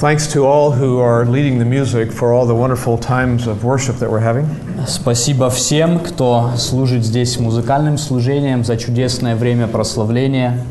thanks 0.00 0.26
to 0.32 0.44
all 0.46 0.72
who 0.72 0.98
are 1.00 1.24
leading 1.26 1.58
the 1.58 1.64
music 1.64 2.10
for 2.12 2.32
all 2.32 2.46
the 2.46 2.54
wonderful 2.54 2.96
times 2.98 3.46
of 3.46 3.64
worship 3.64 3.96
that 3.96 4.10
we're 4.10 4.20
having. 4.20 4.46
Спасибо 4.86 5.48
всем, 5.50 5.98
кто 6.00 6.52
служит 6.56 7.04
здесь 7.04 7.38
музыкальным 7.38 7.98
служением 7.98 8.64
за 8.64 8.76
чудесное 8.76 9.36
время 9.36 9.66
прославления. 9.66 10.64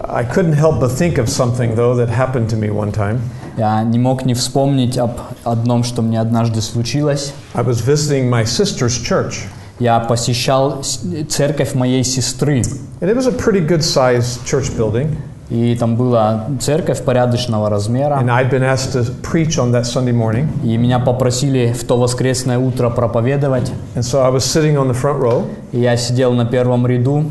I 0.00 0.24
couldn't 0.24 0.52
help 0.54 0.78
but 0.80 0.90
think 0.92 1.18
of 1.18 1.28
something, 1.28 1.74
though, 1.74 1.94
that 1.96 2.08
happened 2.08 2.48
to 2.50 2.56
me 2.56 2.70
one 2.70 2.92
time. 2.92 3.20
Я 3.56 3.82
не 3.82 3.98
мог 3.98 4.24
не 4.26 4.34
вспомнить 4.34 4.98
об 4.98 5.12
одном, 5.44 5.82
что 5.82 6.02
мне 6.02 6.20
однажды 6.20 6.60
случилось. 6.60 7.32
I 7.54 7.62
was 7.62 7.80
visiting 7.80 8.28
my 8.28 8.44
sister's 8.44 8.98
church, 9.02 9.44
Я 9.78 9.98
посещал 10.00 10.82
с- 10.84 11.00
церковь 11.28 11.74
моей 11.74 12.04
сестры, 12.04 12.60
and 13.00 13.10
it 13.10 13.16
was 13.16 13.26
a 13.26 13.32
pretty 13.32 13.60
good 13.66 13.82
sized 13.82 14.44
church 14.44 14.70
building. 14.76 15.16
И 15.51 15.75
там 15.75 15.97
была 15.97 16.45
церковь 16.61 17.03
порядочного 17.03 17.69
размера. 17.69 18.15
And 18.15 18.29
I'd 18.29 18.49
been 18.49 18.63
asked 18.63 18.93
to 18.93 19.03
preach 19.21 19.59
on 19.59 19.71
that 19.73 19.83
Sunday 19.83 20.13
morning. 20.13 20.47
И 20.63 20.77
меня 20.77 20.97
попросили 20.99 21.73
в 21.73 21.83
то 21.83 21.97
воскресное 21.97 22.57
утро 22.57 22.89
проповедовать. 22.89 23.71
And 23.95 24.03
so 24.03 24.23
I 24.23 24.29
was 24.29 24.45
sitting 24.45 24.77
on 24.77 24.87
the 24.87 24.95
front 24.95 25.19
row, 25.19 25.45
И 25.73 25.79
я 25.81 25.97
сидел 25.97 26.33
на 26.33 26.45
первом 26.45 26.87
ряду, 26.87 27.25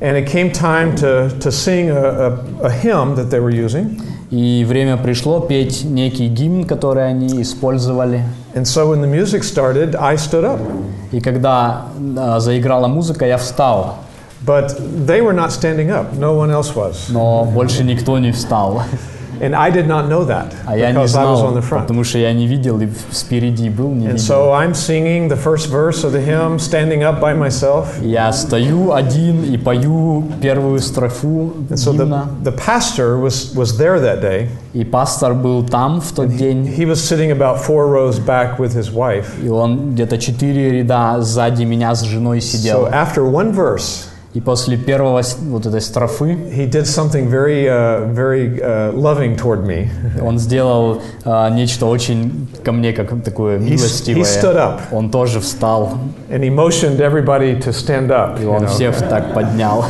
and 0.00 0.16
it 0.16 0.30
came 0.30 0.52
time 0.52 0.94
to, 0.96 1.30
to 1.40 1.50
sing 1.50 1.88
a, 1.88 2.38
a, 2.62 2.66
a 2.66 2.70
hymn 2.70 3.14
that 3.16 3.30
they 3.30 3.40
were 3.40 3.50
using. 3.50 3.98
и 4.30 4.64
время 4.64 4.96
пришло 4.96 5.40
петь 5.40 5.84
некий 5.84 6.28
гимн, 6.28 6.64
который 6.64 7.08
они 7.08 7.40
использовали. 7.40 8.24
And 8.54 8.64
so 8.64 8.90
when 8.90 9.00
the 9.00 9.06
music 9.06 9.42
started, 9.42 9.96
I 9.96 10.16
stood 10.16 10.44
up. 10.44 10.60
И 11.12 11.20
когда 11.20 11.86
а, 12.18 12.40
заиграла 12.40 12.88
музыка, 12.88 13.26
я 13.26 13.38
встал, 13.38 13.98
But 14.45 14.73
they 15.05 15.21
were 15.21 15.33
not 15.33 15.51
standing 15.51 15.91
up, 15.91 16.13
no 16.13 16.33
one 16.33 16.49
else 16.49 16.73
was. 16.75 17.09
но 17.09 17.43
больше 17.45 17.83
никто 17.83 18.17
не 18.19 18.31
встал. 18.31 18.81
And 19.41 19.55
I 19.55 19.71
did 19.71 19.87
not 19.87 20.09
know 20.09 20.25
that 20.25 20.51
А 20.65 20.75
я 20.77 20.91
не 20.91 20.97
because 20.97 21.15
I 21.15 21.23
was 21.23 21.39
on 21.39 21.51
знал, 21.51 21.55
the 21.55 21.61
front. 21.61 21.81
потому 21.83 22.03
что 22.03 22.17
я 22.17 22.33
не 22.33 22.45
видел 22.45 22.79
и 22.81 22.89
спереди 23.11 23.69
был, 23.69 23.89
не 23.91 24.07
And 24.07 24.13
видел. 24.13 24.25
so 24.25 24.51
I'm 24.53 24.73
singing 24.73 25.29
the 25.29 25.37
first 25.37 25.69
verse 25.69 26.03
of 26.03 26.11
the 26.11 26.19
hymn, 26.21 26.57
standing 26.59 27.03
up 27.03 27.21
by 27.21 27.33
myself. 27.33 28.01
Я 28.01 28.31
стою 28.33 28.91
один 28.93 29.43
и 29.45 29.57
пою 29.57 30.23
первую 30.41 30.79
строфу 30.79 31.53
And 31.69 31.77
so 31.77 31.93
гимна. 31.93 32.27
the, 32.43 32.51
the 32.51 32.57
pastor 32.57 33.17
was, 33.17 33.53
was 33.55 33.77
there 33.77 33.99
that 34.01 34.21
day. 34.21 34.49
И 34.73 34.83
пастор 34.83 35.33
был 35.33 35.63
там 35.63 36.01
в 36.01 36.11
тот 36.13 36.35
день, 36.35 36.65
He 36.65 36.85
was 36.85 37.01
sitting 37.01 37.31
about 37.31 37.59
four 37.61 37.87
rows 37.87 38.19
back 38.19 38.57
with 38.59 38.73
his 38.73 38.91
wife. 38.91 39.27
и 39.43 39.47
он 39.47 39.93
где-то 39.93 40.17
четыре 40.17 40.79
ряда 40.81 41.21
сзади 41.21 41.63
меня 41.63 41.93
с 41.95 42.01
женой 42.03 42.41
сидел. 42.41 42.87
So 42.87 42.91
after 42.93 43.23
one 43.25 43.53
verse, 43.53 44.05
И 44.34 44.40
после 44.40 44.76
первого 44.76 45.22
вот 45.42 45.64
этой 45.64 45.80
строфы 45.80 46.32
he 46.32 46.68
did 46.68 46.86
something 46.86 47.30
very, 47.30 47.66
uh, 47.68 48.12
very 48.12 48.60
uh, 48.60 48.92
loving 48.92 49.36
toward 49.36 49.64
me. 49.64 49.88
он 50.20 50.38
сделал 50.40 51.00
а, 51.24 51.48
нечто 51.50 51.86
очень 51.86 52.48
ко 52.64 52.72
мне 52.72 52.92
как 52.92 53.10
такое 53.22 53.58
He, 53.60 53.74
s- 53.74 54.02
he 54.08 54.14
милостивое. 54.14 54.24
stood 54.24 54.56
up 54.56 54.80
Он 54.90 55.08
тоже 55.10 55.38
встал, 55.38 55.92
and 56.28 56.40
he 56.42 56.50
motioned 56.50 56.98
everybody 57.00 57.56
to 57.62 57.72
stand 57.72 58.10
up. 58.10 58.42
и 58.42 58.44
он 58.44 58.64
know. 58.64 58.66
всех 58.66 58.96
так 59.08 59.32
поднял. 59.34 59.84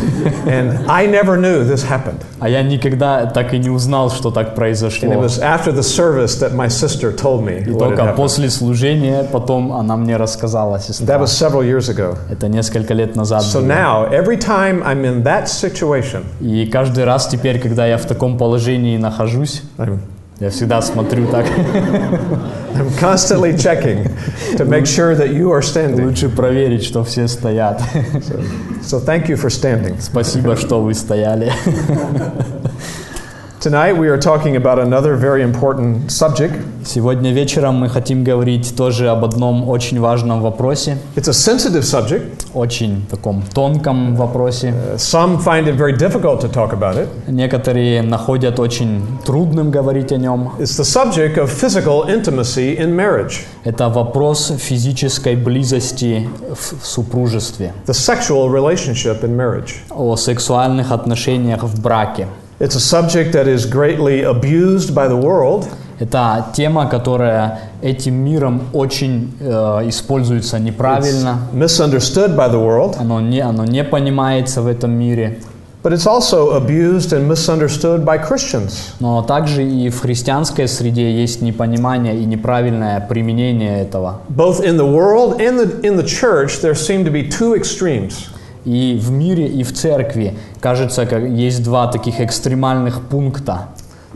And 0.44 0.78
I 0.88 1.06
never 1.06 1.38
knew 1.38 1.64
this 1.66 1.82
happened. 1.88 2.20
А 2.38 2.50
я 2.50 2.62
никогда 2.62 3.24
так 3.24 3.54
и 3.54 3.58
не 3.58 3.70
узнал, 3.70 4.10
что 4.10 4.30
так 4.30 4.48
And 4.48 4.50
it 4.52 4.54
произошло. 4.56 5.08
was 5.22 5.38
after 5.40 5.72
the 5.72 5.82
service 5.82 6.38
that 6.40 6.52
my 6.54 6.68
sister 6.68 7.12
told 7.16 7.42
me 7.42 7.62
И 7.66 7.72
только 7.78 8.12
после 8.12 8.50
служения 8.50 9.24
потом 9.24 9.72
она 9.72 9.96
мне 9.96 10.18
рассказала, 10.18 10.76
That 10.76 10.82
сестра. 10.82 11.16
was 11.18 11.28
several 11.32 11.62
years 11.64 11.88
ago. 11.88 12.18
Это 12.30 12.48
несколько 12.48 12.92
лет 12.92 13.16
назад 13.16 13.42
So 13.42 13.62
now, 13.62 14.06
every 14.12 14.33
time 14.36 14.82
I'm 14.82 15.04
in 15.04 15.22
that 15.24 15.48
situation, 15.48 16.24
И 16.40 16.66
каждый 16.66 17.04
раз 17.04 17.28
теперь, 17.28 17.58
когда 17.60 17.86
я 17.86 17.98
в 17.98 18.06
таком 18.06 18.38
положении 18.38 18.96
нахожусь, 18.96 19.62
I'm, 19.78 19.98
я 20.40 20.50
всегда 20.50 20.82
смотрю 20.82 21.26
так. 21.28 21.46
I'm 22.74 22.90
constantly 22.98 23.56
checking 23.56 24.04
to 24.56 24.64
make 24.64 24.84
sure 24.84 25.14
that 25.14 25.32
you 25.32 25.52
are 25.52 25.62
standing. 25.62 26.04
Лучше 26.04 26.28
проверить, 26.28 26.84
что 26.84 27.04
все 27.04 27.28
стоят. 27.28 27.80
So 28.82 28.98
thank 29.00 29.28
you 29.28 29.36
for 29.36 29.48
standing. 29.48 30.00
Спасибо, 30.00 30.56
что 30.56 30.82
вы 30.82 30.94
стояли. 30.94 31.52
Сегодня 36.84 37.32
вечером 37.32 37.76
мы 37.76 37.88
хотим 37.88 38.22
говорить 38.22 38.76
тоже 38.76 39.08
об 39.08 39.24
одном 39.24 39.66
очень 39.68 39.98
важном 40.00 40.42
вопросе, 40.42 40.98
It's 41.16 41.28
a 41.28 41.32
sensitive 41.32 41.82
subject. 41.82 42.46
очень 42.52 43.06
таком 43.10 43.42
тонком 43.54 44.16
вопросе. 44.16 44.68
Uh, 44.68 44.96
Some 44.96 45.38
find 45.42 45.66
it 45.66 45.76
very 45.76 45.96
difficult 45.96 46.42
to 46.42 46.52
talk 46.52 46.74
about 46.74 46.96
it. 46.98 47.08
Некоторые 47.26 48.02
находят 48.02 48.60
очень 48.60 49.02
трудным 49.24 49.70
говорить 49.70 50.12
о 50.12 50.18
нем. 50.18 50.52
It's 50.58 50.78
the 50.78 50.84
subject 50.84 51.38
of 51.38 51.50
physical 51.50 52.06
intimacy 52.06 52.76
in 52.78 52.94
marriage, 52.94 53.44
Это 53.64 53.88
вопрос 53.88 54.52
физической 54.58 55.36
близости 55.36 56.28
в 56.50 56.82
в 56.82 56.86
супружестве, 56.86 57.72
the 57.86 57.94
sexual 57.94 58.50
relationship 58.50 59.22
in 59.22 59.34
marriage. 59.34 59.76
о 59.88 60.16
сексуальных 60.16 60.92
отношениях 60.92 61.62
в 61.62 61.80
браке. 61.80 62.28
It's 62.59 62.75
a 62.75 62.79
subject 62.79 63.31
that 63.33 63.47
is 63.47 63.65
greatly 63.65 64.21
abused 64.23 64.93
by 64.93 65.07
the 65.07 65.15
world. 65.15 65.67
Это 65.99 66.45
тема, 66.53 66.87
которая 66.87 67.59
этим 67.81 68.15
миром 68.15 68.61
очень 68.73 69.33
э, 69.39 69.89
используется 69.89 70.59
неправильно. 70.59 71.39
misunderstood 71.53 72.35
by 72.35 72.49
the 72.49 72.59
world, 72.59 72.95
Оно 72.99 73.19
не, 73.21 73.39
оно 73.41 73.65
не 73.65 73.83
понимается 73.83 74.61
в 74.61 74.67
этом 74.67 74.91
мире. 74.91 75.39
but 75.81 75.93
it's 75.93 76.05
also 76.05 76.51
abused 76.57 77.13
and 77.13 77.25
misunderstood 77.29 78.03
by 78.03 78.17
Christians. 78.17 78.93
Но 78.99 79.21
также 79.21 79.63
и 79.63 79.89
в 79.89 80.01
христианской 80.01 80.67
среде 80.67 81.09
есть 81.21 81.41
непонимание 81.41 82.17
и 82.19 82.25
неправильное 82.25 82.99
применение 82.99 83.81
этого. 83.81 84.19
Both 84.29 84.61
in 84.61 84.75
the 84.77 84.85
world 84.85 85.39
and 85.39 85.57
the, 85.57 85.79
in 85.81 85.95
the 85.95 86.03
church, 86.05 86.59
there 86.61 86.75
seem 86.75 87.05
to 87.05 87.11
be 87.11 87.29
two 87.29 87.55
extremes. 87.55 88.27
И 88.64 88.98
в 89.00 89.10
мире, 89.10 89.46
и 89.46 89.62
в 89.62 89.72
церкви, 89.72 90.34
кажется, 90.60 91.04
как 91.06 91.22
есть 91.22 91.62
два 91.62 91.86
таких 91.86 92.20
экстремальных 92.20 93.02
пункта. 93.02 93.68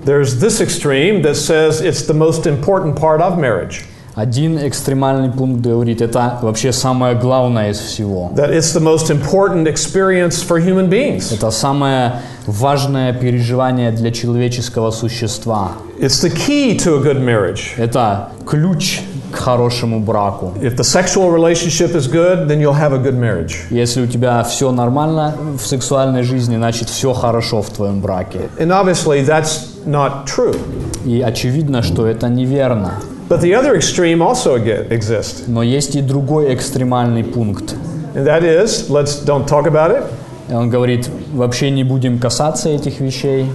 There's 0.04 0.40
this 0.40 0.60
extreme 0.60 1.22
that 1.22 1.34
says 1.34 1.80
it's 1.80 2.06
the 2.06 2.14
most 2.14 2.46
important 2.46 2.96
part 2.96 3.20
of 3.20 3.36
marriage, 3.38 3.82
Один 4.14 4.58
экстремальный 4.58 5.30
пункт 5.30 5.60
говорит, 5.60 6.00
это 6.00 6.38
вообще 6.42 6.72
самое 6.72 7.14
главное 7.14 7.70
из 7.70 7.78
всего. 7.78 8.32
that 8.34 8.50
it's 8.50 8.72
the 8.72 8.80
most 8.80 9.10
important 9.10 9.66
experience 9.68 10.42
for 10.42 10.58
human 10.58 10.88
beings. 10.88 11.32
Это 11.32 11.50
самое 11.50 12.14
важное 12.46 13.12
переживание 13.12 13.92
для 13.92 14.10
человеческого 14.10 14.90
существа. 14.90 15.72
It's 16.00 16.20
the 16.22 16.30
key 16.30 16.76
to 16.78 16.96
a 16.96 17.02
good 17.02 17.20
marriage. 17.20 17.74
Это 17.76 18.30
ключ 18.46 19.02
к 19.32 19.36
хорошему 19.36 20.00
браку. 20.00 20.52
If 20.60 20.76
the 20.76 20.84
sexual 20.84 21.30
relationship 21.30 21.94
is 21.94 22.06
good, 22.10 22.46
then 22.48 22.60
you'll 22.60 22.78
have 22.78 22.92
a 22.92 22.98
good 22.98 23.18
marriage. 23.18 23.56
Если 23.70 24.02
у 24.02 24.06
тебя 24.06 24.42
все 24.44 24.70
нормально 24.72 25.34
в 25.58 25.66
сексуальной 25.66 26.22
жизни, 26.22 26.56
значит 26.56 26.88
все 26.88 27.12
хорошо 27.12 27.62
в 27.62 27.70
твоем 27.70 28.00
браке. 28.00 28.48
And 28.58 28.70
obviously, 28.70 29.24
that's 29.26 29.84
not 29.86 30.24
true. 30.26 30.56
И 31.04 31.20
очевидно, 31.22 31.82
что 31.82 32.06
это 32.06 32.28
неверно. 32.28 32.94
But 33.28 33.40
the 33.42 33.52
other 33.52 33.76
extreme 33.76 34.20
also 34.22 34.56
exists, 34.90 35.44
Но 35.46 35.62
есть 35.62 35.94
и 35.96 36.00
другой 36.00 36.54
экстремальный 36.54 37.24
пункт. 37.24 37.74
and 38.14 38.24
that 38.26 38.42
is 38.42 38.88
let's 38.88 39.22
don't 39.24 39.46
talk 39.46 39.66
about 39.66 39.90
it, 39.90 40.04
И 40.50 40.54
Он 40.54 40.70
говорит, 40.70 41.10
вообще 41.34 41.70
не 41.70 41.84
будем 41.84 42.18
касаться 42.18 42.70
этих 42.70 43.00
вещей, 43.00 43.46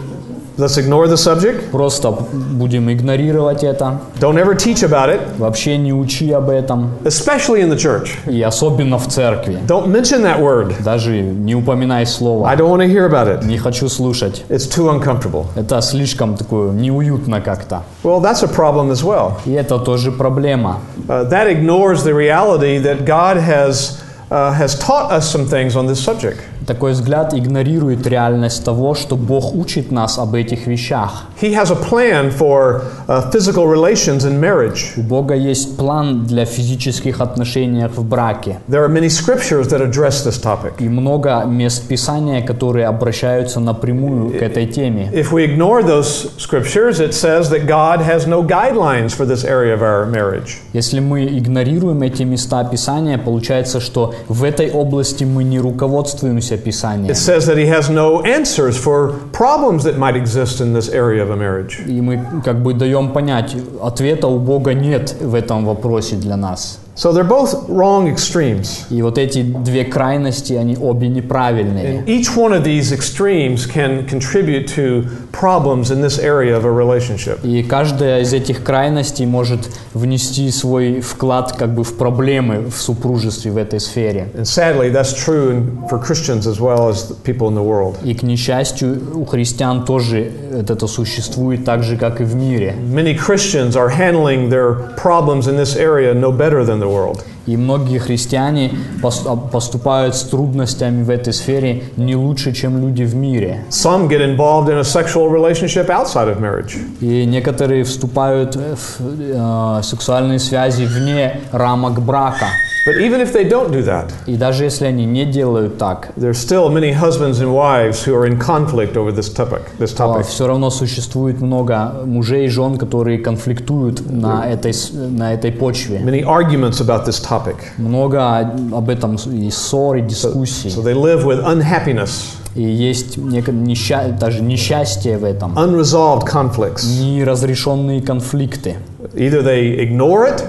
let's 0.57 0.77
ignore 0.77 1.07
the 1.07 1.17
subject, 1.17 1.71
просто 1.71 2.11
будем 2.11 2.91
игнорировать 2.93 3.63
это, 3.65 4.01
don't 4.21 4.37
ever 4.37 4.55
teach 4.57 4.83
about 4.83 5.09
it, 5.09 5.21
вообще 5.39 5.77
не 5.77 5.93
учи 5.93 6.31
об 6.33 6.51
этом, 6.51 6.91
especially 7.05 7.61
in 7.61 7.71
the 7.71 7.77
church. 7.77 8.11
и 8.27 8.43
особенно 8.43 8.99
в 8.99 9.07
церкви. 9.09 9.59
Don't 9.67 9.87
mention 9.89 10.23
that 10.23 10.41
word. 10.41 10.75
Даже 10.83 11.21
не 11.21 11.55
упоминай 11.55 12.03
I 12.03 12.07
слово. 12.07 12.49
don't 12.57 12.69
want 12.71 12.81
to 12.83 12.89
hear 12.89 13.07
about 13.09 13.29
it. 13.29 13.45
Не 13.45 13.59
хочу 13.59 13.89
слушать. 13.89 14.45
It's 14.49 14.67
too 14.67 14.89
uncomfortable. 14.91 15.47
Это 15.55 15.81
слишком 15.81 16.37
такое 16.37 16.73
неуютно 16.73 17.41
как-то. 17.41 17.83
Well, 18.03 18.21
that's 18.21 18.43
a 18.43 18.49
problem 18.49 18.91
as 18.91 19.03
well. 19.05 19.33
И 19.47 19.53
это 19.53 19.79
тоже 19.79 20.11
проблема. 20.13 20.81
Uh, 21.09 21.29
that 21.29 21.47
ignores 21.49 22.03
the 22.05 22.13
reality 22.15 22.79
that 22.79 23.05
God 23.07 23.37
has, 23.39 24.01
uh, 24.31 24.53
has 24.53 24.79
taught 24.79 25.11
us 25.13 25.31
some 25.31 25.47
things 25.47 25.75
on 25.77 25.87
this 25.87 26.01
subject. 26.03 26.39
Такой 26.66 26.94
взгляд 26.94 27.34
игнорирует 27.34 28.08
реальность 28.08 28.64
того, 28.64 28.96
что 28.96 29.16
Бог 29.16 29.54
учит 29.56 29.92
нас 29.92 30.18
об 30.18 30.36
этих 30.36 30.68
вещах. 30.68 31.26
He 31.42 31.54
has 31.54 31.72
a 31.72 31.76
plan 31.76 32.32
for 32.32 32.84
uh, 33.08 33.30
physical 33.32 33.68
relations 33.68 34.26
in 34.26 34.40
marriage. 34.40 34.94
У 34.98 35.02
Бога 35.02 35.36
есть 35.36 35.78
план 35.78 36.26
для 36.26 36.46
физических 36.46 37.22
отношений 37.22 37.88
в 37.88 38.04
браке. 38.04 38.60
There 38.68 38.84
are 38.84 38.90
many 38.90 39.10
scriptures 39.10 39.68
that 39.70 39.82
address 39.82 40.24
this 40.24 40.40
topic. 40.42 40.74
И 40.80 40.88
много 40.88 41.44
мест 41.46 41.88
Писания, 41.88 42.46
которые 42.46 42.88
обращаются 42.88 43.60
напрямую 43.60 44.32
к 44.32 44.42
этой 44.42 44.66
теме. 44.66 45.10
If 45.14 45.32
we 45.32 45.44
ignore 45.44 45.84
those 45.84 46.32
scriptures, 46.38 47.00
it 47.00 47.14
says 47.14 47.50
that 47.50 47.68
God 47.68 48.00
has 48.02 48.26
no 48.28 48.42
guidelines 48.44 49.14
for 49.14 49.26
this 49.26 49.44
area 49.44 49.74
of 49.74 49.82
our 49.82 50.06
marriage. 50.06 50.60
Если 50.74 51.00
мы 51.00 51.26
игнорируем 51.26 52.02
эти 52.04 52.24
места 52.24 52.64
Писания, 52.64 53.18
получается, 53.18 53.80
что 53.80 54.14
в 54.28 54.44
этой 54.44 54.72
области 54.72 55.24
мы 55.24 55.44
не 55.44 55.60
руководствуемся 55.60 56.53
Писанием. 56.58 57.10
It 57.10 57.18
says 57.18 57.46
that 57.48 57.58
he 57.58 57.68
has 57.68 57.90
no 57.90 58.22
answers 58.24 58.78
for 58.78 59.14
problems 59.32 59.84
that 59.84 59.98
might 59.98 60.16
exist 60.16 60.62
in 60.62 60.74
this 60.74 60.90
area 60.90 61.24
of 61.24 61.30
a 61.30 61.36
marriage. 61.36 61.80
И 61.86 62.02
мы 62.02 62.42
как 62.44 62.62
бы 62.62 62.74
даем 62.74 63.14
понять, 63.14 63.56
ответа 63.82 64.28
у 64.28 64.40
Бога 64.40 64.74
нет 64.74 65.16
в 65.20 65.36
этом 65.36 65.66
вопросе 65.66 66.16
для 66.16 66.38
нас. 66.38 66.80
So 66.99 67.13
they're 67.13 67.23
both 67.23 67.69
wrong 67.69 68.09
extremes. 68.09 68.85
И 68.91 69.03
вот 69.03 69.19
эти 69.19 69.43
две 69.43 69.85
крайности, 69.85 70.55
они 70.55 70.77
обе 70.77 71.07
неправильные. 71.07 72.01
And 72.01 72.07
each 72.09 72.37
one 72.37 72.53
of 72.53 72.65
these 72.65 72.93
extremes 72.93 73.67
can 73.67 74.05
contribute 74.09 74.67
to 74.75 75.05
problems 75.31 75.93
in 75.93 76.01
this 76.03 76.19
area 76.19 76.57
of 76.57 76.65
a 76.65 76.73
relationship. 76.73 77.39
И 77.45 77.63
каждая 77.63 78.23
из 78.23 78.33
этих 78.33 78.65
крайностей 78.65 79.27
может 79.27 79.71
внести 79.95 80.51
свой 80.51 81.01
вклад 81.01 81.53
как 81.53 81.73
бы 81.73 81.85
в 81.85 81.97
проблемы 81.97 82.69
в 82.69 82.77
супружестве 82.77 83.53
в 83.53 83.59
этой 83.59 83.79
сфере. 83.79 84.33
And 84.35 84.45
sadly, 84.45 84.91
that's 84.91 85.15
true 85.15 85.53
in, 85.53 85.89
for 85.89 86.01
Christians 86.05 86.49
as 86.49 86.59
well 86.59 86.89
as 86.89 87.07
the 87.07 87.15
people 87.23 87.47
in 87.47 87.55
the 87.55 87.63
world. 87.63 87.97
И, 88.03 88.13
к 88.13 88.25
несчастью, 88.25 89.01
у 89.15 89.25
христиан 89.25 89.85
тоже 89.85 90.33
это 90.53 90.89
существует 90.89 91.65
так 91.65 91.85
же, 91.85 91.97
как 91.97 92.21
и 92.21 92.25
в 92.25 92.35
мире. 92.35 92.75
Many 92.93 93.17
Christians 93.17 93.77
are 93.77 93.91
handling 93.91 94.49
their 94.49 94.97
problems 94.97 95.47
in 95.47 95.57
this 95.57 95.77
area 95.77 96.13
no 96.13 96.33
better 96.33 96.65
than 96.65 96.82
the 96.84 96.90
world. 96.90 97.24
И 97.46 97.58
многие 97.58 98.00
христиане 98.00 98.72
а, 99.04 99.36
поступают 99.36 100.16
с 100.16 100.24
трудностями 100.24 101.04
в 101.04 101.10
этой 101.10 101.34
сфере 101.34 101.84
не 101.98 102.16
лучше, 102.16 102.54
чем 102.54 102.80
люди 102.80 103.04
в 103.04 103.16
мире. 103.16 103.66
Some 103.70 104.08
get 104.08 104.22
involved 104.22 104.70
in 104.70 104.78
a 104.78 104.84
sexual 104.84 105.30
relationship 105.30 105.88
outside 105.88 106.30
of 106.30 106.40
marriage. 106.40 106.78
И 107.02 107.26
некоторые 107.26 107.84
вступают 107.84 108.56
в 108.56 109.00
э, 109.00 109.82
сексуальные 109.84 110.40
связи 110.40 110.86
вне 110.86 111.42
рамок 111.52 112.02
брака. 112.02 112.48
But 112.86 112.98
even 112.98 113.22
if 113.22 113.32
they 113.32 113.46
don't 113.48 113.72
do 113.72 113.82
that, 113.86 114.12
И 114.26 114.36
даже 114.36 114.66
если 114.66 114.86
они 114.88 115.06
не 115.06 115.24
делают 115.24 115.78
так, 115.78 116.10
there's 116.18 116.34
still 116.38 116.70
many 116.70 116.92
husbands 116.92 117.40
and 117.40 117.54
wives 117.54 118.04
who 118.06 118.14
are 118.14 118.26
in 118.28 118.38
conflict 118.38 118.98
over 118.98 119.12
this 119.14 119.30
topic. 119.34 119.62
This 119.80 119.94
topic. 119.96 120.26
все 120.26 120.48
равно 120.48 120.70
существует 120.70 121.40
много 121.40 121.94
мужей 122.06 122.46
и 122.46 122.50
жен, 122.50 122.78
которые 122.78 123.20
конфликтуют 123.20 124.02
на 124.12 124.46
этой, 124.50 124.74
на 124.94 125.34
этой 125.34 125.54
почве. 125.54 126.00
Many 126.00 126.24
arguments 126.26 126.82
about 126.82 127.06
this 127.08 127.22
topic. 127.24 127.56
Много 127.78 128.40
об 128.74 128.90
этом 128.90 129.16
и 129.16 129.50
ссор, 129.50 129.96
и 129.96 130.02
So 130.02 130.08
дискуссий. 130.08 130.68
they 130.70 130.94
live 130.94 131.24
with 131.24 131.42
unhappiness, 131.46 132.36
И 132.56 132.62
есть 132.64 133.18
неко- 133.18 133.54
неща- 133.54 134.10
даже 134.20 134.42
несчастье 134.42 135.18
в 135.18 135.24
этом. 135.24 135.54
unresolved 135.58 136.26
conflicts. 136.28 136.84
Неразрешенные 137.02 138.02
конфликты. 138.02 138.76
Either 139.16 139.42
they 139.42 139.80
ignore 139.80 140.28
it 140.28 140.44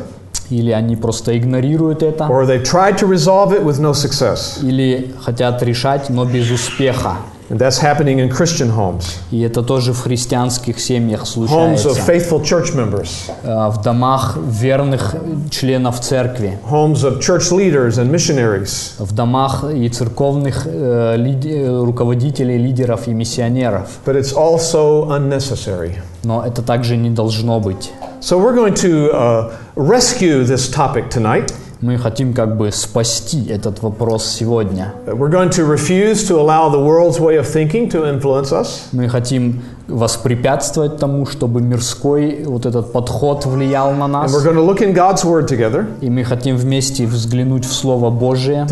Или 0.50 0.70
они 0.73 0.96
просто 0.96 1.37
игнорируют 1.38 2.02
это, 2.02 2.25
or 2.25 2.46
they 2.46 2.62
try 2.62 2.93
to 2.99 3.08
resolve 3.08 3.52
it 3.52 3.64
with 3.64 3.81
no 3.81 3.93
success. 3.93 4.58
или 4.62 5.14
хотят 5.23 5.62
решать, 5.62 6.11
но 6.11 6.25
без 6.25 6.50
успеха. 6.50 7.17
And 7.50 7.58
that's 7.58 7.79
happening 7.82 8.20
in 8.20 8.31
Christian 8.31 8.70
homes, 8.75 9.05
И 9.31 9.43
это 9.43 9.62
тоже 9.62 9.93
в 9.93 10.00
христианских 10.00 10.81
семьях 10.81 11.25
homes 11.25 11.75
of 11.75 11.79
случается. 11.79 12.12
faithful 12.12 12.43
church 12.43 12.75
members, 12.75 13.08
Э, 13.43 13.69
В 13.70 13.82
домах 13.82 14.38
верных 14.38 15.14
членов 15.50 16.00
церкви, 16.00 16.58
homes 16.70 17.05
of 17.05 17.19
church 17.20 17.50
leaders 17.52 17.99
and 17.99 18.11
missionaries. 18.11 18.93
в 18.99 19.12
домах 19.14 19.62
и 19.75 19.88
церковных 19.91 20.62
э, 20.67 21.17
лиди- 21.19 21.50
э, 21.52 21.85
руководителей, 21.85 22.56
лидеров 22.56 23.08
и 23.08 23.12
миссионеров. 23.12 23.88
But 24.06 24.17
it's 24.19 24.35
also 24.35 25.08
unnecessary. 25.11 25.96
Но 26.24 26.44
это 26.44 26.62
также 26.62 26.96
не 26.96 27.10
должно 27.10 27.60
быть. 27.60 27.92
So 28.20 28.38
we're 28.38 28.54
going 28.54 28.74
to 28.74 29.10
uh, 29.12 29.52
rescue 29.76 30.44
this 30.44 30.68
topic 30.70 31.10
tonight. 31.10 31.52
Мы 31.82 31.98
хотим 31.98 32.32
как 32.32 32.56
бы 32.56 32.72
спасти 32.72 33.46
этот 33.46 33.82
вопрос 33.82 34.24
сегодня. 34.24 34.94
We're 35.06 35.28
going 35.28 35.50
to 35.50 35.66
refuse 35.66 36.26
to 36.28 36.40
allow 36.40 36.70
the 36.70 36.80
world's 36.80 37.20
way 37.20 37.36
of 37.36 37.46
thinking 37.46 37.90
to 37.90 38.06
influence 38.06 38.52
us. 38.52 38.88
Мы 38.92 39.06
хотим 39.08 39.60
воспрепятствовать 39.88 40.96
тому, 40.96 41.26
чтобы 41.26 41.60
мирской 41.60 42.44
вот 42.44 42.66
этот 42.66 42.92
подход 42.92 43.44
влиял 43.46 43.92
на 43.92 44.04
And 44.04 44.08
нас. 44.08 44.32
we're 44.32 44.42
going 44.42 44.56
to 44.56 44.62
look 44.62 44.81
in 44.81 44.94
God's 44.94 45.25
Word 45.25 45.46
together 45.46 45.86
И 46.00 46.10
мы 46.10 46.25
хотим 46.25 46.56
вместе 46.56 47.06
взглянуть 47.06 47.64
в 47.64 47.72
Слово 47.72 48.10
Божие, 48.10 48.66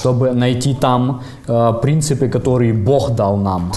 чтобы 0.00 0.32
найти 0.32 0.74
там 0.74 1.22
э, 1.48 1.72
принципы, 1.82 2.28
которые 2.28 2.72
Бог 2.72 3.14
дал 3.14 3.36
нам, 3.36 3.72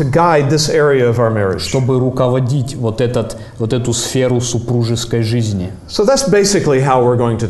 чтобы 1.58 2.00
руководить 2.00 2.76
вот, 2.76 3.02
этот, 3.02 3.38
вот 3.58 3.74
эту 3.74 3.94
сферу 3.94 4.40
супружеской 4.40 5.24
жизни. 5.24 5.72
So 5.88 6.06
that's 6.06 6.30
basically 6.30 6.82
how 6.82 7.04
we're 7.04 7.18
going 7.18 7.38
to 7.40 7.50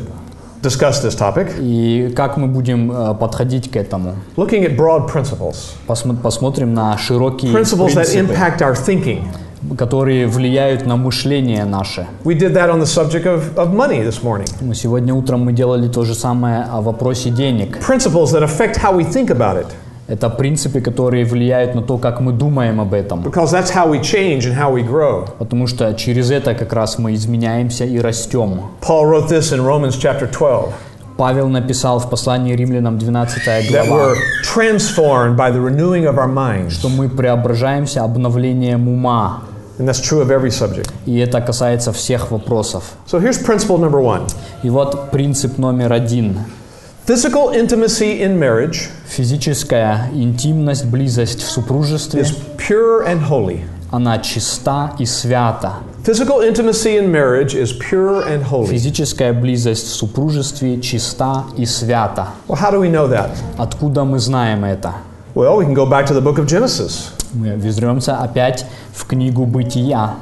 discuss 0.66 1.02
this 1.04 1.16
topic, 1.18 1.48
И 1.60 2.12
как 2.16 2.38
мы 2.38 2.48
будем 2.48 2.92
э, 2.92 3.14
подходить 3.16 3.70
к 3.72 3.76
этому? 3.76 4.16
looking 4.38 4.64
at 4.66 4.76
broad 4.76 5.12
principles, 5.12 5.74
Посмо- 5.88 6.16
посмотрим 6.22 6.74
на 6.74 6.98
широкие 6.98 7.52
principles 7.54 7.94
that 7.96 8.06
принципы, 8.12 8.34
impact 8.34 8.62
our 8.62 8.74
thinking. 8.76 9.24
которые 9.78 10.28
влияют 10.28 10.86
на 10.86 10.96
мышление 10.96 11.66
наше. 11.66 12.06
We 12.24 12.36
did 12.38 12.54
that 12.54 12.70
on 12.70 12.80
the 12.80 12.86
subject 12.86 13.26
of, 13.26 13.56
of 13.56 13.74
money 13.74 14.04
this 14.08 14.22
morning. 14.24 14.48
Ну, 14.62 14.74
Сегодня 14.76 15.14
утром 15.14 15.44
мы 15.44 15.54
делали 15.54 15.88
то 15.88 16.04
же 16.06 16.14
самое 16.14 16.64
о 16.72 16.82
вопросе 16.82 17.32
денег. 17.32 17.78
Principles 17.80 18.32
that 18.34 18.44
affect 18.44 18.78
how 18.78 18.96
we 18.96 19.04
think 19.04 19.30
about 19.32 19.58
it, 19.58 19.66
Это 20.08 20.30
принципы, 20.30 20.82
которые 20.82 21.26
влияют 21.26 21.74
на 21.74 21.82
то, 21.82 21.98
как 21.98 22.20
мы 22.22 22.32
думаем 22.32 22.80
об 22.80 22.94
этом. 22.94 23.24
because 23.24 23.52
that's 23.52 23.72
how 23.72 23.90
we 23.90 24.00
change 24.02 24.46
and 24.46 24.54
how 24.56 24.72
we 24.72 24.84
grow. 24.84 25.28
Потому 25.40 25.68
что 25.68 25.94
через 25.96 26.30
это 26.30 26.54
как 26.54 26.74
раз 26.74 27.00
мы 27.00 27.16
изменяемся 27.16 27.86
и 27.86 28.00
растем. 28.00 28.62
Paul 28.82 29.06
wrote 29.06 29.30
this 29.30 29.52
in 29.52 29.66
Romans 29.66 29.98
chapter 29.98 30.28
12 30.28 30.74
Павел 31.18 31.48
написал 31.48 32.00
в 32.00 32.10
послании 32.10 32.56
римлянам 32.56 32.98
12 32.98 33.48
that 33.48 33.64
глава, 33.70 34.16
что 36.70 36.90
мы 36.90 37.10
преображаемся 37.10 38.04
обновлением 38.04 38.88
ума. 38.88 39.44
And 39.78 39.88
that's 39.88 40.02
true 40.02 40.22
of 40.22 40.30
every 40.30 40.52
subject. 40.52 40.90
И 41.06 41.18
это 41.18 41.42
касается 41.42 41.92
всех 41.92 42.32
вопросов. 42.32 42.84
So 43.08 43.20
here's 43.20 43.40
principle 43.44 43.78
number 43.78 44.02
one 44.02 44.26
И 44.64 44.70
вот 44.70 45.12
принцип 45.12 45.58
номер 45.58 45.92
один. 45.94 46.40
physical 47.07 47.51
intimacy 47.51 48.21
in 48.21 48.39
marriage 48.39 48.89
Физическая 49.09 50.09
интимность, 50.13 50.85
близость 50.85 51.43
в 51.43 51.51
супружестве, 51.51 52.23
is 52.23 52.35
pure 52.57 53.07
and 53.07 53.23
holy. 53.29 53.63
она 53.91 54.19
чиста 54.19 54.93
и 54.99 55.05
свята. 55.05 55.75
Physical 56.05 56.41
intimacy 56.41 56.97
in 56.97 57.11
marriage 57.11 57.55
is 57.55 57.73
pure 57.73 58.25
and 58.27 58.43
holy. 58.43 58.69
Физическая 58.69 59.33
близость 59.33 59.89
в 59.89 59.95
супружестве 59.95 60.81
чиста 60.81 61.45
и 61.57 61.67
свята. 61.67 62.29
Well, 62.49 62.59
how 62.59 62.71
do 62.71 62.81
we 62.81 62.89
know 62.89 63.09
that? 63.09 63.31
Откуда 63.59 64.05
мы 64.05 64.19
знаем 64.19 64.65
это? 64.65 64.95
Well, 65.35 65.57
we 65.57 65.65
can 65.65 65.75
go 65.75 65.87
back 65.87 66.07
to 66.07 66.15
the 66.15 66.21
book 66.21 66.39
of 66.39 66.47
Genesis. 66.47 67.11
Мы 67.35 67.51
вернемся 67.51 68.17
опять 68.19 68.65
в 68.95 69.07
книгу 69.07 69.45
Бытия. 69.45 70.15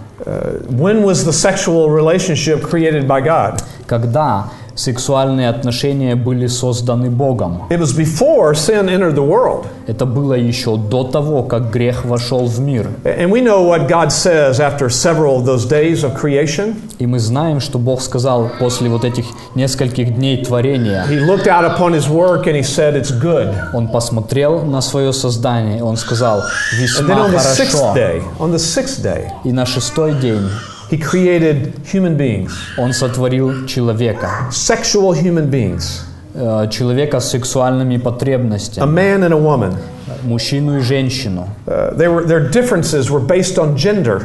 When 0.68 1.04
was 1.04 1.24
the 1.24 1.32
sexual 1.32 1.90
relationship 1.90 2.62
created 2.62 3.06
by 3.06 3.20
God? 3.20 3.62
Когда 3.86 4.50
сексуальные 4.75 5.49
отношения 5.49 6.15
были 6.15 6.47
созданы 6.47 7.09
Богом. 7.09 7.63
It 7.69 7.79
was 7.79 7.93
before 7.95 8.53
sin 8.53 8.87
entered 8.89 9.15
the 9.15 9.25
world. 9.27 9.65
Это 9.87 10.05
было 10.05 10.33
еще 10.33 10.77
до 10.77 11.03
того, 11.03 11.43
как 11.43 11.69
грех 11.71 12.05
вошел 12.05 12.45
в 12.45 12.59
мир. 12.59 12.87
And 13.03 13.29
we 13.29 13.41
know 13.41 13.63
what 13.67 13.87
God 13.87 14.11
says 14.11 14.59
after 14.59 14.89
several 14.89 15.37
of 15.37 15.45
those 15.45 15.65
days 15.67 16.03
of 16.03 16.19
creation. 16.19 16.75
И 16.99 17.05
мы 17.05 17.19
знаем, 17.19 17.59
что 17.59 17.77
Бог 17.79 18.01
сказал 18.01 18.49
после 18.59 18.89
вот 18.89 19.03
этих 19.03 19.25
нескольких 19.55 20.15
дней 20.15 20.43
творения. 20.43 21.05
He 21.09 21.19
looked 21.19 21.47
out 21.47 21.65
upon 21.65 21.93
his 21.93 22.07
work 22.09 22.47
and 22.47 22.55
he 22.55 22.63
said, 22.63 22.95
It's 22.95 23.11
good. 23.11 23.53
Он 23.73 23.87
посмотрел 23.89 24.61
на 24.63 24.81
свое 24.81 25.13
создание, 25.13 25.83
он 25.83 25.97
сказал, 25.97 26.39
And 26.39 26.79
then 26.79 26.81
весьма 26.81 27.27
on 27.27 27.31
the 27.31 27.39
sixth 27.39 27.79
хорошо. 27.79 27.93
day, 27.95 28.21
on 28.39 28.51
the 28.51 28.57
sixth 28.57 29.01
day, 29.03 29.29
И 29.43 29.51
на 29.51 29.65
шестой 29.65 30.13
день 30.13 30.49
he 30.92 30.98
created 30.98 31.74
human 31.92 32.16
beings, 32.16 32.50
он 32.78 32.92
сотворил 32.92 33.66
человека. 33.66 34.48
sexual 34.50 35.12
human 35.14 35.48
beings, 35.50 36.02
Э, 36.34 36.68
Человека 36.70 37.18
с 37.20 37.30
сексуальными 37.30 37.96
a 37.96 38.00
потребностями. 38.00 38.84
man 38.86 39.22
and 39.24 39.32
a 39.32 39.36
woman. 39.36 39.74
Мужчину 40.22 40.78
и 40.78 40.80
женщину. 40.80 41.48
Uh, 41.66 41.96
they 41.96 42.06
were, 42.08 42.24
their 42.24 42.48
differences 42.50 43.10
were 43.10 43.18
based 43.20 43.58
on 43.58 43.76
gender, 43.76 44.22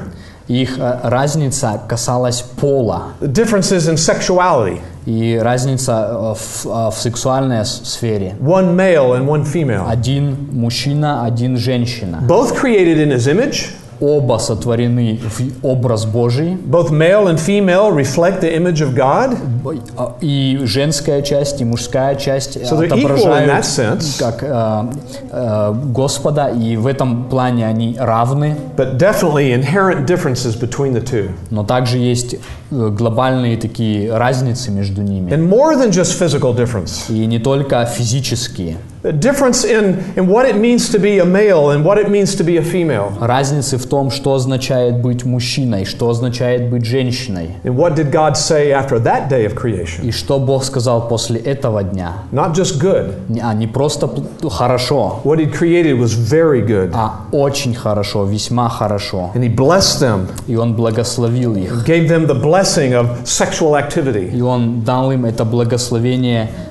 Их 0.47 0.77
э, 0.77 0.99
разница 1.03 1.81
касалась 1.87 2.41
пола. 2.41 3.13
the 3.21 3.27
differences 3.27 3.87
in 3.87 3.95
sexuality, 3.97 4.81
И 5.05 5.39
разница 5.41 6.07
э, 6.11 6.33
в, 6.37 6.65
э, 6.65 6.89
в 6.91 6.95
сексуальной 6.99 7.65
с- 7.65 7.81
сфере. 7.83 8.35
one 8.41 8.75
male 8.75 9.13
and 9.13 9.25
one 9.25 9.43
female. 9.45 9.85
Один 9.89 10.49
мужчина, 10.51 11.25
один 11.25 11.57
женщина. 11.57 12.19
Both 12.27 12.53
created 12.61 12.97
in 12.99 13.09
his 13.11 13.27
image, 13.27 13.69
Оба 14.00 14.38
сотворены 14.38 15.18
в 15.22 15.66
образ 15.66 16.06
Божий. 16.06 16.56
both 16.70 16.90
male 16.90 17.26
and 17.28 17.38
female 17.38 17.90
reflect 17.92 18.40
the 18.40 18.54
image 18.54 18.80
of 18.80 18.94
God. 18.94 19.36
А, 19.96 20.14
И 20.20 20.60
женская 20.64 21.22
часть, 21.22 21.60
и 21.60 21.64
мужская 21.64 22.14
часть 22.14 22.56
So 22.56 22.84
отображают 22.84 23.64
как 24.18 24.42
э, 24.42 24.84
э, 25.30 25.74
Господа, 25.92 26.48
и 26.48 26.76
в 26.76 26.86
этом 26.86 27.24
плане 27.28 27.66
они 27.66 27.96
равны. 27.98 28.56
But 28.76 28.96
definitely 28.98 29.52
inherent 29.52 30.06
differences 30.06 30.54
between 30.56 30.92
the 30.92 31.02
two. 31.02 31.30
Но 31.50 31.64
также 31.64 31.98
есть 31.98 32.34
э, 32.34 32.38
глобальные 32.70 33.56
такие 33.56 34.16
разницы 34.16 34.70
между 34.70 35.02
ними. 35.02 35.30
And 35.30 35.48
more 35.48 35.76
than 35.76 35.90
just 35.90 36.18
physical 36.18 36.54
difference. 36.54 37.10
И 37.12 37.26
не 37.26 37.38
только 37.38 37.84
физические. 37.84 38.76
a 39.07 39.11
difference 39.11 39.65
in, 39.65 39.99
in 40.15 40.27
what 40.27 40.47
it 40.47 40.55
means 40.55 40.89
to 40.89 40.97
be 40.97 41.19
a 41.19 41.25
male 41.25 41.71
and 41.71 41.83
what 41.83 41.97
it 41.97 42.09
means 42.09 42.35
to 42.35 42.43
be 42.45 42.55
a 42.55 42.61
female. 42.61 43.11
Разницы 43.19 43.77
в 43.77 43.85
том, 43.85 44.09
что 44.11 44.33
означает 44.33 45.01
быть 45.01 45.25
мужчиной, 45.25 45.83
что 45.83 46.09
означает 46.09 46.69
быть 46.69 46.85
женщиной. 46.85 47.49
And 47.65 47.75
what 47.75 47.95
did 47.95 48.11
God 48.11 48.37
say 48.37 48.71
after 48.71 48.99
that 49.03 49.27
day 49.29 49.45
of 49.45 49.55
creation? 49.55 50.05
И 50.05 50.11
что 50.11 50.39
Бог 50.39 50.63
сказал 50.63 51.09
после 51.09 51.37
этого 51.41 51.83
дня. 51.83 52.13
Not 52.31 52.53
just 52.53 52.79
good. 52.79 53.11
Не- 53.27 53.41
А 53.41 53.53
не 53.53 53.67
просто 53.67 54.05
пл- 54.07 54.49
хорошо, 54.49 55.19
What 55.25 55.37
He 55.39 55.51
created 55.51 55.99
was 55.99 56.13
very 56.13 56.65
good. 56.65 56.91
а 56.93 57.25
очень 57.33 57.75
хорошо, 57.75 58.23
весьма 58.23 58.69
хорошо. 58.69 59.31
And 59.35 59.41
He 59.43 59.53
blessed 59.53 59.99
them, 60.01 60.27
И 60.47 60.55
Он 60.55 60.75
благословил 60.75 61.57
их. 61.57 61.85
gave 61.85 62.07
them 62.07 62.25
the 62.25 62.41
blessing 62.41 62.93
of 62.93 63.25
sexual 63.25 63.75
activity. 63.75 64.29
И 64.33 64.41
Он 64.41 64.79
дал 64.85 65.11
им 65.11 65.25
это 65.25 65.43
благословение 65.43 66.43
э, 66.43 66.66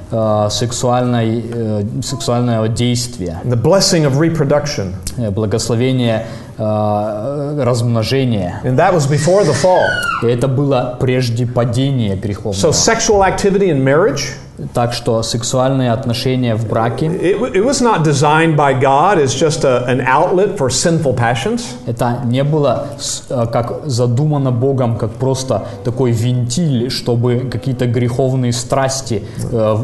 сексуальной, 0.49 1.43
э, 1.51 1.83
сексуального 2.01 2.67
действия, 2.69 3.41
the 3.45 3.61
blessing 3.61 4.05
of 4.05 4.17
reproduction. 4.17 4.93
э, 5.17 5.29
благословение 5.31 6.25
э, 6.57 7.63
размножения. 7.63 8.61
And 8.63 8.77
that 8.77 8.93
was 8.93 9.07
before 9.07 9.43
the 9.43 9.53
fall. 9.53 9.83
И 10.23 10.27
это 10.27 10.47
было 10.47 10.97
прежде 10.99 11.45
падения 11.45 12.15
So 12.15 12.19
греховного. 12.21 12.71
sexual 12.71 13.21
activity 13.23 13.69
in 13.69 13.83
marriage, 13.83 14.33
Так 14.73 14.93
что 14.93 15.21
сексуальные 15.21 15.91
отношения 15.91 16.55
в 16.55 16.67
браке 16.67 17.05
it, 17.05 17.39
w- 17.39 17.53
it 17.53 17.63
was 17.63 17.81
not 17.81 18.03
designed 18.03 18.55
by 18.55 18.73
God 18.79 19.17
as 19.19 19.35
just 19.35 19.63
a, 19.63 19.85
an 19.87 20.01
outlet 20.01 20.57
for 20.57 20.69
sinful 20.69 21.13
passions. 21.15 21.61
это 21.85 22.21
не 22.25 22.43
было 22.43 22.87
э, 23.29 23.45
как 23.51 23.81
задумано 23.85 24.51
Богом, 24.51 24.97
как 24.97 25.11
просто 25.11 25.65
такой 25.83 26.11
вентиль, 26.11 26.89
чтобы 26.89 27.47
какие-то 27.51 27.85
греховные 27.85 28.51
страсти 28.51 29.23
э, 29.51 29.77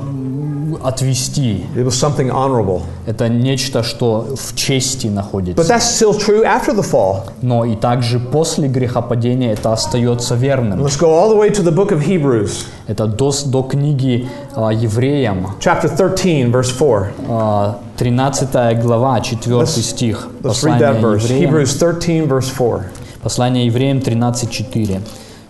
отвести. 0.84 1.65
It 1.75 1.86
was 1.86 1.92
something 1.96 2.30
honorable. 2.32 2.82
Это 3.06 3.27
нечто, 3.30 3.84
что 3.84 4.27
в 4.36 4.56
чести 4.56 5.08
But 5.08 5.12
находится. 5.13 5.63
that's 5.74 5.84
still 6.00 6.13
true 6.18 6.44
after 6.44 6.74
the 6.75 6.84
fall. 6.84 7.22
Но 7.42 7.65
и 7.65 7.75
также 7.75 8.20
после 8.20 8.68
грехопадения 8.68 9.53
это 9.53 9.74
остается 9.74 10.36
верным. 10.36 10.82
Let's 10.84 10.98
go 11.00 11.08
all 11.10 11.30
the 11.30 11.38
way 11.38 11.50
to 11.51 11.63
the 11.63 11.72
book 11.74 11.92
of 11.92 12.01
Hebrews, 12.08 12.65
Это 12.88 13.08
до, 13.08 13.32
до 13.46 13.63
книги 13.63 14.27
э, 14.56 14.70
Евреям, 14.74 15.48
chapter 15.60 15.89
13, 15.89 16.51
verse 16.51 16.72
4. 16.77 17.13
э, 17.27 17.74
13 17.98 18.82
глава, 18.82 19.22
4 19.22 19.56
Let's- 19.62 19.82
стих. 19.82 20.27
Let's 20.42 20.63
read 20.63 20.80
that 20.80 21.00
verse. 21.01 21.24
Евреям, 21.24 21.53
Hebrews 21.56 21.77
13, 21.80 22.27
verse 22.27 22.50
4. 22.58 22.86
Послание 23.22 23.65
Евреям 23.68 24.00
13.4. 24.00 25.01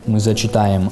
Мы 0.06 0.20
зачитаем. 0.20 0.92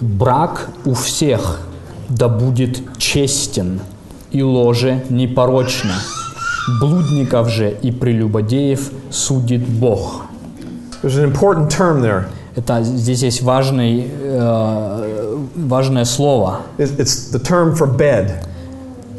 Брак 0.00 0.68
у 0.84 0.94
всех 0.94 1.60
да 2.08 2.28
будет 2.28 2.80
честен, 2.98 3.80
и 4.30 4.42
ложе 4.42 5.02
непорочно. 5.10 5.94
Блудников 6.80 7.48
же 7.48 7.70
и 7.82 7.90
прелюбодеев 7.90 8.90
судит 9.10 9.66
Бог. 9.66 10.22
There's 11.02 11.16
an 11.18 11.32
important 11.32 11.68
term 11.70 12.00
there. 12.02 12.24
Это 12.56 12.82
здесь 12.82 13.22
есть 13.22 13.42
важный, 13.42 14.08
э, 14.10 15.36
важное 15.56 16.04
слово. 16.04 16.62
It- 16.78 16.96
It's 16.98 17.32
the 17.32 17.40
term 17.40 17.74
for 17.76 17.86
bed. 17.96 18.32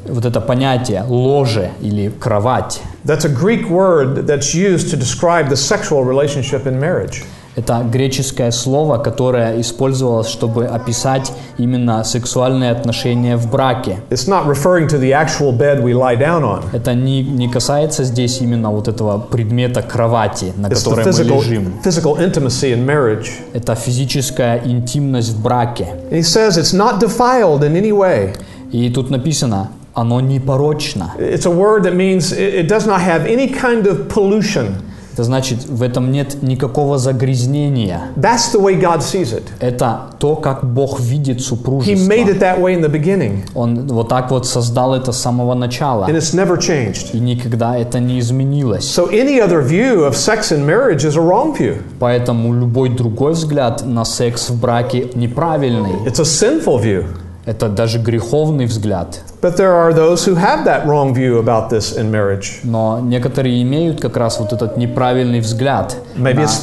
Вот 0.07 0.25
это 0.25 0.41
понятие 0.41 1.03
ложе 1.07 1.71
или 1.81 2.09
кровать. 2.09 2.81
That's 3.05 3.25
a 3.25 3.29
Greek 3.29 3.69
word 3.69 4.25
that's 4.25 4.53
used 4.55 4.91
to 4.91 4.97
describe 4.97 5.49
the 5.49 5.55
sexual 5.55 6.03
relationship 6.03 6.65
in 6.65 6.79
marriage. 6.79 7.23
Это 7.59 7.83
греческое 7.83 8.51
слово, 8.51 8.99
которое 8.99 9.59
использовалось, 9.59 10.29
чтобы 10.29 10.65
описать 10.65 11.33
именно 11.57 12.05
сексуальные 12.05 12.71
отношения 12.71 13.35
в 13.35 13.51
браке. 13.51 13.97
It's 14.09 14.29
not 14.29 14.47
referring 14.47 14.87
to 14.87 14.97
the 14.97 15.11
actual 15.11 15.51
bed 15.51 15.83
we 15.83 15.93
lie 15.93 16.17
down 16.17 16.43
on. 16.43 16.63
Это 16.71 16.93
не, 16.93 17.21
не 17.21 17.49
касается 17.49 18.05
здесь 18.05 18.39
именно 18.39 18.71
вот 18.71 18.87
этого 18.87 19.19
предмета 19.19 19.81
кровати, 19.81 20.53
на 20.55 20.67
It's 20.67 20.75
которой 20.75 21.05
мы 21.05 21.11
physical, 21.11 21.41
лежим. 21.41 21.73
physical 21.83 22.17
intimacy 22.17 22.71
in 22.73 22.85
marriage. 22.85 23.27
Это 23.51 23.75
физическая 23.75 24.61
интимность 24.63 25.33
в 25.33 25.41
браке. 25.41 25.87
And 26.09 26.17
he 26.17 26.23
says 26.23 26.57
it's 26.57 26.73
not 26.73 27.01
defiled 27.01 27.63
in 27.63 27.75
any 27.75 27.91
way. 27.91 28.37
И 28.71 28.89
тут 28.89 29.09
написано, 29.09 29.71
оно 29.93 30.21
непорочно. 30.21 31.11
It's 31.19 31.45
a 31.45 31.51
word 31.51 31.83
that 31.83 31.93
means 31.93 32.31
it 32.31 32.69
does 32.69 32.85
not 32.85 33.01
have 33.01 33.25
any 33.25 33.49
kind 33.49 33.85
of 33.85 34.07
pollution. 34.07 34.75
Это 35.19 35.25
значит, 35.25 35.65
в 35.67 35.83
этом 35.83 36.13
нет 36.13 36.41
никакого 36.41 36.97
загрязнения. 36.97 38.03
That's 38.15 38.53
the 38.53 38.61
way 38.61 38.79
God 38.79 38.99
sees 39.01 39.33
it. 39.33 39.43
Это 39.59 40.11
то, 40.17 40.37
как 40.37 40.63
Бог 40.63 41.01
видит 41.01 41.39
He 41.39 41.41
супружество. 41.41 42.09
made 42.09 42.29
it 42.29 42.39
that 42.39 42.61
way 42.61 42.73
in 42.73 42.81
the 42.81 42.89
beginning, 42.89 43.41
Он 43.53 43.85
вот 43.87 44.07
так 44.07 44.31
вот 44.31 44.47
создал 44.47 44.95
это 44.95 45.11
с 45.11 45.19
самого 45.19 45.55
начала. 45.55 46.05
and 46.05 46.15
it's 46.15 46.33
never 46.33 46.57
changed. 46.57 47.09
И 47.11 47.19
никогда 47.19 47.77
это 47.77 47.99
не 47.99 48.21
изменилось. 48.21 48.85
So 48.85 49.09
any 49.11 49.41
other 49.41 49.61
view 49.61 50.05
of 50.07 50.15
sex 50.15 50.53
in 50.53 50.65
marriage 50.65 51.03
is 51.03 51.17
a 51.17 51.21
wrong 51.21 51.53
view. 51.53 51.81
Поэтому 51.99 52.53
любой 52.53 52.87
другой 52.87 53.33
взгляд 53.33 53.85
на 53.85 54.05
секс 54.05 54.49
в 54.49 54.57
браке 54.61 55.09
неправильный. 55.15 55.95
It's 56.05 56.21
a 56.21 56.23
sinful 56.23 56.81
view. 56.81 57.03
Это 57.49 57.67
даже 57.67 57.97
греховный 57.97 58.67
взгляд. 58.67 59.21
But 59.41 59.57
there 59.57 59.73
are 59.73 59.91
those 59.91 60.23
who 60.27 60.35
have 60.35 60.65
that 60.65 60.85
wrong 60.85 61.15
view 61.15 61.39
about 61.39 61.71
this 61.71 61.97
in 61.97 62.11
marriage. 62.11 62.59
Но 62.63 62.99
некоторые 62.99 63.63
имеют 63.63 63.99
как 63.99 64.17
раз 64.17 64.39
вот 64.39 64.53
этот 64.53 64.77
неправильный 64.77 65.39
взгляд 65.39 65.95
Maybe 66.15 66.35
на 66.35 66.39
it's 66.41 66.61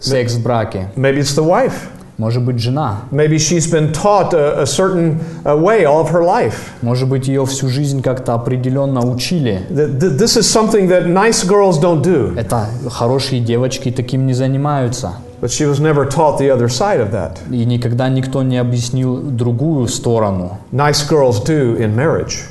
секс 0.00 0.32
в 0.34 0.42
браке. 0.42 0.90
maybe 0.96 1.18
it's 1.20 1.36
the 1.36 1.44
wife. 1.46 1.74
Может 2.18 2.42
быть, 2.44 2.58
жена. 2.58 3.00
Maybe 3.10 3.36
she's 3.36 3.70
been 3.70 3.92
taught 3.92 4.32
a, 4.32 4.62
a 4.62 4.66
certain 4.66 5.20
uh, 5.44 5.54
way 5.54 5.84
all 5.84 6.00
of 6.00 6.10
her 6.12 6.24
life. 6.24 6.70
Может 6.80 7.08
быть, 7.08 7.28
ее 7.28 7.44
всю 7.44 7.68
жизнь 7.68 8.00
как-то 8.02 8.32
определенно 8.34 9.04
учили. 9.06 9.66
This 9.70 10.38
is 10.38 10.48
something 10.48 10.88
that 10.88 11.06
nice 11.06 11.44
girls 11.46 11.78
don't 11.78 12.02
do. 12.02 12.34
Это 12.34 12.66
хорошие 12.90 13.40
девочки 13.40 13.90
таким 13.90 14.26
не 14.26 14.32
занимаются. 14.32 15.12
But 15.42 15.50
she 15.50 15.66
was 15.66 15.78
never 15.78 16.06
taught 16.06 16.38
the 16.38 16.48
other 16.50 16.68
side 16.68 17.00
of 17.00 17.10
that. 17.12 17.36
И 17.50 17.66
никогда 17.66 18.08
никто 18.08 18.42
не 18.42 18.56
объяснил 18.56 19.20
другую 19.20 19.86
сторону. 19.88 20.58
Nice 20.72 21.06
girls 21.06 21.44
do 21.44 21.78
in 21.78 21.94
marriage. 21.94 22.46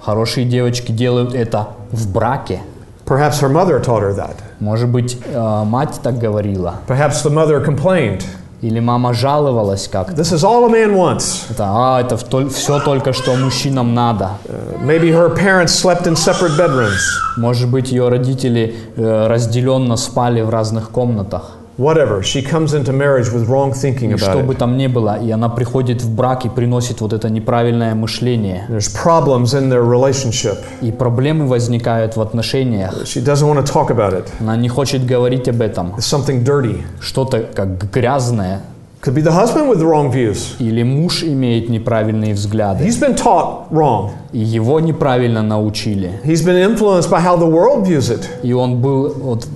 Хорошие 0.00 0.46
девочки 0.46 0.92
делают 0.92 1.34
это 1.34 1.70
в 1.90 2.12
браке. 2.12 2.60
Perhaps 3.04 3.40
her 3.40 3.48
mother 3.48 3.80
taught 3.80 4.02
her 4.02 4.14
that. 4.14 4.36
Может 4.60 4.88
быть, 4.88 5.18
э, 5.26 5.64
мать 5.64 5.98
так 6.04 6.18
говорила. 6.18 6.76
Perhaps 6.86 7.24
the 7.24 7.30
mother 7.30 7.64
complained. 7.64 8.22
Или 8.62 8.78
мама 8.78 9.12
жаловалась 9.12 9.88
как-то. 9.88 10.12
This 10.12 10.32
is 10.32 10.44
all 10.44 10.64
a 10.64 10.68
man 10.68 10.94
wants. 10.94 11.50
Это, 11.50 11.64
а, 11.66 12.00
это 12.00 12.16
все 12.48 12.78
только 12.78 13.12
что 13.12 13.34
мужчинам 13.34 13.92
надо. 13.92 14.30
Uh, 14.44 14.78
maybe 14.80 15.10
her 15.10 15.28
parents 15.34 15.74
slept 15.74 16.06
in 16.06 16.14
separate 16.14 16.56
bedrooms. 16.56 17.00
Может 17.36 17.68
быть, 17.68 17.90
ее 17.90 18.08
родители 18.08 18.76
э, 18.96 19.26
разделенно 19.26 19.96
спали 19.96 20.42
в 20.42 20.50
разных 20.50 20.90
комнатах. 20.90 21.56
Whatever. 21.77 22.23
She 22.23 22.41
comes 22.41 22.73
into 22.73 22.91
marriage 22.91 23.31
with 23.31 23.47
wrong 23.47 23.71
thinking 23.71 24.09
И 24.09 24.13
about 24.15 24.31
что 24.31 24.39
бы 24.39 24.53
it. 24.53 24.57
там 24.57 24.77
ни 24.77 24.87
было, 24.87 25.19
и 25.21 25.29
она 25.29 25.47
приходит 25.47 26.01
в 26.01 26.09
брак 26.09 26.43
и 26.45 26.49
приносит 26.49 27.01
вот 27.01 27.13
это 27.13 27.29
неправильное 27.29 27.93
мышление. 27.93 28.65
There's 28.67 28.89
problems 28.89 29.53
in 29.53 29.69
their 29.69 29.83
relationship. 29.83 30.57
И 30.81 30.91
проблемы 30.91 31.45
возникают 31.45 32.15
в 32.17 32.21
отношениях. 32.21 33.03
She 33.03 33.23
doesn't 33.23 33.47
want 33.47 33.63
to 33.63 33.71
talk 33.71 33.91
about 33.91 34.13
it. 34.13 34.25
Она 34.39 34.55
не 34.57 34.69
хочет 34.69 35.05
говорить 35.05 35.47
об 35.47 35.61
этом. 35.61 35.93
It's 35.97 36.11
something 36.11 36.43
dirty. 36.43 36.81
Что-то 36.99 37.41
как 37.53 37.91
грязное. 37.91 38.61
Could 38.99 39.13
be 39.13 39.21
the 39.21 39.31
husband 39.31 39.69
with 39.69 39.77
the 39.77 39.85
wrong 39.85 40.11
views. 40.11 40.55
Или 40.57 40.81
муж 40.81 41.23
имеет 41.23 41.69
неправильные 41.69 42.33
взгляды. 42.33 42.83
He's 42.85 42.99
been 42.99 43.15
taught 43.15 43.69
wrong. 43.69 44.09
Его 44.32 44.80
неправильно 44.80 45.42
научили. 45.42 46.20
He's 46.24 46.42
been 46.44 46.56
influenced 46.56 47.10
by 47.10 47.20
how 47.20 47.36
the 47.36 47.50
world 47.50 47.86
views 47.86 48.10
it. 48.10 48.24
И 48.42 48.52
он 48.52 48.80
был 48.80 49.12
вот 49.14 49.46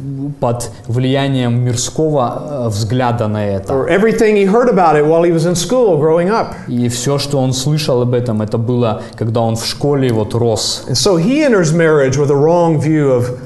под 0.40 0.71
влиянием 0.87 1.61
мирского 1.64 2.64
э, 2.66 2.68
взгляда 2.68 3.28
на 3.28 3.45
это. 3.45 3.73
Or 3.73 3.88
everything 3.88 4.37
he 4.37 4.47
heard 4.47 4.68
about 4.68 4.97
it 4.97 5.06
while 5.06 5.23
he 5.23 5.33
was 5.33 5.47
in 5.47 5.54
school 5.54 5.99
growing 5.99 6.28
up. 6.28 6.54
И 6.68 6.88
все, 6.88 7.18
что 7.18 7.38
он 7.38 7.52
слышал 7.52 8.02
об 8.02 8.14
этом, 8.14 8.42
это 8.42 8.59
было, 8.59 9.02
когда 9.16 9.40
он 9.40 9.56
в 9.56 9.64
школе 9.64 10.12
вот 10.12 10.35
рос. 10.35 10.85
And 10.88 10.95
so 10.95 11.16
he 11.16 11.42
enters 11.42 11.73
marriage 11.73 12.16
with 12.16 12.30
a 12.30 12.37
wrong 12.37 12.78
view 12.80 13.12
of 13.16 13.38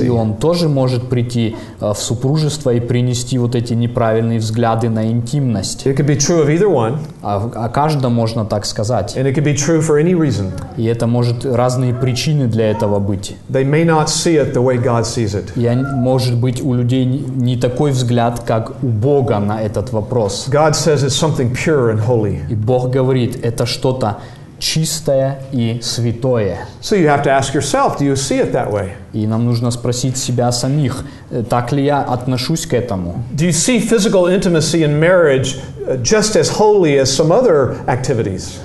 И 0.00 0.08
он 0.08 0.34
тоже 0.34 0.68
может 0.68 1.08
прийти 1.08 1.56
э, 1.80 1.92
в 1.92 1.98
супружество 1.98 2.70
и 2.70 2.80
принести 2.80 3.38
вот 3.38 3.54
эти 3.54 3.72
неправильные 3.72 4.40
взгляды 4.40 4.88
на 4.88 5.10
интимность. 5.10 5.86
It 5.86 5.96
could 5.96 6.06
be 6.06 6.16
true 6.16 6.44
of 6.44 6.48
either 6.48 6.68
one, 6.68 6.98
А 7.22 7.36
о 7.54 7.68
каждом 7.68 8.14
можно 8.14 8.44
так 8.44 8.66
сказать. 8.66 9.16
and 9.16 9.26
it 9.26 9.34
could 9.34 9.44
be 9.44 9.54
true 9.54 9.80
for 9.80 9.99
any 10.00 10.14
reason. 10.14 10.52
И 10.76 10.84
это 10.84 11.06
может 11.06 11.44
разные 11.44 11.94
причины 11.94 12.46
для 12.46 12.70
этого 12.70 12.98
быть. 12.98 13.36
They 13.48 13.64
may 13.64 13.84
not 13.84 14.08
see 14.08 14.36
it 14.36 14.52
the 14.54 14.62
way 14.62 14.76
God 14.76 15.04
sees 15.04 15.34
it. 15.34 15.52
И 15.56 15.68
может 15.94 16.36
быть 16.36 16.62
у 16.62 16.74
людей 16.74 17.04
не- 17.04 17.56
такой 17.56 17.90
взгляд, 17.92 18.40
как 18.40 18.82
у 18.82 18.86
Бога 18.88 19.38
на 19.38 19.60
этот 19.60 19.92
вопрос. 19.92 20.48
God 20.50 20.72
says 20.72 21.04
it's 21.04 21.16
something 21.16 21.52
pure 21.52 21.92
and 21.92 22.00
holy. 22.06 22.40
И 22.50 22.54
Бог 22.54 22.90
говорит, 22.90 23.44
это 23.44 23.66
что-то 23.66 24.18
чистое 24.58 25.42
и 25.52 25.80
святое. 25.82 26.58
So 26.82 26.94
you 26.96 27.06
have 27.08 27.22
to 27.24 27.30
ask 27.30 27.54
yourself, 27.54 27.98
do 27.98 28.04
you 28.04 28.14
see 28.14 28.38
it 28.38 28.52
that 28.52 28.70
way? 28.70 28.90
И 29.12 29.26
нам 29.26 29.44
нужно 29.46 29.70
спросить 29.70 30.16
себя 30.16 30.52
самих, 30.52 31.04
э, 31.30 31.42
так 31.48 31.72
ли 31.72 31.84
я 31.84 32.02
отношусь 32.02 32.66
к 32.66 32.74
этому? 32.74 33.24
Do 33.32 33.46
you 33.46 33.52
see 33.52 33.80
physical 33.80 34.26
intimacy 34.28 34.82
in 34.84 35.00
marriage 35.00 35.56
uh, 35.86 35.96
just 36.02 36.36
as 36.36 36.48
holy 36.48 36.98
as 36.98 37.06
some 37.06 37.32
other 37.32 37.76
activities? 37.86 38.58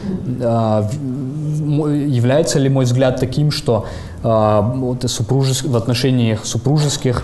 Является 1.65 2.59
ли 2.59 2.69
мой 2.69 2.85
взгляд 2.85 3.19
таким, 3.19 3.51
что 3.51 3.85
а, 4.23 4.61
вот 4.61 5.03
и 5.03 5.07
супружес- 5.07 5.67
в 5.67 5.75
отношениях 5.75 6.45
супружеских 6.45 7.23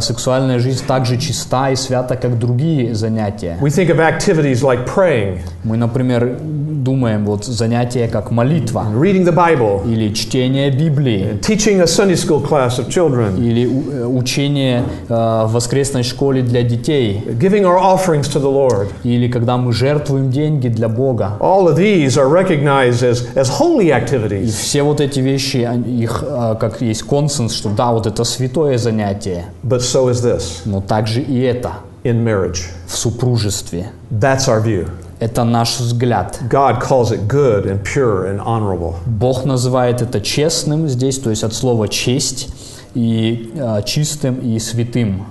сексуальная 0.00 0.58
жизнь 0.58 0.84
так 0.86 1.06
же 1.06 1.16
чиста 1.16 1.70
и 1.70 1.76
свята, 1.76 2.16
как 2.16 2.38
другие 2.38 2.94
занятия? 2.94 3.58
We 3.60 3.70
think 3.70 3.88
of 3.90 3.98
activities 3.98 4.62
like 4.62 4.86
praying, 4.86 5.40
Мы, 5.64 5.76
например, 5.76 6.38
думаем 6.40 7.26
вот 7.26 7.44
занятия 7.44 8.08
как 8.08 8.30
молитва 8.30 8.86
reading 8.94 9.24
the 9.24 9.34
Bible, 9.34 9.90
или 9.90 10.12
чтение 10.14 10.70
Библии 10.70 11.38
teaching 11.42 11.80
a 11.80 11.84
Sunday 11.84 12.16
school 12.16 12.42
class 12.42 12.78
of 12.78 12.88
children, 12.88 13.38
или 13.38 13.64
э, 13.64 14.06
учение 14.06 14.84
э, 15.08 15.14
в 15.46 15.52
воскресной 15.52 16.02
школе 16.02 16.42
для 16.42 16.62
детей 16.62 17.22
giving 17.38 17.64
our 17.64 17.78
offerings 17.78 18.28
to 18.32 18.40
the 18.40 18.50
Lord. 18.50 18.88
или 19.04 19.28
когда 19.30 19.56
мы 19.56 19.72
жертвуем 19.72 20.30
деньги 20.30 20.68
для 20.68 20.88
Бога. 20.88 21.32
All 21.40 21.68
of 21.68 21.76
these 21.76 22.16
are 22.16 22.28
recognized 22.28 23.02
as, 23.02 23.26
as 23.34 23.50
holy 23.60 23.86
И 23.86 23.90
activities. 23.90 24.48
все 24.48 24.82
вот 24.82 25.00
эти 25.00 25.20
вещи, 25.20 25.68
их 25.86 26.24
э, 26.26 26.56
как 26.58 26.80
есть 26.80 27.02
консенс, 27.02 27.52
что 27.52 27.68
да, 27.70 27.92
вот 27.92 28.06
это 28.06 28.24
святое 28.24 28.78
занятие, 28.78 29.44
But 29.62 29.79
so 29.80 30.08
is 30.10 30.22
this 30.22 30.62
но 30.64 30.80
также 30.80 31.20
и 31.20 31.40
это 31.40 31.74
in 32.04 32.24
marriage. 32.24 32.62
в 32.86 32.96
супружестве. 32.96 33.90
That's 34.10 34.48
our 34.48 34.62
view. 34.62 34.88
Это 35.20 35.44
наш 35.44 35.78
взгляд. 35.80 36.40
God 36.48 36.80
calls 36.80 37.10
it 37.12 37.28
good 37.28 37.66
and 37.66 37.82
pure 37.84 38.26
and 38.26 38.40
honorable. 38.40 38.94
Бог 39.04 39.44
называет 39.44 40.00
это 40.00 40.20
честным 40.22 40.88
здесь, 40.88 41.18
то 41.18 41.28
есть 41.28 41.44
от 41.44 41.52
слова 41.52 41.88
честь, 41.88 42.48
и 42.94 43.52
э, 43.54 43.82
чистым 43.84 44.36
и 44.40 44.58
святым. 44.58 45.26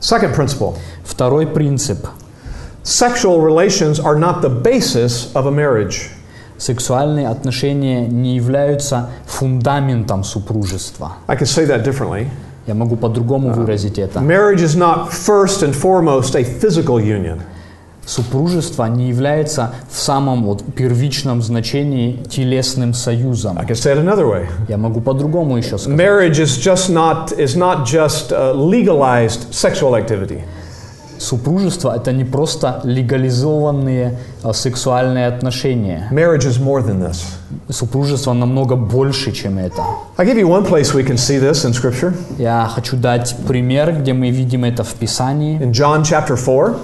Second 0.00 0.34
principle 0.34 0.74
Второй 1.04 1.46
принцип. 1.46 2.06
sexual 2.82 3.40
relations 3.40 3.98
are 4.00 4.18
not 4.18 4.40
the 4.42 4.48
basis 4.48 5.30
of 5.34 5.46
a 5.46 5.50
marriage. 5.50 6.08
Сексуальные 6.56 7.28
отношения 7.28 8.06
не 8.06 8.36
являются 8.36 9.10
фундаментом 9.26 10.24
супружества. 10.24 11.14
I 11.26 11.36
could 11.36 11.48
say 11.48 11.66
that 11.66 11.82
differently. 11.84 12.28
Я 12.67 12.75
могу 12.75 12.95
по-другому 12.95 13.51
выразить 13.51 13.97
это. 13.97 14.19
Marriage 14.19 14.63
is 14.63 14.77
not 14.77 15.11
first 15.11 15.63
and 15.63 15.73
foremost 15.73 16.35
a 16.35 16.43
physical 16.43 16.99
union. 16.99 17.39
Супружество 18.05 18.85
не 18.85 19.09
является 19.09 19.71
в 19.89 19.99
самом 19.99 20.43
вот 20.43 20.63
первичном 20.75 21.43
значении 21.43 22.23
телесным 22.29 22.93
союзом. 22.93 23.59
I 23.59 23.65
could 23.65 23.75
say 23.75 23.93
it 23.93 24.03
another 24.03 24.25
way. 24.25 24.47
Я 24.67 24.77
могу 24.77 24.99
по-другому 24.99 25.57
еще 25.57 25.77
сказать. 25.77 25.99
Marriage 25.99 26.39
is 26.39 26.57
just 26.57 26.89
not 26.89 27.31
is 27.37 27.55
not 27.55 27.85
just 27.85 28.31
uh, 28.31 28.53
legalized 28.53 29.51
sexual 29.51 29.93
activity. 29.95 30.41
Супружество 31.18 31.94
это 31.94 32.12
не 32.12 32.24
просто 32.24 32.80
легализованные 32.84 34.18
а, 34.42 34.52
сексуальные 34.52 35.26
отношения. 35.26 36.08
Marriage 36.10 36.46
is 36.46 36.58
more 36.58 36.82
than 36.84 37.00
this. 37.00 37.24
Супружество 37.70 38.32
намного 38.32 38.76
больше, 38.76 39.32
чем 39.32 39.58
это. 39.58 39.82
I'll 40.16 40.26
give 40.26 40.38
you 40.38 40.48
one 40.48 40.64
place 40.64 40.94
we 40.94 41.04
can 41.06 41.16
see 41.16 41.38
this 41.38 41.64
in 41.64 41.72
Scripture. 41.72 42.14
Я 42.38 42.68
хочу 42.74 42.96
дать 42.96 43.34
пример, 43.46 43.92
где 44.00 44.12
мы 44.12 44.30
видим 44.30 44.64
это 44.64 44.84
в 44.84 44.94
Писании. 44.94 45.58
In 45.60 45.72
John 45.72 46.02
chapter 46.02 46.36
4, 46.36 46.74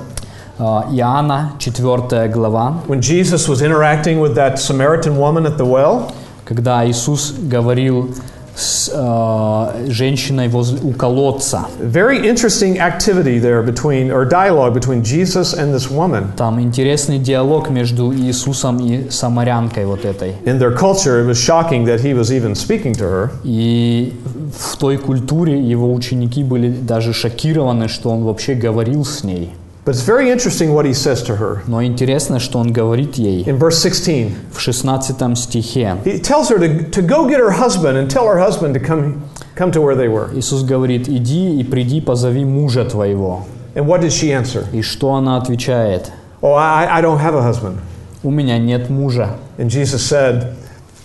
А, 0.63 0.87
Иоанна, 0.93 1.53
4 1.59 2.29
глава, 2.29 2.83
when 2.87 3.01
Jesus 3.01 3.49
was 3.49 3.63
interacting 3.63 4.21
with 4.21 4.35
that 4.35 4.59
Samaritan 4.59 5.17
woman 5.17 5.47
at 5.47 5.57
the 5.57 5.65
well, 5.65 6.13
когда 6.45 6.87
Иисус 6.87 7.33
говорил 7.33 8.15
с 8.55 8.91
а, 8.95 9.75
женщиной 9.89 10.49
возле, 10.49 10.81
у 10.83 10.93
колодца. 10.93 11.67
very 11.81 12.27
interesting 12.27 12.79
activity 12.79 13.39
there 13.39 13.63
between, 13.63 14.11
or 14.11 14.25
dialogue 14.25 14.75
between 14.75 15.03
Jesus 15.03 15.55
and 15.55 15.75
this 15.75 15.91
woman. 15.91 16.33
Там 16.37 16.61
интересный 16.61 17.19
диалог 17.19 17.71
между 17.71 18.13
Иисусом 18.13 18.79
и 18.79 19.11
самарянкой 19.11 19.87
вот 19.87 20.05
этой. 20.05 20.35
In 20.45 20.59
their 20.59 20.75
culture, 20.75 21.21
it 21.21 21.27
was 21.27 21.39
shocking 21.39 21.85
that 21.85 22.01
he 22.01 22.15
was 22.15 22.31
even 22.31 22.55
speaking 22.55 22.93
to 22.95 23.05
her. 23.05 23.31
И 23.45 24.15
в 24.59 24.77
той 24.77 24.99
культуре 24.99 25.61
его 25.61 25.93
ученики 25.93 26.43
были 26.43 26.71
даже 26.71 27.13
шокированы, 27.13 27.89
что 27.89 28.11
он 28.11 28.25
вообще 28.25 28.55
говорил 28.55 29.05
с 29.05 29.25
ней. 29.25 29.51
But 29.90 29.94
it's 29.94 30.04
very 30.04 30.32
interesting 30.32 30.74
what 30.74 30.86
he 30.88 30.94
says 30.94 31.22
to 31.24 31.36
her. 31.36 31.62
Но 31.68 31.84
интересно, 31.84 32.40
что 32.40 32.58
он 32.58 32.72
говорит 32.74 33.16
ей 33.18 33.44
In 33.44 33.60
verse 33.60 33.80
16, 33.80 34.32
в 34.52 34.60
16 34.60 35.38
стихе. 35.38 35.98
he 36.04 36.20
tells 36.20 36.50
her 36.50 36.58
to, 36.58 36.90
to 36.90 37.02
go 37.04 37.28
get 37.28 37.40
her 37.40 37.52
husband 37.52 37.96
and 37.98 38.10
tell 38.10 38.26
her 38.28 38.40
husband 38.40 38.74
to 38.74 38.80
come, 38.80 39.22
come 39.56 39.72
to 39.72 39.80
where 39.82 39.96
they 39.96 40.08
were. 40.08 40.32
Иисус 40.34 40.64
говорит, 40.64 41.08
иди 41.08 41.60
и 41.60 41.64
приди, 41.64 42.02
позови 42.02 42.44
мужа 42.46 42.84
твоего. 42.86 43.46
And 43.76 43.86
what 43.86 44.02
did 44.02 44.12
she 44.12 44.32
answer? 44.32 44.66
И 44.74 44.82
что 44.82 45.14
она 45.14 45.38
отвечает? 45.38 46.12
Oh, 46.42 46.54
I, 46.54 46.88
I 46.98 47.02
don't 47.02 47.20
have 47.20 47.36
a 47.36 47.44
husband. 47.44 47.78
У 48.24 48.32
меня 48.32 48.58
нет 48.58 48.90
мужа. 48.90 49.38
And 49.60 49.70
Jesus 49.70 50.04
said, 50.04 50.56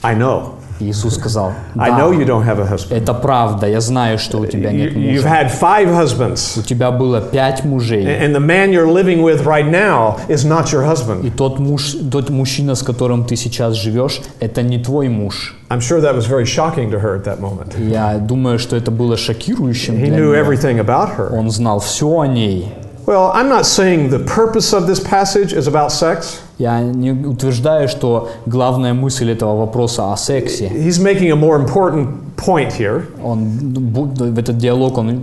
I 0.03 0.15
know. 0.15 0.54
Иисус 0.80 1.16
сказал, 1.16 1.54
I 1.78 1.90
know 1.92 2.12
да, 2.12 2.16
you 2.18 2.26
don't 2.26 2.44
have 2.46 2.60
a 2.60 2.66
husband. 2.70 2.92
это 2.98 3.14
правда, 3.14 3.68
я 3.68 3.80
знаю, 3.80 4.18
что 4.18 4.40
у 4.40 4.46
тебя 4.46 4.72
нет 4.72 4.94
you've 4.94 5.16
мужа. 5.24 5.28
had 5.28 5.50
five 5.50 5.88
husbands. 5.88 6.60
У 6.60 6.64
тебя 6.64 6.92
было 6.92 7.22
пять 7.22 7.64
мужей. 7.64 8.04
And 8.06 8.34
the 8.36 8.40
man 8.40 8.72
you're 8.72 8.92
living 8.92 9.22
with 9.24 9.46
right 9.46 9.66
now 9.70 10.18
is 10.28 10.44
not 10.46 10.72
your 10.74 10.84
И 10.84 10.88
husband. 10.88 11.32
тот 11.38 11.60
муж, 11.60 11.96
тот 12.12 12.30
мужчина, 12.30 12.76
с 12.76 12.84
которым 12.84 13.24
ты 13.24 13.36
сейчас 13.36 13.76
живешь, 13.76 14.22
это 14.40 14.62
не 14.64 14.78
твой 14.78 15.08
муж. 15.08 15.56
I'm 15.70 15.80
sure 15.80 16.00
that 16.02 16.14
was 16.16 16.26
very 16.28 16.46
shocking 16.46 16.92
to 16.92 17.00
her 17.00 17.16
at 17.16 17.24
that 17.24 17.40
moment. 17.40 17.74
Я 17.78 18.18
думаю, 18.18 18.60
что 18.60 18.76
это 18.76 18.92
было 18.92 19.18
шокирующим 19.18 19.96
He 19.96 20.06
для 20.08 20.18
knew 20.18 20.32
нее. 20.32 20.40
everything 20.44 20.80
about 20.80 21.16
her. 21.18 21.30
Он 21.34 21.50
знал 21.50 21.80
все 21.80 22.08
о 22.20 22.26
ней. 22.26 22.68
Well, 23.08 23.32
I'm 23.34 23.50
not 23.50 23.66
saying 23.66 24.10
the 24.10 24.20
purpose 24.20 24.74
of 24.74 24.88
this 24.88 25.00
passage 25.00 25.54
is 25.54 25.68
about 25.68 25.92
sex. 25.92 26.42
Я 26.58 26.80
не 26.82 27.12
утверждаю, 27.12 27.88
что 27.90 28.30
главная 28.46 28.94
мысль 28.94 29.32
этого 29.32 29.58
вопроса 29.58 30.14
о 30.14 30.18
сексе. 30.18 30.68
He's 30.68 31.02
making 31.04 31.30
a 31.32 31.36
more 31.36 31.60
important 31.60 32.08
point 32.38 32.72
here, 32.78 33.04
Он 33.24 33.46
в 33.48 34.40
этот 34.40 34.58
диалог 34.58 34.98
он 34.98 35.18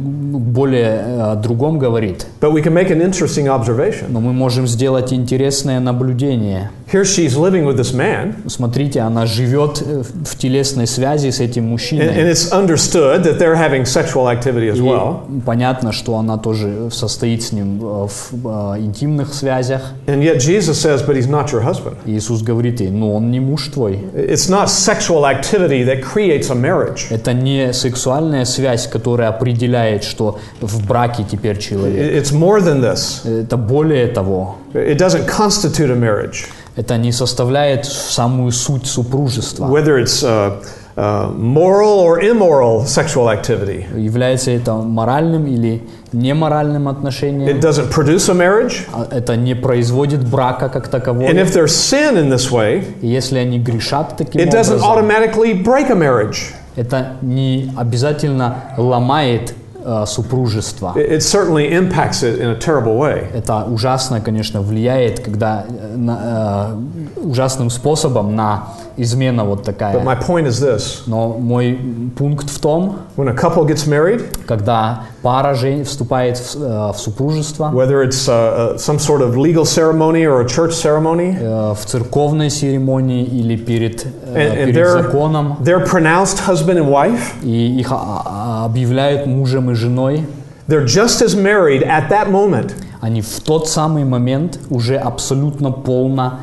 более 0.53 0.87
э, 0.89 1.21
о 1.33 1.37
другом 1.37 1.79
говорит. 1.79 2.27
but 2.41 2.53
we 2.53 2.63
can 2.63 2.73
make 2.75 2.91
an 2.91 3.01
interesting 3.01 3.47
observation. 3.47 4.07
Но 4.11 4.21
мы 4.21 4.33
можем 4.33 4.67
сделать 4.67 5.13
интересное 5.13 5.81
наблюдение. 5.81 6.71
Here 6.93 7.07
she's 7.07 7.39
living 7.39 7.65
with 7.65 7.79
this 7.79 7.95
man, 7.95 8.35
Смотрите, 8.49 9.01
она 9.01 9.25
живет 9.25 9.81
э, 9.81 10.03
в 10.03 10.37
телесной 10.37 10.87
связи 10.87 11.31
с 11.31 11.41
этим 11.41 11.63
and, 11.63 11.67
and 11.67 11.71
мужчиной. 11.71 12.31
it's 12.31 12.53
understood 12.53 13.23
that 13.25 13.39
they're 13.39 13.57
having 13.57 13.87
sexual 13.87 14.29
activity 14.29 14.69
as 14.69 14.79
well. 14.79 15.23
И 15.35 15.41
понятно, 15.41 15.93
что 15.93 16.19
она 16.19 16.37
тоже 16.37 16.91
состоит 16.91 17.43
с 17.43 17.53
ним 17.53 17.81
э, 17.83 18.07
в 18.09 18.75
э, 18.75 18.81
интимных 18.81 19.33
связях. 19.33 19.81
And 20.07 20.23
yet 20.23 20.39
Jesus 20.39 20.79
says, 20.83 21.03
but 21.03 21.17
he's 21.17 21.27
not 21.27 21.51
your 21.51 21.63
husband. 21.63 21.97
Иисус 22.05 22.43
говорит 22.43 22.81
ей, 22.83 22.91
ну 22.91 23.15
он 23.15 23.31
не 23.31 23.41
муж 23.41 23.69
твой. 23.73 23.95
It's 24.15 24.51
not 24.51 24.67
sexual 24.69 25.25
activity 25.25 25.85
that 25.87 26.03
creates 26.03 26.51
a 26.51 26.55
marriage. 26.55 27.07
Это 27.09 27.33
не 27.33 27.73
сексуальная 27.73 28.45
связь, 28.45 28.87
которая 28.87 29.31
определяет, 29.31 30.05
что 30.05 30.39
в 30.61 30.87
браке 30.87 31.25
теперь 31.25 31.59
человек. 31.59 31.97
It- 31.99 32.23
It's 32.23 32.33
more 32.33 32.61
than 32.61 32.83
this. 32.83 33.27
Это 33.27 33.57
более 33.57 34.09
того. 34.09 34.57
It 34.75 34.99
doesn't 34.99 35.27
constitute 35.27 35.91
a 35.91 35.97
marriage. 35.97 36.45
Это 36.77 36.97
не 36.97 37.13
составляет 37.13 37.85
самую 37.85 38.51
суть 38.53 38.87
супружества. 38.87 39.67
Whether 39.67 39.99
it's 39.99 40.23
uh, 40.23 40.63
uh, 40.97 41.31
moral 41.37 42.01
or 42.01 42.21
immoral 42.21 42.87
sexual 42.87 43.29
activity, 43.29 43.85
Является 43.99 44.51
это 44.51 44.75
моральным 44.75 45.47
или 45.47 45.83
неморальным 46.13 46.89
it 46.89 46.93
отношением. 46.93 47.61
doesn't 47.61 47.91
produce 47.91 48.29
a 48.31 48.35
marriage. 48.35 48.87
А 48.93 49.07
Это 49.11 49.37
не 49.37 49.55
производит 49.55 50.25
брака 50.27 50.69
как 50.71 50.89
такового. 50.89 51.29
And 51.29 51.39
if 51.39 51.53
there's 51.53 51.75
sin 51.75 52.17
in 52.17 52.31
this 52.31 52.51
way, 52.51 52.85
Если 53.03 53.39
они 53.39 53.59
грешат 53.59 54.17
таким 54.17 54.41
it 54.41 54.51
doesn't 54.51 54.81
образом, 54.83 54.91
automatically 54.91 55.63
break 55.63 55.91
a 55.91 55.95
marriage. 55.95 56.55
это 56.77 57.17
не 57.21 57.71
обязательно 57.77 58.57
ломает 58.79 59.55
э, 59.85 60.05
супружество. 60.07 60.93
It, 60.97 61.11
it 61.19 61.23
certainly 61.23 61.71
impacts 61.73 62.23
it 62.23 62.39
in 62.41 62.49
a 62.51 62.57
terrible 62.59 62.97
way. 62.99 63.27
Это 63.35 63.65
ужасно, 63.65 64.21
конечно, 64.21 64.61
влияет, 64.63 65.21
когда 65.21 65.65
э, 65.69 65.97
на- 65.97 66.75
э, 67.17 67.21
ужасным 67.25 67.71
способом 67.71 68.35
на 68.37 68.69
измена 68.97 69.45
вот 69.45 69.61
But 69.61 69.65
такая. 69.65 69.99
my 70.05 70.17
point 70.21 70.47
is 70.47 70.61
this 70.61 71.03
Но 71.07 71.37
мой 71.39 71.79
пункт 72.17 72.51
в 72.51 72.59
том, 72.61 72.97
when 73.17 73.29
a 73.29 73.35
couple 73.35 73.67
gets 73.67 73.87
married, 73.87 74.23
когда 74.47 75.05
пара 75.23 75.55
жен- 75.55 75.85
вступает 75.85 76.39
в, 76.39 76.57
э, 76.63 76.93
в 76.93 76.99
супружество, 76.99 77.71
whether 77.73 78.03
it's 78.03 78.29
uh, 78.29 78.75
uh, 78.75 78.79
some 78.79 78.99
sort 78.99 79.23
of 79.23 79.37
legal 79.37 79.65
ceremony 79.65 80.25
or 80.27 80.41
a 80.41 80.47
church 80.49 80.73
ceremony, 80.73 81.37
э, 81.41 81.75
в 81.75 81.85
церковной 81.87 82.51
церемонии 82.51 83.25
или 83.25 83.57
перед, 83.57 84.05
э, 84.05 84.09
and, 84.35 84.53
and 84.53 84.65
перед 84.67 84.77
they're, 84.77 85.03
законом, 85.03 85.57
they're 85.63 85.85
pronounced 85.87 86.39
husband 86.47 86.79
and 86.79 86.89
wife, 86.89 87.35
и 87.43 87.79
их 87.81 87.93
а- 87.93 88.23
а- 88.25 88.65
объявляют 88.67 89.27
мужем 89.27 89.71
и 89.71 89.75
женой, 89.75 90.27
they're 90.69 90.85
just 90.87 91.23
as 91.23 91.35
married 91.37 91.83
at 91.83 92.09
that 92.11 92.31
moment 92.31 92.73
они 93.01 93.21
в 93.21 93.41
тот 93.41 93.69
самый 93.69 94.05
момент 94.05 94.61
уже 94.71 94.97
абсолютно 94.97 95.73
полно 95.73 96.39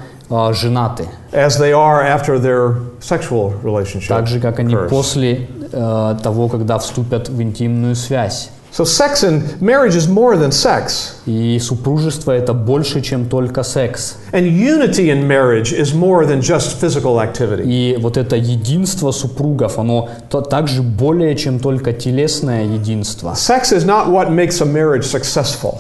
женаты, 0.53 1.07
as 1.33 1.59
they 1.59 1.73
are 1.73 2.03
after 2.03 2.39
their 2.39 2.77
sexual 3.01 3.53
relationship. 3.63 4.09
так 4.09 4.27
же, 4.27 4.41
как 4.41 4.59
они 4.59 4.75
occurs. 4.75 4.89
после 4.89 5.49
э, 5.73 6.17
того, 6.23 6.49
когда 6.49 6.79
вступят 6.79 7.29
в 7.29 7.41
интимную 7.43 7.95
связь. 7.95 8.51
So 8.77 8.85
sex 8.85 9.23
and 9.23 9.61
marriage 9.61 9.95
is 9.95 10.09
more 10.09 10.37
than 10.37 10.51
sex. 10.51 11.13
И 11.27 11.61
супружество 11.61 12.33
это 12.33 12.53
больше, 12.55 13.03
чем 13.03 13.27
только 13.29 13.63
секс. 13.63 14.17
And 14.33 14.49
unity 14.49 15.11
in 15.11 15.29
marriage 15.29 15.73
is 15.73 15.95
more 15.95 16.27
than 16.27 16.41
just 16.41 16.81
physical 16.81 17.21
activity. 17.21 17.63
И 17.65 17.97
вот 18.01 18.17
это 18.17 18.35
единство 18.35 19.13
супругов, 19.13 19.79
оно 19.79 20.09
то- 20.29 20.41
также 20.41 20.83
более, 20.83 21.37
чем 21.37 21.61
только 21.61 21.93
телесное 21.93 22.65
единство. 22.65 23.35
Sex 23.35 23.73
is 23.73 23.87
not 23.87 24.09
what 24.09 24.31
makes 24.31 24.61
a 24.61 24.65
marriage 24.67 25.05
successful. 25.05 25.79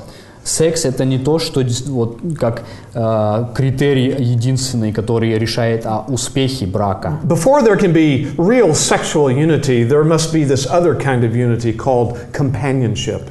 Секс 0.49 0.85
это 0.85 1.05
не 1.05 1.19
то, 1.19 1.37
что 1.37 1.63
вот 1.87 2.17
как 2.39 2.63
э, 2.93 3.45
критерий 3.55 4.15
единственный, 4.17 4.91
который 4.91 5.37
решает 5.37 5.85
о 5.85 6.05
успехе 6.07 6.65
брака. 6.65 7.19
Before 7.23 7.63
there 7.63 7.77
can 7.77 7.93
be 7.93 8.35
real 8.37 8.73
sexual 8.73 9.29
unity, 9.29 9.87
there 9.87 10.03
must 10.03 10.33
be 10.33 10.43
this 10.43 10.65
other 10.65 10.95
kind 10.95 11.23
of 11.23 11.35
unity 11.35 11.71
called 11.71 12.17
companionship. 12.33 13.21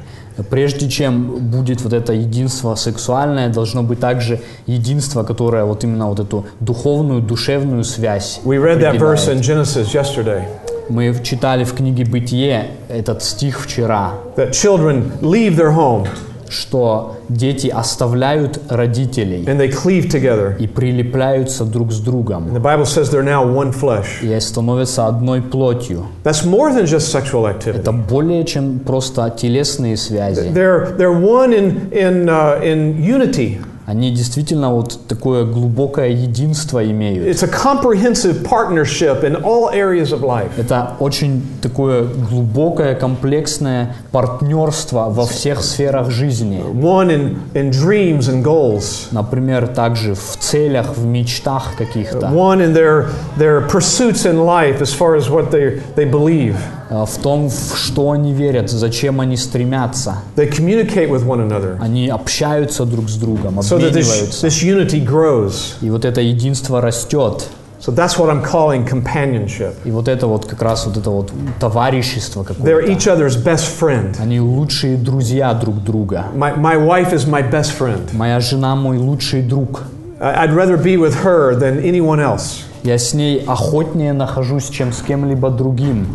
Прежде 0.49 0.89
чем 0.89 1.49
будет 1.51 1.81
вот 1.81 1.91
это 1.91 2.13
единство 2.13 2.75
сексуальное, 2.75 3.49
должно 3.49 3.83
быть 3.83 3.99
также 3.99 4.39
единство, 4.67 5.23
которое 5.23 5.65
вот 5.65 5.83
именно 5.83 6.07
вот 6.07 6.21
эту 6.21 6.45
духовную, 6.61 7.21
душевную 7.21 7.83
связь. 7.83 8.39
We 8.45 8.57
read 8.57 8.79
that 8.79 8.97
verse 8.97 9.27
in. 9.27 9.41
Genesis 9.41 9.93
yesterday 9.93 10.45
Мы 10.87 11.13
читали 11.21 11.65
в 11.65 11.73
книге 11.73 12.05
«Бытие» 12.05 12.67
этот 12.87 13.21
стих 13.21 13.59
вчера, 13.59 14.13
that 14.37 14.51
children 14.51 15.11
leave 15.21 15.57
their 15.57 15.75
home 15.75 16.07
что 16.49 17.17
дети 17.29 17.67
оставляют 17.67 18.59
родителей 18.69 19.43
and 19.45 19.57
they 19.59 19.69
cleave 19.71 20.09
together. 20.09 20.55
и 20.59 20.67
прилепляются 20.67 21.63
друг 21.65 21.91
с 21.91 21.99
And 21.99 22.05
другом 22.05 22.53
the 22.53 22.59
Bible 22.59 22.85
says 22.85 23.09
they're 23.11 23.23
now 23.23 23.45
one 23.45 23.71
flesh. 23.71 24.21
и 24.23 24.39
становятся 24.39 25.07
одной 25.07 25.41
плотью. 25.41 26.07
That's 26.23 26.43
more 26.45 26.73
than 26.73 26.85
just 26.85 27.11
sexual 27.11 27.45
activity. 27.47 27.79
Это 27.79 27.91
более 27.91 28.43
чем 28.45 28.79
просто 28.79 29.29
телесные 29.29 29.95
связи. 29.97 30.49
They're, 30.53 30.95
they're 30.97 31.11
one 31.13 31.53
in, 31.53 31.91
in, 31.91 32.27
uh, 32.29 32.61
in 32.63 33.01
unity. 33.01 33.59
Они 33.89 34.11
действительно 34.11 34.71
вот 34.71 34.99
такое 35.07 35.45
глубокое 35.45 36.09
единство 36.09 36.85
имеют. 36.85 37.25
It's 37.25 37.43
a 37.43 37.47
comprehensive 37.47 38.43
partnership 38.43 39.23
in 39.23 39.35
all 39.43 39.71
areas 39.73 40.11
of 40.11 40.21
life. 40.21 40.51
Это 40.59 40.95
очень 40.99 41.41
такое 41.59 42.03
глубокое, 42.03 42.93
комплексное 42.93 43.95
партнерство 44.11 45.07
во 45.09 45.25
всех 45.25 45.63
сферах 45.63 46.11
жизни. 46.11 46.59
One 46.59 47.09
in, 47.09 47.37
in 47.55 47.71
dreams 47.71 48.29
and 48.29 48.43
goals. 48.43 49.07
Например, 49.09 49.67
также 49.67 50.13
в 50.13 50.37
целях, 50.37 50.95
в 50.95 51.03
мечтах 51.07 51.75
каких-то, 51.75 52.27
One 52.27 52.61
in 52.61 52.75
their, 52.75 53.07
their 53.39 53.67
pursuits 53.67 54.23
in 54.23 54.37
life 54.45 54.81
as 54.81 54.93
far 54.93 55.15
as 55.15 55.31
what 55.31 55.49
they, 55.49 55.81
they 55.95 56.05
believe. 56.05 56.55
Э, 56.89 57.05
в 57.05 57.17
том, 57.21 57.49
в 57.49 57.75
что 57.77 58.11
они 58.11 58.33
верят, 58.33 58.69
зачем 58.69 59.21
они 59.21 59.37
стремятся. 59.37 60.17
They 60.35 60.49
communicate 60.51 61.09
with 61.09 61.25
one 61.25 61.39
another 61.47 61.77
Они 61.79 62.09
общаются 62.09 62.85
друг 62.85 63.09
с 63.09 63.15
другом, 63.15 63.59
so 63.59 63.77
that 63.77 63.91
this, 63.93 64.09
обмениваются. 64.09 64.47
this 64.47 64.63
unity 64.63 65.05
grows. 65.05 65.75
И 65.81 65.89
вот 65.89 66.05
это 66.05 66.21
единство 66.21 66.81
растет. 66.81 67.47
So 67.81 67.93
that's 67.95 68.17
what 68.19 68.29
I'm 68.29 68.43
calling 68.43 68.85
companionship. 68.85 69.73
И 69.85 69.91
вот 69.91 70.09
это 70.09 70.27
вот 70.27 70.45
как 70.45 70.61
раз 70.61 70.85
вот 70.85 70.97
это 70.97 71.09
вот 71.09 71.31
товарищество 71.61 72.43
They're 72.43 72.81
какое-то. 72.81 72.91
each 72.91 73.07
other's 73.07 73.41
best 73.41 73.67
friend. 73.79 74.15
Они 74.19 74.41
лучшие 74.41 74.97
друзья 74.97 75.53
друг 75.53 75.81
друга. 75.81 76.25
My, 76.35 76.53
my 76.57 76.75
wife 76.77 77.13
is 77.13 77.25
my 77.25 77.41
best 77.49 77.71
friend. 77.79 78.01
Моя 78.11 78.41
жена 78.41 78.75
мой 78.75 78.97
лучший 78.97 79.41
друг. 79.43 79.83
I'd 80.19 80.53
rather 80.53 80.75
be 80.75 80.97
with 80.97 81.23
her 81.23 81.55
than 81.57 81.81
anyone 81.81 82.19
else. 82.19 82.63
Я 82.83 82.97
с 82.97 83.13
ней 83.13 83.43
охотнее 83.47 84.11
нахожусь, 84.11 84.67
чем 84.69 84.91
с 84.91 85.01
кем-либо 85.01 85.49
другим. 85.49 86.07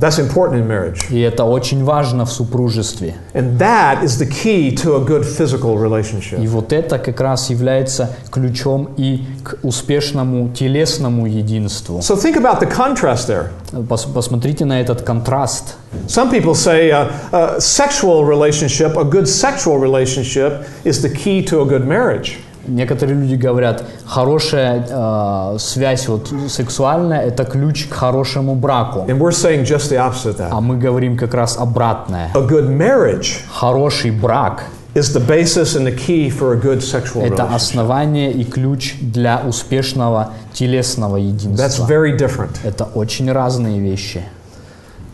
That's 0.00 0.18
important 0.18 0.56
in 0.60 0.66
marriage. 0.66 0.98
И 1.10 1.20
это 1.20 1.44
очень 1.44 1.84
важно 1.84 2.24
в 2.24 2.32
супружестве. 2.32 3.14
And 3.34 3.56
that 3.58 4.02
is 4.02 4.18
the 4.18 4.26
key 4.26 4.74
to 4.82 4.96
a 4.96 5.04
good 5.04 5.24
physical 5.24 5.74
И 5.74 5.78
relationship. 5.78 6.44
вот 6.48 6.72
это 6.72 6.98
как 6.98 7.20
раз 7.20 7.50
является 7.50 8.10
ключом 8.32 8.88
и 8.96 9.24
к 9.44 9.58
успешному 9.62 10.48
телесному 10.52 11.26
единству. 11.26 11.98
So 12.00 12.16
think 12.16 12.36
about 12.36 12.58
the 12.60 12.66
contrast 12.68 13.28
there. 13.28 13.50
Пос- 13.70 14.12
посмотрите 14.12 14.64
на 14.64 14.80
этот 14.80 15.02
контраст. 15.02 15.76
Some 16.08 16.32
people 16.32 16.54
say 16.54 16.90
a, 16.90 17.08
a 17.30 17.60
sexual 17.60 18.24
relationship, 18.24 18.96
a 18.96 19.04
good 19.04 19.28
sexual 19.28 19.78
relationship, 19.78 20.64
is 20.84 21.00
the 21.00 21.10
key 21.14 21.44
to 21.44 21.60
a 21.60 21.64
good 21.64 21.86
marriage. 21.86 22.38
Некоторые 22.67 23.17
люди 23.17 23.35
говорят, 23.35 23.83
хорошая 24.05 24.85
э, 24.87 25.57
связь 25.59 26.07
вот, 26.07 26.31
сексуальная– 26.49 27.21
это 27.27 27.45
ключ 27.45 27.87
к 27.87 27.93
хорошему 27.93 28.55
браку. 28.55 29.05
And 29.07 29.19
we're 29.19 29.31
saying 29.31 29.63
just 29.63 29.89
the 29.89 29.97
opposite 29.97 30.35
of 30.35 30.37
that. 30.37 30.49
А 30.51 30.61
мы 30.61 30.77
говорим 30.77 31.17
как 31.17 31.33
раз 31.33 31.57
обратное. 31.57 32.31
A 32.33 32.41
good 32.41 32.69
marriage 32.69 33.37
Хороший 33.51 34.11
брак 34.11 34.63
is 34.93 35.13
the 35.13 35.25
basis 35.25 35.75
and 35.75 35.85
the 35.85 35.95
key 35.95 36.29
for 36.29 36.53
a 36.53 36.57
good 36.57 36.81
sexual 36.81 37.23
Это 37.23 37.43
основание 37.43 38.31
и 38.31 38.43
ключ 38.43 38.95
для 38.99 39.41
успешного 39.45 40.33
телесного 40.53 41.17
That's 41.17 41.21
единства. 41.21 41.85
very 41.87 42.17
different. 42.17 42.57
Это 42.63 42.85
очень 42.85 43.31
разные 43.31 43.79
вещи. 43.79 44.23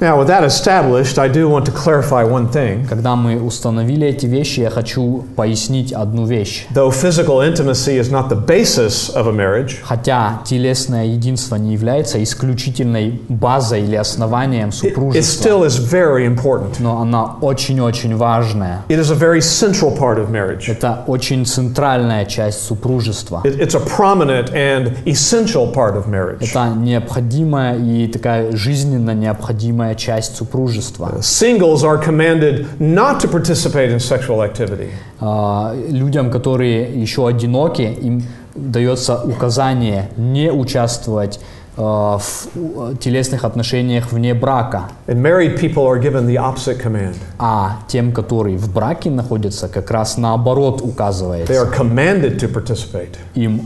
Now, 0.04 0.20
with 0.20 0.28
that 0.28 0.44
established, 0.44 1.18
I 1.18 1.30
do 1.30 1.48
want 1.48 1.66
to 1.68 1.72
clarify 1.72 2.26
one 2.26 2.50
thing. 2.52 2.86
Когда 2.90 3.16
мы 3.16 3.42
установили 3.42 4.06
эти 4.06 4.26
вещи, 4.26 4.60
я 4.60 4.70
хочу 4.70 5.24
пояснить 5.38 5.94
одну 5.94 6.26
вещь. 6.26 6.66
Though 6.74 6.92
physical 6.92 7.40
intimacy 7.40 7.98
is 7.98 8.12
not 8.12 8.28
the 8.28 8.36
basis 8.36 9.10
of 9.16 9.28
a 9.28 9.32
marriage, 9.32 9.78
Хотя 9.82 10.42
телесное 10.44 11.06
единство 11.06 11.56
не 11.56 11.72
является 11.72 12.22
исключительной 12.22 13.22
базой 13.30 13.84
или 13.84 13.96
основанием 13.96 14.70
it, 14.70 14.72
it 14.72 14.90
супружества, 14.92 15.48
still 15.50 15.64
is 15.66 15.78
very 15.78 16.26
important. 16.28 16.82
но 16.82 17.00
она 17.02 17.36
очень-очень 17.40 18.18
важная. 18.18 18.82
It 18.90 19.00
is 19.00 19.10
a 19.10 19.16
very 19.16 19.40
central 19.40 19.98
part 19.98 20.18
of 20.20 20.30
marriage. 20.30 20.68
Это 20.70 21.06
очень 21.08 21.46
центральная 21.46 22.26
часть 22.26 22.62
супружества. 22.64 23.42
It- 23.46 23.58
it's 23.58 23.74
a 23.74 23.80
prominent 23.80 24.52
and 24.54 24.98
essential 25.06 25.72
part 25.74 25.96
of 25.96 26.08
marriage. 26.10 26.42
Это 26.42 26.74
необходимая 26.76 27.78
и 27.78 28.08
такая 28.08 28.52
жизненно 28.58 29.12
необходимая 29.12 29.93
часть 29.96 30.36
супружества. 30.36 31.18
Singles 31.22 31.84
are 31.84 31.98
commanded 32.04 32.66
not 32.80 33.20
to 33.22 33.28
participate 33.30 33.90
in 33.92 34.00
sexual 34.00 34.42
activity. 34.42 34.90
А, 35.20 35.74
людям, 35.90 36.30
которые 36.32 37.02
еще 37.02 37.28
одиноки, 37.28 37.82
им 37.82 38.24
дается 38.56 39.22
указание 39.24 40.10
не 40.18 40.52
участвовать 40.52 41.40
а, 41.76 42.20
в 42.20 42.48
э, 42.56 42.96
телесных 43.00 43.44
отношениях 43.46 44.12
вне 44.12 44.34
брака. 44.36 44.90
And 45.08 45.22
married 45.22 45.58
people 45.60 45.88
are 45.88 46.00
given 46.00 46.28
the 46.28 46.36
opposite 46.38 46.80
command. 46.82 47.16
А 47.40 47.80
тем, 47.88 48.12
которые 48.12 48.58
в 48.58 48.72
браке 48.72 49.10
находятся, 49.10 49.68
как 49.68 49.90
раз 49.90 50.18
наоборот 50.18 50.82
They 50.82 50.88
указывается. 50.90 51.54
are 51.54 51.76
commanded 51.76 52.38
to 52.40 52.48
participate. 52.54 53.16
Им 53.34 53.62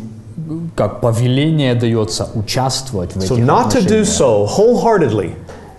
как 0.76 1.02
повеление 1.02 1.76
дается 1.76 2.30
участвовать 2.34 3.14
в 3.16 3.20
So 3.20 3.34
этих 3.36 3.46
not 3.46 3.72
to 3.72 3.82
do 3.82 4.02
отношениях. 4.02 4.08
so 4.08 4.46
wholeheartedly 4.48 5.34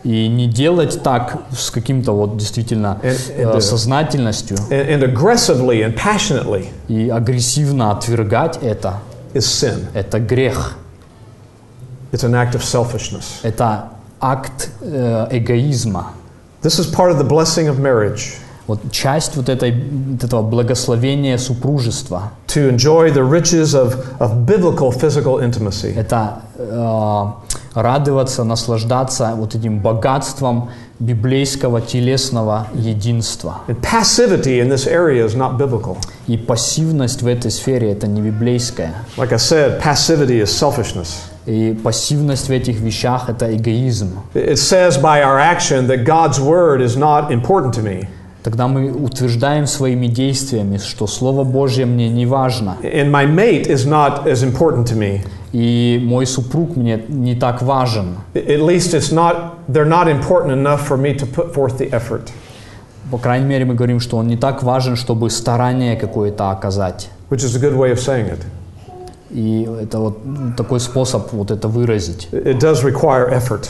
И 0.05 0.29
не 0.29 0.47
делать 0.47 1.03
так 1.03 1.39
с 1.57 1.71
каким-то 1.71 2.13
вот 2.13 2.37
действительно 2.37 3.01
And- 3.03 3.19
э, 3.37 3.43
and, 3.43 3.57
uh, 3.57 3.61
сознательностью 3.61 4.57
and, 4.71 4.89
and 4.89 5.03
aggressively 5.03 5.83
and 5.83 5.95
passionately 5.97 6.69
и 6.87 7.09
агрессивно 7.09 7.91
отвергать 7.91 8.59
это, 8.63 9.01
is 9.35 9.41
sin. 9.41 9.87
это 9.95 10.21
грех. 10.21 10.77
It's 12.13 12.25
an 12.25 12.33
act 12.35 12.55
of 12.55 12.63
selfishness. 12.63 13.41
Это 13.43 13.91
акт 14.21 14.71
э, 14.81 15.29
эгоизма. 15.31 16.13
This 16.63 16.79
is 16.79 16.87
part 16.87 17.11
of 17.11 17.19
the 17.19 17.29
blessing 17.29 17.69
of 17.69 17.79
marriage 17.79 18.37
Вот 18.67 18.93
часть 18.93 19.37
вот, 19.37 19.49
этой, 19.49 19.73
вот 19.73 20.25
этого 20.25 20.43
благословения 20.43 21.39
супружества. 21.39 22.33
to 22.48 22.70
enjoy 22.70 23.12
the 23.12 23.24
riches 23.24 23.74
of, 23.74 23.96
of 24.22 24.46
biblical 24.46 24.92
physical 24.92 25.40
intimacy. 25.40 25.94
Это 25.96 26.42
э, 26.58 27.26
радоваться, 27.74 28.44
наслаждаться 28.44 29.34
вот 29.36 29.56
этим 29.56 29.80
богатством 29.80 30.70
библейского 31.00 31.82
телесного 31.82 32.68
единства. 32.74 33.62
And 33.68 33.82
passivity 33.82 34.60
in 34.60 34.70
this 34.70 34.88
area 34.88 35.26
is 35.26 35.36
not 35.36 35.58
biblical. 35.58 35.98
И 36.28 36.38
пассивность 36.38 37.22
в 37.22 37.28
этой 37.28 37.52
сфере 37.52 37.92
это 37.92 38.08
не 38.08 38.22
библейская. 38.22 38.94
Like 39.18 39.34
I 39.34 39.38
said, 39.38 39.82
passivity 39.82 40.42
is 40.42 40.50
selfishness. 40.50 41.30
И 41.46 41.74
пассивность 41.84 42.48
в 42.48 42.52
этих 42.52 42.80
вещах 42.80 43.30
это 43.30 43.54
эгоизм. 43.54 44.20
It 44.34 44.58
says 44.58 44.98
by 44.98 45.24
our 45.24 45.40
action 45.40 45.88
that 45.88 46.06
God's 46.06 46.40
word 46.40 46.82
is 46.82 46.96
not 46.96 47.32
important 47.32 47.74
to 47.74 47.82
me. 47.82 48.08
Тогда 48.49 48.67
мы 48.67 48.91
утверждаем 48.91 49.67
своими 49.67 50.07
действиями, 50.07 50.79
что 50.79 51.07
Слово 51.07 51.45
Божье 51.45 51.85
мне 51.85 52.09
не 52.09 52.25
важно, 52.25 52.79
And 52.83 53.11
my 53.11 53.27
mate 53.27 53.67
is 53.67 53.87
not 53.87 54.25
as 54.27 54.43
important 54.43 54.87
to 54.87 54.97
me. 54.97 55.21
и 55.53 56.01
мой 56.03 56.25
супруг 56.25 56.75
мне 56.75 56.99
не 57.09 57.35
так 57.35 57.61
важен. 57.61 58.17
At 58.33 58.61
least 58.63 58.95
it's 58.95 59.13
not, 59.13 59.57
they're 59.71 59.85
not 59.85 60.09
important 60.09 60.53
enough 60.53 60.81
for 60.89 60.97
me 60.97 61.15
to 61.19 61.27
put 61.27 61.53
forth 61.53 61.77
the 61.77 61.91
effort, 61.91 62.31
По 63.11 63.19
крайней 63.19 63.45
мере, 63.45 63.67
мы 63.67 63.75
говорим, 63.75 64.01
что 64.01 64.17
он 64.17 64.29
не 64.29 64.39
так 64.39 64.63
важен, 64.63 64.97
чтобы 64.97 65.29
старание 65.29 65.97
какое-то 65.97 66.51
оказать. 66.51 67.11
which 67.29 67.45
is 67.45 67.55
a 67.55 67.59
good 67.61 67.77
way 67.77 67.93
of 67.93 67.99
saying 67.99 68.31
it. 68.31 68.41
И 69.31 69.69
это 69.83 69.99
вот 69.99 70.21
такой 70.57 70.81
способ 70.81 71.35
вот 71.35 71.51
это 71.51 71.69
выразить. 71.69 72.29
It 72.33 72.59
does 72.61 72.83
require 72.83 73.31
effort. 73.31 73.69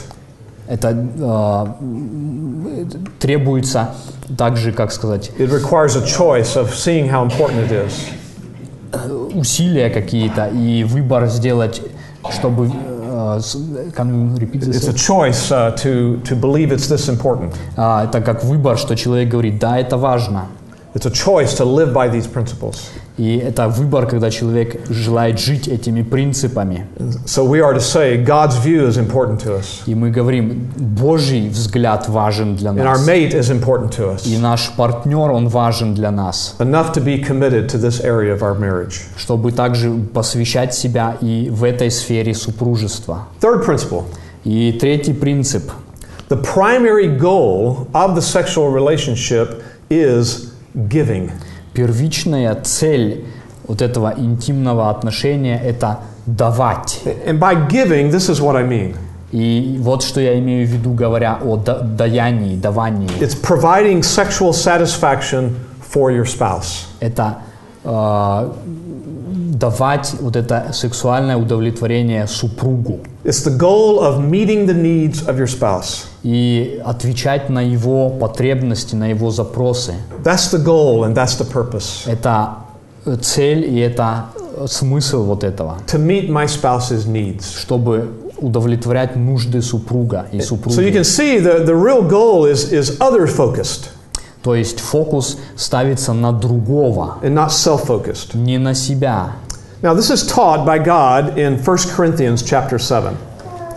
Это 0.69 0.95
э, 1.19 2.85
требуется 3.19 3.95
также, 4.37 4.73
как 4.73 4.93
сказать, 4.93 5.31
It 5.39 5.51
requires 5.51 5.97
a 5.97 6.05
choice 6.05 6.57
of 6.57 6.75
seeing 6.75 7.09
how 7.11 7.25
important 7.27 7.69
it 7.69 7.73
is. 7.73 7.93
усилия 9.35 9.91
какие-то 9.91 10.49
и 10.49 10.85
выбор 10.85 11.27
сделать, 11.29 11.83
чтобы... 12.31 12.71
э, 12.73 13.39
с- 13.41 13.57
can 13.97 14.09
you 14.11 14.37
repeat 14.39 14.61
this? 14.61 14.77
It's 14.77 14.89
a 14.89 14.93
choice 14.95 15.51
uh, 15.51 15.75
to, 15.77 16.21
to 16.25 16.35
believe 16.37 16.71
it's 16.73 16.89
this 16.89 17.09
important. 17.09 17.55
А, 17.77 18.05
это 18.05 18.21
как 18.21 18.45
выбор, 18.45 18.77
что 18.79 18.95
человек 18.97 19.29
говорит, 19.31 19.59
да, 19.59 19.79
это 19.79 19.97
важно. 19.97 20.47
It's 20.95 21.07
a 21.07 21.11
choice 21.11 21.55
to 21.59 21.65
live 21.65 21.93
by 21.93 22.09
these 22.11 22.27
principles. 22.27 22.91
И 23.19 23.37
это 23.37 23.69
выбор, 23.69 24.07
когда 24.07 24.31
человек 24.31 24.89
желает 24.89 25.41
жить 25.41 25.67
этими 25.67 26.03
принципами. 26.03 26.87
So 27.27 27.45
we 27.45 27.61
are 27.61 27.75
to 27.75 27.81
say 27.81 28.17
God's 28.17 28.57
view 28.65 28.87
is 28.87 28.97
important 28.97 29.41
to 29.43 29.59
us, 29.59 29.83
И 29.87 29.95
мы 29.97 30.11
говорим, 30.11 30.71
Божий 30.77 31.49
взгляд 31.49 32.09
важен 32.09 32.55
для 32.55 32.71
and 32.71 32.79
our 32.79 32.97
нас. 32.97 33.07
mate 33.09 33.35
is 33.35 33.51
important 33.51 33.91
to 33.97 34.15
us. 34.15 34.25
И 34.25 34.39
наш 34.39 34.71
партнер, 34.77 35.33
он 35.33 35.49
важен 35.49 35.95
для 35.95 36.13
нас. 36.13 36.55
Enough 36.61 36.93
to 36.93 37.01
be 37.05 37.19
committed 37.19 37.69
to 37.69 37.77
this 37.77 38.01
area 38.05 38.33
of 38.33 38.41
our 38.43 38.55
marriage. 38.57 39.01
Чтобы 39.17 39.51
также 39.51 39.91
посвящать 40.15 40.73
себя 40.75 41.17
и 41.21 41.49
в 41.51 41.65
этой 41.65 41.91
сфере 41.91 42.35
супружества. 42.35 43.27
Third 43.41 43.67
principle 43.67 44.05
И 44.45 44.79
третий 44.81 45.13
принцип. 45.13 45.73
the 46.29 46.37
primary 46.37 47.09
goal 47.09 47.89
of 47.95 48.15
the 48.15 48.21
sexual 48.23 48.71
relationship 48.71 49.63
is 49.91 50.53
giving. 50.89 51.33
Первичная 51.83 52.57
цель 52.57 53.25
вот 53.69 53.83
этого 53.83 54.13
интимного 54.17 54.91
отношения– 54.91 55.61
это 55.65 55.99
давать. 56.27 57.01
And 57.25 57.39
by 57.39 57.69
giving, 57.69 58.11
this 58.11 58.29
is 58.29 58.41
what 58.41 58.57
I 58.57 58.65
mean 58.65 58.97
И 59.31 59.77
вот 59.79 60.03
что 60.03 60.21
я 60.21 60.37
имею 60.41 60.67
в 60.67 60.71
виду, 60.71 60.93
говоря 60.93 61.39
о 61.41 61.57
да- 61.57 61.79
даянии, 61.79 62.57
давании. 62.57 63.09
it's 63.21 63.37
providing 63.41 64.01
sexual 64.03 64.53
satisfaction 64.53 65.55
for 65.95 66.11
your 66.11 66.25
spouse. 66.25 66.87
Это 66.99 67.37
э, 67.85 68.53
давать 69.59 70.15
вот 70.21 70.37
это 70.37 70.71
сексуальное 70.73 71.37
удовлетворение 71.37 72.27
супругу 72.27 73.01
It's 73.25 73.45
the 73.45 73.57
goal 73.59 74.01
of 74.01 74.21
meeting 74.21 74.67
the 74.67 74.75
needs 74.75 75.27
of 75.27 75.37
your 75.39 75.47
spouse. 75.47 76.05
и 76.23 76.81
отвечать 76.85 77.49
на 77.51 77.61
его 77.61 78.11
потребности, 78.11 78.95
на 78.95 79.09
его 79.11 79.31
запросы. 79.31 79.95
That's 80.23 80.51
the 80.53 80.63
goal 80.65 81.05
and 81.05 81.15
that's 81.15 81.37
the 81.39 81.47
purpose. 81.51 82.07
Это 82.11 82.57
цель 83.23 83.65
и 83.65 83.79
это 83.81 84.27
смысл 84.67 85.25
вот 85.25 85.45
этого, 85.45 85.79
To 85.87 85.99
meet 85.99 86.29
my 86.29 86.47
spouse's 86.47 87.07
needs. 87.07 87.45
чтобы 87.59 88.09
удовлетворять 88.39 89.17
нужды 89.17 89.63
супруга 89.63 90.27
и 90.33 90.39
So 90.39 90.41
you 90.41 90.43
супруги. 90.43 90.91
can 90.93 91.05
see 91.05 91.39
the, 91.39 91.65
the 91.65 91.75
real 91.75 92.03
goal 92.03 92.45
is, 92.47 92.73
is 92.73 92.99
other 93.01 93.27
focused 93.27 93.91
То 94.43 94.55
есть 94.55 94.79
фокус 94.81 95.37
ставится 95.57 96.13
на 96.13 96.33
другого, 96.33 97.19
and 97.23 97.35
not 97.35 98.35
не 98.35 98.59
на 98.59 98.73
себя. 98.75 99.33
Now, 99.82 99.94
this 99.94 100.10
is 100.10 100.26
taught 100.26 100.66
by 100.66 100.80
God 100.80 101.38
in 101.38 101.58
1 101.58 101.78
Corinthians 101.96 102.42
chapter 102.42 102.78
7. 102.80 103.16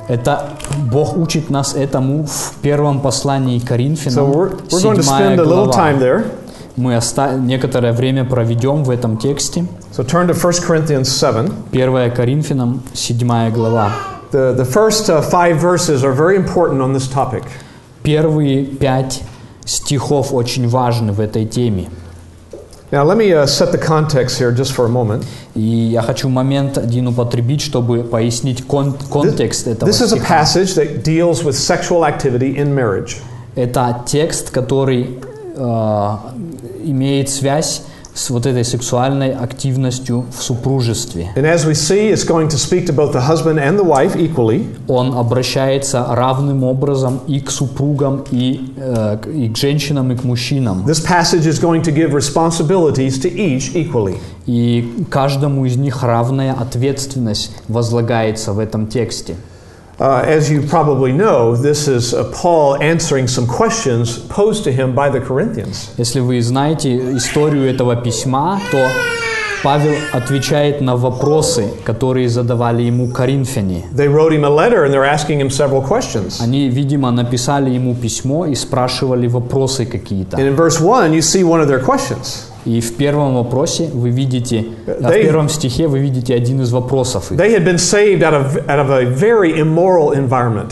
Это 0.08 0.50
Бог 0.90 1.16
учит 1.16 1.50
нас 1.50 1.74
этому 1.74 2.24
в 2.26 2.54
первом 2.62 3.00
послании 3.00 3.58
к 3.58 3.64
So 3.64 3.66
Коринфянам, 3.68 4.30
we're, 4.30 4.50
we're 4.70 4.82
going 4.82 4.96
to 4.96 5.02
седьмая 5.02 5.36
spend 5.36 5.40
a 5.40 5.44
little 5.44 5.64
глава. 5.66 5.72
time 5.72 5.98
there. 5.98 6.24
Мы 6.76 6.94
оста- 6.96 7.36
некоторое 7.38 7.92
время 7.92 8.24
проведем 8.24 8.84
в 8.84 8.90
этом 8.90 9.16
тексте. 9.16 9.66
So 9.92 10.04
turn 10.04 10.28
to 10.28 10.34
1 10.34 10.62
Corinthians 10.64 11.08
7. 11.08 11.50
1 11.72 12.10
Коринфянам, 12.12 12.82
7 12.94 13.50
глава. 13.50 13.90
The, 14.30 14.52
the 14.54 14.64
first 14.64 15.08
uh, 15.10 15.22
five 15.22 15.56
verses 15.60 16.04
are 16.04 16.12
very 16.12 16.36
important 16.36 16.80
on 16.82 16.92
this 16.92 17.08
topic. 17.08 17.42
Первые 18.04 18.64
пять 18.64 19.22
стихов 19.64 20.32
очень 20.32 20.68
важны 20.68 21.12
в 21.12 21.20
этой 21.20 21.46
теме. 21.46 21.88
Now, 22.91 23.05
let 23.05 23.17
me 23.17 23.31
uh, 23.31 23.45
set 23.45 23.71
the 23.71 23.77
context 23.77 24.37
here 24.37 24.51
just 24.51 24.73
for 24.73 24.85
a 24.85 24.89
moment. 24.89 25.25
И 25.55 25.61
я 25.61 26.01
хочу 26.01 26.27
момент 26.27 26.77
один 26.77 27.07
употребить, 27.07 27.61
чтобы 27.61 28.03
пояснить 28.03 28.67
кон- 28.67 28.97
контекст 29.09 29.67
этого 29.67 29.89
This 29.89 30.01
is 30.01 30.11
a 30.11 30.19
passage 30.19 30.75
that 30.75 31.03
deals 31.03 31.41
with 31.43 31.53
sexual 31.55 32.03
activity 32.03 32.57
in 32.57 32.75
marriage. 32.75 33.21
Это 33.55 34.03
текст, 34.05 34.49
который 34.49 35.19
э, 35.55 36.17
имеет 36.83 37.29
связь 37.29 37.83
с 38.13 38.29
вот 38.29 38.45
этой 38.45 38.65
сексуальной 38.65 39.33
активностью 39.33 40.25
в 40.35 40.43
супружестве. 40.43 41.31
And 41.35 41.45
as 41.45 41.65
we 41.65 41.73
see, 41.73 42.11
it's 42.11 42.25
going 42.25 42.47
to 42.49 42.57
speak 42.57 42.85
to 42.87 42.93
both 42.93 43.13
the 43.13 43.21
husband 43.21 43.59
and 43.59 43.79
the 43.79 43.85
wife 43.85 44.15
equally. 44.15 44.67
Он 44.87 45.13
обращается 45.13 46.05
равным 46.09 46.63
образом 46.63 47.21
и 47.27 47.39
к 47.39 47.49
супругам, 47.49 48.23
и, 48.31 48.73
э, 48.77 49.17
и 49.33 49.49
к 49.49 49.57
женщинам, 49.57 50.11
и 50.11 50.15
к 50.15 50.23
мужчинам. 50.23 50.85
This 50.85 51.01
passage 51.05 51.45
is 51.45 51.59
going 51.59 51.83
to 51.83 51.91
give 51.91 52.13
responsibilities 52.13 53.19
to 53.21 53.33
each 53.33 53.73
equally. 53.73 54.17
И 54.45 55.05
каждому 55.09 55.65
из 55.65 55.77
них 55.77 56.03
равная 56.03 56.53
ответственность 56.53 57.51
возлагается 57.67 58.53
в 58.53 58.59
этом 58.59 58.87
тексте. 58.87 59.35
Uh, 60.00 60.22
as 60.26 60.50
you 60.50 60.60
probably 60.60 61.10
know, 61.10 61.56
this 61.56 61.88
is 61.88 62.12
uh, 62.12 62.30
Paul 62.30 62.76
answering 62.82 63.26
some 63.26 63.46
questions 63.46 64.18
posed 64.28 64.62
to 64.64 64.72
him 64.72 64.94
by 64.94 65.08
the 65.08 65.20
Corinthians. 65.20 65.90
Если 65.96 66.20
вы 66.20 66.42
знаете 66.42 67.16
историю 67.16 67.64
этого 67.64 67.96
письма, 67.96 68.60
то 68.70 68.90
Павел 69.62 69.94
отвечает 70.12 70.82
на 70.82 70.96
вопросы, 70.96 71.70
которые 71.84 72.28
задавали 72.28 72.82
ему 72.82 73.08
коринфяне. 73.08 73.84
They 73.94 74.06
wrote 74.06 74.32
him 74.32 74.44
a 74.44 74.50
letter 74.50 74.84
and 74.84 74.92
they're 74.92 75.10
asking 75.10 75.40
him 75.40 75.48
several 75.48 75.82
questions. 75.82 76.42
Они, 76.42 76.68
видимо, 76.68 77.10
написали 77.10 77.70
ему 77.70 77.94
письмо 77.94 78.44
и 78.44 78.54
спрашивали 78.54 79.28
вопросы 79.28 79.86
какие-то. 79.86 80.36
And 80.36 80.46
in 80.46 80.56
verse 80.56 80.78
1, 80.78 81.14
you 81.14 81.22
see 81.22 81.42
one 81.42 81.62
of 81.62 81.68
their 81.68 81.82
questions. 81.82 82.49
И 82.65 82.79
в 82.79 82.95
первом 82.95 83.35
вопросе 83.35 83.89
вы 83.91 84.09
видите, 84.11 84.65
а 84.87 85.09
в 85.09 85.11
They- 85.11 85.23
первом 85.23 85.49
стихе 85.49 85.87
вы 85.87 85.99
видите 85.99 86.35
один 86.35 86.61
из 86.61 86.71
вопросов 86.71 87.31
их. 87.31 87.39
They 87.39 87.55
had 87.57 87.65
been 87.65 87.77
saved 87.77 88.19
out 88.21 88.33
of, 88.33 88.65
out 88.67 88.85
of 88.85 88.91
a 88.91 89.03
very 89.05 89.57
immoral 89.59 90.13
environment. 90.15 90.71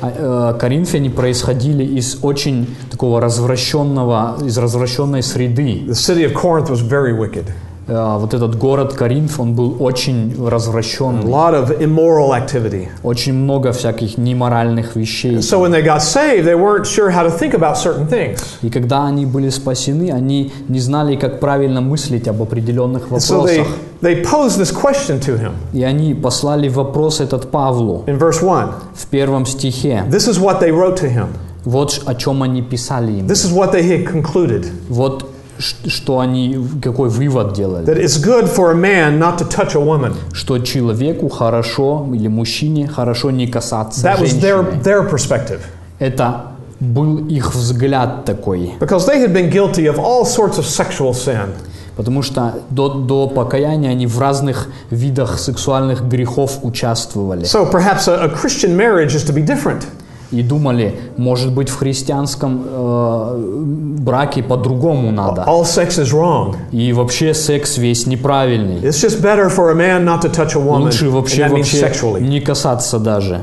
А, 0.00 0.52
э, 0.54 0.58
Коринфяне 0.58 1.10
происходили 1.10 1.84
из 1.84 2.18
очень 2.22 2.74
такого 2.90 3.20
развращенного, 3.20 4.38
из 4.44 4.58
развращенной 4.58 5.22
среды. 5.22 5.84
The 5.86 5.92
city 5.94 6.24
of 6.24 6.32
Corinth 6.34 6.68
was 6.70 6.80
very 6.80 7.12
wicked. 7.16 7.44
Э, 7.92 8.16
Вот 8.18 8.32
этот 8.34 8.56
город 8.56 8.94
Коринф, 8.94 9.38
он 9.40 9.54
был 9.54 9.76
очень 9.80 10.34
A 10.38 10.50
развращенный. 10.50 11.24
lot 11.24 11.52
of 11.54 11.80
immoral 11.80 12.32
activity. 12.32 12.88
Очень 13.02 13.34
много 13.34 13.72
всяких 13.72 14.16
неморальных 14.18 14.96
вещей. 14.96 15.36
So 15.38 15.60
when 15.60 15.70
they 15.72 15.82
got 15.84 16.00
saved, 16.02 16.44
they 16.46 16.54
weren't 16.56 16.86
sure 16.86 17.10
how 17.10 17.22
to 17.22 17.30
think 17.30 17.52
about 17.54 17.76
certain 17.76 18.08
things. 18.08 18.38
И 18.62 18.70
когда 18.70 19.06
они 19.06 19.26
были 19.26 19.50
спасены, 19.50 20.10
они 20.10 20.52
не 20.68 20.80
знали, 20.80 21.16
как 21.16 21.38
правильно 21.40 21.80
мыслить 21.80 22.28
об 22.28 22.40
определенных 22.42 23.08
And 23.10 23.18
so 23.20 23.44
they, 23.44 23.58
вопросах. 23.58 23.66
they 24.00 24.22
posed 24.24 24.58
this 24.58 24.72
question 24.72 25.20
to 25.20 25.36
him 25.38 25.52
И 25.72 25.82
они 25.82 26.14
послали 26.14 26.68
вопрос 26.68 27.20
этот 27.20 27.50
Павлу 27.50 28.04
in 28.06 28.18
verse 28.18 28.42
1. 28.42 28.68
в 28.94 29.06
первом 29.08 29.44
стихе. 29.46 30.04
This 30.08 30.28
is 30.28 30.38
what 30.40 30.60
they 30.60 30.70
wrote 30.70 30.96
to 31.00 31.08
him. 31.12 31.26
Вот 31.64 32.02
о 32.06 32.14
чем 32.14 32.42
они 32.42 32.62
писали 32.62 33.12
ему. 33.12 33.28
This 33.28 33.44
is 33.44 33.52
what 33.54 33.72
they 33.72 33.82
had 33.82 34.04
concluded 34.06 34.66
Вот 34.88 35.26
что 35.62 36.20
они, 36.20 36.58
какой 36.82 37.08
вывод 37.08 37.52
делали. 37.54 37.86
that 37.86 37.98
it's 37.98 38.18
good 38.18 38.48
for 38.48 38.70
a 38.72 38.74
man 38.74 39.18
not 39.18 39.38
to 39.38 39.48
touch 39.48 39.74
a 39.74 39.80
woman. 39.80 40.14
Что 40.32 40.58
человеку 40.58 41.28
хорошо, 41.28 42.06
или 42.12 42.28
мужчине 42.28 42.88
хорошо 42.88 43.30
не 43.30 43.46
касаться 43.46 44.06
That 44.06 44.20
was 44.20 44.40
their, 44.40 44.62
женщины. 44.62 44.82
their 44.82 45.10
perspective. 45.10 45.60
Это 45.98 46.52
был 46.80 47.26
их 47.28 47.54
взгляд 47.54 48.24
такой. 48.24 48.72
Because 48.80 49.06
they 49.06 49.20
had 49.20 49.32
been 49.32 49.50
guilty 49.50 49.86
of 49.86 49.98
all 49.98 50.24
sorts 50.24 50.58
of 50.58 50.66
sexual 50.66 51.12
sin. 51.14 51.50
Потому 51.96 52.22
что 52.22 52.54
до, 52.70 52.88
до 52.88 53.28
покаяния 53.28 53.90
они 53.90 54.06
в 54.06 54.18
разных 54.18 54.68
видах 54.90 55.38
сексуальных 55.38 56.08
грехов 56.08 56.60
участвовали. 56.62 57.44
So 57.44 57.70
perhaps 57.70 58.08
a, 58.08 58.24
a 58.24 58.28
Christian 58.28 58.76
marriage 58.76 59.14
is 59.14 59.24
to 59.24 59.32
be 59.32 59.42
different. 59.42 59.86
И 60.32 60.42
думали, 60.42 60.94
может 61.16 61.52
быть, 61.52 61.68
в 61.68 61.76
христианском 61.76 62.64
э, 62.66 63.96
браке 63.98 64.42
по-другому 64.42 65.12
надо. 65.12 65.42
All 65.46 65.62
sex 65.62 65.98
is 65.98 66.12
wrong. 66.12 66.56
И 66.72 66.92
вообще 66.92 67.34
секс 67.34 67.76
весь 67.78 68.06
неправильный. 68.06 68.80
It's 68.80 69.02
just 69.02 69.20
better 69.22 69.48
for 69.48 69.70
a 69.70 69.74
man 69.74 70.04
not 70.04 70.22
to 70.22 70.30
touch 70.30 70.56
a 70.56 70.60
woman. 70.60 70.84
Лучше 70.84 71.10
вообще, 71.10 71.48
вообще 71.48 71.80
sexually. 71.80 72.20
не 72.20 72.40
касаться 72.40 72.98
даже. 72.98 73.42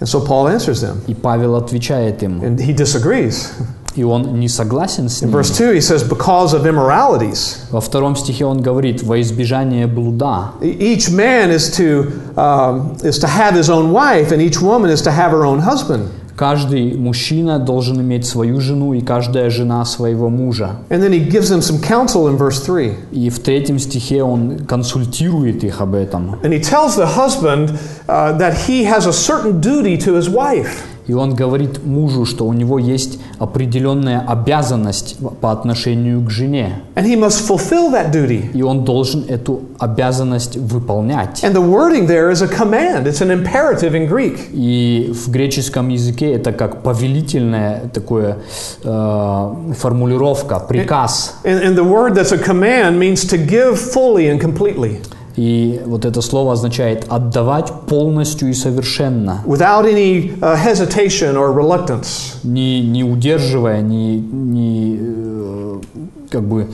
And 0.00 0.08
so 0.08 0.24
Paul 0.24 0.46
answers 0.46 0.80
them. 0.82 0.98
И 1.08 1.14
Павел 1.14 1.56
отвечает 1.56 2.22
ему. 2.22 2.42
And 2.42 2.58
he 2.58 2.74
disagrees. 2.74 3.50
И 3.95 4.03
он 4.03 4.39
не 4.41 4.49
согласен 4.49 5.07
с 5.07 5.21
In 5.23 5.27
ним. 5.27 5.31
verse 5.39 5.51
2, 5.51 5.73
he 5.73 5.79
says, 5.79 6.03
because 6.03 6.53
of 6.53 6.65
immoralities. 6.65 7.59
Во 7.71 7.79
втором 7.79 8.15
стихе 8.17 8.43
он 8.45 8.61
говорит, 8.61 9.01
во 9.03 9.21
избежание 9.21 9.87
блуда. 9.87 10.51
E- 10.61 10.93
Each 10.95 11.09
man 11.09 11.49
is 11.49 11.69
to, 11.77 12.11
um, 12.35 12.97
is 13.03 13.17
to 13.19 13.27
have 13.27 13.53
his 13.55 13.69
own 13.69 13.91
wife, 13.93 14.31
and 14.33 14.41
each 14.41 14.61
woman 14.61 14.89
is 14.91 15.01
to 15.03 15.11
have 15.11 15.31
her 15.31 15.45
own 15.45 15.59
husband. 15.59 16.07
Каждый 16.35 16.97
мужчина 16.97 17.59
должен 17.59 18.01
иметь 18.01 18.25
свою 18.27 18.59
жену 18.59 18.93
и 18.93 18.99
каждая 18.99 19.49
жена 19.49 19.85
своего 19.85 20.27
мужа. 20.29 20.71
And 20.89 21.01
then 21.01 21.13
he 21.13 21.21
gives 21.29 21.49
them 21.49 21.61
some 21.61 21.79
counsel 21.79 22.27
in 22.27 22.35
verse 22.35 22.59
3. 22.59 22.91
И 23.13 23.29
в 23.29 23.39
третьем 23.39 23.79
стихе 23.79 24.21
он 24.23 24.59
консультирует 24.67 25.63
их 25.63 25.79
об 25.79 25.95
этом. 25.95 26.35
And 26.43 26.51
he 26.51 26.59
tells 26.59 26.97
the 26.97 27.05
husband 27.15 27.79
uh, 28.09 28.37
that 28.37 28.67
he 28.67 28.83
has 28.83 29.07
a 29.07 29.13
certain 29.13 29.61
duty 29.61 29.97
to 29.99 30.15
his 30.15 30.27
wife. 30.29 30.83
И 31.10 31.12
он 31.12 31.34
говорит 31.34 31.84
мужу, 31.84 32.24
что 32.24 32.46
у 32.46 32.52
него 32.52 32.78
есть 32.78 33.18
определенная 33.40 34.20
обязанность 34.20 35.16
по 35.40 35.50
отношению 35.50 36.22
к 36.22 36.30
жене. 36.30 36.82
And 36.94 37.04
he 37.04 37.16
must 37.16 37.48
fulfill 37.48 37.90
that 37.90 38.12
duty. 38.12 38.52
И 38.54 38.62
он 38.62 38.84
должен 38.84 39.24
эту 39.26 39.62
обязанность 39.80 40.56
выполнять. 40.56 41.42
And 41.42 41.52
the 41.52 41.60
wording 41.60 42.06
there 42.06 42.30
is 42.30 42.42
a 42.42 42.46
command, 42.46 43.08
it's 43.08 43.20
an 43.20 43.32
imperative 43.32 43.92
in 43.96 44.08
Greek. 44.08 44.38
И 44.52 45.12
в 45.12 45.32
греческом 45.32 45.88
языке 45.88 46.32
это 46.32 46.52
как 46.52 46.84
повелительная 46.84 47.88
такое 47.92 48.38
э, 48.84 49.54
формулировка, 49.76 50.60
приказ. 50.60 51.34
And, 51.42 51.60
and 51.60 51.76
the 51.76 51.82
word 51.82 52.14
that's 52.14 52.30
a 52.30 52.38
command 52.38 53.00
means 53.00 53.24
to 53.24 53.36
give 53.36 53.80
fully 53.80 54.28
and 54.28 54.40
completely, 54.40 55.00
И 55.40 55.80
вот 55.86 56.04
это 56.04 56.20
слово 56.20 56.52
означает 56.52 57.06
отдавать 57.08 57.72
полностью 57.88 58.50
и 58.50 58.52
совершенно, 58.52 59.42
without 59.46 59.86
any 59.86 60.38
uh, 60.40 60.54
hesitation 60.54 61.34
or 61.34 61.54
reluctance. 61.54 62.34
не, 62.42 62.82
не 62.82 63.04
удерживая, 63.04 63.80
не, 63.80 64.18
не 64.18 64.98
э, 65.00 65.80
как 66.28 66.42
бы, 66.42 66.68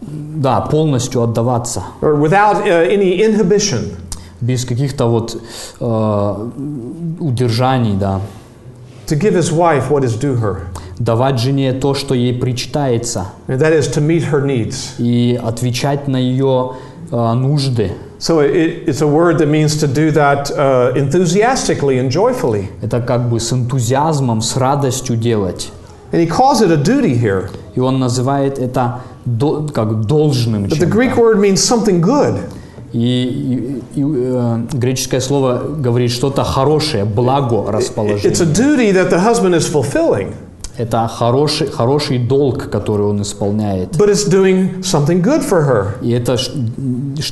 да, 0.00 0.62
полностью 0.62 1.22
отдаваться, 1.22 1.84
or 2.00 2.20
without 2.20 2.66
uh, 2.66 2.88
any 2.92 3.20
inhibition. 3.20 3.94
без 4.40 4.64
каких-то 4.64 5.06
вот 5.06 5.40
э, 5.78 6.48
удержаний, 7.20 7.94
да. 7.94 8.20
To 9.06 9.16
give 9.16 9.34
his 9.34 9.52
wife 9.52 9.90
what 9.90 10.02
is 10.02 10.18
due 10.18 10.40
her, 10.40 10.62
Давать 10.98 11.38
жене 11.38 11.72
то, 11.72 11.94
что 11.94 12.16
ей 12.16 12.34
причитается, 12.34 13.26
and 13.46 13.60
that 13.60 13.72
is 13.72 13.88
to 13.94 14.00
meet 14.00 14.28
her 14.32 14.44
needs. 14.44 14.94
и 14.98 15.40
отвечать 15.40 16.08
на 16.08 16.16
ее 16.16 16.72
нужды. 17.11 17.91
So 18.19 18.39
it, 18.41 18.87
it's 18.87 19.01
a 19.01 19.07
word 19.07 19.37
that 19.39 19.47
means 19.47 19.75
to 19.77 19.87
do 19.87 20.11
that 20.11 20.49
uh, 20.51 20.91
enthusiastically 20.95 21.99
and 21.99 22.09
joyfully. 22.11 22.69
Это 22.81 22.99
как 22.99 23.29
бы 23.29 23.39
с 23.39 23.53
энтузиазмом, 23.53 24.41
с 24.41 24.55
радостью 24.57 25.15
делать. 25.17 25.69
And 26.11 26.21
he 26.21 26.27
calls 26.27 26.61
it 26.61 26.71
a 26.71 26.77
duty 26.77 27.13
here. 27.21 27.49
И 27.75 27.79
он 27.79 27.99
называет 27.99 28.57
это 28.59 29.01
до- 29.25 29.67
как 29.73 30.05
должным 30.05 30.63
But 30.65 30.69
the 30.69 30.77
чем-то. 30.79 30.95
Greek 30.97 31.15
word 31.17 31.37
means 31.39 31.57
something 31.61 32.01
good. 32.01 32.39
И, 32.93 33.81
и- 33.95 33.99
и, 33.99 34.03
э, 34.03 34.59
греческое 34.73 35.19
слово 35.19 35.61
говорит 35.77 36.09
что-то 36.09 36.43
хорошее, 36.43 37.03
благо 37.05 37.57
It's 37.57 37.67
a 37.67 37.71
расположение. 37.73 38.31
duty 38.31 38.91
that 38.93 39.09
the 39.11 39.19
husband 39.19 39.53
is 39.53 39.65
fulfilling, 39.67 40.33
Это 40.76 41.06
хороший, 41.06 41.66
хороший 41.66 42.18
долг, 42.18 42.70
который 42.70 43.06
он 43.06 43.22
исполняет. 43.22 43.96
but 43.96 44.08
it's 44.08 44.28
doing 44.28 44.80
something 44.82 45.22
good 45.22 45.42
for 45.42 45.66
her. 45.66 46.02
И 46.02 46.10
это 46.10 46.36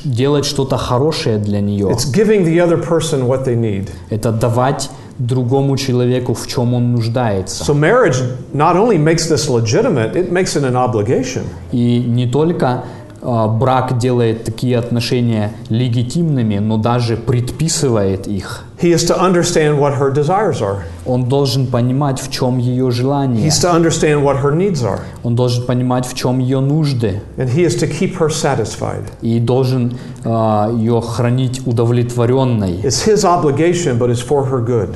делать 0.05 0.45
что-то 0.45 0.77
хорошее 0.77 1.37
для 1.37 1.59
нее. 1.59 1.89
It's 1.89 2.05
giving 2.11 2.45
the 2.45 2.59
other 2.59 2.77
person 2.77 3.27
what 3.27 3.45
they 3.45 3.55
need. 3.55 3.89
Это 4.09 4.31
давать 4.31 4.89
другому 5.17 5.77
человеку, 5.77 6.33
в 6.33 6.47
чем 6.47 6.73
он 6.73 6.91
нуждается. 6.91 7.63
So 7.63 7.73
marriage 7.73 8.21
not 8.53 8.75
only 8.75 8.97
makes 8.97 9.27
this 9.27 9.49
legitimate, 9.49 10.15
it 10.15 10.31
makes 10.31 10.55
it 10.55 10.63
an 10.63 10.75
obligation. 10.75 11.43
И 11.71 11.99
не 11.99 12.27
только 12.27 12.67
а, 12.67 12.83
брак 13.21 13.97
делает 13.97 14.43
такие 14.43 14.77
отношения 14.77 15.53
легитимными, 15.69 16.57
но 16.57 16.77
даже 16.77 17.17
предписывает 17.17 18.27
их. 18.27 18.65
He 18.81 18.93
is 18.93 19.05
to 19.05 19.19
understand 19.19 19.77
what 19.79 19.99
her 19.99 20.11
desires 20.11 20.59
are. 20.59 20.83
Он 21.05 21.25
должен 21.25 21.67
понимать, 21.67 22.19
в 22.19 22.31
чем 22.31 22.57
ее 22.57 22.89
желание. 22.89 23.47
He's 23.47 23.61
to 23.61 23.71
understand 23.71 24.23
what 24.23 24.41
her 24.41 24.55
needs 24.55 24.83
are. 24.83 25.01
Он 25.23 25.35
должен 25.35 25.65
понимать, 25.67 26.07
в 26.07 26.15
чем 26.15 26.39
ее 26.39 26.61
нужды. 26.61 27.21
And 27.37 27.47
he 27.47 27.63
is 27.63 27.75
to 27.79 27.87
keep 27.87 28.17
her 28.17 28.29
satisfied. 28.29 29.03
И 29.21 29.39
должен 29.39 29.99
а, 30.25 30.71
ее 30.71 30.99
хранить 30.99 31.61
удовлетворенной. 31.67 32.81
It's 32.81 33.05
his 33.05 33.23
obligation, 33.23 33.99
but 33.99 34.09
it's 34.09 34.21
for 34.27 34.49
her 34.49 34.65
good. 34.65 34.95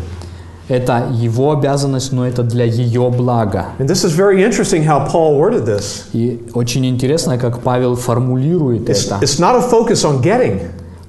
Это 0.67 1.07
его 1.13 1.51
обязанность, 1.51 2.11
но 2.11 2.25
это 2.27 2.41
для 2.41 2.65
ее 2.65 3.09
блага. 3.11 3.67
And 3.79 3.87
this 3.87 4.03
is 4.03 4.15
very 4.15 4.43
interesting 4.43 4.83
how 4.83 5.07
Paul 5.11 5.37
worded 5.37 5.65
this. 5.65 6.05
И 6.13 6.41
очень 6.53 6.85
интересно, 6.87 7.37
как 7.37 7.59
Павел 7.61 7.95
формулирует 7.95 8.89
It's, 8.89 9.05
это. 9.05 9.19
it's 9.23 9.39
not 9.39 9.55
a 9.55 9.61
focus 9.69 10.03
on 10.03 10.21
getting, 10.23 10.61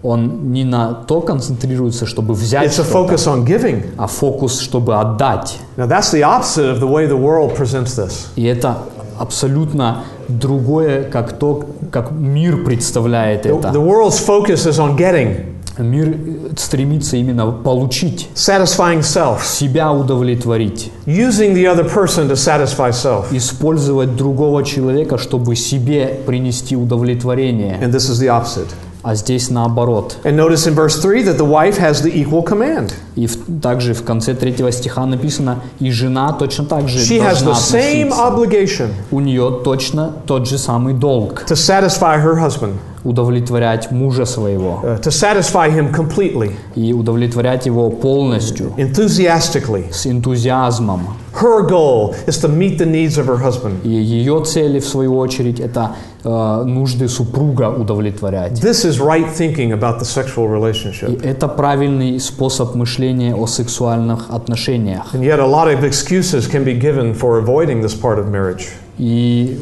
Он 0.03 0.53
не 0.53 0.63
на 0.65 0.93
то 0.93 1.21
концентрируется, 1.23 2.05
чтобы 2.07 2.35
взять 2.35 2.71
it's 2.71 2.79
a 2.81 2.85
focus 2.85 3.27
on 3.27 3.45
giving. 3.47 3.83
а 3.97 4.07
фокус, 4.07 4.61
чтобы 4.61 4.95
отдать. 5.01 5.57
Now, 5.77 5.87
that's 5.89 6.13
the 6.13 6.23
opposite 6.23 6.71
of 6.71 6.81
the 6.81 6.87
way 6.87 7.07
the 7.09 7.17
world 7.19 7.57
presents 7.57 7.97
this. 7.97 8.27
И 8.37 8.45
это 8.45 8.77
абсолютно 9.19 10.05
другое, 10.29 11.05
как 11.05 11.33
то, 11.39 11.65
как 11.91 12.11
мир 12.13 12.63
представляет 12.63 13.47
The, 13.47 13.59
это. 13.59 13.69
the 13.71 13.81
world's 13.83 14.19
focus 14.25 14.67
is 14.67 14.79
on 14.79 14.97
getting, 14.97 15.56
Мир 15.79 16.17
стремится 16.57 17.17
именно 17.17 17.51
получить, 17.51 18.29
satisfying 18.35 19.01
self, 19.01 19.45
себя 19.45 19.93
удовлетворить, 19.93 20.91
using 21.07 21.55
the 21.55 21.65
other 21.67 21.85
person 21.85 22.29
to 22.29 22.35
satisfy 22.35 22.91
self. 22.91 23.27
использовать 23.31 24.17
другого 24.17 24.65
человека, 24.65 25.19
чтобы 25.19 25.55
себе 25.57 26.19
принести 26.27 26.77
удовлетворение. 26.77 27.79
And 27.83 27.91
this 27.93 28.09
is 28.11 28.21
the 28.21 28.29
opposite. 28.29 28.69
А 29.03 29.15
здесь 29.15 29.51
наоборот. 29.51 30.17
And 30.25 30.35
notice 30.35 30.67
in 30.67 30.75
verse 30.75 31.01
3 31.01 31.23
that 31.25 31.37
the 31.39 31.45
wife 31.49 31.79
has 31.79 32.03
the 32.03 32.11
equal 32.13 32.43
command. 32.45 32.93
И 33.15 33.29
в- 33.29 33.61
также 33.61 33.95
в 33.95 34.03
конце 34.03 34.35
третьего 34.35 34.73
стиха 34.73 35.07
написано, 35.07 35.61
и 35.79 35.93
жена 35.93 36.33
точно 36.33 36.65
так 36.65 36.89
же 36.89 36.99
She 36.99 37.21
has 37.21 37.45
the 37.45 37.55
same 37.55 38.11
obligation 38.11 38.89
У 39.13 39.21
нее 39.21 39.61
точно 39.63 40.11
тот 40.27 40.49
же 40.49 40.59
самый 40.59 40.95
долг 40.95 41.45
to 41.47 41.55
satisfy 41.55 42.21
her 42.21 42.35
husband, 42.35 42.73
удовлетворять 43.07 43.91
мужа 43.91 44.27
своего 44.27 44.81
uh, 44.83 45.01
to 45.01 45.11
satisfy 45.11 45.71
him 45.71 45.93
completely, 45.93 46.53
и 46.75 46.93
удовлетворять 46.93 47.67
его 47.67 47.91
полностью, 47.91 48.73
enthusiastically. 48.77 49.93
с 49.93 50.07
энтузиазмом. 50.07 51.01
Her 51.35 51.67
goal 51.69 52.15
is 52.27 52.39
to 52.39 52.49
meet 52.49 52.79
the 52.79 52.87
needs 52.87 53.19
of 53.19 53.27
her 53.27 53.37
husband. 53.37 53.83
И 53.85 53.91
ее 53.91 54.43
цели, 54.45 54.81
в 54.81 54.87
свою 54.89 55.19
очередь, 55.19 55.61
это 55.61 55.95
э, 56.25 56.63
нужды 56.65 57.09
супруга 57.09 57.69
удовлетворять. 57.69 58.53
This 58.53 58.85
is 58.87 58.99
right 58.99 59.29
thinking 59.31 59.73
about 59.73 60.01
the 60.01 60.07
sexual 60.07 60.47
И 60.47 60.49
relationship. 60.49 61.23
это 61.23 61.47
правильный 61.47 62.19
способ 62.21 62.75
мышления 62.75 63.35
о 63.35 63.47
сексуальных 63.47 64.31
отношениях. 64.31 65.15
And 65.15 65.23
yet, 65.23 65.39
a 65.39 65.47
lot 65.47 65.69
of 65.69 65.85
excuses 65.85 66.49
can 66.51 66.65
be 66.65 66.73
given 66.73 67.15
for 67.15 67.39
avoiding 67.39 67.83
this 67.83 67.95
part 67.95 68.19
of 68.19 68.31
marriage. 68.31 68.69
И 68.99 69.59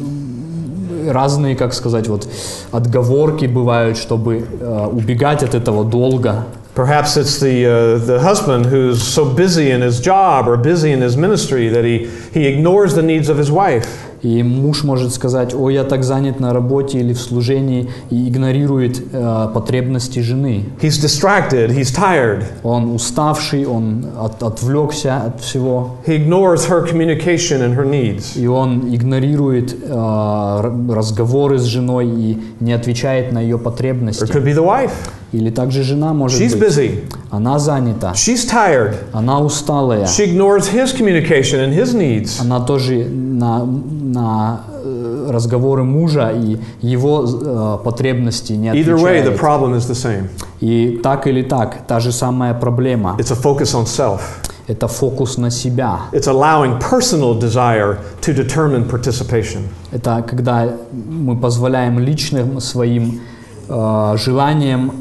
разные, 1.09 1.55
как 1.55 1.73
сказать, 1.73 2.07
вот 2.07 2.27
отговорки 2.71 3.45
бывают, 3.45 3.97
чтобы 3.97 4.45
э, 4.59 4.87
убегать 4.91 5.43
от 5.43 5.55
этого 5.55 5.83
долга. 5.83 6.45
Perhaps 6.74 7.16
it's 7.16 7.38
the, 7.40 7.66
uh, 7.66 7.98
the 8.06 8.20
husband 8.20 8.64
who's 8.66 9.02
so 9.02 9.24
busy 9.24 9.70
in 9.70 9.80
his 9.82 10.00
job 10.00 10.46
or 10.48 10.56
busy 10.56 10.92
in 10.92 11.00
his 11.02 11.16
ministry 11.16 11.68
that 11.68 11.84
he, 11.84 12.08
he 12.32 12.46
ignores 12.46 12.94
the 12.94 13.02
needs 13.02 13.28
of 13.28 13.36
his 13.38 13.50
wife. 13.50 13.86
И 14.22 14.42
муж 14.42 14.84
может 14.84 15.14
сказать, 15.14 15.54
ой, 15.54 15.72
я 15.74 15.82
так 15.82 16.04
занят 16.04 16.40
на 16.40 16.52
работе 16.52 16.98
или 17.00 17.14
в 17.14 17.20
служении, 17.20 17.88
и 18.10 18.28
игнорирует 18.28 19.00
э, 19.12 19.48
потребности 19.54 20.18
жены. 20.20 20.64
He's 20.82 21.00
distracted, 21.02 21.70
he's 21.70 21.90
tired. 21.90 22.44
Он 22.62 22.94
уставший, 22.94 23.64
он 23.66 24.04
от- 24.20 24.42
отвлекся 24.42 25.22
от 25.26 25.40
всего, 25.40 25.96
He 26.06 26.14
ignores 26.16 26.66
her 26.68 26.86
communication 26.86 27.62
and 27.62 27.74
her 27.74 27.86
needs. 27.86 28.38
и 28.38 28.46
он 28.46 28.94
игнорирует 28.94 29.72
э, 29.72 29.86
р- 29.90 30.94
разговоры 30.94 31.58
с 31.58 31.64
женой 31.64 32.06
и 32.06 32.38
не 32.60 32.74
отвечает 32.74 33.32
на 33.32 33.40
ее 33.40 33.56
Or 33.56 33.60
it 33.60 33.62
потребности. 33.64 34.24
could 34.24 34.44
be 34.44 34.52
the 34.54 34.62
wife. 34.62 34.92
Или 35.35 35.49
также 35.49 35.83
жена 35.83 36.13
может 36.13 36.39
She's 36.41 36.55
быть. 36.57 36.69
busy, 36.69 36.99
Она 37.29 37.59
занята, 37.59 38.13
she's 38.13 38.45
tired. 38.49 38.95
она 39.11 39.39
усталая, 39.41 40.05
She 40.05 40.23
ignores 40.33 40.69
his 40.71 40.93
communication 40.97 41.59
and 41.59 41.73
his 41.73 41.93
needs. 41.93 42.39
она 42.41 42.59
тоже 42.61 43.05
на, 43.09 43.65
на 43.65 44.61
э, 44.83 45.29
разговоры 45.31 45.83
мужа 45.83 46.31
и 46.31 46.57
его 46.81 47.25
э, 47.25 47.77
потребности 47.83 48.53
не 48.53 48.69
Either 48.69 48.95
way, 48.97 49.21
the 49.23 49.37
problem 49.37 49.73
is 49.75 49.87
the 49.89 49.95
same. 49.95 50.29
И 50.61 50.99
так 51.03 51.27
или 51.27 51.41
так, 51.41 51.85
та 51.87 51.99
же 51.99 52.11
самая 52.13 52.53
проблема. 52.53 53.17
It's 53.19 53.31
a 53.31 53.35
focus 53.35 53.73
on 53.75 53.85
self. 53.85 54.21
Это 54.67 54.87
фокус 54.87 55.37
на 55.37 55.51
себя. 55.51 55.99
It's 56.13 56.27
allowing 56.27 56.79
personal 56.79 57.37
desire 57.37 57.97
to 58.21 58.33
determine 58.33 58.89
participation. 58.89 59.63
Это 59.91 60.23
когда 60.27 60.69
мы 60.93 61.35
позволяем 61.35 61.99
личным 61.99 62.61
своим 62.61 63.19
э, 63.67 64.15
желаниям 64.17 64.91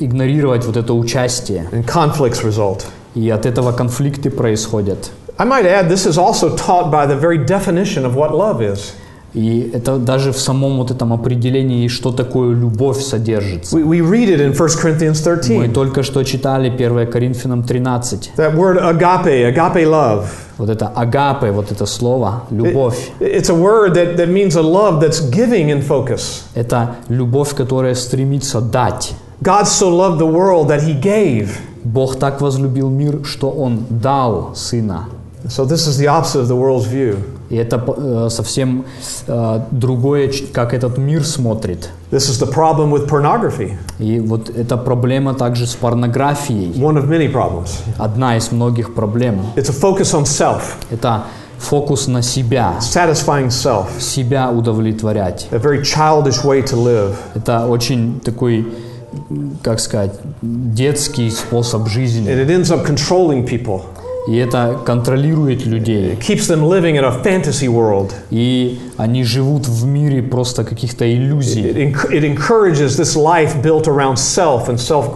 игнорировать 0.00 0.64
вот 0.64 0.76
это 0.76 0.94
участие. 0.94 1.68
And 1.72 1.84
conflicts 1.84 2.42
result. 2.44 2.84
И 3.14 3.28
от 3.30 3.46
этого 3.46 3.72
конфликты 3.72 4.30
происходят. 4.30 5.10
I 5.38 5.46
might 5.46 5.66
add, 5.66 5.88
this 5.88 6.06
is 6.06 6.18
also 6.18 6.56
taught 6.56 6.90
by 6.90 7.06
the 7.06 7.16
very 7.16 7.38
definition 7.38 8.04
of 8.04 8.14
what 8.14 8.32
love 8.32 8.60
is. 8.60 8.92
И 9.33 9.71
это 9.73 9.97
даже 9.97 10.31
в 10.31 10.37
самом 10.37 10.77
вот 10.77 10.91
этом 10.91 11.11
определении, 11.11 11.87
что 11.87 12.11
такое 12.11 12.53
любовь 12.55 13.01
содержится. 13.01 13.75
We, 13.75 13.83
we 13.83 13.99
read 13.99 14.29
it 14.29 14.39
in 14.39 14.51
1 14.51 14.55
Corinthians 14.55 15.23
Мы 15.25 15.67
13. 15.67 15.73
только 15.73 16.03
что 16.03 16.23
читали 16.23 16.69
1 16.69 17.11
Коринфянам 17.11 17.63
13. 17.63 18.33
That 18.37 18.55
word 18.55 18.77
agape, 18.77 19.51
agape 19.51 19.85
love. 19.85 20.25
Вот 20.57 20.69
это 20.69 20.87
агапе, 20.87 21.51
вот 21.51 21.71
это 21.71 21.87
слово, 21.87 22.43
любовь. 22.51 23.11
It's 23.19 23.49
a 23.49 23.55
word 23.55 23.95
that, 23.95 24.17
that 24.17 24.27
means 24.27 24.55
a 24.55 24.61
love 24.61 25.01
that's 25.01 25.19
giving 25.31 25.69
in 25.69 25.81
focus. 25.81 26.43
Это 26.53 26.97
любовь, 27.09 27.55
которая 27.55 27.95
стремится 27.95 28.61
дать. 28.61 29.13
God 29.41 29.63
so 29.63 29.89
loved 29.89 30.19
the 30.19 30.31
world 30.31 30.67
that 30.67 30.83
he 30.83 30.93
gave. 31.01 31.49
Бог 31.83 32.17
так 32.17 32.39
возлюбил 32.39 32.89
мир, 32.89 33.25
что 33.25 33.49
Он 33.49 33.85
дал 33.89 34.53
Сына. 34.55 35.07
So 35.49 35.65
this 35.65 35.87
is 35.87 35.97
the 35.97 36.07
opposite 36.07 36.41
of 36.41 36.47
the 36.47 36.55
world's 36.55 36.85
view. 36.85 37.17
И 37.53 37.55
это 37.55 37.79
э, 37.85 38.29
совсем 38.31 38.83
э, 39.27 39.59
другое, 39.69 40.31
как 40.53 40.73
этот 40.73 40.97
мир 40.97 41.23
смотрит. 41.23 41.89
This 42.09 42.27
is 42.27 42.39
the 42.41 42.51
problem 42.51 42.89
with 42.91 43.07
pornography, 43.07 43.73
И 43.99 44.19
вот 44.19 44.49
эта 44.49 44.75
проблема 44.75 45.35
также 45.35 45.67
с 45.67 45.75
порнографией. 45.75 46.71
one 46.81 46.97
of 46.97 47.07
many 47.07 47.31
problems. 47.31 47.69
Одна 47.99 48.37
из 48.37 48.51
многих 48.51 48.95
проблем. 48.95 49.35
It's 49.55 49.69
a 49.69 49.73
focus 49.73 50.15
on 50.15 50.23
self, 50.25 50.61
Это 50.89 51.25
фокус 51.59 52.07
на 52.07 52.23
себя, 52.23 52.73
satisfying 52.81 53.49
self, 53.49 53.85
себя 53.99 54.49
удовлетворять. 54.49 55.47
a 55.51 55.59
very 55.59 55.83
childish 55.83 56.43
way 56.43 56.63
to 56.63 56.75
live. 56.75 57.13
Это 57.35 57.67
очень 57.67 58.19
такой, 58.19 58.65
как 59.61 59.79
сказать, 59.79 60.13
детский 60.41 61.29
способ 61.29 61.87
жизни. 61.87 62.31
And 62.31 62.39
it 62.39 62.49
ends 62.49 62.71
up 62.71 62.83
controlling 62.83 63.45
people. 63.45 63.81
И 64.25 64.37
это 64.37 64.79
контролирует 64.85 65.65
людей. 65.65 66.13
It 66.13 66.19
keeps 66.21 66.47
them 66.47 66.63
living 66.63 66.95
in 66.97 67.03
a 67.03 67.11
fantasy 67.23 67.67
world. 67.67 68.11
И 68.31 68.79
они 68.95 69.23
живут 69.25 69.67
в 69.67 69.85
мире 69.85 70.21
просто 70.23 70.63
каких-то 70.63 71.03
It, 71.03 71.17
иллюзий. 71.17 71.61
enc- 71.71 72.09
it 72.09 72.23
encourages 72.23 72.97
this 72.97 73.15
life 73.17 73.61
built 73.61 73.85
around 73.87 74.15
self 74.15 74.69
and 74.69 74.77
self 74.77 75.11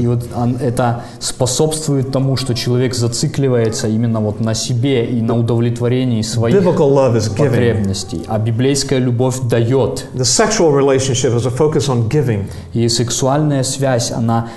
И 0.00 0.06
вот 0.06 0.24
он- 0.36 0.56
это 0.60 1.02
способствует 1.18 2.12
тому, 2.12 2.36
что 2.36 2.54
человек 2.54 2.94
зацикливается 2.94 3.88
именно 3.88 4.20
вот 4.20 4.40
на 4.40 4.54
себе 4.54 5.04
и 5.04 5.20
на 5.20 5.36
удовлетворении 5.36 6.22
своих 6.22 6.54
Biblical 6.56 6.90
love 6.94 7.16
is 7.16 7.28
giving. 7.34 7.48
потребностей. 7.50 8.22
А 8.28 8.38
библейская 8.38 8.98
любовь 9.00 9.40
дает. 9.50 10.06
The 10.14 10.22
sexual 10.24 10.72
relationship 10.72 11.34
is 11.34 11.46
a 11.46 11.50
focus 11.50 11.88
on 11.88 12.08
giving. 12.08 12.44
И 12.72 12.88
сексуальная 12.88 13.62
связь, 13.64 14.12
она 14.12 14.48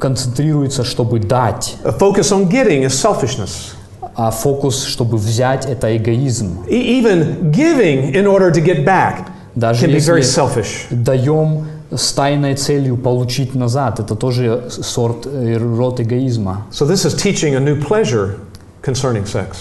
концентрируется, 0.00 0.84
чтобы 0.84 1.18
дать. 1.20 1.76
A 1.84 1.90
focus 1.90 2.32
on 2.32 2.48
getting 2.48 2.84
is 2.84 2.90
selfishness. 2.94 3.74
А 4.14 4.30
фокус, 4.30 4.84
чтобы 4.84 5.18
взять, 5.18 5.66
это 5.66 5.94
эгоизм. 5.96 6.64
E- 6.68 7.00
even 7.00 7.50
giving 7.50 8.14
in 8.14 8.26
order 8.26 8.50
to 8.50 8.62
get 8.64 8.84
back 8.84 9.26
Даже 9.54 9.86
can 9.86 9.92
be 9.92 9.98
very 9.98 10.22
selfish. 10.22 10.86
даем 10.90 11.66
с 11.90 12.12
тайной 12.12 12.54
целью 12.56 12.96
получить 12.96 13.54
назад, 13.54 14.00
это 14.00 14.14
тоже 14.16 14.64
сорт, 14.70 15.26
э, 15.26 15.56
род 15.58 16.00
эгоизма. 16.00 16.66
So 16.72 16.86
this 16.86 17.04
is 17.04 17.14
teaching 17.14 17.54
a 17.54 17.60
new 17.60 17.76
pleasure 17.80 18.36
concerning 18.82 19.24
sex. 19.26 19.56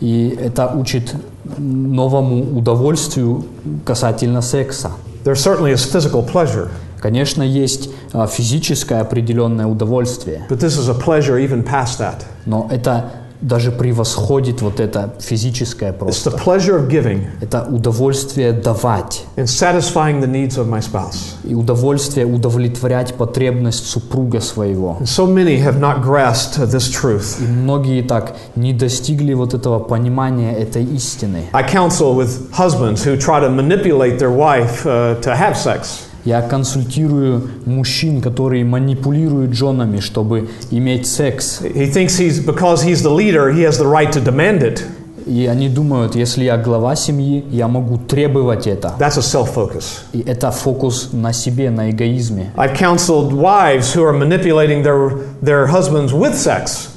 И 0.00 0.38
это 0.40 0.66
учит 0.74 1.14
новому 1.56 2.56
удовольствию 2.58 3.44
касательно 3.84 4.42
секса. 4.42 4.92
There 5.24 5.34
certainly 5.34 5.72
is 5.72 5.84
physical 5.84 6.22
pleasure, 6.22 6.68
Конечно, 7.00 7.42
есть 7.42 7.90
а, 8.12 8.26
физическое 8.26 9.00
определенное 9.00 9.66
удовольствие, 9.66 10.46
but 10.48 10.58
this 10.58 10.78
is 10.78 10.88
a 10.88 10.94
pleasure 10.94 11.38
even 11.38 11.62
past 11.64 11.98
that. 12.00 12.22
но 12.46 12.68
это 12.70 13.10
даже 13.40 13.70
превосходит 13.70 14.62
вот 14.62 14.80
это 14.80 15.14
физическое 15.20 15.90
It's 15.92 15.98
просто. 15.98 16.30
the 16.30 16.38
pleasure 16.44 16.74
of 16.76 16.88
giving 16.88 17.20
Это 17.40 17.68
удовольствие 17.70 18.50
давать 18.52 19.22
and 19.36 19.44
satisfying 19.46 20.20
the 20.20 20.26
needs 20.26 20.58
of 20.58 20.66
my 20.68 20.80
spouse. 20.80 21.36
и 21.44 21.54
удовольствие 21.54 22.26
удовлетворять 22.26 23.14
потребность 23.14 23.86
супруга 23.86 24.40
своего. 24.40 24.96
And 24.98 25.06
so 25.06 25.24
many 25.28 25.56
have 25.62 25.78
not 25.78 26.02
grasped 26.04 26.58
this 26.66 26.88
truth. 26.90 27.40
И 27.40 27.44
многие 27.46 28.02
так 28.02 28.34
не 28.56 28.72
достигли 28.72 29.34
вот 29.34 29.54
этого 29.54 29.78
понимания 29.78 30.52
этой 30.56 30.82
истины. 30.82 31.44
I 31.52 31.62
counsel 31.62 32.16
with 32.16 32.50
husbands 32.52 33.04
who 33.06 33.16
try 33.16 33.38
to 33.40 33.48
manipulate 33.48 34.18
their 34.18 34.32
wife 34.36 34.84
uh, 34.84 35.14
to 35.20 35.36
have 35.36 35.56
sex. 35.56 36.07
Я 36.24 36.42
консультирую 36.42 37.48
мужчин, 37.64 38.20
которые 38.20 38.64
манипулируют 38.64 39.54
женами, 39.54 40.00
чтобы 40.00 40.48
иметь 40.70 41.06
секс. 41.06 41.60
He 41.62 41.92
thinks 41.92 42.18
he's 42.18 42.44
because 42.44 42.84
he's 42.84 43.02
the 43.02 43.14
leader, 43.14 43.50
he 43.50 43.62
has 43.62 43.78
the 43.78 43.86
right 43.86 44.12
to 44.12 44.22
demand 44.22 44.62
it. 44.62 44.82
И 45.26 45.46
они 45.46 45.68
думают, 45.68 46.14
если 46.16 46.44
я 46.44 46.56
глава 46.56 46.96
семьи, 46.96 47.44
я 47.50 47.68
могу 47.68 47.98
требовать 47.98 48.66
это. 48.66 48.94
That's 48.98 49.18
a 49.18 49.22
self-focus. 49.22 49.84
И 50.14 50.20
это 50.20 50.50
фокус 50.50 51.10
на 51.12 51.34
себе, 51.34 51.70
на 51.70 51.90
эгоизме. 51.90 52.50
I've 52.56 52.74
counseled 52.74 53.32
wives 53.32 53.94
who 53.94 54.02
are 54.04 54.14
manipulating 54.14 54.82
their, 54.82 55.10
their 55.42 55.66
husbands 55.66 56.14
with 56.14 56.34
sex. 56.34 56.88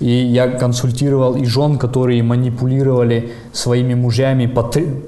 И 0.00 0.10
я 0.10 0.48
консультировал 0.48 1.36
и 1.36 1.44
жен, 1.44 1.78
которые 1.78 2.22
манипулировали 2.22 3.32
своими 3.52 3.94
мужьями 3.94 4.46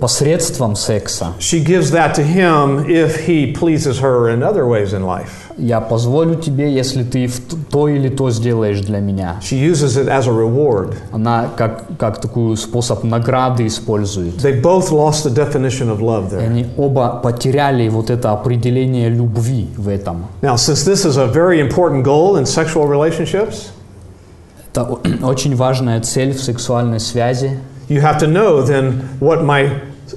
посредством 0.00 0.76
секса. 0.76 1.32
She 1.38 1.64
gives 1.64 1.90
that 1.92 2.14
to 2.14 2.22
him 2.22 2.86
if 2.86 3.26
he 3.26 3.54
pleases 3.54 4.00
her 4.00 4.28
in 4.28 4.42
other 4.42 4.66
ways 4.66 4.92
in 4.92 5.04
life. 5.04 5.30
Я 5.58 5.80
позволю 5.80 6.34
тебе, 6.36 6.72
если 6.72 7.02
ты 7.04 7.30
то 7.70 7.88
или 7.88 8.08
то 8.08 8.30
сделаешь 8.30 8.80
для 8.80 9.00
меня. 9.00 9.36
She 9.42 9.58
uses 9.58 9.96
it 9.96 10.08
as 10.08 10.26
a 10.26 10.32
reward. 10.32 10.94
Она 11.12 11.50
как, 11.56 11.84
как 11.98 12.20
такой 12.20 12.56
способ 12.56 13.04
награды 13.04 13.66
использует. 13.66 14.36
They 14.36 14.60
both 14.60 14.90
lost 14.90 15.24
the 15.24 15.34
definition 15.34 15.90
of 15.90 16.00
love 16.00 16.30
there. 16.30 16.44
они 16.44 16.66
оба 16.76 17.20
потеряли 17.22 17.88
вот 17.88 18.10
это 18.10 18.32
определение 18.32 19.08
любви 19.08 19.68
в 19.76 19.88
этом. 19.88 20.26
Now, 20.42 20.56
since 20.56 20.84
this 20.84 21.04
is 21.04 21.16
a 21.16 21.26
very 21.26 21.60
important 21.60 22.04
goal 22.04 22.36
in 22.36 22.46
sexual 22.46 22.86
relationships, 22.86 23.72
Это 24.72 24.84
очень 25.22 25.54
важная 25.54 26.00
цель 26.00 26.32
в 26.32 26.42
сексуальной 26.42 26.98
связи. 27.00 27.58
you 27.88 28.00
have 28.00 28.18
to 28.18 28.26
know 28.26 28.62
then 28.64 29.02
what 29.20 29.42
my 29.44 29.68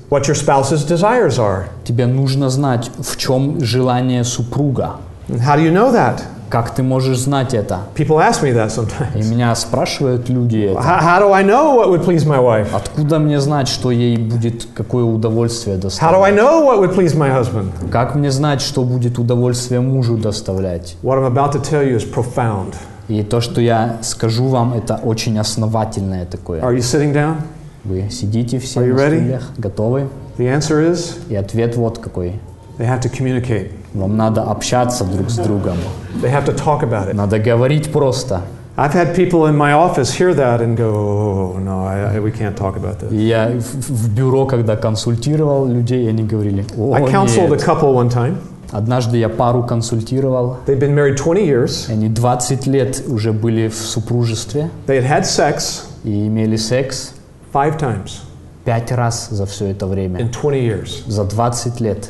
what 0.10 0.28
your 0.28 0.36
spouse's 0.36 0.84
desires 0.86 1.38
are. 1.38 1.66
Тебе 1.84 2.06
нужно 2.06 2.50
знать, 2.50 2.90
в 2.98 3.18
чем 3.18 3.60
желание 3.64 4.24
супруга. 4.24 4.98
And 5.28 5.40
how 5.42 5.58
do 5.58 5.62
you 5.64 5.72
know 5.74 5.92
that? 5.92 6.22
Как 6.50 6.74
ты 6.76 6.84
можешь 6.84 7.18
знать 7.18 7.54
это? 7.54 7.80
People 7.96 8.18
ask 8.20 8.42
me 8.44 8.54
that 8.54 8.68
И 8.68 8.70
sometimes. 8.70 9.26
меня 9.30 9.54
спрашивают 9.56 10.30
люди 10.30 10.58
это. 10.72 10.80
How, 10.80 11.02
how 11.02 11.20
do 11.20 11.34
I 11.34 11.44
know 11.44 11.76
what 11.76 11.90
would 11.90 12.06
please 12.06 12.24
my 12.26 12.40
wife? 12.40 12.68
Откуда 12.74 13.20
мне 13.20 13.42
знать, 13.42 13.68
что 13.68 13.92
ей 13.92 14.16
будет 14.18 14.68
какое 14.76 15.04
удовольствие 15.04 15.76
How 15.78 15.80
do 15.80 16.22
I 16.24 16.32
доставлять? 16.32 16.36
know 16.36 16.64
what 16.66 16.80
would 16.80 16.94
please 16.96 17.14
my 17.16 17.30
husband? 17.32 17.72
Как 17.92 18.16
мне 18.16 18.32
знать, 18.32 18.62
что 18.62 18.84
будет 18.84 19.18
удовольствие 19.18 19.82
мужу 19.82 20.18
доставлять? 20.18 20.96
What 21.04 21.18
I'm 21.18 21.26
about 21.26 21.52
to 21.54 21.62
tell 21.62 21.84
you 21.84 21.98
is 21.98 22.06
profound. 22.06 22.76
И 23.08 23.22
то, 23.24 23.40
что 23.42 23.62
я 23.62 23.98
скажу 24.02 24.48
вам, 24.48 24.74
это 24.74 25.00
очень 25.04 25.38
основательное 25.38 26.26
такое. 26.26 26.62
Are 26.62 26.74
you 26.76 26.80
sitting 26.80 27.14
down? 27.14 27.36
Вы 27.84 28.10
сидите 28.10 28.58
все 28.60 28.82
Are 28.82 28.88
you 28.90 28.96
ready? 28.96 29.18
стульях, 29.20 29.52
готовы? 29.58 30.08
The 30.38 30.58
answer 30.58 30.92
is 30.92 31.16
И 31.30 31.36
ответ 31.36 31.76
вот 31.76 32.00
какой. 32.00 32.40
they 32.78 32.86
have 32.88 33.00
to 33.02 33.10
communicate. 33.10 33.72
Вам 33.94 34.18
надо 34.18 34.42
общаться 34.44 35.06
друг 35.06 35.30
с 35.30 35.36
другом. 35.38 35.78
They 36.22 36.32
have 36.32 36.46
to 36.46 36.54
talk 36.56 36.82
about 36.84 37.10
it. 37.10 37.14
Надо 37.14 37.38
говорить 37.40 37.92
просто. 37.92 38.42
I've 38.78 38.92
had 38.94 39.16
people 39.16 39.46
in 39.46 39.56
my 39.56 39.72
office 39.72 40.12
hear 40.12 40.34
that 40.34 40.60
and 40.60 40.76
go, 40.76 41.54
oh, 41.56 41.60
no, 41.60 41.86
I, 41.86 42.16
I, 42.16 42.20
we 42.20 42.30
can't 42.32 42.58
talk 42.58 42.76
about 42.76 43.00
this. 43.00 43.10
Я 43.14 43.52
в, 43.58 44.10
бюро, 44.14 44.46
когда 44.46 44.76
консультировал 44.76 45.66
людей, 45.66 46.10
они 46.10 46.24
говорили, 46.24 46.66
о, 46.78 46.94
I 46.94 47.04
counseled 47.04 47.48
a 47.48 47.50
нет. 47.52 47.64
couple 47.64 47.94
one 47.94 48.10
time. 48.10 48.36
Однажды 48.76 49.18
я 49.18 49.30
пару 49.30 49.64
консультировал, 49.64 50.58
They'd 50.68 50.80
been 50.80 50.94
married 50.94 51.16
20 51.16 51.48
years. 51.48 51.90
они 51.90 52.10
20 52.10 52.68
лет 52.68 53.04
уже 53.08 53.32
были 53.32 53.70
в 53.70 53.76
супружестве 53.76 54.70
They 54.86 55.00
had 55.02 55.08
had 55.10 55.24
sex 55.24 55.84
и 56.04 56.28
имели 56.28 56.58
секс 56.58 57.14
five 57.54 57.80
times 57.80 58.20
пять 58.66 58.92
раз 58.92 59.30
за 59.30 59.46
все 59.46 59.68
это 59.68 59.88
время. 59.88 60.20
in 60.20 60.30
20 60.30 60.60
years. 60.60 60.90
За 61.08 61.24
20 61.24 61.80
лет. 61.80 62.10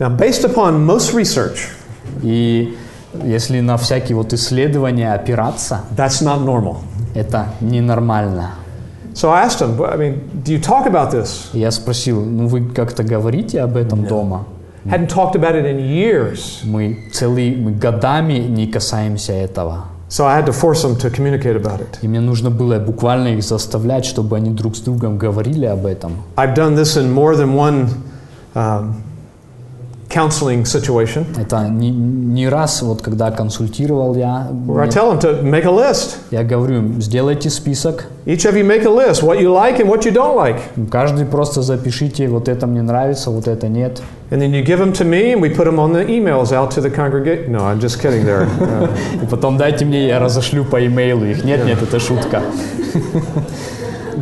Now, 0.00 0.08
based 0.16 0.44
upon 0.44 0.84
most 0.84 1.14
research, 1.14 1.68
И 2.22 2.76
если 3.24 3.60
на 3.60 3.76
всякие 3.76 4.16
вот 4.16 4.32
исследования 4.32 5.12
опираться, 5.14 5.82
that's 5.96 6.20
not 6.20 6.44
normal. 6.44 6.78
это 7.14 7.46
ненормально. 7.60 8.50
So 9.14 9.30
I 9.30 9.44
asked 9.46 9.60
them, 9.60 9.80
I 9.82 9.96
mean, 9.96 10.20
do 10.44 10.52
you 10.52 10.60
talk 10.60 10.86
about 10.86 11.12
this? 11.12 11.50
Я 11.52 11.70
спросил, 11.70 12.24
ну 12.24 12.48
вы 12.48 12.64
как-то 12.64 13.04
говорите 13.04 13.60
об 13.60 13.76
этом 13.76 14.04
дома? 14.04 14.46
Hadn't 14.86 15.08
talked 15.08 15.36
about 15.36 15.54
it 15.54 15.66
in 15.66 15.78
years. 15.78 16.62
Мы 16.64 17.10
целые 17.12 17.56
мы 17.56 17.72
годами 17.72 18.38
не 18.38 18.66
касаемся 18.66 19.32
этого. 19.32 19.84
So 20.08 20.26
I 20.26 20.36
had 20.36 20.46
to 20.46 20.52
force 20.52 20.82
them 20.82 20.96
to 20.96 21.10
communicate 21.10 21.54
about 21.54 21.80
it. 21.80 21.98
И 22.02 22.08
мне 22.08 22.20
нужно 22.20 22.50
было 22.50 22.78
буквально 22.78 23.28
их 23.28 23.42
заставлять, 23.44 24.04
чтобы 24.04 24.36
они 24.36 24.50
друг 24.50 24.74
с 24.74 24.80
другом 24.80 25.18
говорили 25.18 25.66
об 25.66 25.86
этом. 25.86 26.12
I've 26.36 26.54
done 26.54 26.74
this 26.74 26.96
in 26.96 27.12
more 27.12 27.36
than 27.36 27.54
one 27.54 27.88
um, 28.54 29.02
counseling 30.10 30.64
situation 30.64 31.24
Это 31.40 31.68
не, 31.68 31.90
не 31.90 32.48
раз, 32.48 32.82
вот 32.82 33.00
когда 33.00 33.30
консультировал 33.30 34.16
я, 34.16 34.48
where 34.66 34.82
I 34.82 34.88
tell 34.88 35.10
them 35.12 35.20
to 35.20 35.42
make 35.42 35.64
a 35.64 35.70
list. 35.70 36.16
я 36.30 36.42
говорю 36.42 37.00
сделайте 37.00 37.48
список, 37.48 38.06
Each 38.26 38.44
of 38.44 38.54
you 38.54 38.64
make 38.66 38.84
a 38.84 38.90
list 38.90 39.22
what 39.22 39.40
you 39.40 39.52
like 39.52 39.78
and 39.80 39.88
what 39.88 40.04
you 40.04 40.12
don't 40.12 40.36
like. 40.36 40.60
каждый 40.90 41.26
просто 41.26 41.62
запишите, 41.62 42.28
вот 42.28 42.48
это 42.48 42.66
мне 42.66 42.82
нравится, 42.82 43.30
вот 43.30 43.46
это 43.46 43.68
нет. 43.68 44.02
And 44.30 44.40
then 44.40 44.52
you 44.52 44.64
give 44.64 44.78
them 44.78 44.92
to 44.92 45.04
me, 45.04 45.32
and 45.32 45.40
we 45.40 45.48
put 45.48 45.64
them 45.64 45.78
on 45.80 45.92
the 45.92 46.04
emails 46.06 46.52
out 46.52 46.70
to 46.72 46.80
the 46.80 46.90
congregation. 46.90 47.50
No, 47.50 47.64
I'm 47.66 47.80
just 47.80 48.00
kidding 48.00 48.24
there. 48.24 48.46
Uh, 48.60 48.88
И 49.22 49.26
потом 49.26 49.56
дайте 49.58 49.84
мне, 49.84 50.06
я 50.06 50.18
разошлю 50.20 50.64
по 50.64 50.84
имейлу 50.86 51.24
их. 51.24 51.44
Нет, 51.44 51.64
нет, 51.64 51.82
это 51.82 51.98
шутка. 51.98 52.42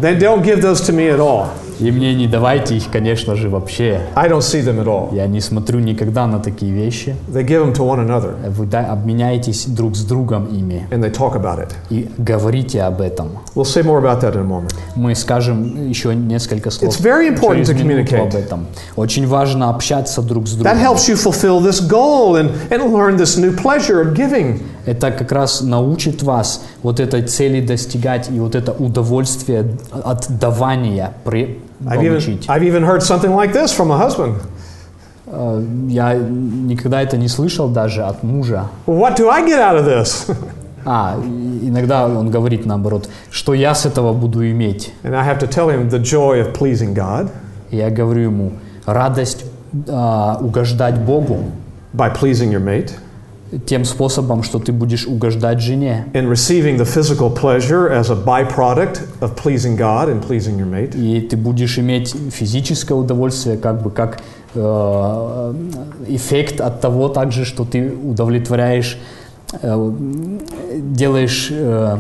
they 0.00 0.18
don't 0.18 0.42
give 0.42 0.62
those 0.62 0.80
to 0.82 0.92
me 0.92 1.08
at 1.08 1.20
all. 1.20 1.48
И 1.80 1.90
мне 1.90 2.14
не 2.14 2.26
давайте 2.26 2.76
их, 2.76 2.90
конечно 2.90 3.36
же, 3.36 3.48
вообще. 3.48 4.00
I 4.14 4.28
don't 4.28 4.40
see 4.40 4.62
them 4.64 4.82
at 4.82 4.86
all. 4.86 5.14
Я 5.14 5.26
не 5.26 5.40
смотрю 5.40 5.80
никогда 5.80 6.26
на 6.26 6.38
такие 6.40 6.72
вещи. 6.72 7.14
They 7.28 7.44
give 7.46 7.62
them 7.64 7.72
to 7.74 7.86
one 7.86 8.06
another, 8.06 8.34
Вы 8.50 8.66
да- 8.66 8.86
обменяетесь 8.92 9.66
друг 9.66 9.96
с 9.96 10.04
другом 10.04 10.46
ими 10.46 10.86
and 10.90 11.00
they 11.02 11.10
talk 11.12 11.34
about 11.40 11.58
it. 11.60 11.70
и 11.90 12.08
говорите 12.18 12.82
об 12.82 13.00
этом. 13.00 13.28
We'll 13.54 13.64
say 13.64 13.82
more 13.82 14.00
about 14.00 14.20
that 14.22 14.34
in 14.34 14.40
a 14.40 14.44
moment. 14.44 14.74
Мы 14.96 15.14
скажем 15.14 15.88
еще 15.88 16.14
несколько 16.14 16.70
слов 16.70 16.92
It's 16.94 17.00
very 17.02 17.28
important 17.28 17.64
to 17.64 17.74
communicate. 17.74 18.28
об 18.28 18.34
этом. 18.34 18.66
Очень 18.96 19.26
важно 19.26 19.70
общаться 19.70 20.22
друг 20.22 20.46
с 20.48 20.54
That 20.56 20.62
другом. 20.74 20.78
helps 20.78 21.08
you 21.08 21.14
fulfill 21.16 21.60
this 21.60 21.80
goal 21.80 22.36
and, 22.36 22.50
and 22.70 22.82
learn 22.92 23.16
this 23.16 23.36
new 23.38 23.52
pleasure 23.52 24.00
of 24.02 24.14
giving. 24.14 24.60
Это 24.86 25.10
как 25.10 25.32
раз 25.32 25.60
научит 25.60 26.22
вас 26.22 26.62
вот 26.82 26.98
этой 26.98 27.22
цели 27.22 27.60
достигать 27.60 28.30
и 28.30 28.40
вот 28.40 28.54
это 28.54 28.72
удовольствие 28.72 29.76
от 29.92 30.26
давания 30.38 31.12
при- 31.24 31.58
I've 31.85 32.01
even, 32.03 32.11
получить. 32.19 32.45
I've 32.49 32.63
even 32.63 32.83
heard 32.83 33.01
something 33.01 33.35
like 33.35 33.53
this 33.53 33.71
from 33.71 33.91
a 33.91 33.97
husband. 33.97 34.35
Э, 35.27 35.63
Я 35.87 36.13
никогда 36.15 37.01
это 37.01 37.17
не 37.17 37.27
слышал 37.27 37.67
даже 37.69 38.03
от 38.03 38.23
мужа. 38.23 38.67
What 38.85 39.17
do 39.17 39.29
I 39.29 39.41
get 39.43 39.59
out 39.59 39.79
of 39.79 39.85
this? 39.85 40.35
А, 40.85 41.17
и- 41.23 41.69
иногда 41.69 42.07
он 42.07 42.29
говорит 42.29 42.65
наоборот, 42.65 43.07
что 43.31 43.53
я 43.53 43.73
с 43.73 43.85
этого 43.85 44.11
буду 44.13 44.45
иметь. 44.51 44.91
And 45.03 45.15
I 45.15 45.25
have 45.25 45.39
to 45.39 45.47
tell 45.47 45.69
him 45.69 45.89
the 45.89 45.99
joy 45.99 46.41
of 46.41 46.53
pleasing 46.53 46.93
God 46.93 47.29
И 47.71 47.77
я 47.77 47.89
говорю 47.89 48.23
ему, 48.23 48.51
радость 48.85 49.45
а, 49.87 50.37
угождать 50.41 50.99
Богу 50.99 51.45
by 51.93 52.13
pleasing 52.13 52.51
your 52.51 52.59
mate 52.63 52.91
Тем 53.66 53.84
способом, 53.84 54.42
что 54.42 54.58
ты 54.58 54.72
будешь 54.72 55.06
угождать 55.06 55.60
жене. 55.60 56.06
and 56.12 56.28
receiving 56.28 56.76
the 56.76 56.84
physical 56.84 57.30
pleasure 57.30 57.88
as 57.90 58.10
a 58.10 58.14
byproduct 58.14 59.00
of 59.20 59.34
pleasing 59.36 59.76
God 59.76 60.08
and 60.08 60.22
pleasing 60.22 60.58
your 60.58 60.66
mate. 60.66 60.96
И 60.96 61.20
ты 61.20 61.36
будешь 61.36 61.78
иметь 61.78 62.14
физическое 62.30 62.94
удовольствие, 62.94 63.56
как 63.56 63.82
бы 63.82 63.90
как 63.90 64.20
э, 64.54 65.54
эффект 66.08 66.60
от 66.60 66.80
того 66.80 67.08
также, 67.08 67.44
что 67.44 67.64
ты 67.64 67.90
удовлетворяешь, 67.90 68.98
э, 69.62 69.92
делаешь, 70.76 71.48
э, 71.50 71.98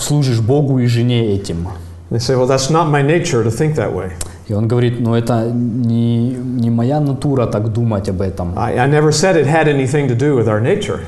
служишь 0.00 0.40
Богу 0.40 0.78
и 0.78 0.86
жене 0.86 1.34
этим. 1.34 1.68
They 2.10 2.18
say, 2.18 2.34
well, 2.34 2.48
that's 2.48 2.70
not 2.70 2.90
my 2.90 3.02
nature 3.02 3.44
to 3.44 3.50
think 3.50 3.76
that 3.76 3.94
way. 3.94 4.12
И 4.50 4.52
он 4.52 4.66
говорит, 4.66 4.98
ну 4.98 5.14
это 5.14 5.48
не, 5.52 6.30
не 6.30 6.70
моя 6.70 6.98
натура 6.98 7.46
так 7.46 7.72
думать 7.72 8.08
об 8.08 8.20
этом. 8.20 8.52
I, 8.58 8.78
I 8.78 8.88
never 8.88 9.12
said 9.12 9.36
it 9.36 9.46
had 9.46 9.68
anything 9.68 10.08
to 10.08 10.16
do 10.16 10.34
with 10.36 10.48
our 10.48 10.60
nature. 10.60 10.98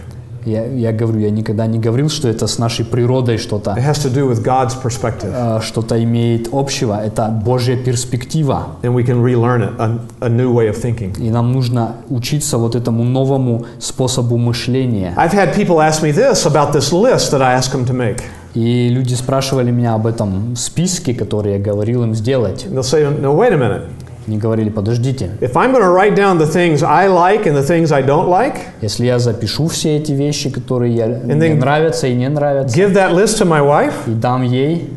Я, 0.45 0.65
я 0.65 0.93
говорю, 0.93 1.19
я 1.19 1.31
никогда 1.31 1.67
не 1.67 1.81
говорил, 1.81 2.09
что 2.09 2.29
это 2.29 2.47
с 2.47 2.59
нашей 2.59 2.85
природой 2.85 3.35
It 3.35 3.39
что-то, 3.39 3.73
has 3.73 3.99
to 4.05 4.15
do 4.15 4.29
with 4.31 4.45
God's 4.45 4.77
perspective. 4.81 5.33
э, 5.33 5.61
что-то 5.61 6.01
имеет 6.05 6.51
общего. 6.53 7.01
Это 7.05 7.29
Божья 7.45 7.77
перспектива. 7.77 8.67
And 8.83 8.95
we 8.95 9.05
can 9.05 9.21
relearn 9.21 9.63
it, 9.63 9.73
a, 9.81 9.99
a 10.21 10.29
new 10.29 10.53
way 10.53 10.69
of 10.71 10.81
thinking. 10.81 11.13
И 11.21 11.29
нам 11.29 11.53
нужно 11.53 11.97
учиться 12.11 12.59
вот 12.59 12.77
этому 12.77 13.03
новому 13.03 13.67
способу 13.81 14.37
мышления. 14.37 15.15
I've 15.17 15.33
had 15.33 15.53
people 15.57 15.81
ask 15.81 16.01
me 16.01 16.13
this 16.13 16.47
about 16.47 16.73
this 16.73 16.93
list 16.93 17.33
that 17.33 17.43
I 17.43 17.55
ask 17.55 17.73
them 17.73 17.85
to 17.87 17.93
make. 17.93 18.23
И 18.55 18.89
люди 18.91 19.15
спрашивали 19.15 19.71
меня 19.71 19.95
об 19.95 20.07
этом 20.07 20.57
списке, 20.57 21.15
который 21.15 21.53
я 21.55 21.59
говорил 21.59 22.05
им 22.05 22.15
сделать. 22.15 22.67
They'll 22.67 22.83
say, 22.83 23.03
no, 23.21 23.35
wait 23.35 23.53
a 23.53 23.57
minute. 23.57 23.83
Они 24.27 24.39
говорили, 24.39 24.69
подождите, 24.69 25.31
If 25.41 25.57
I'm 25.57 25.73
going 25.73 25.83
to 25.83 25.91
write 25.91 26.15
down 26.15 26.39
the 26.39 26.47
things 26.47 26.83
I 26.83 27.09
like 27.09 27.47
and 27.47 27.57
the 27.57 27.67
things 27.67 27.91
I 27.91 28.03
don't 28.03 28.29
like, 28.29 28.57
если 28.81 29.07
я 29.07 29.19
запишу 29.19 29.67
все 29.67 29.97
эти 29.97 30.13
вещи, 30.13 30.49
которые 30.49 30.95
я, 30.95 31.07
мне 31.07 31.55
нравятся 31.55 32.07
и 32.07 32.15
не 32.15 32.29
нравятся, 32.29 32.79
give 32.79 32.93
that 32.95 33.13
list 33.15 33.41
to 33.41 33.47
my 33.47 33.61
wife, 33.61 33.95
и 34.07 34.13
дам 34.13 34.43
ей, 34.43 34.91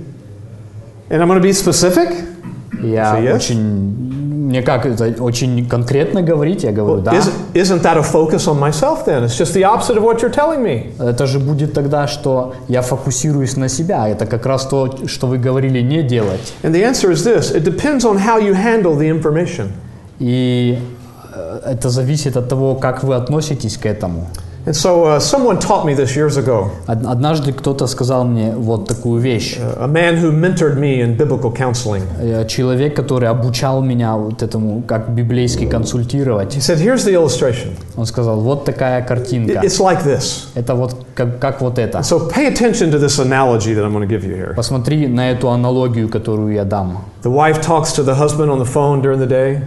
and 1.09 1.21
I'm 1.21 1.27
going 1.27 1.41
to 1.41 1.43
be 1.43 1.53
specific, 1.53 2.09
я 2.83 3.17
yes? 3.19 3.35
очень, 3.35 4.14
мне 4.45 4.61
как 4.61 4.85
это 4.85 5.23
очень 5.23 5.67
конкретно 5.67 6.21
говорить, 6.21 6.63
я 6.63 6.71
говорю, 6.71 7.01
да. 7.01 7.13
isn't, 7.13 7.33
isn't 7.53 7.81
that 7.81 7.97
a 7.97 8.03
focus 8.03 8.47
on 8.47 8.59
myself 8.59 9.05
then? 9.05 9.23
It's 9.23 9.37
just 9.37 9.53
the 9.53 9.63
opposite 9.63 9.97
of 9.97 10.03
what 10.03 10.21
you're 10.21 10.33
telling 10.33 10.61
me. 10.61 10.93
Это 10.99 11.25
же 11.25 11.39
будет 11.39 11.73
тогда, 11.73 12.07
что 12.07 12.53
я 12.67 12.81
фокусируюсь 12.81 13.57
на 13.57 13.69
себя. 13.69 14.07
Это 14.07 14.25
как 14.25 14.45
раз 14.45 14.65
то, 14.67 15.07
что 15.07 15.27
вы 15.27 15.37
говорили 15.37 15.81
не 15.81 16.03
делать. 16.03 16.53
And 16.63 16.71
the 16.71 16.83
answer 16.83 17.11
is 17.11 17.23
this 17.23 17.51
it 17.51 17.63
depends 17.63 18.05
on 18.05 18.17
how 18.17 18.39
you 18.39 18.53
handle 18.53 18.95
the 18.95 19.09
information. 19.09 19.71
И 20.19 20.77
э, 21.33 21.59
это 21.65 21.89
зависит 21.89 22.37
от 22.37 22.47
того, 22.47 22.75
как 22.75 23.03
вы 23.03 23.15
относитесь 23.15 23.77
к 23.77 23.85
этому. 23.85 24.27
And 24.66 24.76
so 24.76 25.04
uh, 25.06 25.18
someone 25.18 25.58
taught 25.58 25.86
me 25.86 25.94
this 25.94 26.14
years 26.14 26.36
ago, 26.36 26.70
Од- 26.86 27.06
Однажды 27.06 27.50
кто-то 27.54 27.86
сказал 27.86 28.24
мне 28.24 28.52
вот 28.54 28.86
такую 28.86 29.18
вещь. 29.18 29.56
a 29.58 29.86
man 29.86 30.18
who 30.18 30.30
mentored 30.32 30.76
me 30.78 31.00
in 31.00 31.16
biblical 31.16 31.50
counseling. 31.50 32.02
Э, 32.20 32.46
Человек, 32.46 32.94
который 32.94 33.26
обучал 33.30 33.80
меня 33.80 34.16
вот 34.16 34.42
этому, 34.42 34.82
как 34.82 35.08
библейски 35.14 35.64
консультировать, 35.66 36.54
He 36.54 36.60
said, 36.60 36.76
Here's 36.78 37.06
the 37.06 37.14
illustration. 37.14 37.70
он 37.96 38.04
сказал, 38.04 38.38
вот 38.40 38.66
такая 38.66 39.00
It- 39.00 39.06
картинка. 39.06 39.60
It's 39.64 39.80
like 39.80 40.04
this. 40.04 40.48
Это 40.54 40.74
вот 40.74 40.94
как, 41.14 41.38
как 41.38 41.62
вот 41.62 41.78
это. 41.78 42.00
So 42.00 42.28
pay 42.30 42.46
attention 42.46 42.90
to 42.92 42.98
this 42.98 43.18
analogy 43.18 43.72
that 43.74 43.82
I'm 43.82 43.92
going 43.94 44.06
to 44.06 44.14
give 44.14 44.24
you 44.26 44.34
here. 44.36 44.54
Посмотри 44.54 45.06
на 45.08 45.30
эту 45.30 45.48
аналогию, 45.48 46.10
которую 46.10 46.52
я 46.52 46.64
дам. 46.64 46.98
The 47.22 47.32
wife 47.32 47.62
talks 47.62 47.94
to 47.96 48.04
the 48.04 48.14
husband 48.14 48.50
on 48.50 48.58
the 48.58 48.66
phone 48.70 49.00
during 49.00 49.18
the 49.20 49.26
day. 49.26 49.62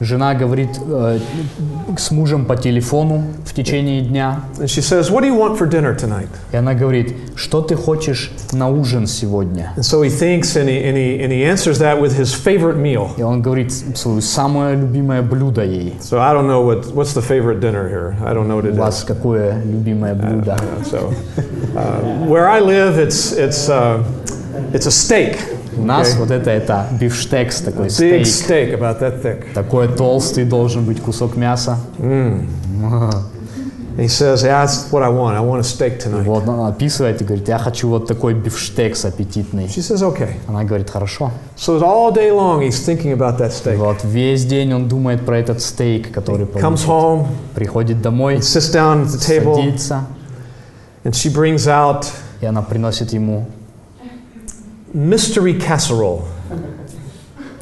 Жена 0.00 0.34
говорит 0.34 0.78
э, 0.78 1.18
с 1.96 2.10
мужем 2.10 2.44
по 2.44 2.54
телефону 2.54 3.24
в 3.46 3.54
течение 3.54 4.02
дня. 4.02 4.40
And 4.58 4.68
she 4.68 4.82
says, 4.82 5.10
What 5.10 5.22
do 5.22 5.26
you 5.26 5.34
want 5.34 5.56
for 5.58 5.66
dinner 5.66 5.96
tonight? 5.96 6.28
И 6.52 6.56
она 6.56 6.74
говорит, 6.74 7.14
что 7.34 7.62
ты 7.62 7.76
хочешь 7.76 8.30
на 8.52 8.68
ужин 8.68 9.06
сегодня? 9.06 9.72
And 9.76 9.82
so 9.82 10.02
he 10.02 10.10
thinks 10.10 10.54
and 10.54 10.68
he, 10.68 10.84
and 10.84 10.96
he, 10.98 11.22
and 11.24 11.32
he 11.32 11.42
answers 11.44 11.78
that 11.78 11.98
with 11.98 12.14
his 12.14 12.34
favorite 12.34 12.76
meal. 12.76 13.12
И 13.16 13.22
он 13.22 13.40
говорит 13.40 13.72
свое 13.72 14.20
самое 14.20 14.76
любимое 14.76 15.22
блюдо 15.22 15.64
ей. 15.64 15.94
So 16.02 16.18
I 16.20 16.34
don't 16.34 16.46
know 16.46 16.60
what, 16.60 16.94
what's 16.94 17.14
the 17.14 17.22
favorite 17.22 17.60
dinner 17.60 17.88
here. 17.88 18.16
I 18.22 18.34
don't 18.34 18.48
know 18.48 18.56
what 18.56 18.66
У 18.66 18.72
it 18.72 18.76
вас 18.76 19.02
is. 19.02 19.06
какое 19.06 19.62
любимое 19.64 20.14
блюдо? 20.14 20.56
So 20.90 21.10
uh, 21.74 22.26
where 22.26 22.48
I 22.48 22.60
live, 22.60 22.98
it's, 22.98 23.32
it's, 23.32 23.70
uh, 23.70 24.04
it's 24.74 24.84
a 24.86 24.90
steak. 24.90 25.38
У 25.77 25.83
нас 25.83 26.15
вот 26.17 26.31
это, 26.31 26.49
это 26.49 26.87
бифштекс, 26.99 27.61
такой 27.61 27.87
Big 27.87 28.25
стейк. 28.25 28.25
steak, 28.25 28.73
about 28.79 28.99
that. 28.99 29.53
Такой 29.53 29.87
толстый 29.87 30.43
должен 30.45 30.83
быть 30.85 31.01
кусок 31.01 31.35
мяса. 31.37 31.77
And 33.93 33.99
he 33.99 34.07
says, 34.07 34.41
Yeah, 34.43 34.61
that's 34.65 34.89
what 34.91 35.03
I 35.03 35.09
want. 35.09 35.35
I 35.35 35.41
want 35.41 35.59
a 35.59 35.63
steak 35.63 35.99
tonight. 35.99 36.23
Вот 36.23 36.47
он 36.47 36.65
описывает 36.65 37.21
и 37.21 37.25
говорит, 37.25 37.47
я 37.49 37.57
хочу 37.57 37.89
вот 37.89 38.07
такой 38.07 38.33
бифштекс 38.33 39.03
аппетитный. 39.03 39.65
She 39.65 39.81
says, 39.81 40.01
Okay. 40.01 40.35
Она 40.47 40.63
говорит, 40.63 40.89
хорошо. 40.89 41.31
So 41.57 41.77
all 41.81 42.13
day 42.13 42.31
long, 42.31 42.61
he's 42.61 42.79
thinking 42.85 43.11
about 43.11 43.37
that 43.39 43.51
steak. 43.51 43.75
вот 43.77 43.97
весь 44.03 44.45
день 44.45 44.73
он 44.73 44.87
думает 44.87 45.25
про 45.25 45.37
этот 45.39 45.61
стейк, 45.61 46.11
который 46.13 46.45
Comes 46.45 46.61
получит. 46.61 46.87
home, 46.87 47.25
Приходит 47.53 48.01
домой, 48.01 48.37
sits 48.37 48.71
down 48.73 49.03
at 49.03 49.07
the 49.07 49.19
table, 49.19 49.55
садится, 49.57 50.05
and 51.03 51.11
she 51.13 51.29
brings 51.29 51.67
out 51.67 52.05
и 52.41 52.45
она 52.45 52.61
приносит 52.61 53.11
ему 53.13 53.45
mystery 54.93 55.59
casserole. 55.59 56.21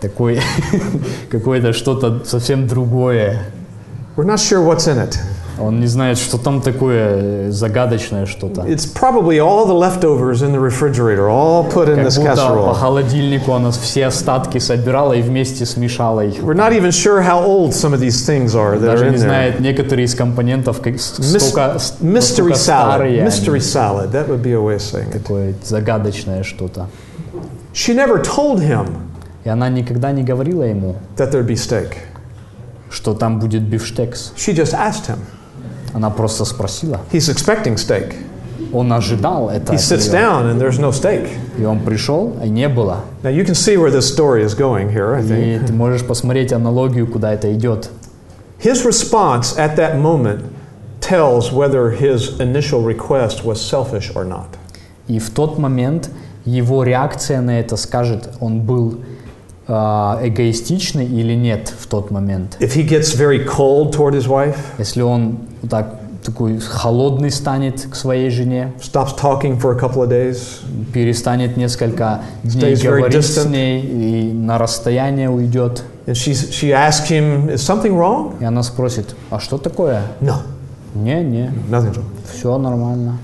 такой, 0.01 0.39
какое-то 1.29 1.73
что-то 1.73 2.21
совсем 2.25 2.67
другое. 2.67 3.39
We're 4.15 4.25
not 4.25 4.39
sure 4.39 4.61
what's 4.65 4.87
in 4.87 4.97
it. 4.97 5.17
Он 5.61 5.81
не 5.81 5.87
знает, 5.87 6.17
что 6.17 6.37
там 6.37 6.61
такое 6.61 7.51
загадочное 7.51 8.25
что-то. 8.25 8.61
It's 8.61 8.85
probably 8.85 9.39
all 9.39 9.65
the 9.67 9.73
leftovers 9.73 10.41
in 10.41 10.53
the 10.53 10.59
refrigerator, 10.59 11.27
all 11.29 11.65
put 11.69 11.89
in 11.89 11.97
Как 11.97 12.05
this 12.07 12.17
будто 12.17 12.33
по 12.35 12.41
casserole. 12.41 12.73
холодильнику 12.75 13.51
она 13.51 13.71
все 13.71 14.05
остатки 14.05 14.57
собирала 14.59 15.11
и 15.11 15.21
вместе 15.21 15.65
смешала 15.65 16.21
их. 16.21 16.41
We're 16.41 16.53
not 16.55 16.71
even 16.71 16.91
sure 16.91 17.21
how 17.21 17.43
old 17.43 17.73
some 17.73 17.93
of 17.93 17.99
these 17.99 18.25
things 18.25 18.55
are 18.55 18.77
that 18.79 18.87
are 18.87 18.91
Даже 18.95 19.07
in 19.07 19.11
не 19.11 19.17
there. 19.17 19.19
знает 19.19 19.59
некоторые 19.59 20.05
из 20.05 20.15
компонентов, 20.15 20.79
как 20.79 20.97
столько, 20.97 21.77
mystery 21.99 22.53
salad. 22.53 23.01
Mystery 23.25 23.59
salad. 23.59 24.11
That 24.13 24.29
would 24.29 24.41
be 24.41 24.53
a 24.53 24.61
way 24.61 24.75
of 24.75 24.81
saying 24.81 25.09
it. 25.09 25.23
Такое 25.23 25.55
загадочное 25.61 26.43
что-то. 26.43 26.87
She 27.78 27.94
never 27.94 28.22
told 28.22 28.60
him 28.60 28.86
И 29.44 29.48
она 29.48 29.68
никогда 29.68 30.12
не 30.12 30.22
говорила 30.22 30.62
ему, 30.62 30.96
that 31.16 31.32
there'd 31.32 31.46
be 31.46 31.54
steak. 31.54 31.96
что 32.90 33.14
там 33.14 33.38
будет 33.40 33.62
бифштекс. 33.62 34.32
She 34.36 34.54
just 34.54 34.72
asked 34.72 35.06
him. 35.08 35.18
Она 35.92 36.10
просто 36.10 36.44
спросила. 36.44 37.00
He's 37.12 37.28
expecting 37.28 37.76
steak. 37.76 38.14
Он 38.72 38.92
ожидал 38.92 39.50
это. 39.50 39.72
He 39.72 39.76
от 39.76 39.82
sits 39.82 40.08
неё. 40.08 40.12
down 40.12 40.46
and 40.46 40.60
there's 40.60 40.78
no 40.80 40.90
steak. 40.90 41.28
И 41.58 41.64
он 41.64 41.80
пришел, 41.80 42.36
и 42.42 42.48
не 42.48 42.68
было. 42.68 43.00
Now 43.22 43.30
you 43.30 43.44
can 43.44 43.54
see 43.54 43.76
where 43.76 43.90
this 43.90 44.06
story 44.12 44.42
is 44.44 44.54
going 44.54 44.90
here, 44.92 45.14
I 45.14 45.22
think. 45.22 45.62
И 45.62 45.66
ты 45.66 45.72
можешь 45.72 46.04
посмотреть 46.04 46.52
аналогию, 46.52 47.06
куда 47.06 47.32
это 47.32 47.52
идет. 47.54 47.90
His 48.60 48.84
response 48.84 49.56
at 49.58 49.76
that 49.76 49.98
moment 50.00 50.40
tells 51.00 51.52
whether 51.52 51.90
his 51.90 52.40
initial 52.40 52.82
request 52.82 53.44
was 53.44 53.60
selfish 53.60 54.10
or 54.14 54.24
not. 54.24 54.46
И 55.06 55.18
в 55.18 55.30
тот 55.30 55.58
момент 55.58 56.08
его 56.49 56.83
реакция 56.83 57.41
на 57.41 57.59
это 57.59 57.75
скажет, 57.77 58.29
он 58.39 58.61
был 58.61 58.99
а, 59.67 60.19
эгоистичный 60.23 61.05
или 61.05 61.33
нет 61.35 61.71
в 61.77 61.87
тот 61.87 62.11
момент. 62.11 62.57
If 62.59 62.75
he 62.75 62.87
gets 62.87 63.15
very 63.15 63.45
cold 63.45 63.93
toward 63.95 64.13
his 64.13 64.27
wife, 64.27 64.57
Если 64.77 65.01
он 65.01 65.39
так 65.69 65.95
такой 66.23 66.59
холодный 66.59 67.31
станет 67.31 67.85
к 67.89 67.95
своей 67.95 68.29
жене, 68.29 68.73
stops 68.81 69.15
talking 69.17 69.57
for 69.59 69.75
a 69.75 69.79
couple 69.79 70.03
of 70.03 70.09
days, 70.09 70.37
перестанет 70.93 71.55
несколько 71.55 72.21
дней 72.43 72.75
говорить 72.75 73.23
с 73.25 73.45
ней 73.45 73.81
и 73.81 74.33
на 74.33 74.57
расстояние 74.57 75.29
уйдет, 75.29 75.83
and 76.07 76.13
she, 76.15 76.31
she 76.33 76.71
asks 76.71 77.09
him, 77.09 77.49
Is 77.53 77.57
something 77.61 77.93
wrong? 77.95 78.33
и 78.41 78.43
она 78.45 78.63
спросит, 78.63 79.15
а 79.29 79.39
что 79.39 79.57
такое? 79.57 80.01
No, 80.19 80.37
Не, 80.95 81.23
не, 81.23 81.51
nothing's 81.69 81.95
wrong. 81.95 82.05
все 82.33 82.57
нормально. 82.57 83.17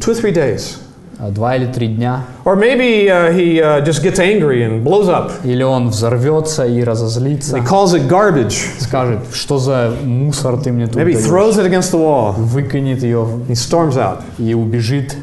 Two 0.00 0.12
or 0.12 0.20
three 0.20 0.32
days. 0.34 0.78
А 1.20 1.30
Два 1.30 1.56
или 1.56 1.66
три 1.66 1.88
дня. 1.88 2.24
Or 2.44 2.54
maybe 2.54 3.08
uh, 3.08 3.32
he 3.32 3.60
uh, 3.60 3.80
just 3.84 4.02
gets 4.04 4.20
angry 4.20 4.62
and 4.62 4.84
blows 4.84 5.08
up. 5.08 5.32
Или 5.44 5.64
он 5.64 5.88
взорвется 5.88 6.64
и 6.64 6.82
разозлится, 6.84 7.56
He 7.58 7.66
calls 7.66 7.92
it 7.94 8.08
garbage. 8.08 8.56
скажет, 8.78 9.18
что 9.32 9.58
за 9.58 9.92
мусор 10.04 10.58
ты 10.60 10.70
мне 10.70 10.86
тут 10.86 10.96
Maybe 10.96 11.14
даешь?» 11.14 11.26
throws 11.26 11.58
it 11.58 11.66
against 11.66 11.92
the 11.92 11.98
wall. 11.98 12.34
выкинет 12.36 13.02
ее 13.02 13.26
He 13.48 13.54
storms 13.56 13.96
out. 13.96 14.20
и 14.38 14.54
убежит. 14.54 15.16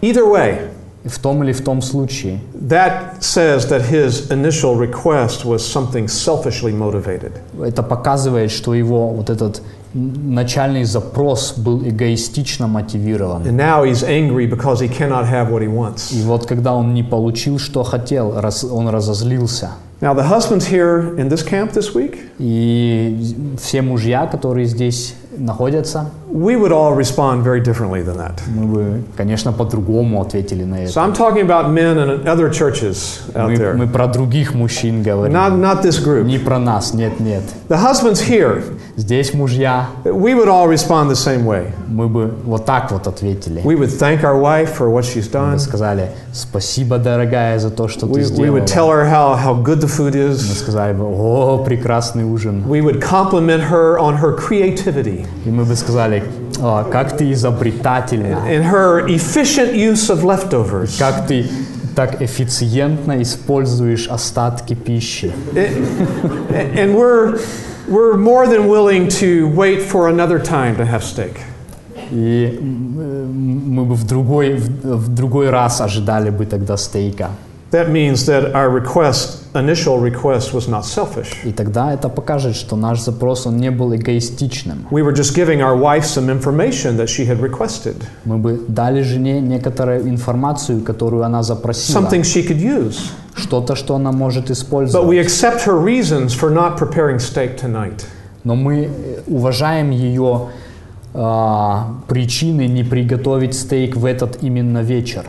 Either 0.00 0.24
way, 0.26 0.68
В 1.04 1.18
том 1.18 1.44
или 1.44 1.52
в 1.52 1.62
том 1.62 1.82
случае. 1.82 2.40
that 2.54 3.16
says 3.20 3.68
that 3.68 3.82
his 3.90 4.30
initial 4.30 4.74
request 4.76 5.44
was 5.44 5.58
something 5.58 6.08
selfishly 6.08 6.72
motivated. 6.72 7.32
Это 7.62 7.82
показывает, 7.82 8.50
что 8.50 8.72
его 8.72 9.08
вот 9.10 9.28
этот 9.28 9.60
начальный 9.94 10.84
запрос 10.84 11.54
был 11.56 11.82
эгоистично 11.82 12.66
мотивирован. 12.66 13.42
And 13.42 13.56
now 13.56 13.84
he's 13.84 14.02
angry 14.02 14.46
because 14.46 14.80
he 14.80 14.88
cannot 14.88 15.26
have 15.26 15.50
what 15.50 15.62
he 15.62 15.68
wants. 15.68 16.12
И 16.12 16.22
вот 16.22 16.46
когда 16.46 16.74
он 16.74 16.92
не 16.94 17.02
получил, 17.02 17.58
что 17.58 17.84
хотел, 17.84 18.34
он 18.70 18.88
разозлился. 18.88 19.70
Now, 20.00 20.12
the 20.12 20.28
husbands 20.28 20.66
here 20.66 21.16
in 21.16 21.28
this 21.28 21.42
camp 21.42 21.72
this 21.72 21.94
week, 21.94 22.18
И 22.38 23.56
все 23.58 23.80
мужья, 23.80 24.26
которые 24.26 24.66
здесь 24.66 25.14
находятся, 25.38 26.10
we 26.33 26.55
would 26.55 26.71
all 26.71 26.93
respond 26.93 27.43
very 27.43 27.59
differently 27.59 28.03
than 28.03 28.17
that. 28.17 28.39
мы 28.47 28.65
бы, 28.67 29.01
конечно, 29.17 29.51
по-другому 29.51 30.21
ответили 30.21 30.63
на 30.63 30.75
So 30.85 30.89
это. 30.91 30.99
I'm 31.01 31.13
talking 31.13 31.41
about 31.41 31.71
men 31.71 31.97
in 31.97 32.27
other 32.27 32.49
churches 32.51 33.21
out 33.35 33.49
Мы, 33.49 33.55
there, 33.55 33.73
мы 33.75 33.87
про 33.87 34.07
других 34.07 34.53
мужчин 34.53 35.01
говорим. 35.01 35.33
not, 35.35 35.57
not 35.57 35.81
this 35.81 35.97
group. 36.03 36.25
Не 36.25 36.37
про 36.37 36.59
нас, 36.59 36.93
нет, 36.93 37.19
нет. 37.19 37.43
The 37.67 37.77
husbands 37.77 38.21
here, 38.21 38.61
Здесь 38.95 39.33
мужья, 39.33 39.87
we 40.03 40.35
would 40.35 40.49
all 40.49 40.67
respond 40.67 41.09
the 41.09 41.15
same 41.15 41.45
way. 41.45 41.71
мы 41.87 42.07
бы 42.09 42.31
вот 42.43 42.65
так 42.65 42.91
вот 42.91 43.07
ответили. 43.07 43.61
We 43.63 43.75
would 43.75 43.89
thank 43.97 44.23
our 44.23 44.37
wife 44.39 44.73
for 44.77 44.89
what 44.91 45.05
she's 45.05 45.27
Мы 45.33 45.39
done. 45.39 45.53
бы 45.53 45.59
сказали, 45.59 46.11
спасибо, 46.33 46.97
дорогая, 46.99 47.57
за 47.59 47.71
то, 47.71 47.87
что 47.87 48.05
ты 48.05 48.11
We, 48.13 48.19
we 48.19 48.23
сделала. 48.23 48.57
would 48.59 48.67
tell 48.67 48.89
her 48.91 49.05
how, 49.05 49.35
how 49.35 49.55
good 49.63 49.79
the 49.79 49.87
food 49.87 50.13
Мы 50.15 50.31
is. 50.33 50.37
сказали 50.59 50.93
бы, 50.93 51.05
о, 51.05 51.63
прекрасный 51.65 52.23
ужин. 52.25 52.63
We 52.67 52.81
would 52.81 53.01
compliment 53.01 53.63
her 53.71 53.97
on 53.97 54.17
her 54.21 54.35
creativity 54.37 55.25
И 55.45 55.49
мы 55.49 55.63
бы 55.63 55.75
сказали, 55.75 56.22
«О, 56.60 56.84
как 56.84 57.16
ты 57.16 57.32
изобретательна, 57.32 58.44
and 58.48 58.64
her 58.70 59.06
efficient 59.06 59.74
use 59.74 60.08
of 60.10 60.22
leftovers. 60.22 60.98
как 60.98 61.26
ты 61.26 61.46
так 61.94 62.20
эффициентно 62.20 63.22
используешь 63.22 64.08
остатки 64.08 64.74
пищи. 64.74 65.32
And 65.54 66.94
we're, 66.94 67.38
we're 67.88 68.16
more 68.16 68.46
than 68.46 68.68
willing 68.68 69.08
to 69.20 69.46
wait 69.54 69.82
for 69.82 70.08
another 70.08 70.38
time 70.38 70.76
to 70.76 70.84
have 70.84 71.02
steak. 71.04 71.36
И 72.10 72.58
м, 72.60 73.74
мы 73.74 73.84
бы 73.84 73.94
в 73.94 74.04
другой, 74.04 74.54
в, 74.54 74.96
в 74.96 75.08
другой 75.14 75.50
раз 75.50 75.80
ожидали 75.80 76.30
бы 76.30 76.46
тогда 76.46 76.76
стейка. 76.76 77.30
That 77.70 77.90
means 77.90 78.24
that 78.26 78.54
our 78.54 78.70
request, 78.70 79.52
initial 79.56 79.98
request, 79.98 80.52
was 80.54 80.68
not 80.68 80.84
selfish. 80.84 81.32
И 81.44 81.50
тогда 81.50 81.92
это 81.92 82.08
покажет, 82.08 82.54
что 82.54 82.76
наш 82.76 83.00
запрос, 83.00 83.46
он 83.46 83.56
не 83.56 83.70
был 83.72 83.92
эгоистичным. 83.94 84.86
We 84.90 85.02
were 85.02 85.12
just 85.12 85.34
giving 85.34 85.60
our 85.60 85.76
wife 85.76 86.04
some 86.04 86.28
information 86.30 86.96
that 86.98 87.08
she 87.08 87.24
had 87.26 87.40
requested, 87.40 87.96
Мы 88.24 88.38
бы 88.38 88.60
дали 88.68 89.02
жене 89.02 89.40
некоторую 89.40 90.08
информацию, 90.08 90.82
которую 90.82 91.24
она 91.24 91.42
запросила. 91.42 92.00
something 92.00 92.22
she 92.22 92.46
could 92.46 92.60
use. 92.60 93.10
Что-то, 93.36 93.74
что 93.74 93.96
она 93.96 94.12
может 94.12 94.44
But 94.44 94.50
we 94.50 94.52
использовать. 94.52 95.26
accept 95.26 95.64
her 95.66 95.76
reasons 95.76 96.28
for 96.32 96.50
not 96.50 96.78
preparing 96.78 97.18
steak 97.18 97.58
tonight. 97.60 98.04
Но 98.44 98.54
мы 98.54 98.84
э, 98.84 99.20
уважаем 99.26 99.90
ее 99.90 100.48
а, 101.14 101.94
причины 102.08 102.66
не 102.68 102.84
приготовить 102.84 103.54
стейк 103.54 103.96
в 103.96 104.04
этот 104.04 104.42
именно 104.42 104.82
вечер. 104.82 105.24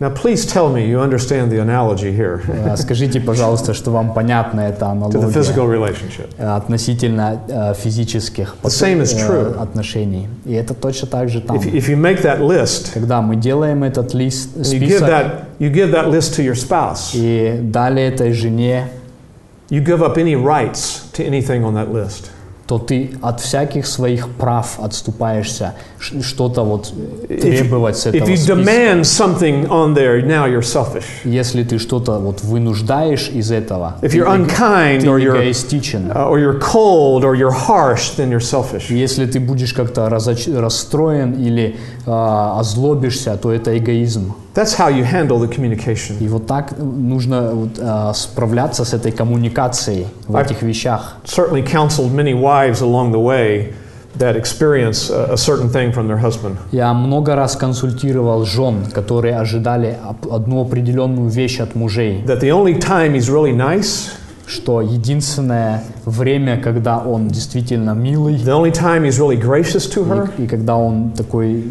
Now, 0.00 0.10
please 0.10 0.44
tell 0.44 0.68
me 0.68 0.84
you 0.88 0.98
understand 0.98 1.52
the 1.52 1.60
analogy 1.60 2.10
here 2.10 2.40
Э, 2.48 2.76
Скажите, 2.76 3.20
пожалуйста, 3.20 3.72
что 3.72 3.92
вам 3.92 4.12
понятна 4.14 4.62
эта 4.62 4.86
to 4.86 4.88
the 4.88 4.90
аналогия 4.90 5.28
physical 5.28 5.68
relationship. 5.68 6.28
э, 6.38 6.56
относительно 6.56 7.40
э, 7.46 7.74
физических 7.74 8.56
The 8.64 8.68
same 8.70 9.00
is 9.02 9.14
э, 9.14 9.28
true. 9.28 9.62
отношений. 9.62 10.26
И 10.44 10.54
это 10.54 10.74
точно 10.74 11.06
так 11.06 11.28
же 11.28 11.40
там. 11.40 11.56
If, 11.56 11.72
if 11.72 11.88
you 11.88 11.96
make 11.96 12.20
that 12.22 12.40
list, 12.40 12.92
Когда 12.92 13.22
мы 13.22 13.36
делаем 13.36 13.84
этот 13.84 14.12
лист, 14.12 14.56
and 14.56 14.64
you 14.64 14.80
give 14.80 14.88
список, 14.98 15.08
that, 15.08 15.44
you 15.60 15.70
give 15.72 15.92
that 15.92 16.08
list 16.10 16.34
to 16.36 16.42
your 16.42 16.56
spouse, 16.56 17.12
и 17.14 17.60
дали 17.62 18.02
этой 18.02 18.32
жене, 18.32 18.88
you 19.70 19.84
give 19.84 20.02
up 20.02 20.18
any 20.18 20.34
rights 20.34 21.04
to 21.12 21.24
anything 21.24 21.62
on 21.62 21.74
that 21.74 21.92
list. 21.92 22.32
То 22.67 22.77
ты 22.79 23.11
от 23.21 23.39
всяких 23.39 23.87
своих 23.87 24.27
прав 24.29 24.77
отступаешься, 24.79 25.73
что-то 25.99 26.63
вот 26.63 26.91
If, 27.29 27.39
требовать 27.41 27.97
с 27.97 28.05
этого 28.07 28.27
if 28.27 28.33
you 28.33 28.55
demand 28.55 29.01
something 29.05 29.67
on 29.69 29.93
there, 29.95 30.21
now 30.21 30.45
you're 30.45 30.61
selfish. 30.61 31.05
Если 31.23 31.63
ты 31.63 31.79
что-то 31.79 32.19
вот 32.19 32.41
вынуждаешь 32.43 33.29
из 33.29 33.51
этого, 33.51 33.95
If 34.01 34.11
you're 34.13 34.27
unkind 34.27 35.01
ты 35.01 35.07
or 35.07 35.17
эгоистичен. 35.19 36.11
uh, 36.11 36.29
or 36.29 36.39
you're 36.39 36.59
cold 36.59 37.23
or 37.23 37.35
you're 37.35 37.51
harsh, 37.67 38.15
then 38.17 38.29
you're 38.29 38.41
selfish. 38.41 38.89
Если 38.89 39.25
ты 39.25 39.39
будешь 39.39 39.73
как-то 39.73 40.07
разоч- 40.07 40.53
расстроен 40.59 41.33
или 41.33 41.77
а, 42.05 42.59
озлобишься, 42.59 43.37
то 43.37 43.51
это 43.51 43.77
эгоизм. 43.77 44.33
That's 44.57 44.73
how 44.75 44.87
you 44.87 45.03
handle 45.03 45.37
the 45.39 45.47
communication. 45.47 46.17
И 46.19 46.27
вот 46.27 46.47
так 46.47 46.73
нужно 46.79 47.51
вот, 47.53 47.69
а, 47.79 48.11
справляться 48.15 48.85
с 48.85 48.91
этой 48.91 49.11
коммуникацией 49.11 50.07
в 50.27 50.35
I- 50.35 50.43
этих 50.43 50.63
вещах. 50.63 51.17
Certainly 51.25 51.63
counseled 51.71 52.11
many 52.11 52.33
wives 52.33 52.81
along 52.81 53.11
the 53.11 53.23
way 53.23 53.73
that 54.17 54.35
experience 54.35 55.11
a, 55.11 55.37
certain 55.37 55.69
thing 55.69 55.93
from 55.93 56.07
their 56.07 56.19
husband. 56.19 56.55
Я 56.71 56.91
много 56.95 57.35
раз 57.35 57.55
консультировал 57.55 58.45
жен, 58.45 58.85
которые 58.91 59.35
ожидали 59.37 59.95
одну 60.31 60.61
определенную 60.61 61.29
вещь 61.29 61.59
от 61.59 61.75
мужей, 61.75 62.23
That 62.25 62.41
the 62.41 62.49
only 62.49 62.79
time 62.79 63.13
he's 63.13 63.29
really 63.29 63.55
nice, 63.55 64.09
что 64.47 64.81
единственное 64.81 65.83
время, 66.05 66.57
когда 66.57 66.97
он 66.97 67.27
действительно 67.27 67.91
милый, 67.91 68.37
the 68.37 68.59
only 68.59 68.71
time 68.71 69.03
he's 69.03 69.19
really 69.19 69.39
gracious 69.39 69.87
to 69.93 70.03
her, 70.07 70.31
и, 70.39 70.45
и 70.45 70.47
когда 70.47 70.77
он 70.77 71.11
такой 71.11 71.63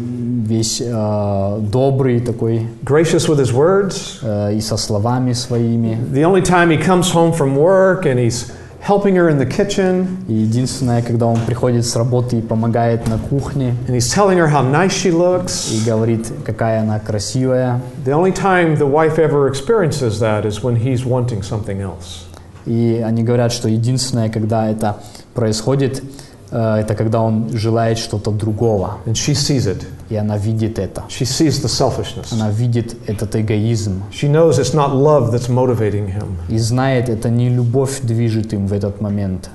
весь 0.46 0.82
а, 0.84 1.58
добрый, 1.58 2.20
такой 2.20 2.66
gracious 2.84 3.28
with 3.28 3.40
his 3.40 3.52
words, 3.52 4.18
э, 4.22 4.54
и 4.54 4.60
со 4.60 4.76
словами 4.76 5.32
своими, 5.32 5.98
the 6.12 6.24
only 6.24 6.42
time 6.42 6.70
he 6.70 6.78
comes 6.78 7.12
home 7.12 7.32
from 7.32 7.56
work 7.56 8.06
and 8.06 8.18
he's 8.18 8.52
helping 8.80 9.14
her 9.14 9.28
in 9.28 9.38
the 9.38 9.46
kitchen 9.46 10.06
И 10.28 10.34
единственное, 10.34 11.02
когда 11.02 11.26
он 11.26 11.38
приходит 11.46 11.86
с 11.86 11.94
работы 11.96 12.38
и 12.38 12.42
помогает 12.42 13.06
на 13.08 13.18
кухне 13.18 13.74
and 13.86 13.96
he's 13.96 14.12
telling 14.12 14.38
her 14.38 14.48
how 14.48 14.62
nice 14.62 14.92
she 14.92 15.08
и 15.08 15.12
looks, 15.12 15.84
говорит, 15.86 16.32
какая 16.44 16.80
она 16.80 16.98
красивая. 16.98 17.80
the 18.04 18.12
only 18.12 18.32
time 18.32 18.76
the 18.76 18.86
wife 18.86 19.18
ever 19.18 19.48
experiences 19.48 20.20
that 20.20 20.44
is 20.44 20.62
when 20.62 20.76
he's 20.76 21.04
wanting 21.04 21.42
something 21.42 21.80
else. 21.80 22.26
И 22.66 23.02
они 23.04 23.22
говорят, 23.24 23.52
что 23.52 23.68
единственное, 23.68 24.28
когда 24.28 24.70
это 24.70 24.98
происходит, 25.34 26.02
э, 26.50 26.76
это 26.80 26.94
когда 26.94 27.20
он 27.20 27.50
желает 27.52 27.98
что-то 27.98 28.30
другого. 28.30 28.98
And 29.06 29.14
she 29.14 29.34
sees 29.34 29.66
it. 29.66 29.84
И 30.09 30.15
она 30.15 30.37
видит 30.37 30.79
это. 30.79 31.03
She 31.09 31.25
sees 31.25 31.61
the 31.61 31.67
selfishness. 31.67 32.31
Она 32.31 32.49
видит 32.49 32.95
этот 33.07 33.35
эгоизм. 33.35 34.03
She 34.11 34.31
knows 34.31 34.57
it's 34.57 34.73
not 34.73 34.93
love 34.93 35.31
that's 35.31 35.49
motivating 35.49 36.07
him. 36.07 36.37
И 36.49 36.57
знает, 36.57 37.09
это 37.09 37.29
не 37.29 37.49
любовь 37.49 37.99
движет 38.01 38.53
им 38.53 38.67
в 38.67 38.73
этот 38.73 39.01
момент. 39.01 39.49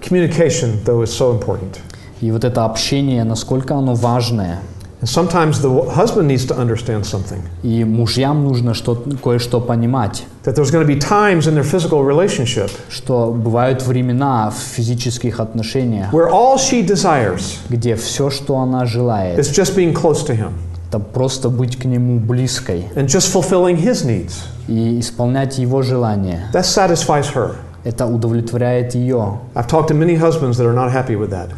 Communication, 0.00 0.82
though, 0.84 1.02
is 1.02 1.10
so 1.10 1.38
important. 1.38 1.78
И 2.20 2.30
вот 2.32 2.44
это 2.44 2.64
общение, 2.64 3.24
насколько 3.24 3.74
оно 3.74 3.94
важное. 3.94 4.58
And 5.01 5.09
sometimes 5.09 5.61
the 5.61 5.69
husband 5.91 6.27
needs 6.29 6.45
to 6.45 6.55
understand 6.55 7.05
something 7.05 7.41
И 7.63 7.83
мужьям 7.83 8.43
нужно 8.43 8.73
что 8.73 8.95
кое-что 9.23 9.59
понимать, 9.59 10.23
that 10.43 10.55
there's 10.55 10.71
going 10.71 10.85
to 10.85 10.87
be 10.87 10.97
times 10.97 11.47
in 11.47 11.53
their 11.53 11.63
physical 11.63 12.03
relationship 12.03 12.71
что 12.89 13.31
бывают 13.31 13.83
времена 13.83 14.49
в 14.49 14.57
физических 14.57 15.39
отношениях, 15.39 16.13
where 16.13 16.29
all 16.29 16.57
she 16.57 16.85
desires 16.85 17.57
где 17.69 17.95
все, 17.95 18.29
что 18.29 18.57
она 18.57 18.85
желает, 18.85 19.37
is 19.37 19.51
just 19.51 19.75
being 19.75 19.93
close 19.93 20.25
to 20.25 20.35
him 20.35 20.53
это 20.89 20.99
просто 20.99 21.49
быть 21.49 21.77
к 21.77 21.85
нему 21.85 22.19
близкой 22.19 22.85
and 22.95 23.07
just 23.07 23.31
fulfilling 23.33 23.77
his 23.77 24.05
needs. 24.05 24.45
и 24.67 24.99
исполнять 24.99 25.57
его 25.57 25.81
желания. 25.81 26.49
That 26.53 26.65
satisfies 26.65 27.33
her. 27.35 27.55
это 27.83 28.07
удовлетворяет 28.07 28.95
ее. 28.95 29.39
I've 29.53 29.67
talked 29.67 29.89
to 29.89 29.93
many 29.93 30.15
husbands 30.15 30.57
that 30.57 30.65
are 30.65 30.73
not 30.73 30.91
happy 30.91 31.15
with 31.15 31.29
that. 31.29 31.49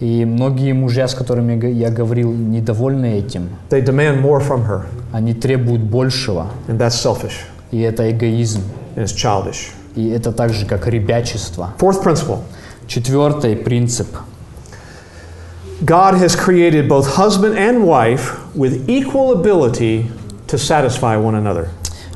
И 0.00 0.24
многие 0.24 0.72
мужья, 0.74 1.08
с 1.08 1.14
которыми 1.14 1.64
я 1.72 1.90
говорил, 1.90 2.32
недовольны 2.32 3.18
этим. 3.18 3.48
They 3.70 3.84
demand 3.84 4.22
more 4.22 4.40
from 4.40 4.66
her, 4.68 4.82
Они 5.12 5.34
требуют 5.34 5.82
большего. 5.82 6.48
and 6.68 6.78
that's 6.78 6.90
selfish 7.02 7.32
И 7.72 7.80
это 7.80 8.08
эгоизм. 8.10 8.60
and 8.96 9.04
it's 9.04 9.14
childish. 9.14 9.70
И 9.96 10.08
это 10.10 10.30
так 10.32 10.52
же, 10.52 10.66
как 10.66 10.86
ребячество. 10.86 11.70
Fourth 11.78 12.02
principle 12.04 12.38
Четвертый 12.86 13.56
принцип. 13.56 14.06
God 15.84 16.14
has 16.14 16.34
created 16.34 16.88
both 16.88 17.16
husband 17.16 17.56
and 17.56 17.84
wife 17.84 18.36
with 18.54 18.88
equal 18.88 19.32
ability 19.32 20.10
to 20.48 20.58
satisfy 20.58 21.16
one 21.16 21.34
another. 21.34 21.68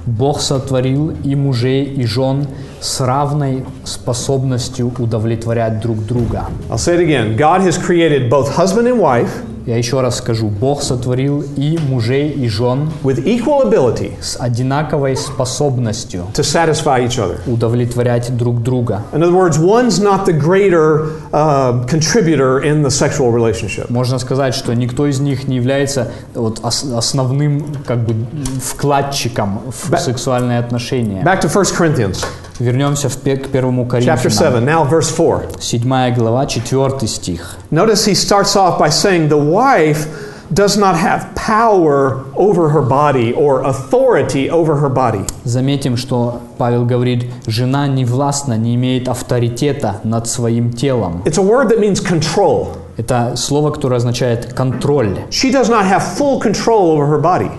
Бог 0.07 0.41
сотворил 0.41 1.11
и 1.23 1.35
мужей, 1.37 1.85
и 1.85 2.05
жен 2.07 2.47
с 2.83 3.01
равной 3.01 3.65
способностью 3.85 4.93
удовлетворять 4.99 5.81
друг 5.81 6.05
друга. 6.05 6.47
I'll 6.69 6.77
say 6.77 6.97
it 6.97 7.01
again 7.01 7.37
God 7.37 7.61
has 7.63 7.79
created 7.79 8.29
both 8.29 8.55
husband 8.57 8.87
and 8.89 8.99
wife 9.01 9.31
Я 9.65 9.77
еще 9.77 10.01
раз 10.01 10.17
скажу, 10.17 10.49
Бог 10.49 10.83
сотворил 10.83 11.45
и 11.57 11.79
мужей, 11.89 12.31
и 12.31 12.49
жен 12.49 12.91
with 13.05 13.25
equal 13.25 13.63
ability 13.65 14.15
с 14.21 14.37
одинаковой 14.37 15.17
способностью 15.17 16.25
to 16.35 16.43
satisfy 16.43 17.07
each 17.07 17.17
other. 17.17 17.39
удовлетворять 17.47 18.37
друг 18.37 18.61
друга. 18.61 19.03
In 19.13 19.23
other 19.23 19.33
words, 19.33 19.61
one's 19.61 20.01
not 20.03 20.27
the 20.27 20.33
greater 20.37 21.11
uh, 21.31 21.87
contributor 21.87 22.59
in 22.61 22.83
the 22.83 22.91
sexual 22.91 23.31
relationship. 23.33 23.87
Можно 23.89 24.19
сказать, 24.19 24.53
что 24.57 24.75
никто 24.75 25.07
из 25.07 25.21
них 25.21 25.47
не 25.47 25.55
является 25.57 26.11
вот, 26.35 26.59
ос- 26.65 26.83
основным 26.83 27.65
как 27.87 27.99
бы, 28.05 28.17
вкладчиком 28.61 29.61
в 29.71 29.91
Ба- 29.91 29.99
сексуальные 29.99 30.59
отношения. 30.59 31.23
Back 31.23 31.41
to 31.43 31.49
1 31.49 31.77
Corinthians 31.79 32.25
Вернемся 32.59 33.09
в 33.09 33.17
к 33.17 33.49
первому 33.49 33.85
chapter 33.85 34.29
Коринфянам. 34.29 34.31
7, 34.31 34.65
now 34.65 34.89
verse 34.89 35.11
4. 35.15 35.61
7 35.61 36.15
глава, 36.15 36.47
4 36.47 37.07
стих. 37.07 37.57
Notice 37.71 38.07
he 38.07 38.15
starts 38.15 38.57
off 38.57 38.79
by 38.79 38.89
saying 38.89 39.29
the 39.29 39.39
wife 39.39 40.07
does 40.53 40.77
not 40.77 40.95
have 40.97 41.35
power 41.35 42.25
over 42.37 42.69
her 42.69 42.83
body 42.83 43.33
or 43.33 43.63
authority 43.63 44.51
over 44.51 44.77
her 44.77 44.91
body. 44.91 45.27
Заметим, 45.45 45.97
что 45.97 46.41
Павел 46.59 46.85
говорит, 46.85 47.31
жена 47.47 47.87
не 47.87 48.05
властна, 48.05 48.57
не 48.57 48.75
имеет 48.75 49.09
авторитета 49.09 50.01
над 50.05 50.29
своим 50.29 50.73
телом. 50.73 51.23
It's 51.25 51.39
a 51.39 51.43
word 51.43 51.71
that 51.71 51.81
means 51.81 52.01
control. 52.01 52.77
Это 52.99 53.35
слово, 53.37 53.71
которое 53.71 53.97
означает 53.97 54.53
контроль. 54.53 55.21
She 55.31 55.51
does 55.51 55.71
not 55.71 55.87
have 55.87 56.03
full 56.19 56.39
control 56.41 56.91
over 56.91 57.07
her 57.07 57.21
body. 57.21 57.51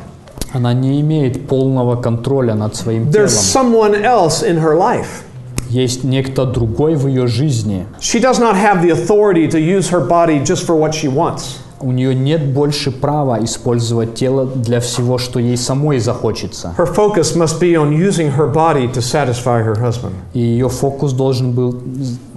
Она 0.53 0.73
не 0.73 1.01
имеет 1.01 1.47
полного 1.47 1.95
контроля 1.95 2.53
над 2.53 2.75
своим 2.75 3.09
There's 3.09 3.29
someone 3.29 4.03
else 4.03 4.43
in 4.43 4.61
her 4.61 4.77
life. 4.77 5.23
Есть 5.69 6.03
некто 6.03 6.45
другой 6.45 6.95
в 6.95 7.07
ее 7.07 7.25
жизни. 7.25 7.87
She 7.99 8.21
does 8.21 8.39
not 8.39 8.55
have 8.55 8.83
the 8.83 8.91
authority 8.91 9.49
to 9.49 9.59
use 9.59 9.89
her 9.89 10.07
body 10.07 10.43
just 10.43 10.67
for 10.67 10.77
what 10.77 10.93
she 10.93 11.11
wants. 11.11 11.57
У 11.79 11.91
нее 11.91 12.13
нет 12.13 12.53
больше 12.53 12.91
права 12.91 13.43
использовать 13.43 14.13
тело 14.13 14.45
для 14.45 14.79
всего, 14.79 15.17
что 15.17 15.39
ей 15.39 15.57
самой 15.57 15.99
захочется. 15.99 16.75
Her 16.77 16.85
focus 16.85 17.35
must 17.35 17.59
be 17.59 17.75
on 17.75 17.91
using 17.91 18.31
her 18.37 18.47
body 18.47 18.87
to 18.93 19.01
satisfy 19.01 19.61
her 19.65 19.75
husband. 19.81 20.13
И 20.33 20.39
ее 20.39 20.69
фокус 20.69 21.13
должен 21.13 21.51
был 21.51 21.81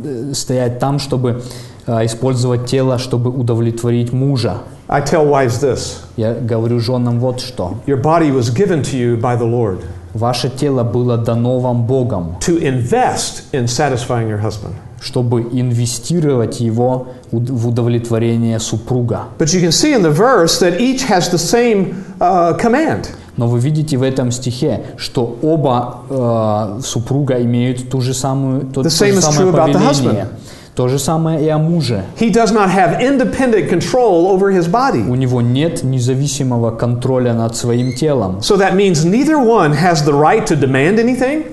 э, 0.02 0.32
стоять 0.32 0.78
там, 0.78 0.98
чтобы 0.98 1.42
использовать 1.86 2.66
тело, 2.66 2.98
чтобы 2.98 3.30
удовлетворить 3.30 4.12
мужа. 4.12 4.58
I 4.88 5.00
tell 5.02 5.28
wives 5.28 5.60
this 5.60 5.98
Я 6.16 6.34
говорю 6.34 6.78
женам 6.80 7.18
вот 7.18 7.40
что. 7.40 7.74
your 7.86 8.00
body 8.00 8.30
was 8.30 8.50
given 8.54 8.82
to 8.82 8.96
you 8.96 9.20
by 9.20 9.36
the 9.36 9.48
Lord 9.48 9.78
Ваше 10.14 10.48
тело 10.48 10.82
было 10.82 11.18
дано 11.18 11.58
вам 11.58 11.86
Богом, 11.86 12.36
to 12.40 12.58
invest 12.62 13.44
in 13.52 13.66
satisfying 13.66 14.28
your 14.28 14.40
husband. 14.40 14.74
чтобы 15.00 15.42
инвестировать 15.52 16.60
его 16.60 17.08
в 17.30 17.68
удовлетворение 17.68 18.58
супруга. 18.58 19.24
But 19.38 19.52
you 19.52 19.60
can 19.60 19.70
see 19.70 19.92
in 19.92 20.02
the 20.02 20.10
verse 20.10 20.58
that 20.60 20.80
each 20.80 21.06
has 21.08 21.30
the 21.30 21.38
same 21.38 21.94
uh, 22.18 22.58
command. 22.58 23.08
Но 23.36 23.46
вы 23.46 23.58
видите 23.58 23.98
в 23.98 24.02
этом 24.02 24.32
стихе, 24.32 24.80
что 24.96 25.36
оба 25.42 25.98
э, 26.08 26.80
супруга 26.82 27.42
имеют 27.42 27.90
ту 27.90 28.00
же 28.00 28.14
самую, 28.14 28.62
то, 28.62 28.80
The 28.80 28.84
то 28.84 28.88
same 28.88 29.12
же 29.12 29.18
is 29.18 29.20
самое 29.20 29.52
повеление. 29.52 30.28
То 30.75 30.87
же 30.87 30.99
самое 30.99 31.43
и 31.43 31.49
о 31.49 31.57
муже. 31.57 32.05
He 32.17 32.31
does 32.31 32.53
not 32.53 32.69
have 32.69 33.01
independent 33.01 33.69
control 33.69 34.27
over 34.27 34.51
his 34.51 34.69
body. 34.71 35.05
У 35.07 35.15
него 35.15 35.41
нет 35.41 35.83
независимого 35.83 36.71
контроля 36.71 37.33
над 37.33 37.55
своим 37.57 37.93
телом. 37.93 38.39
So 38.39 38.57
that 38.57 38.75
means 38.75 39.03
neither 39.03 39.37
one 39.37 39.73
has 39.73 40.03
the 40.05 40.13
right 40.13 40.45
to 40.47 40.55
demand 40.55 40.97
anything, 40.99 41.45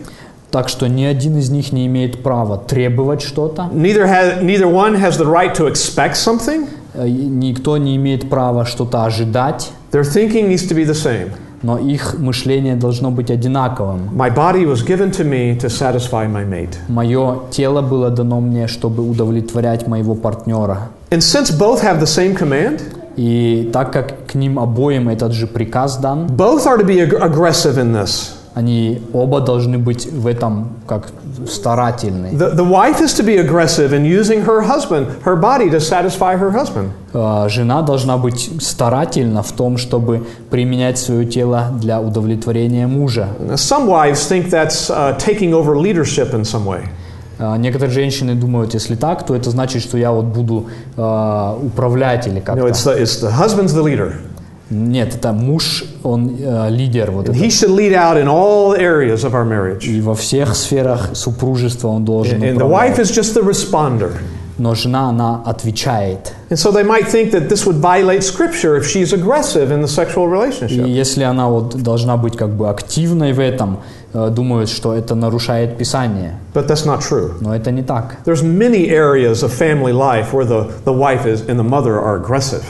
Так 0.50 0.68
что 0.70 0.88
ни 0.88 1.04
один 1.04 1.36
из 1.36 1.50
них 1.50 1.72
не 1.72 1.86
имеет 1.86 2.22
права 2.22 2.56
требовать 2.56 3.20
что-то, 3.20 3.68
neither, 3.72 4.06
has, 4.06 4.40
neither 4.42 4.66
one 4.66 4.94
has 4.98 5.18
the 5.18 5.26
right 5.26 5.54
to 5.54 5.66
expect 5.66 6.14
something. 6.14 6.66
э, 6.94 7.06
и 7.06 7.12
никто 7.12 7.76
не 7.76 7.96
имеет 7.96 8.30
права 8.30 8.64
что-то 8.64 9.04
ожидать, 9.04 9.70
Their 9.90 10.04
thinking 10.04 10.48
needs 10.48 10.66
to 10.68 10.74
be 10.74 10.84
the 10.86 10.94
same. 10.94 11.32
Но 11.63 11.77
их 11.79 12.15
мышление 12.19 12.75
должно 12.75 13.09
быть 13.09 13.31
одинаковым. 13.31 14.09
My 14.15 14.29
body 14.33 14.65
was 14.65 14.85
given 14.85 15.11
to 15.11 15.23
me 15.23 15.57
to 15.59 15.69
satisfy 15.69 16.27
my 16.27 16.45
mate. 16.47 16.75
Мое 16.87 17.39
тело 17.49 17.81
было 17.81 18.09
дано 18.09 18.39
мне, 18.41 18.67
чтобы 18.67 19.01
удовлетворять 19.09 19.87
моего 19.87 20.13
партнера. 20.13 20.89
And 21.09 21.19
since 21.21 21.49
both 21.57 21.81
have 21.81 21.99
the 21.99 22.05
same 22.05 22.37
command, 22.37 22.81
И 23.15 23.69
так 23.71 23.93
как 23.93 24.25
к 24.25 24.33
ним 24.33 24.57
обоим 24.57 25.07
этот 25.07 25.33
же 25.33 25.45
приказ 25.45 25.97
дан, 25.97 26.25
both 26.25 26.65
are 26.65 26.79
to 26.79 26.83
be 26.83 26.99
ag- 26.99 27.13
aggressive 27.21 27.77
in 27.77 27.93
this. 27.93 28.33
Они 28.55 29.01
оба 29.13 29.41
должны 29.41 29.77
быть 29.79 30.05
в 30.05 30.27
этом 30.27 30.67
как 30.87 31.07
старательны. 31.47 32.27
The, 32.33 32.55
the 32.55 32.63
wife 32.69 33.01
is 33.01 33.13
to 33.19 33.23
be 33.23 33.37
aggressive 33.37 33.93
in 33.93 34.05
using 34.05 34.41
her 34.45 34.61
husband, 34.61 35.07
her 35.25 35.35
body 35.35 35.69
to 35.71 35.79
satisfy 35.79 36.35
her 36.37 36.51
husband. 36.51 36.91
Э, 37.13 37.49
Жена 37.49 37.81
должна 37.81 38.17
быть 38.17 38.51
старательна 38.61 39.41
в 39.41 39.51
том, 39.53 39.77
чтобы 39.77 40.25
применять 40.51 40.99
свое 40.99 41.25
тело 41.25 41.69
для 41.81 41.99
удовлетворения 41.99 42.85
мужа. 42.87 43.29
Some 43.55 43.87
wives 43.87 44.27
think 44.29 44.49
that's 44.51 44.89
uh, 44.89 45.17
taking 45.17 45.53
over 45.53 45.75
leadership 45.75 46.33
in 46.33 46.43
some 46.43 46.65
way. 46.65 46.85
Э, 47.39 47.57
Некоторые 47.57 47.91
женщины 47.91 48.35
думают, 48.35 48.75
если 48.75 48.95
так, 48.95 49.25
то 49.25 49.35
это 49.35 49.49
значит, 49.49 49.81
что 49.81 49.97
я 49.97 50.11
вот 50.11 50.25
буду 50.25 50.67
управлять 50.95 52.27
или 52.27 52.39
как-то. 52.39 52.67
it's 52.67 52.83
the, 52.85 53.01
it's 53.01 53.19
the 53.19 53.31
husband's 53.31 53.73
the 53.73 53.81
leader. 53.81 54.13
Нет, 54.72 55.14
это 55.14 55.32
муж, 55.32 55.84
он 56.02 56.36
э, 56.38 56.68
лидер 56.70 57.10
вот 57.10 57.26
And 57.28 57.34
это. 57.34 57.38
he 57.44 57.48
should 57.48 57.70
lead 57.70 57.94
out 57.94 58.18
in 58.22 58.28
all 58.28 58.74
areas 58.74 59.24
of 59.24 59.32
our 59.32 59.44
marriage. 59.46 59.86
И 59.86 60.00
во 60.02 60.14
всех 60.14 60.54
сферах 60.54 61.10
супружества 61.14 61.88
он 61.88 62.04
должен 62.04 62.42
And 62.42 62.58
the 62.58 62.66
wife 62.68 62.92
управлять. 62.92 62.98
is 62.98 63.10
just 63.10 63.34
the 63.34 63.42
responder. 63.42 64.12
Но 64.58 64.74
жена, 64.74 65.08
она 65.10 65.40
отвечает. 65.46 66.32
And 66.50 66.58
so 66.58 66.70
they 66.72 66.82
might 66.84 67.06
think 67.08 67.30
that 67.30 67.48
this 67.48 67.64
would 67.64 67.76
violate 67.76 68.22
scripture 68.24 68.76
if 68.76 68.86
she's 68.86 69.12
aggressive 69.14 69.70
in 69.70 69.80
the 69.80 69.88
sexual 69.88 70.26
И 70.26 70.32
relationship. 70.32 70.86
если 70.86 71.22
она 71.22 71.48
вот 71.48 71.76
должна 71.82 72.16
быть 72.18 72.36
как 72.36 72.50
бы 72.50 72.68
активной 72.68 73.32
в 73.32 73.40
этом, 73.40 73.78
э, 74.12 74.28
думают, 74.30 74.68
что 74.68 74.92
это 74.94 75.14
нарушает 75.14 75.78
Писание. 75.78 76.38
But 76.52 76.66
that's 76.66 76.84
not 76.84 77.00
true. 77.00 77.34
Но 77.40 77.54
это 77.56 77.70
не 77.70 77.82
так. 77.82 78.16
There's 78.26 78.42
many 78.42 78.88
areas 78.90 79.42
of 79.44 79.52
family 79.52 79.92
life 79.94 80.32
where 80.34 80.44
the, 80.44 80.66
the 80.84 80.92
wife 80.92 81.24
is 81.24 81.40
and 81.48 81.58
the 81.58 81.62
mother 81.64 81.98
are 81.98 82.16
aggressive. 82.16 82.64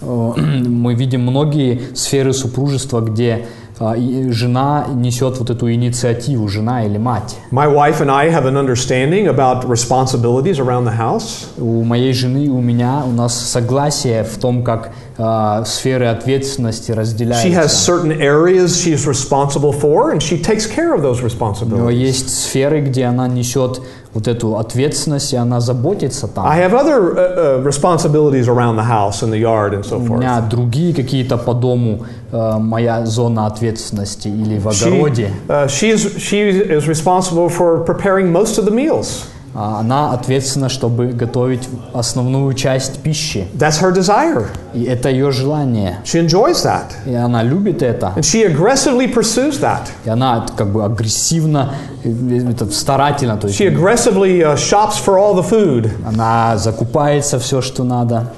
Мы 0.00 0.94
видим 0.94 1.22
многие 1.22 1.80
сферы 1.94 2.32
супружества, 2.32 3.00
где 3.00 3.46
а, 3.80 3.94
жена 4.30 4.86
несет 4.92 5.38
вот 5.38 5.50
эту 5.50 5.72
инициативу, 5.72 6.48
жена 6.48 6.84
или 6.84 6.98
мать. 6.98 7.36
My 7.52 7.72
wife 7.72 8.00
and 8.00 8.10
I 8.10 8.28
have 8.30 8.44
an 8.44 8.56
understanding 8.56 9.28
about 9.28 9.68
responsibilities 9.68 10.58
around 10.58 10.84
the 10.84 10.96
house. 10.96 11.46
У 11.56 11.84
моей 11.84 12.12
жены 12.12 12.46
и 12.46 12.48
у 12.48 12.60
меня 12.60 13.04
у 13.06 13.12
нас 13.12 13.34
согласие 13.34 14.24
в 14.24 14.38
том, 14.38 14.64
как 14.64 14.90
а, 15.20 15.64
сферы 15.64 16.06
ответственности 16.06 16.92
She 16.92 16.94
has 16.94 16.98
разделяются. 16.98 17.68
certain 17.68 18.12
areas 18.20 18.76
she's 18.80 19.04
responsible 19.06 19.72
for, 19.72 20.12
and 20.12 20.20
she 20.22 20.40
takes 20.40 20.64
care 20.66 20.94
of 20.94 21.02
those 21.02 21.18
У 21.20 21.22
нее 21.22 21.28
responsibilities. 21.28 21.92
есть 21.92 22.30
сферы, 22.44 22.80
где 22.80 23.04
она 23.04 23.26
несет 23.26 23.80
вот 24.14 24.26
эту 24.28 24.56
ответственность, 24.56 25.32
и 25.32 25.36
она 25.36 25.60
заботится 25.60 26.28
там. 26.28 26.46
I 26.46 26.58
have 26.60 26.72
other 26.72 27.14
uh, 27.16 27.60
uh, 27.60 27.62
responsibilities 27.64 28.48
around 28.48 28.76
the 28.76 28.84
house 28.88 29.22
and 29.22 29.32
the 29.32 29.38
yard 29.38 29.74
and 29.74 29.84
so 29.84 29.98
У 29.98 30.06
forth. 30.06 30.18
меня 30.20 30.40
другие 30.40 30.94
какие-то 30.94 31.36
по 31.36 31.52
дому, 31.52 32.04
э, 32.32 32.58
моя 32.58 33.04
зона 33.04 33.46
ответственности 33.46 34.28
или 34.28 34.58
в 34.58 34.68
She, 34.68 34.86
огороде. 34.88 35.30
uh, 35.48 35.66
she's, 35.66 36.16
she 36.18 36.48
is 36.48 36.86
responsible 36.88 37.48
for 37.48 37.84
preparing 37.84 38.30
most 38.32 38.56
of 38.58 38.64
the 38.64 38.70
meals. 38.72 39.24
А 39.60 39.80
Она 39.80 40.12
ответственна, 40.12 40.68
чтобы 40.68 41.08
готовить 41.08 41.68
основную 41.92 42.54
часть 42.54 43.00
пищи. 43.00 43.48
That's 43.58 43.82
her 43.82 43.92
desire. 43.92 44.46
И 44.72 44.84
это 44.84 45.08
ее 45.08 45.32
желание. 45.32 45.98
She 46.04 46.24
enjoys 46.24 46.64
that. 46.64 46.92
И 47.04 47.12
она 47.12 47.42
любит 47.42 47.82
это. 47.82 48.12
And 48.14 48.22
she 48.22 48.44
aggressively 48.46 49.12
pursues 49.12 49.58
that. 49.60 49.88
И 50.04 50.10
она 50.10 50.46
как 50.56 50.68
бы 50.68 50.84
агрессивно, 50.84 51.74
э, 52.04 52.50
это, 52.52 52.70
старательно, 52.70 53.36
то 53.36 53.48
есть 53.48 53.60
She 53.60 53.66
aggressively 53.66 54.42
uh, 54.42 54.54
shops 54.54 54.94
for 55.04 55.18
all 55.18 55.34
the 55.34 55.42
food. 55.42 55.90
она 56.06 56.56
закупается 56.56 57.40
все, 57.40 57.60
что 57.60 57.82
надо. 57.82 58.28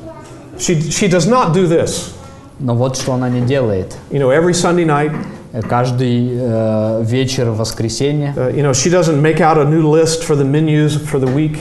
She, 0.58 0.88
she 0.88 1.06
does 1.06 1.28
not 1.28 1.52
do 1.52 1.68
this. 1.68 2.12
Но 2.58 2.74
вот 2.74 2.96
что 2.96 3.12
она 3.12 3.28
не 3.28 3.42
делает. 3.42 3.94
You 4.10 4.20
know, 4.20 4.30
every 4.30 4.54
Sunday 4.54 4.86
night, 4.86 5.12
каждый 5.68 6.30
э, 6.32 7.02
вечер 7.04 7.50
в 7.50 7.58
воскресенье 7.58 8.32
Uh, 8.36 8.54
you 8.54 8.62
know, 8.62 8.72
she 8.72 8.90
doesn't 8.90 9.20
make 9.20 9.40
out 9.40 9.58
a 9.58 9.64
new 9.64 9.82
list 9.90 10.22
for 10.24 10.36
the 10.36 10.44
menus 10.44 10.96
for 10.96 11.18
the 11.20 11.32
week. 11.34 11.58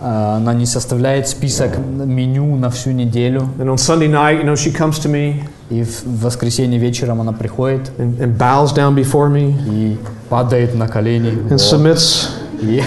э, 0.00 0.36
она 0.36 0.52
не 0.54 0.66
составляет 0.66 1.26
список 1.28 1.78
меню 1.78 2.56
на 2.56 2.68
всю 2.70 2.90
неделю. 2.90 3.48
And 3.58 3.68
on 3.68 3.76
Sunday 3.76 4.08
night, 4.08 4.42
you 4.42 4.44
know, 4.44 4.54
she 4.56 4.70
comes 4.72 4.98
to 5.04 5.08
me 5.10 5.42
И 5.70 5.82
в 5.82 6.22
воскресенье 6.22 6.78
вечером 6.78 7.20
она 7.22 7.32
приходит 7.32 7.90
and, 7.98 8.18
and 8.20 8.36
bows 8.36 8.74
down 8.74 8.94
before 8.94 9.30
me 9.30 9.54
и 9.66 9.98
падает 10.28 10.74
на 10.74 10.86
колени. 10.88 11.30
and 11.30 11.48
Вот. 11.50 11.60
submits. 11.60 12.28
И, 12.60 12.82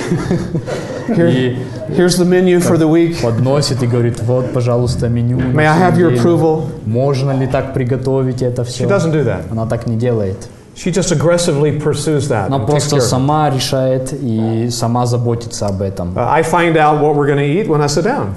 Here, 1.08 1.30
и 1.32 1.58
here's 1.90 2.18
the 2.18 2.26
menu 2.26 2.60
for 2.60 2.78
the 2.78 2.88
week. 2.90 3.22
подносит 3.22 3.82
и 3.84 3.88
говорит, 3.88 4.20
вот, 4.22 4.52
пожалуйста, 4.54 5.08
меню. 5.10 5.38
на 5.40 5.62
May 5.62 5.66
I 5.66 5.74
всю 5.74 5.84
have 5.84 5.98
your 5.98 6.12
неделю. 6.12 6.22
approval? 6.22 6.62
Можно 6.86 7.32
ли 7.32 7.48
так 7.48 7.74
приготовить 7.74 8.42
это 8.42 8.64
She 8.64 8.66
все? 8.66 8.84
doesn't 8.86 9.12
do 9.14 9.24
that. 9.26 9.44
Она 9.52 9.66
так 9.66 9.88
не 9.88 9.96
делает. 9.96 10.48
She 10.77 10.91
just 10.91 11.13
aggressively 11.13 11.71
pursues 11.79 12.29
that. 12.29 12.47
Она 12.49 12.57
and 12.57 12.67
takes 12.67 12.71
просто 12.89 12.97
care 12.97 12.99
of 13.01 13.05
it. 13.05 13.09
сама 13.11 13.51
решает 13.51 14.13
и 14.15 14.71
сама 14.71 15.05
заботится 15.05 15.67
об 15.67 15.83
этом. 15.83 16.15
Uh, 16.17 16.27
I 16.27 16.43
find 16.43 16.79
out 16.79 16.99
what 16.99 17.15
we're 17.15 17.27
going 17.27 17.37
to 17.37 17.45
eat 17.45 17.69
when 17.69 17.83
I 17.83 17.89
sit 17.89 18.05
down. 18.05 18.33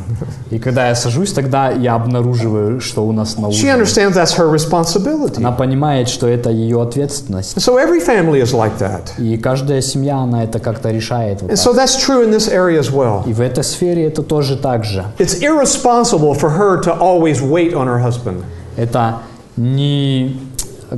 И 0.52 0.60
когда 0.60 0.90
я 0.90 0.96
сажусь, 0.96 1.32
тогда 1.32 1.72
я 1.72 1.96
обнаруживаю, 1.96 2.82
что 2.82 3.08
у 3.08 3.14
нас 3.14 3.38
на 3.38 3.46
She 3.48 3.64
ужин. 3.64 3.70
understands 3.80 4.16
that's 4.18 4.36
her 4.38 4.50
responsibility. 4.52 5.38
Она 5.38 5.54
понимает, 5.54 6.10
что 6.10 6.28
это 6.28 6.50
ее 6.50 6.82
ответственность. 6.82 7.56
And 7.56 7.62
so 7.62 7.78
every 7.78 8.02
family 8.06 8.42
is 8.42 8.54
like 8.54 8.78
that. 8.80 9.14
И 9.18 9.38
каждая 9.38 9.80
семья, 9.82 10.18
она 10.18 10.44
это 10.44 10.60
как-то 10.60 10.92
решает. 10.92 11.42
вот 11.42 11.50
And 11.52 11.56
так. 11.56 11.66
so 11.66 11.74
that's 11.74 11.96
true 12.06 12.22
in 12.22 12.32
this 12.32 12.50
area 12.50 12.78
as 12.80 12.92
well. 12.92 13.24
И 13.26 13.32
в 13.32 13.40
этой 13.40 13.64
сфере 13.64 14.08
это 14.08 14.24
тоже 14.24 14.58
так 14.58 14.84
же. 14.84 15.06
It's 15.20 15.42
irresponsible 15.42 16.34
for 16.38 16.50
her 16.50 16.82
to 16.82 16.92
always 17.00 17.42
wait 17.42 17.74
on 17.74 17.88
her 17.88 18.00
husband. 18.06 18.44
Это 18.76 19.20
не, 19.56 20.38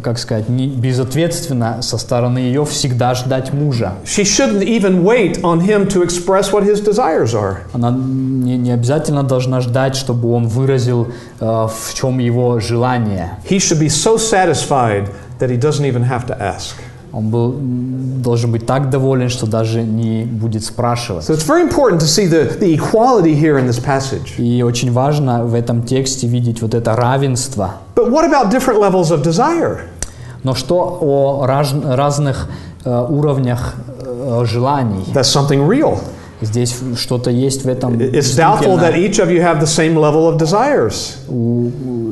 как 0.00 0.18
сказать, 0.18 0.48
не 0.48 0.68
безответственно 0.68 1.82
со 1.82 1.98
стороны 1.98 2.38
ее 2.38 2.64
всегда 2.64 3.14
ждать 3.14 3.52
мужа. 3.52 3.94
She 4.04 4.24
shouldn't 4.24 4.62
even 4.62 5.02
wait 5.02 5.42
on 5.42 5.60
him 5.60 5.86
to 5.88 6.02
express 6.02 6.52
what 6.52 6.64
his 6.64 6.80
desires 6.80 7.34
are. 7.34 7.58
Она 7.72 7.90
не, 7.90 8.56
не 8.56 8.72
обязательно 8.72 9.22
должна 9.22 9.60
ждать, 9.60 9.96
чтобы 9.96 10.32
он 10.32 10.46
выразил, 10.46 11.08
э, 11.40 11.44
в 11.44 11.94
чем 11.94 12.18
его 12.18 12.60
желание. 12.60 13.38
He 13.48 13.58
should 13.58 13.80
be 13.80 13.88
so 13.88 14.16
satisfied 14.16 15.10
that 15.38 15.50
he 15.50 15.58
doesn't 15.58 15.84
even 15.84 16.02
have 16.08 16.26
to 16.26 16.40
ask. 16.40 16.76
Он 17.12 17.28
был, 17.28 17.54
должен 17.58 18.50
быть 18.52 18.64
так 18.66 18.88
доволен, 18.88 19.28
что 19.28 19.46
даже 19.46 19.82
не 19.82 20.24
будет 20.24 20.64
спрашивать. 20.64 21.24
So 21.28 21.34
it's 21.34 21.46
very 21.46 21.62
important 21.62 22.00
to 22.00 22.06
see 22.06 22.26
the, 22.26 22.58
the 22.58 22.74
equality 22.74 23.34
here 23.34 23.58
in 23.58 23.66
this 23.68 23.78
passage. 23.78 24.34
И 24.38 24.62
очень 24.62 24.92
важно 24.92 25.44
в 25.44 25.54
этом 25.54 25.82
тексте 25.82 26.26
видеть 26.26 26.62
вот 26.62 26.74
это 26.74 26.96
равенство. 26.96 27.74
But 27.94 28.10
what 28.10 28.24
about 28.24 28.50
different 28.50 28.78
levels 28.80 29.10
of 29.10 29.22
desire? 29.22 29.80
Но 30.42 30.54
что 30.54 30.98
о 31.00 31.46
раз- 31.46 31.74
разных 31.84 32.48
э, 32.84 33.06
уровнях 33.08 33.74
э, 34.00 34.44
желаний? 34.46 35.04
That's 35.12 35.30
something 35.32 35.68
real. 35.68 35.98
Здесь 36.42 36.74
что-то 36.96 37.30
есть 37.30 37.64
в 37.64 37.68
этом. 37.68 37.94
It's 37.94 38.36
doubtful 38.36 38.78
that 38.78 38.96
each 38.96 39.18
of 39.18 39.30
you 39.30 39.40
have 39.40 39.60
the 39.60 39.66
same 39.66 39.94
level 39.96 40.28
of 40.28 40.38
desires. 40.38 41.16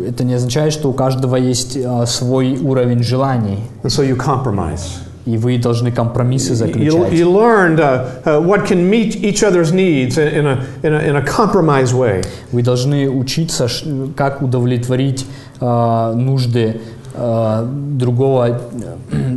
Это 0.09 0.25
не 0.25 0.35
означает, 0.35 0.73
что 0.73 0.89
у 0.89 0.93
каждого 0.93 1.37
есть 1.37 1.77
э, 1.77 2.07
свой 2.07 2.57
уровень 2.59 3.03
желаний, 3.03 3.59
And 3.83 3.91
so 3.91 4.03
you 4.03 4.17
compromise. 4.17 4.81
и 5.27 5.37
вы 5.37 5.59
должны 5.59 5.93
компромиссы 5.93 6.53
You, 6.53 6.57
заключать. 6.57 7.13
you 7.13 7.31
learned 7.31 7.79
uh, 7.79 8.23
uh, 8.25 8.41
what 8.41 8.67
can 8.67 8.89
meet 8.89 9.17
each 9.17 9.43
other's 9.43 9.73
needs 9.73 10.17
in 10.17 10.47
a, 10.47 10.65
in 10.83 10.95
a, 10.95 11.01
in 11.01 11.17
a 11.17 11.23
compromise 11.23 11.93
way. 11.93 12.25
Вы 12.53 12.63
должны 12.63 13.09
учиться, 13.09 13.69
как 14.17 14.43
удовлетворить 14.43 15.27
э, 15.61 16.13
нужды 16.15 16.81
э, 17.21 17.67
другого, 17.99 18.49
э, 18.49 18.57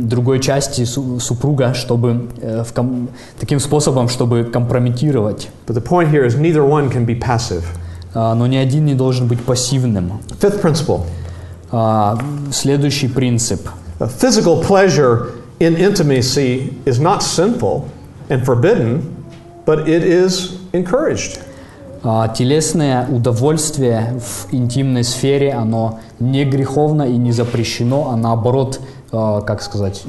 другой 0.02 0.40
части 0.40 0.84
су- 0.84 1.20
супруга, 1.20 1.74
чтобы 1.74 2.28
э, 2.40 2.62
в 2.64 2.72
ком- 2.72 3.08
таким 3.38 3.60
способом, 3.60 4.08
чтобы 4.08 4.44
компрометировать. 4.44 5.48
But 5.66 5.74
the 5.76 5.82
point 5.82 6.10
here 6.10 6.24
is 6.26 6.36
neither 6.38 6.62
one 6.68 6.90
can 6.90 7.04
be 7.06 7.14
passive. 7.20 7.62
А, 8.14 8.34
но 8.34 8.46
ни 8.46 8.56
один 8.56 8.84
не 8.86 8.94
должен 8.94 9.26
быть 9.28 9.40
пассивным. 9.40 10.20
Fifth 10.40 10.62
principle 10.62 11.00
А, 11.72 12.16
следующий 12.52 13.08
принцип. 13.08 13.60
uh, 13.98 14.08
physical 14.08 14.62
pleasure 14.62 15.30
in 15.60 15.76
intimacy 15.76 16.72
is 16.84 16.98
not 17.00 17.22
sinful 17.22 17.84
and 18.28 18.44
forbidden, 18.44 19.02
but 19.66 19.88
it 19.88 20.02
is 20.04 20.52
encouraged. 20.72 21.38
А, 22.06 22.28
телесное 22.28 23.06
удовольствие 23.08 24.20
в 24.20 24.52
интимной 24.52 25.04
сфере, 25.04 25.54
оно 25.54 26.00
не 26.20 26.44
греховно 26.44 27.04
и 27.04 27.16
не 27.16 27.32
запрещено, 27.32 28.10
а 28.12 28.16
наоборот, 28.16 28.78
а, 29.10 29.40
как 29.40 29.62
сказать, 29.62 30.02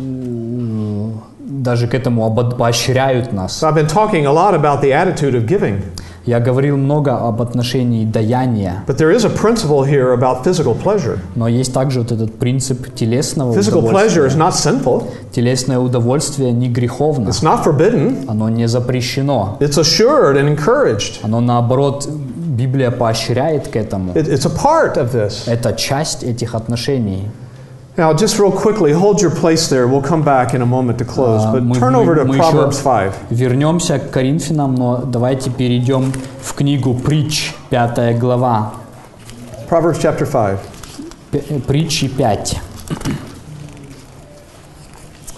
даже 1.40 1.88
к 1.88 1.94
этому 1.94 2.30
поощряют 2.58 3.32
нас. 3.32 3.64
So 3.64 3.70
I've 3.70 3.76
been 3.76 3.88
talking 3.88 4.26
a 4.26 4.32
lot 4.32 4.54
about 4.54 4.82
the 4.82 4.92
attitude 4.92 5.36
of 5.36 5.48
giving, 5.48 5.84
Я 6.26 6.40
говорил 6.40 6.76
много 6.76 7.16
об 7.18 7.40
отношении 7.42 8.04
даяния, 8.04 8.84
but 8.88 8.98
there 8.98 9.16
is 9.16 9.24
a 9.26 9.30
principle 9.30 9.84
here 9.84 10.12
about 10.14 10.44
physical 10.44 10.76
pleasure. 10.76 11.20
но 11.36 11.48
есть 11.48 11.72
также 11.74 12.00
вот 12.00 12.12
этот 12.12 12.34
принцип 12.40 12.94
телесного 12.96 13.54
Physical 13.56 13.84
pleasure 13.84 14.26
is 14.28 14.34
удовольствия. 14.36 14.40
not 14.40 14.54
sinful, 14.54 15.04
Телесное 15.32 15.78
удовольствие 15.78 16.52
не 16.52 16.68
греховно, 16.70 17.30
it's 17.30 17.44
not 17.44 17.64
forbidden, 17.64 18.26
оно 18.28 18.50
не 18.50 18.68
запрещено. 18.68 19.58
it's 19.60 19.78
assured 19.78 20.36
and 20.36 20.50
encouraged. 20.50 21.20
Оно 21.22 21.42
наоборот, 21.42 22.08
Библия 22.08 22.90
поощряет 22.90 23.68
к 23.68 23.76
этому. 23.76 24.14
It, 24.14 24.28
it's 24.28 24.46
a 24.46 24.50
part 24.50 24.98
of 24.98 25.12
this. 25.14 25.44
Это 25.46 25.74
часть 25.74 26.24
этих 26.24 26.56
отношений. 26.56 27.28
Now, 27.97 28.15
just 28.15 28.39
real 28.39 28.53
quickly, 28.53 28.93
hold 28.93 29.21
your 29.21 29.31
place 29.31 29.69
there. 29.69 29.87
We'll 29.87 30.01
come 30.01 30.23
back 30.23 30.55
in 30.55 30.63
a 30.63 30.67
moment 30.67 30.99
to 30.99 31.05
close, 31.05 31.43
А, 31.45 31.53
but 31.53 31.63
мы- 31.65 31.75
turn 31.79 31.93
мы- 31.93 31.99
over 32.03 32.15
to 32.17 32.25
мы 32.25 32.37
Proverbs 32.39 32.75
еще 32.77 32.83
5. 32.85 33.13
Вернемся 33.31 33.99
к 33.99 34.11
Коринфянам, 34.11 34.75
но 34.75 34.99
давайте 35.05 35.51
перейдем 35.51 36.13
в 36.41 36.55
книгу 36.55 36.95
Притч, 36.95 37.53
пятая 37.69 38.17
глава. 38.19 38.73
Proverbs 39.69 40.01
chapter 40.01 40.25
5. 40.25 40.61
П- 41.31 41.43
э, 41.49 41.59
Притчи 41.61 42.09
5. 42.09 42.57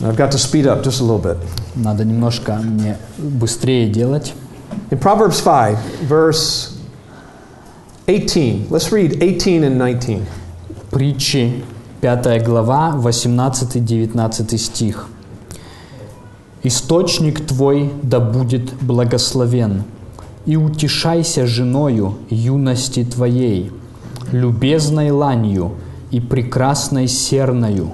I've 0.00 0.16
got 0.16 0.30
to 0.32 0.38
speed 0.38 0.66
up 0.66 0.82
just 0.82 1.00
a 1.00 1.04
little 1.04 1.18
bit. 1.22 1.38
Надо 1.74 2.04
немножко 2.04 2.54
мне 2.62 2.96
быстрее 3.18 3.88
делать. 3.88 4.34
In 4.90 4.98
Proverbs 5.00 5.40
5, 5.40 5.78
verse 6.08 6.70
18, 8.06 8.66
let's 8.70 8.90
read 8.90 9.22
18 9.22 9.62
and 9.64 9.76
19. 9.78 10.26
Притчи, 10.90 11.64
5 12.01 12.43
глава, 12.43 12.93
18-19 12.95 14.57
стих. 14.57 15.07
«Источник 16.61 17.45
твой 17.45 17.91
да 18.03 18.19
будет 18.19 18.73
благословен, 18.81 19.83
и 20.45 20.57
утешайся 20.57 21.47
женою 21.47 22.17
юности 22.29 23.03
твоей, 23.03 23.71
любезной 24.31 25.09
ланью 25.09 25.71
и 26.11 26.19
прекрасной 26.19 27.07
серною. 27.07 27.91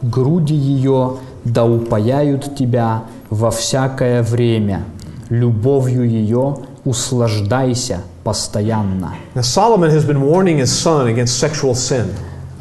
Груди 0.00 0.54
ее 0.54 1.16
да 1.44 1.66
упаяют 1.66 2.56
тебя 2.56 3.04
во 3.28 3.50
всякое 3.50 4.22
время, 4.22 4.84
любовью 5.28 6.08
ее 6.08 6.56
услаждайся 6.86 8.00
постоянно». 8.22 9.14
Now, 9.34 9.42
Solomon 9.42 9.90
has 9.90 10.06
been 10.06 10.22
warning 10.22 10.60
his 10.60 10.72
son 10.72 11.08
against 11.08 11.38
sexual 11.38 11.74
sin. 11.74 12.06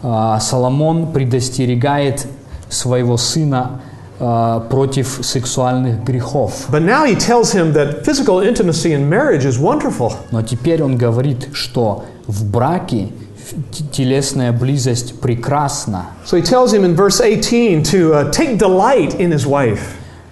А, 0.04 0.39
Соломон 0.39 1.12
предостерегает 1.14 2.28
своего 2.70 3.18
сына 3.18 3.82
а, 4.20 4.60
против 4.60 5.20
сексуальных 5.24 6.04
грехов. 6.04 6.68
But 6.70 6.84
now 6.84 7.06
he 7.06 7.16
tells 7.16 7.54
him 7.54 7.74
that 7.74 8.06
physical 8.06 8.41
intimacy 8.41 8.91
in 8.93 9.10
marriage 9.10 9.45
is 9.45 9.58
wonderful. 9.58 10.14
Но 10.32 10.41
теперь 10.41 10.84
он 10.84 10.97
говорит, 10.97 11.49
что 11.54 12.04
в 12.28 12.45
браке 12.45 13.10
телесная 13.91 14.51
близость 14.51 15.20
прекрасна. 15.20 16.08
So 16.26 16.38
he 16.38 16.43
tells 16.43 16.74
him 16.74 16.84
in 16.84 16.95
verse 16.95 17.22
18 17.22 17.84
to 17.84 18.14
uh, 18.14 18.32
take 18.32 18.58
delight 18.58 19.16
in 19.20 19.32
his 19.32 19.45
wife, 19.45 19.82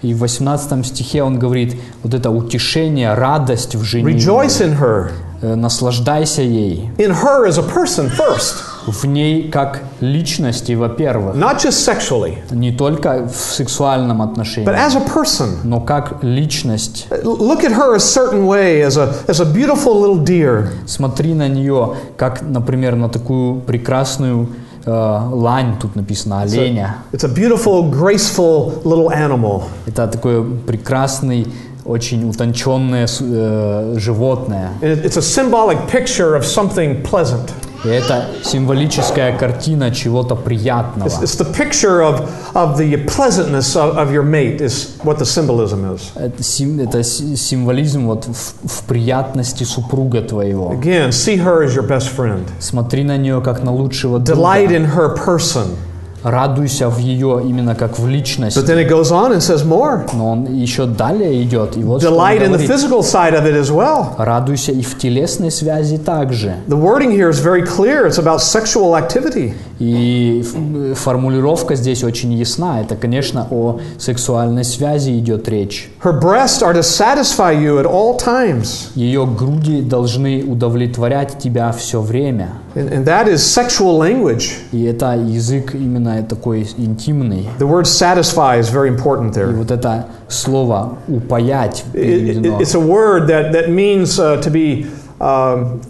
И 0.02 0.14
в 0.14 0.20
18 0.20 0.86
стихе 0.86 1.22
он 1.22 1.38
говорит, 1.38 1.76
вот 2.04 2.14
это 2.14 2.30
утешение, 2.32 3.14
радость 3.14 3.76
в 3.76 3.84
жене, 3.84 4.12
rejoice 4.12 4.62
in 4.62 4.80
her, 4.80 5.12
э, 5.42 5.56
наслаждайся 5.56 6.42
ей. 6.42 6.90
in 6.98 7.12
her 7.12 7.46
as 7.46 7.58
a 7.58 7.64
person 7.64 8.10
first, 8.10 8.56
В 8.88 9.06
ней 9.06 9.50
как 9.50 9.82
личности, 10.00 10.74
во-первых, 10.74 11.36
not 11.36 11.58
just 11.58 11.86
sexually, 11.88 12.38
не 12.52 12.72
только 12.72 13.28
в 13.28 13.36
сексуальном 13.36 14.22
отношении, 14.22 14.68
but 14.68 14.76
as 14.76 14.96
a 14.96 15.06
person. 15.06 15.58
но 15.64 15.80
как 15.82 16.24
личность. 16.24 17.08
Look 17.24 17.64
at 17.64 17.74
her 17.74 17.96
a 17.96 18.00
certain 18.00 18.46
way 18.48 18.82
as 18.82 18.98
a, 18.98 19.14
as 19.28 19.40
a 19.40 19.46
beautiful 19.46 19.94
little 20.02 20.24
deer. 20.24 20.70
Смотри 20.88 21.34
на 21.34 21.48
нее, 21.48 21.96
как, 22.18 22.42
например, 22.42 22.96
на 22.96 23.10
такую 23.10 23.62
прекрасную 23.62 24.50
э, 24.86 24.90
лань, 24.92 25.78
тут 25.80 25.96
написано 25.96 26.42
оленя. 26.42 26.98
It's 27.12 27.24
a 27.24 27.30
beautiful, 27.30 27.90
graceful 27.90 28.82
little 28.84 29.10
animal. 29.12 29.64
Это 29.86 30.08
такое 30.08 30.44
прекрасный, 30.66 31.48
очень 31.86 32.28
утонченное 32.30 33.08
э, 33.20 33.96
животное. 33.98 34.72
It's 34.82 35.18
a 35.18 35.22
symbolic 35.22 35.78
picture 35.92 36.36
of 36.36 36.44
something 36.46 37.04
pleasant. 37.04 37.50
И 37.84 37.88
это 37.90 38.26
символическая 38.44 39.36
картина 39.38 39.90
чего-то 39.92 40.36
приятного. 40.36 41.08
It's, 41.08 41.22
it's 41.24 41.36
the 41.38 41.52
picture 41.52 42.02
of, 42.02 42.30
of 42.54 42.78
the 42.78 42.96
pleasantness 43.08 43.76
of, 43.76 43.98
of 43.98 44.12
your 44.12 44.24
mate, 44.24 44.62
is 44.62 44.98
what 45.04 45.18
the 45.18 45.26
symbolism 45.26 45.86
is. 45.96 46.12
Это, 46.16 46.44
сим- 46.44 46.80
это 46.80 47.02
си- 47.04 47.36
символизм 47.36 48.06
вот 48.06 48.26
в, 48.26 48.68
в 48.68 48.84
приятности 48.84 49.64
супруга 49.64 50.22
твоего. 50.22 50.72
Again, 50.74 51.10
see 51.12 51.38
her 51.38 51.64
as 51.66 51.76
your 51.76 51.88
best 51.88 52.10
friend. 52.16 52.44
Смотри 52.60 53.04
на 53.04 53.18
нее 53.18 53.42
как 53.42 53.64
на 53.64 53.72
лучшего 53.74 54.20
Delight 54.20 54.68
друга. 54.68 54.76
in 54.76 54.86
her 54.96 55.16
person. 55.16 55.76
Радуйся 56.24 56.90
в 56.90 56.98
ее 57.00 57.42
именно 57.44 57.76
как 57.76 57.98
в 58.00 58.08
личности. 58.08 58.60
But 58.60 58.68
then 58.68 58.78
it 58.78 58.90
goes 58.90 59.12
on 59.12 59.32
and 59.32 59.42
says 59.42 59.66
more. 59.66 60.08
Но 60.14 60.32
он 60.32 60.46
еще 60.54 60.86
далее 60.86 61.42
идет. 61.44 61.78
И 61.78 61.84
вот 61.84 62.04
Delight 62.04 62.42
in 62.42 62.52
the 62.52 62.60
physical 62.68 63.02
side 63.02 63.34
of 63.34 63.46
it 63.46 63.56
as 63.56 63.72
well. 63.72 64.14
Радуйся 64.18 64.72
и 64.72 64.82
в 64.82 64.98
телесной 64.98 65.52
связи 65.52 65.98
также. 65.98 66.56
The 66.68 66.80
wording 66.80 67.12
here 67.12 67.30
is 67.30 67.40
very 67.40 67.64
clear. 67.66 68.06
It's 68.08 68.20
about 68.20 68.40
sexual 68.42 68.96
activity. 68.96 69.54
И 69.80 70.42
ф- 70.42 70.98
формулировка 71.00 71.76
здесь 71.76 72.04
очень 72.04 72.34
ясна. 72.34 72.82
Это, 72.82 72.96
конечно, 72.96 73.48
о 73.50 73.80
сексуальной 73.98 74.64
связи 74.64 75.18
идет 75.18 75.48
речь. 75.50 75.90
Her 76.04 76.20
breasts 76.20 76.62
are 76.62 76.74
to 76.74 76.84
satisfy 76.84 77.52
you 77.54 77.80
at 77.80 77.86
all 77.86 78.18
times. 78.18 78.90
Ее 78.96 79.26
груди 79.26 79.82
должны 79.82 80.44
удовлетворять 80.44 81.40
тебя 81.40 81.72
все 81.72 82.02
время. 82.02 82.50
And, 82.76 82.90
and 82.92 83.06
that 83.06 83.28
is 83.28 83.38
sexual 83.38 83.98
language. 83.98 84.52
И 84.72 84.84
это 84.84 85.16
язык 85.16 85.74
именно 85.74 86.11
такой 86.29 86.67
интимный. 86.77 87.49
The 87.59 87.67
word 87.67 87.87
satisfy 87.87 88.59
is 88.59 88.69
very 88.71 88.89
important 88.89 89.37
И 89.37 89.41
there. 89.41 89.53
вот 89.53 89.71
это 89.71 90.07
слово 90.29 90.99
«упаять» 91.09 91.85
It- 91.93 91.97
it- 91.97 92.03
переведено. 92.03 92.61
it's 92.61 92.75
a 92.75 92.81
word 92.81 93.29
that, 93.29 93.53
that 93.53 93.69
means 93.69 94.19
uh, 94.19 94.41
to 94.43 94.51
be 94.51 94.87
um, 95.21 95.81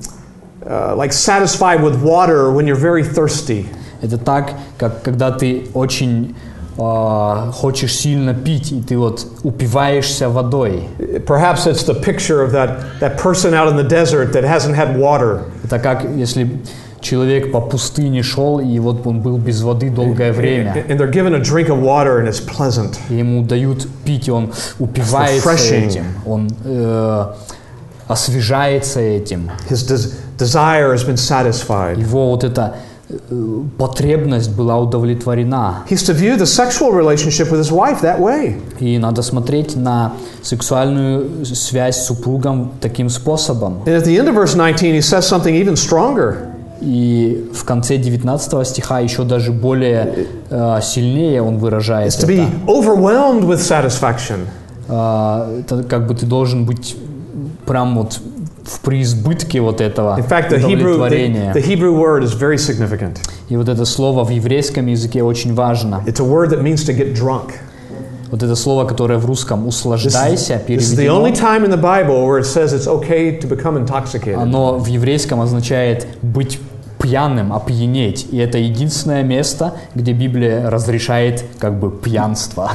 uh, 0.64 0.94
like 0.96 1.12
satisfied 1.12 1.82
with 1.82 2.02
water 2.02 2.50
when 2.52 2.66
you're 2.66 2.76
very 2.80 3.02
thirsty. 3.02 3.66
Это 4.02 4.18
так, 4.18 4.52
как 4.78 5.02
когда 5.02 5.30
ты 5.30 5.66
очень 5.74 6.34
а, 6.78 7.50
хочешь 7.52 7.94
сильно 7.94 8.34
пить, 8.34 8.70
и 8.70 8.82
ты 8.82 8.98
вот 8.98 9.26
упиваешься 9.42 10.28
водой. 10.28 10.82
Perhaps 11.26 11.66
it's 11.66 11.84
the 11.86 11.94
picture 11.94 12.42
of 12.42 12.52
that, 12.52 13.00
that 13.00 13.16
person 13.16 13.54
out 13.54 13.68
in 13.68 13.76
the 13.76 13.82
desert 13.88 14.34
that 14.34 14.44
hasn't 14.44 14.74
had 14.76 14.98
water. 14.98 15.44
Это 15.64 15.78
как 15.78 16.04
если 16.16 16.60
человек 17.01 17.51
по 17.51 17.59
пустыне 17.59 18.23
шел, 18.23 18.59
и 18.59 18.79
вот 18.79 19.05
он 19.05 19.21
был 19.21 19.37
без 19.37 19.61
воды 19.61 19.89
долгое 19.89 20.31
время. 20.31 20.85
And 20.87 20.97
they're 20.97 21.11
given 21.11 21.33
a 21.33 21.39
drink 21.39 21.69
of 21.69 21.81
water 21.81 22.19
and 22.19 22.27
it's 22.27 22.39
pleasant. 22.39 22.97
И 23.09 23.15
ему 23.15 23.43
дают 23.43 23.87
пить, 24.05 24.27
и 24.27 24.31
он 24.31 24.51
упивается 24.79 25.51
этим, 25.75 26.05
он 26.25 26.49
э, 26.63 27.25
освежается 28.07 28.99
этим. 28.99 29.49
His 29.69 29.83
des- 29.87 30.11
desire 30.37 30.93
has 30.93 31.03
been 31.03 31.17
satisfied. 31.17 31.99
Его 31.99 32.29
вот 32.29 32.43
эта 32.43 32.75
э, 33.09 33.63
потребность 33.77 34.51
была 34.51 34.77
удовлетворена. 34.77 35.85
He's 35.89 36.03
to 36.03 36.13
view 36.13 36.37
the 36.37 36.45
sexual 36.45 36.91
relationship 36.91 37.49
with 37.51 37.59
his 37.59 37.71
wife 37.71 38.01
that 38.01 38.19
way. 38.19 38.59
И 38.79 38.97
надо 38.97 39.21
смотреть 39.21 39.75
на 39.75 40.13
сексуальную 40.43 41.45
связь 41.45 41.97
с 41.97 42.07
супругом 42.07 42.73
таким 42.81 43.09
способом. 43.09 43.83
And 43.85 43.95
at 43.95 44.05
the 44.05 44.17
end 44.17 44.27
of 44.27 44.35
verse 44.35 44.55
19, 44.55 44.93
he 44.93 45.01
says 45.01 45.27
something 45.27 45.55
even 45.55 45.75
stronger. 45.75 46.50
И 46.81 47.49
в 47.53 47.63
конце 47.63 47.97
19 47.97 48.67
стиха 48.67 48.99
еще 48.99 49.23
даже 49.23 49.51
более 49.51 50.27
э, 50.49 50.79
сильнее 50.81 51.43
он 51.43 51.57
выражает 51.57 52.11
It's 52.11 52.25
to 52.25 52.27
be 52.27 52.49
overwhelmed 52.65 53.43
with 53.43 53.59
satisfaction. 53.59 54.47
А, 54.87 55.47
это 55.59 55.83
как 55.83 56.07
бы 56.07 56.15
ты 56.15 56.25
должен 56.25 56.65
быть 56.65 56.97
прям 57.65 57.97
вот 57.97 58.19
в 58.63 58.79
преизбытке 58.81 59.61
вот 59.61 59.79
этого 59.79 60.17
In 60.17 60.27
fact, 60.27 60.49
the 60.49 60.59
Hebrew, 60.59 60.97
the, 61.07 61.53
the 61.53 61.61
Hebrew 61.61 61.93
word 61.93 62.23
is 62.23 62.33
very 62.33 62.57
significant. 62.57 63.17
И 63.49 63.57
вот 63.57 63.69
это 63.69 63.85
слово 63.85 64.23
в 64.23 64.29
еврейском 64.29 64.87
языке 64.87 65.23
очень 65.23 65.53
важно. 65.53 66.03
It's 66.07 66.19
a 66.19 66.25
word 66.25 66.49
that 66.49 66.61
means 66.61 66.83
to 66.87 66.97
get 66.97 67.13
drunk. 67.13 67.51
Вот 68.31 68.41
это 68.43 68.55
слово, 68.55 68.85
которое 68.85 69.19
в 69.19 69.25
русском 69.25 69.67
«услаждайся» 69.67 70.57
переведено, 70.65 71.27
оно 74.37 74.77
в 74.77 74.85
еврейском 74.85 75.41
означает 75.41 76.07
быть 76.21 76.57
пьяным, 77.01 77.51
опьянеть. 77.53 78.27
И 78.31 78.37
это 78.37 78.57
единственное 78.57 79.23
место, 79.23 79.73
где 79.95 80.13
Библия 80.13 80.69
разрешает 80.69 81.43
как 81.59 81.79
бы 81.79 81.91
пьянство. 81.91 82.71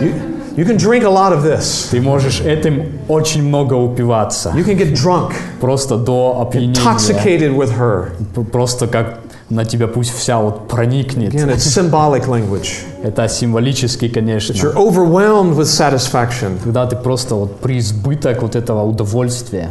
You, 0.00 0.12
you 0.56 0.64
can 0.66 0.76
drink 0.76 1.04
a 1.04 1.10
lot 1.10 1.32
of 1.32 1.42
this. 1.44 1.88
Ты 1.90 2.00
можешь 2.00 2.40
этим 2.40 3.00
очень 3.08 3.42
много 3.42 3.74
упиваться. 3.74 4.52
You 4.56 4.64
can 4.64 4.76
get 4.76 4.92
drunk, 4.92 5.32
Просто 5.60 5.96
до 5.96 6.40
опьянения. 6.40 6.74
intoxicated 6.74 7.54
with 7.56 7.78
her. 7.78 8.10
Просто 8.50 8.86
как 8.86 9.20
на 9.50 9.64
тебя 9.64 9.86
пусть 9.86 10.14
вся 10.16 10.38
вот 10.38 10.68
проникнет. 10.68 11.34
Again, 11.34 11.54
it's 11.54 11.58
symbolic 11.58 12.26
language. 12.26 12.84
Это 13.02 13.28
символически, 13.28 14.08
конечно. 14.08 14.54
You're 14.54 14.74
overwhelmed 14.74 15.56
with 15.56 15.66
satisfaction. 15.66 16.58
Когда 16.64 16.86
ты 16.86 16.96
просто 16.96 17.34
вот 17.34 17.60
преизбыток 17.60 18.42
вот 18.42 18.56
этого 18.56 18.82
удовольствия. 18.84 19.68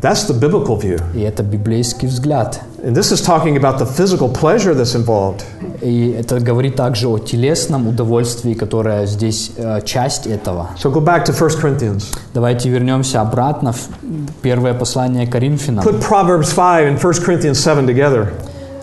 That's 0.00 0.26
the 0.26 0.38
biblical 0.38 0.78
view. 0.78 1.00
И 1.14 1.20
это 1.20 1.42
библейский 1.42 2.06
взгляд. 2.06 2.60
And 2.84 2.94
this 2.94 3.10
is 3.10 3.22
talking 3.22 3.56
about 3.56 3.78
the 3.78 3.86
physical 3.86 4.28
pleasure 4.28 4.74
that's 4.74 4.94
involved. 4.94 5.42
И 5.80 6.10
это 6.10 6.38
говорит 6.38 6.76
также 6.76 7.08
о 7.08 7.18
телесном 7.18 7.88
удовольствии, 7.88 8.54
которое 8.54 9.06
здесь 9.06 9.52
э, 9.56 9.80
часть 9.84 10.26
этого. 10.26 10.70
So 10.76 10.92
go 10.92 11.00
back 11.00 11.24
to 11.24 11.32
1 11.32 11.60
Corinthians. 11.60 12.04
Давайте 12.34 12.68
вернемся 12.68 13.22
обратно 13.22 13.72
в 13.72 13.88
первое 14.42 14.74
послание 14.74 15.26
Коринфянам. 15.26 15.84
Put 15.84 16.02
Proverbs 16.02 16.54
5 16.54 16.88
and 16.88 16.98
1 16.98 17.24
Corinthians 17.24 17.54
7 17.54 17.86
together. 17.86 18.28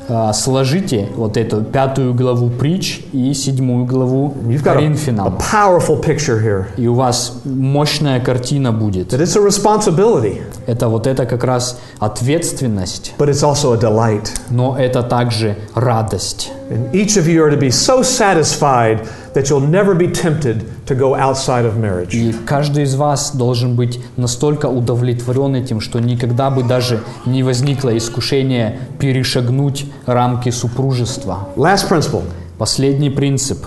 Э, 0.08 0.32
Сложите 0.34 1.08
вот 1.16 1.38
эту 1.38 1.62
пятую 1.64 2.14
главу 2.14 2.50
притч 2.50 3.02
и 3.14 3.34
седьмую 3.34 3.86
главу 3.86 4.34
Коринфянам. 4.64 5.38
powerful 5.38 6.02
picture 6.04 6.42
here. 6.44 6.66
И 6.78 6.88
у 6.88 6.94
вас 6.94 7.42
мощная 7.46 8.20
картина 8.20 8.72
будет. 8.72 9.14
That 9.14 9.22
it's 9.22 9.38
a 9.38 9.42
responsibility, 9.42 10.42
Это 10.68 10.88
вот 10.90 11.08
это 11.08 11.26
как 11.26 11.44
раз 11.44 11.80
ответственность, 12.00 13.14
but 13.18 13.30
it's 13.30 13.44
also 13.44 13.74
a 13.74 13.78
delight. 13.78 14.30
но 14.50 14.78
это 14.78 15.04
также 15.04 15.56
радость. 15.76 16.52
And 16.70 16.92
each 16.94 17.18
of 17.18 17.28
you 17.28 17.44
are 17.44 17.52
to 17.52 17.58
be 17.60 17.70
so 17.70 18.02
satisfied 18.02 19.08
that 19.35 19.49
you'll 19.51 19.61
never 19.61 19.95
be 19.95 20.09
tempted 20.09 20.65
to 20.87 20.95
go 20.95 21.15
outside 21.15 21.65
of 21.65 21.77
marriage. 21.77 22.13
И 22.15 22.33
каждый 22.47 22.85
из 22.85 22.95
вас 22.95 23.33
должен 23.35 23.77
быть 23.77 24.01
настолько 24.17 24.67
удовлетворен 24.67 25.55
этим, 25.55 25.81
что 25.81 26.01
никогда 26.01 26.51
бы 26.51 26.63
даже 26.63 27.01
не 27.27 27.43
возникло 27.43 27.97
искушение 27.97 28.79
перешагнуть 28.99 29.87
рамки 30.07 30.51
супружества. 30.51 31.49
Last 31.57 31.89
principle. 31.89 32.23
Последний 32.59 33.11
принцип. 33.11 33.59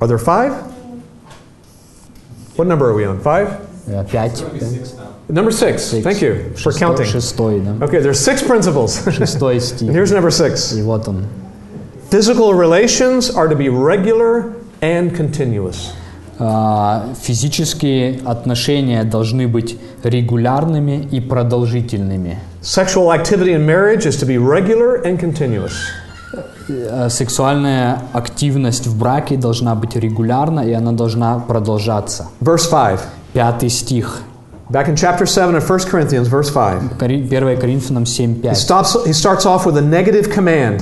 Are 0.00 0.06
there 0.08 0.18
five? 0.18 0.52
What 2.56 2.66
number 2.66 2.88
are 2.90 2.94
we 2.94 3.04
on? 3.04 3.20
Five? 3.20 3.50
Э, 3.86 4.04
Пять. 4.10 4.42
Number 5.28 5.50
six. 5.52 5.90
Thank 6.02 6.20
you 6.22 6.52
for 6.54 6.72
Шестой, 6.72 6.78
counting. 6.80 7.04
шестой, 7.06 7.60
да. 7.60 7.84
Okay, 7.84 8.00
there's 8.00 8.18
six 8.18 8.42
principles. 8.42 9.00
Шестой 9.12 9.56
And 9.56 9.62
стих. 9.62 9.90
here's 9.92 10.10
number 10.12 10.30
six. 10.30 10.72
И 10.72 10.82
вот 10.82 11.06
он. 11.08 11.26
Physical 12.10 12.54
relations 12.54 13.30
are 13.30 13.48
to 13.48 13.54
be 13.56 13.68
regular 13.68 14.54
and 14.83 15.15
continuous. 15.15 15.91
А, 16.39 17.05
Физические 17.21 18.19
отношения 18.25 19.03
должны 19.03 19.47
быть 19.47 19.77
регулярными 20.03 21.07
и 21.11 21.21
продолжительными. 21.21 22.37
Sexual 22.61 23.11
activity 23.11 23.53
in 23.53 23.65
marriage 23.65 24.05
is 24.05 24.17
to 24.19 24.25
be 24.25 24.37
regular 24.37 25.01
and 25.05 25.19
continuous. 25.19 25.73
Э, 26.69 27.09
Сексуальная 27.09 27.99
активность 28.13 28.87
в 28.87 28.97
браке 28.97 29.35
должна 29.37 29.75
быть 29.75 29.95
регулярна, 29.95 30.61
и 30.61 30.73
она 30.73 30.91
должна 30.91 31.39
продолжаться. 31.39 32.27
Verse 32.41 32.69
5. 32.69 32.99
Пятый 33.33 33.69
стих. 33.69 34.21
Back 34.69 34.87
in 34.89 34.95
chapter 34.95 35.25
7 35.25 35.55
of 35.57 35.63
1 35.67 35.79
Corinthians, 35.91 36.27
verse 36.29 36.49
5. 36.51 36.97
Кори- 36.97 37.21
1 37.21 37.57
Коринфянам 37.57 38.03
He, 38.03 38.41
7.5. 38.41 38.55
stops, 38.55 38.95
he 39.05 39.11
starts 39.13 39.45
off 39.45 39.65
with 39.65 39.77
a 39.77 39.81
negative 39.81 40.31
command. 40.33 40.81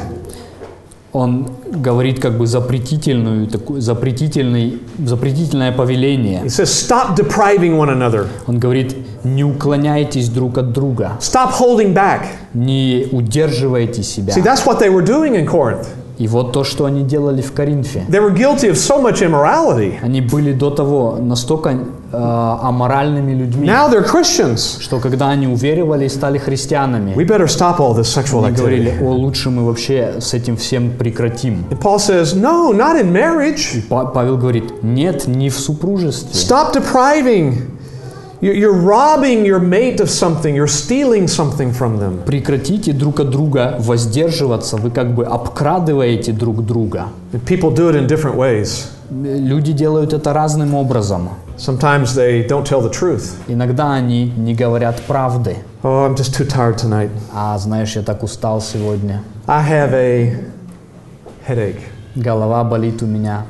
Он 1.14 1.50
говорит 1.70 2.22
как 2.22 2.38
бы 2.38 2.48
запретительную, 2.48 3.48
такую, 3.48 3.82
запретительный, 3.82 4.80
запретительное 5.06 5.74
повеление. 5.74 6.42
He 6.44 6.50
says, 6.50 6.70
Stop 6.72 7.16
depriving 7.16 7.78
one 7.78 7.90
another. 7.90 8.28
Он 8.48 8.60
говорит, 8.60 8.96
не 9.26 9.44
уклоняйтесь 9.44 10.30
друг 10.30 10.58
от 10.58 10.72
друга, 10.72 11.18
Stop 11.20 11.52
holding 11.60 11.94
back. 11.94 12.28
не 12.54 13.08
удерживайте 13.12 14.04
себя. 14.04 14.34
See, 14.34 14.42
that's 14.42 14.66
what 14.66 14.80
they 14.80 14.90
were 14.90 15.04
doing 15.06 15.36
in 15.36 15.46
Corinth. 15.46 15.88
И 16.22 16.28
вот 16.28 16.52
то, 16.52 16.64
что 16.64 16.86
они 16.86 17.04
делали 17.04 17.42
в 17.42 17.52
Коринфе. 17.52 18.04
They 18.08 18.20
were 18.22 18.32
guilty 18.36 18.70
of 18.70 18.76
so 18.76 19.02
much 19.02 19.22
immorality. 19.22 19.94
Они 20.04 20.22
были 20.22 20.54
до 20.54 20.70
того 20.70 21.18
настолько 21.20 21.70
э, 21.70 21.76
аморальными 22.14 23.34
людьми, 23.34 23.68
Now 23.68 23.90
they're 23.92 24.06
Christians. 24.06 24.80
что 24.80 25.00
когда 25.00 25.30
они 25.30 25.48
уверовали 25.48 26.06
и 26.06 26.10
стали 26.10 26.38
христианами, 26.38 27.14
We 27.16 27.26
better 27.26 27.48
stop 27.48 27.80
all 27.80 27.96
this 27.96 28.04
sexual 28.14 28.46
они 28.46 28.56
говорили, 28.56 28.92
activity. 28.92 29.04
о, 29.04 29.12
лучше 29.14 29.50
мы 29.50 29.66
вообще 29.66 30.16
с 30.20 30.34
этим 30.34 30.58
всем 30.58 30.92
прекратим. 30.92 31.66
And 31.72 31.80
Paul 31.80 31.98
says, 31.98 32.36
No, 32.36 32.72
not 32.72 33.02
in 33.02 33.12
marriage. 33.12 33.82
Па- 33.90 34.06
Павел 34.06 34.38
говорит, 34.38 34.84
нет, 34.84 35.28
не 35.28 35.50
в 35.50 35.58
супружестве. 35.60 36.32
Stop 36.34 36.74
depriving 36.74 37.54
You- 37.54 37.62
You're 38.42 38.74
robbing 38.74 39.46
your 39.46 39.60
mate 39.60 40.00
of 40.00 40.10
something, 40.10 40.56
you're 40.56 40.66
stealing 40.66 41.28
something 41.28 41.72
from 41.72 42.00
them. 42.00 42.24
Прекратите 42.26 42.92
друг 42.92 43.20
от 43.20 43.30
друга 43.30 43.76
воздерживаться, 43.78 44.78
вы 44.78 44.90
как 44.90 45.14
бы 45.14 45.26
обкрадываете 45.26 46.32
друг 46.32 46.66
друга. 46.66 47.10
People 47.46 47.72
do 47.72 47.92
it 47.92 47.96
in 47.96 48.08
different 48.08 48.36
ways. 48.36 48.88
Люди 49.12 49.74
делают 49.74 50.14
это 50.14 50.34
разным 50.34 50.74
образом. 50.74 51.30
Sometimes 51.56 52.16
they 52.16 52.48
don't 52.48 52.66
tell 52.66 52.82
the 52.82 52.90
truth. 52.90 53.36
Иногда 53.48 53.94
они 53.94 54.34
не 54.36 54.56
говорят 54.56 55.00
правды. 55.06 55.58
Oh, 55.84 56.08
I'm 56.08 56.16
just 56.16 56.34
too 56.36 56.48
tired 56.48 56.78
tonight. 56.78 57.12
А 57.32 57.56
знаешь, 57.60 57.96
я 57.96 58.02
так 58.02 58.24
устал 58.24 58.60
сегодня. 58.60 59.22
I 59.46 59.62
have 59.70 59.94
a 59.94 60.34
headache. 61.48 61.82
Голова 62.16 62.64
болит 62.64 63.04
у 63.04 63.06
меня. 63.06 63.46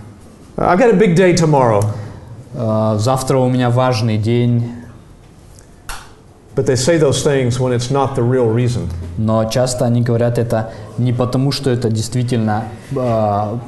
I've 0.57 0.77
got 0.77 0.89
a 0.89 0.97
big 0.97 1.15
day 1.15 1.33
tomorrow. 1.33 1.81
Э, 2.53 2.97
Завтра 2.99 3.37
у 3.37 3.47
меня 3.47 3.69
важный 3.69 4.17
день. 4.17 4.80
But 6.56 6.64
they 6.64 6.76
say 6.76 6.96
those 6.96 7.22
things 7.22 7.60
when 7.60 7.72
it's 7.74 7.90
not 7.90 8.14
the 8.14 8.22
real 8.22 8.48
reason. 8.48 8.88
Но 9.18 9.44
часто 9.44 9.84
они 9.84 10.00
говорят 10.00 10.38
это 10.38 10.72
не 10.96 11.12
потому, 11.12 11.52
что 11.52 11.68
это 11.68 11.90
действительно 11.90 12.64
э, 12.94 13.58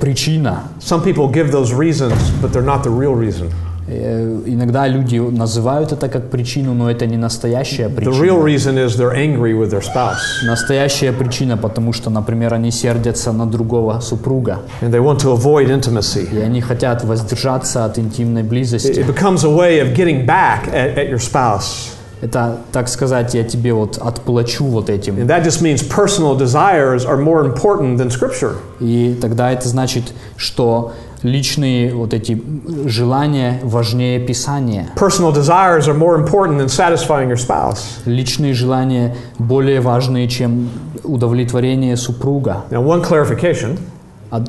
причина. 0.00 0.64
Some 0.80 1.02
people 1.02 1.30
give 1.32 1.50
those 1.50 1.72
reasons, 1.72 2.12
but 2.42 2.52
they're 2.52 2.62
not 2.62 2.82
the 2.82 2.90
real 2.90 3.14
reason. 3.14 3.50
Э, 3.91 4.41
Иногда 4.45 4.87
люди 4.87 5.17
называют 5.17 5.91
это 5.91 6.09
как 6.09 6.29
причину, 6.29 6.73
но 6.73 6.89
это 6.91 7.05
не 7.07 7.17
настоящая 7.17 7.87
The 7.87 7.95
причина. 7.95 8.23
real 8.23 8.41
reason 8.43 8.77
is 8.77 8.97
they're 8.97 9.13
angry 9.15 9.53
with 9.53 9.71
their 9.71 9.81
spouse 9.81 10.19
Настоящая 10.45 11.11
причина, 11.11 11.57
потому 11.57 11.93
что, 11.93 12.09
например, 12.09 12.53
они 12.53 12.71
сердятся 12.71 13.31
на 13.31 13.45
другого 13.45 13.99
супруга, 14.01 14.59
and 14.81 14.91
they 14.91 15.01
want 15.01 15.19
to 15.19 15.33
avoid 15.35 15.69
intimacy. 15.69 16.27
и 16.31 16.39
они 16.39 16.61
хотят 16.61 17.03
воздержаться 17.03 17.85
от 17.85 17.97
интимной 17.97 18.43
близости. 18.43 18.99
it 18.99 19.07
becomes 19.07 19.43
a 19.43 19.49
way 19.49 19.79
of 19.81 19.95
getting 19.95 20.25
back 20.25 20.67
at, 20.71 20.95
at 20.97 21.09
your 21.09 21.19
spouse. 21.19 21.93
Это, 22.21 22.57
так 22.73 22.89
сказать, 22.89 23.33
я 23.33 23.45
тебе 23.45 23.71
вот 23.73 23.97
отплачу 23.97 24.65
вот 24.65 24.89
этим. 24.89 25.15
And 25.15 25.27
that 25.27 25.43
just 25.45 25.61
means 25.61 25.81
personal 25.81 26.35
desires 26.37 27.05
are 27.05 27.17
more 27.17 27.45
important 27.45 27.97
than 27.97 28.09
Scripture. 28.09 28.55
И 28.81 29.17
тогда 29.21 29.51
это 29.53 29.69
значит, 29.69 30.03
что 30.35 30.91
личные 31.23 31.93
вот 31.93 32.13
эти 32.13 32.41
желания 32.85 33.59
важнее 33.63 34.19
Писания. 34.19 34.87
Personal 34.95 35.33
desires 35.33 35.87
are 35.87 35.97
more 35.97 36.15
important 36.15 36.57
than 36.57 36.67
satisfying 36.67 37.29
your 37.29 37.37
spouse. 37.37 38.01
Личные 38.05 38.53
желания 38.53 39.15
более 39.37 39.81
важные, 39.81 40.27
чем 40.27 40.69
удовлетворение 41.03 41.97
супруга. 41.97 42.65
Now, 42.71 42.83
one 42.83 43.03
clarification 43.03 43.77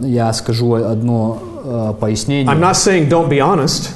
Я 0.00 0.32
скажу 0.32 0.74
одно 0.74 1.38
э, 1.64 1.94
пояснение. 1.98 2.52
I'm 2.52 2.60
not 2.60 2.76
saying 2.76 3.08
don't 3.08 3.28
be 3.28 3.40
honest. 3.40 3.90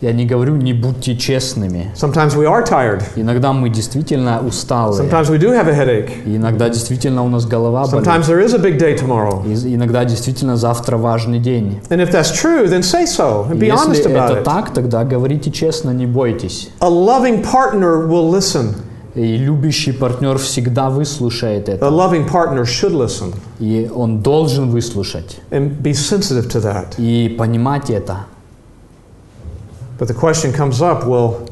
Я 0.00 0.12
не 0.12 0.24
говорю, 0.24 0.56
не 0.56 0.72
будьте 0.72 1.14
честными. 1.14 1.90
Sometimes 1.94 2.34
we 2.34 2.46
are 2.46 2.64
tired, 2.66 3.02
Иногда 3.16 3.52
мы 3.52 3.68
действительно 3.68 4.40
усталы. 4.40 4.98
sometimes 4.98 5.28
we 5.28 5.36
do 5.38 5.50
have 5.52 5.68
a 5.68 5.74
headache, 5.74 6.10
иногда 6.24 6.70
действительно 6.70 7.22
у 7.22 7.28
нас 7.28 7.44
голова 7.44 7.86
болит. 7.86 8.06
sometimes 8.06 8.26
there 8.26 8.40
is 8.42 8.54
a 8.54 8.58
big 8.58 8.78
day 8.78 8.96
tomorrow. 8.96 9.44
И 9.46 9.74
иногда 9.74 10.06
действительно 10.06 10.56
завтра 10.56 10.96
важный 10.96 11.38
день. 11.38 11.80
And 11.90 12.00
if 12.00 12.10
that's 12.12 12.32
true, 12.32 12.66
then 12.66 12.80
say 12.82 13.04
so 13.04 13.46
and 13.50 13.58
be 13.58 13.68
honest 13.70 13.98
Если 13.98 14.10
about 14.10 14.30
это 14.30 14.40
it. 14.40 14.44
так, 14.44 14.72
тогда 14.72 15.04
говорите 15.04 15.50
честно, 15.50 15.90
не 15.90 16.06
бойтесь. 16.06 16.70
A 16.80 16.88
loving 16.88 17.44
partner 17.44 18.08
will 18.08 18.30
listen. 18.30 18.74
И 19.14 19.36
любящий 19.36 19.92
партнер 19.92 20.38
всегда 20.38 20.88
выслушает 20.88 21.68
A 21.68 21.72
это. 21.72 21.86
loving 21.88 22.26
partner 22.26 22.62
should 22.64 22.92
listen 22.94 23.34
И 23.58 23.90
он 23.94 24.20
должен 24.20 24.70
выслушать. 24.70 25.40
and 25.50 25.82
be 25.82 25.92
sensitive 25.92 26.48
to 26.48 26.62
that. 26.62 26.94
И 26.96 27.28
понимать 27.36 27.90
это. 27.90 28.20
But 30.00 30.08
the 30.08 30.14
question 30.14 30.50
comes 30.54 30.80
up 30.80 31.06
well, 31.06 31.46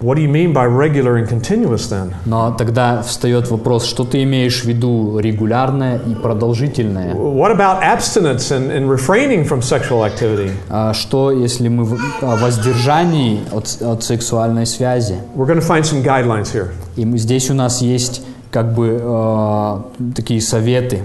what 0.00 0.16
do 0.16 0.20
you 0.22 0.28
mean 0.28 0.52
by 0.52 0.64
regular 0.64 1.16
and 1.16 1.28
continuous 1.28 1.86
then? 1.88 2.12
Но 2.26 2.50
тогда 2.50 3.02
встает 3.02 3.48
вопрос, 3.52 3.84
что 3.84 4.04
ты 4.04 4.24
имеешь 4.24 4.62
в 4.62 4.64
виду 4.64 5.20
регулярное 5.20 5.98
и 5.98 6.16
продолжительное? 6.16 7.14
What 7.14 7.52
about 7.52 7.84
abstinence 7.84 8.50
and, 8.50 8.72
and 8.72 8.90
refraining 8.90 9.44
from 9.44 9.62
sexual 9.62 10.04
activity? 10.04 10.50
А 10.68 10.92
что, 10.92 11.30
если 11.30 11.68
мы 11.68 11.84
в- 11.84 12.00
воздержании 12.20 13.42
от, 13.52 13.80
от 13.80 14.02
сексуальной 14.02 14.66
связи? 14.66 15.20
We're 15.36 15.46
going 15.46 15.60
to 15.60 15.64
find 15.64 15.84
some 15.84 16.02
guidelines 16.02 16.52
here. 16.52 16.70
И 16.96 17.04
здесь 17.16 17.48
у 17.48 17.54
нас 17.54 17.80
есть 17.80 18.22
как 18.50 18.74
бы 18.74 18.98
э, 19.00 19.80
такие 20.16 20.40
советы, 20.40 21.02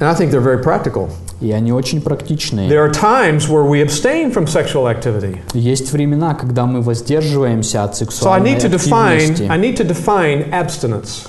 And 0.00 0.08
I 0.08 0.14
think 0.14 0.32
they're 0.32 0.40
very 0.40 0.60
practical. 0.60 1.08
И 1.40 1.52
они 1.52 1.72
очень 1.72 2.00
практичные. 2.00 2.68
There 2.68 2.84
are 2.84 2.92
times 2.92 3.48
where 3.48 3.64
we 3.64 3.82
abstain 3.82 4.32
from 4.32 4.46
sexual 4.46 4.86
activity. 4.86 5.38
Есть 5.52 5.92
времена, 5.92 6.34
когда 6.34 6.66
мы 6.66 6.82
воздерживаемся 6.82 7.84
от 7.84 7.92
So 7.92 7.94
I 7.94 8.06
сексуальной 8.06 8.54
need 8.54 8.60
to 8.60 8.70
define 8.70 9.16
активности. 9.16 9.46
I 9.48 9.58
need 9.58 9.76
to 9.76 9.86
define 9.86 10.50
abstinence. 10.50 11.28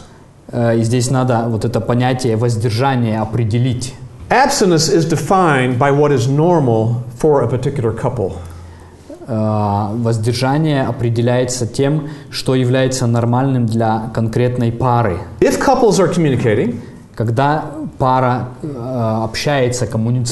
Э, 0.51 0.77
И 0.77 0.83
здесь 0.83 1.11
надо 1.11 1.45
вот 1.47 1.65
это 1.65 1.79
понятие 1.79 2.37
воздержания 2.37 3.21
определить. 3.21 3.93
Abstinence 4.29 4.89
is 4.89 5.05
defined 5.09 5.77
by 5.77 5.91
what 5.91 6.11
is 6.11 6.27
normal 6.27 7.03
for 7.19 7.43
a 7.43 7.47
particular 7.47 7.93
couple. 7.95 8.33
Э, 9.27 9.89
Воздержание 9.93 10.83
определяется 10.83 11.67
тем, 11.67 12.09
что 12.31 12.55
является 12.55 13.05
нормальным 13.05 13.67
для 13.67 14.09
конкретной 14.13 14.71
пары. 14.71 15.19
If 15.39 15.59
couples 15.59 15.99
are 15.99 16.11
communicating 16.11 16.79
Когда 17.15 17.65
пара 17.99 18.47
э, 18.63 19.23
общается, 19.23 19.85
and 19.85 19.89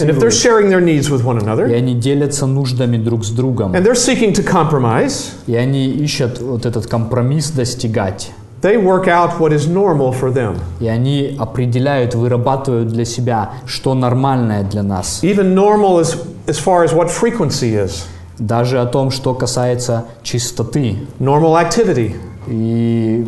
if 0.10 0.18
they're 0.18 0.30
коммуницирует, 0.30 0.34
sharing 0.34 0.70
their 0.70 0.82
needs 0.82 1.10
with 1.12 1.24
one 1.24 1.38
и 1.38 1.44
another 1.44 1.66
они 1.66 1.94
делятся 1.94 2.48
нуждами 2.48 2.98
друг 2.98 3.26
с 3.26 3.30
другом, 3.30 3.76
and 3.76 3.84
they're 3.84 3.94
seeking 3.94 4.34
to 4.34 4.44
compromise, 4.44 5.34
и 5.46 5.56
они 5.56 5.90
ищут 5.90 6.40
вот 6.40 6.66
этот 6.66 6.88
компромисс 6.88 7.52
достигать, 7.52 8.32
they 8.62 8.78
work 8.78 9.08
out 9.08 9.40
what 9.40 9.52
is 9.52 9.68
normal 9.68 10.14
for 10.14 10.34
them. 10.34 10.58
и 10.80 10.88
они 10.88 11.36
определяют, 11.38 12.16
вырабатывают 12.16 12.88
для 12.88 13.06
себя, 13.06 13.52
что 13.66 13.94
нормальное 13.94 14.64
для 14.64 14.82
нас. 14.82 15.20
Even 15.22 15.54
normal 15.54 16.00
as, 16.00 16.18
as 16.48 16.58
far 16.58 16.84
as 16.84 16.94
what 16.94 17.10
frequency 17.10 17.74
is. 17.76 18.06
Даже 18.40 18.80
о 18.80 18.86
том, 18.86 19.10
что 19.10 19.34
касается 19.34 20.06
чистоты 20.22 20.96
Normal 21.20 21.56
activity. 21.56 22.16
и 22.49 23.25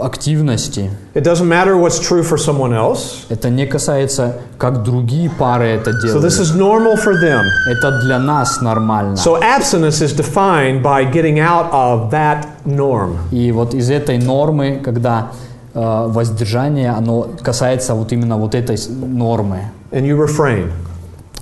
активности. 0.00 0.90
It 1.14 1.22
doesn't 1.24 1.48
matter 1.48 1.76
what's 1.76 1.98
true 1.98 2.22
for 2.22 2.36
someone 2.38 2.72
else. 2.72 3.24
Это 3.28 3.50
не 3.50 3.66
касается, 3.66 4.36
как 4.58 4.82
другие 4.82 5.30
пары 5.30 5.66
это 5.66 5.90
So 5.92 6.02
делают. 6.02 6.24
this 6.24 6.40
is 6.40 6.54
normal 6.56 6.96
for 6.96 7.14
them. 7.20 7.44
Это 7.70 8.00
для 8.00 8.18
нас 8.18 8.60
нормально. 8.60 9.14
So 9.16 9.40
abstinence 9.40 10.00
is 10.02 10.12
defined 10.14 10.82
by 10.82 11.04
getting 11.10 11.38
out 11.38 11.70
of 11.72 12.10
that 12.10 12.46
norm. 12.64 13.16
И 13.30 13.52
вот 13.52 13.74
из 13.74 13.90
этой 13.90 14.18
нормы, 14.18 14.80
когда 14.82 15.32
э, 15.74 16.06
воздержание, 16.08 16.90
оно 16.90 17.28
касается 17.42 17.94
вот 17.94 18.12
именно 18.12 18.36
вот 18.36 18.54
этой 18.54 18.76
с- 18.76 18.88
нормы. 18.88 19.70
And 19.90 20.02
you 20.06 20.16
refrain. 20.18 20.70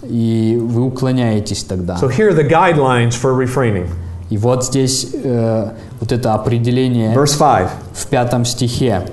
И 0.02 0.56
вы 0.62 0.82
уклоняетесь 0.82 1.64
тогда. 1.64 1.96
So 1.96 2.08
here 2.08 2.28
are 2.30 2.34
the 2.34 2.48
guidelines 2.48 3.14
for 3.16 3.34
refraining. 3.34 3.88
И 4.31 4.37
вот 4.37 4.63
здесь 4.63 5.09
э, 5.13 5.69
вот 5.99 6.11
это 6.11 6.33
определение 6.33 7.13
Verse 7.13 7.37
5. 7.37 7.69
в 7.93 8.07
пятом 8.07 8.45
стихе. 8.45 9.03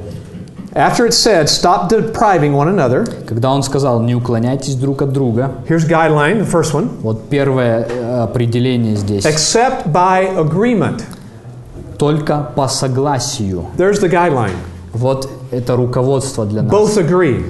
After 0.75 1.07
it 1.07 1.13
said, 1.13 1.49
stop 1.49 1.89
depriving 1.89 2.55
one 2.55 2.69
another, 2.69 3.05
Когда 3.27 3.51
он 3.51 3.65
сказал, 3.65 4.01
не 4.01 4.15
уклоняйтесь 4.15 4.77
друг 4.77 5.03
от 5.03 5.13
друга, 5.13 5.51
here's 5.69 5.89
guideline, 5.89 6.41
the 6.41 6.49
first 6.49 6.73
one. 6.73 6.89
вот 7.03 7.29
первое 7.29 7.85
э, 7.91 8.23
определение 8.23 8.95
здесь. 8.95 9.25
Except 9.27 9.89
by 9.93 10.37
agreement. 10.39 11.03
Только 11.99 12.53
по 12.55 12.69
согласию. 12.69 13.65
There's 13.77 14.01
the 14.01 14.09
guideline. 14.09 14.55
Вот 14.93 15.29
это 15.51 15.75
руководство 15.75 16.47
для 16.47 16.63
нас. 16.63 16.73
Both 16.73 16.97
agree. 16.97 17.45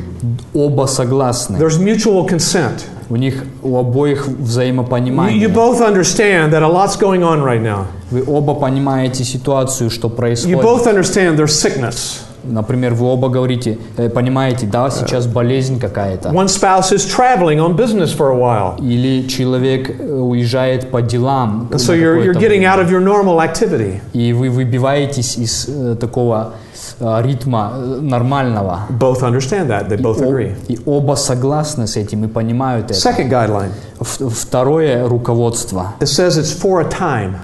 Оба 0.54 0.86
согласны. 0.86 1.58
There's 1.58 1.78
mutual 1.78 2.26
consent. 2.26 2.82
У 3.10 3.16
них 3.16 3.44
у 3.62 3.76
обоих 3.78 4.28
You, 4.28 4.36
взаимопонимание. 4.42 5.38
you 5.40 5.48
both 5.52 5.80
understand 5.80 6.52
that 6.52 6.62
a 6.62 6.68
lot's 6.68 6.96
going 6.98 7.22
on 7.22 7.42
right 7.42 7.62
now. 7.62 7.86
Вы 8.10 8.22
оба 8.26 8.54
понимаете 8.54 9.24
ситуацию, 9.24 9.90
что 9.90 10.08
You 10.08 10.14
происходит. 10.16 10.60
both 10.62 10.86
understand 10.86 11.36
there's 11.38 11.52
sickness. 11.54 12.20
Например, 12.44 12.94
вы 12.94 13.06
оба 13.06 13.28
говорите, 13.28 13.78
э, 13.96 14.08
понимаете, 14.08 14.66
да, 14.66 14.90
сейчас 14.90 15.26
болезнь 15.26 15.80
какая-то. 15.80 16.28
One 16.30 16.46
spouse 16.46 16.92
is 16.92 17.04
traveling 17.04 17.58
on 17.58 17.76
business 17.76 18.12
for 18.16 18.30
a 18.30 18.36
while. 18.36 18.76
Или 18.80 19.26
человек 19.26 19.90
э, 20.00 20.04
уезжает 20.18 20.90
по 20.90 21.02
делам. 21.02 21.68
So 21.72 21.92
на 21.92 21.96
you're, 22.00 22.24
you're 22.24 22.34
getting 22.34 22.60
время. 22.60 22.74
out 22.74 22.78
of 22.78 22.90
your 22.90 23.00
normal 23.00 23.40
activity. 23.40 24.00
И 24.12 24.32
вы 24.32 24.50
выбиваетесь 24.50 25.36
из 25.36 25.66
э, 25.68 25.96
такого 25.98 26.52
ритма 27.00 27.72
э, 27.74 28.00
нормального. 28.00 28.86
Both 28.90 29.22
understand 29.22 29.68
that. 29.68 29.88
They 29.88 29.96
both 29.96 30.20
agree. 30.20 30.54
И 30.68 30.78
оба 30.84 31.14
согласны 31.14 31.86
с 31.86 31.96
этим 31.96 32.24
и 32.24 32.28
понимают 32.28 32.90
это. 32.90 32.94
Second 32.94 33.30
guideline. 33.30 33.72
Второе 34.00 35.08
руководство. 35.08 35.94
It 36.00 36.08
says 36.08 36.38
it's 36.38 36.52
for 36.52 36.80
a 36.80 36.88
time. 36.88 37.36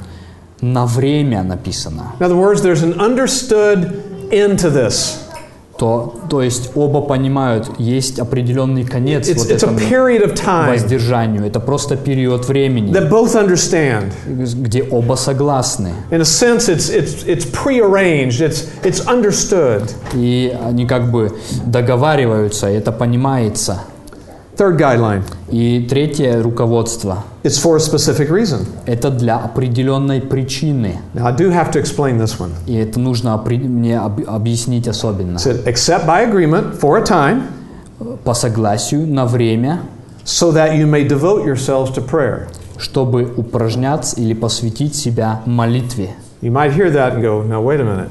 На 0.60 0.86
время 0.86 1.42
написано. 1.42 2.12
In 2.20 2.26
other 2.26 2.36
words, 2.36 2.62
there's 2.62 2.82
an 2.82 2.98
understood 3.00 4.02
end 4.30 4.58
to 4.58 4.70
this. 4.70 5.23
То, 5.76 6.20
то 6.30 6.40
есть 6.40 6.70
оба 6.76 7.00
понимают, 7.00 7.68
есть 7.78 8.20
определенный 8.20 8.84
конец 8.84 9.28
It's, 9.28 9.38
вот 9.38 9.50
it's 9.50 9.56
этому 9.56 9.78
воздержанию. 10.68 11.44
Это 11.44 11.58
просто 11.58 11.96
период 11.96 12.46
времени, 12.46 12.92
that 12.92 13.10
both 13.10 13.34
understand. 13.34 14.12
где 14.26 14.84
оба 14.84 15.14
согласны. 15.14 15.90
In 16.10 16.20
a 16.20 16.24
sense, 16.24 16.68
it's, 16.68 16.88
it's, 16.88 17.24
it's 17.26 17.44
prearranged, 17.44 18.40
it's, 18.40 18.68
it's 18.84 19.04
understood. 19.06 19.90
И 20.14 20.56
они 20.64 20.86
как 20.86 21.10
бы 21.10 21.32
договариваются, 21.66 22.68
это 22.68 22.92
понимается. 22.92 23.80
Third 24.56 24.78
guideline 24.78 25.22
И 25.50 25.84
третье 25.88 26.40
руководство 26.42 27.24
it's 27.42 27.58
for 27.62 27.76
a 27.76 27.80
specific 27.80 28.30
reason.– 28.30 28.66
это 28.86 29.10
для 29.10 29.36
определенной 29.36 30.20
причины. 30.20 30.96
Now, 31.14 31.26
I 31.26 31.32
do 31.36 31.50
have 31.50 31.70
to 31.72 31.80
explain 31.82 32.18
this 32.18 32.38
one. 32.38 32.50
И 32.66 32.74
это 32.74 32.98
нужно 33.00 33.36
мне 33.36 33.98
об- 33.98 34.28
объяснить 34.28 34.88
особенно. 34.88 35.36
Said, 35.38 35.64
accept 35.66 36.06
by 36.06 36.24
agreement 36.30 36.78
for 36.80 36.96
a 36.98 37.02
time 37.04 37.42
По 38.24 38.34
согласию 38.34 39.06
на 39.06 39.24
время, 39.26 39.80
so 40.24 40.52
that 40.52 40.76
you 40.76 40.86
may 40.86 41.06
devote 41.06 41.44
yourselves 41.44 41.92
to 41.94 42.02
prayer. 42.06 42.48
чтобы 42.78 43.24
упражняться 43.36 44.16
или 44.20 44.34
посвятить 44.34 44.94
себя 44.94 45.42
молитве. 45.46 46.10
You 46.42 46.50
might 46.52 46.74
hear 46.74 46.90
that 46.92 47.14
and 47.14 47.22
go, 47.22 47.42
now, 47.46 47.62
wait 47.62 47.80
a 47.80 47.84
minute. 47.84 48.08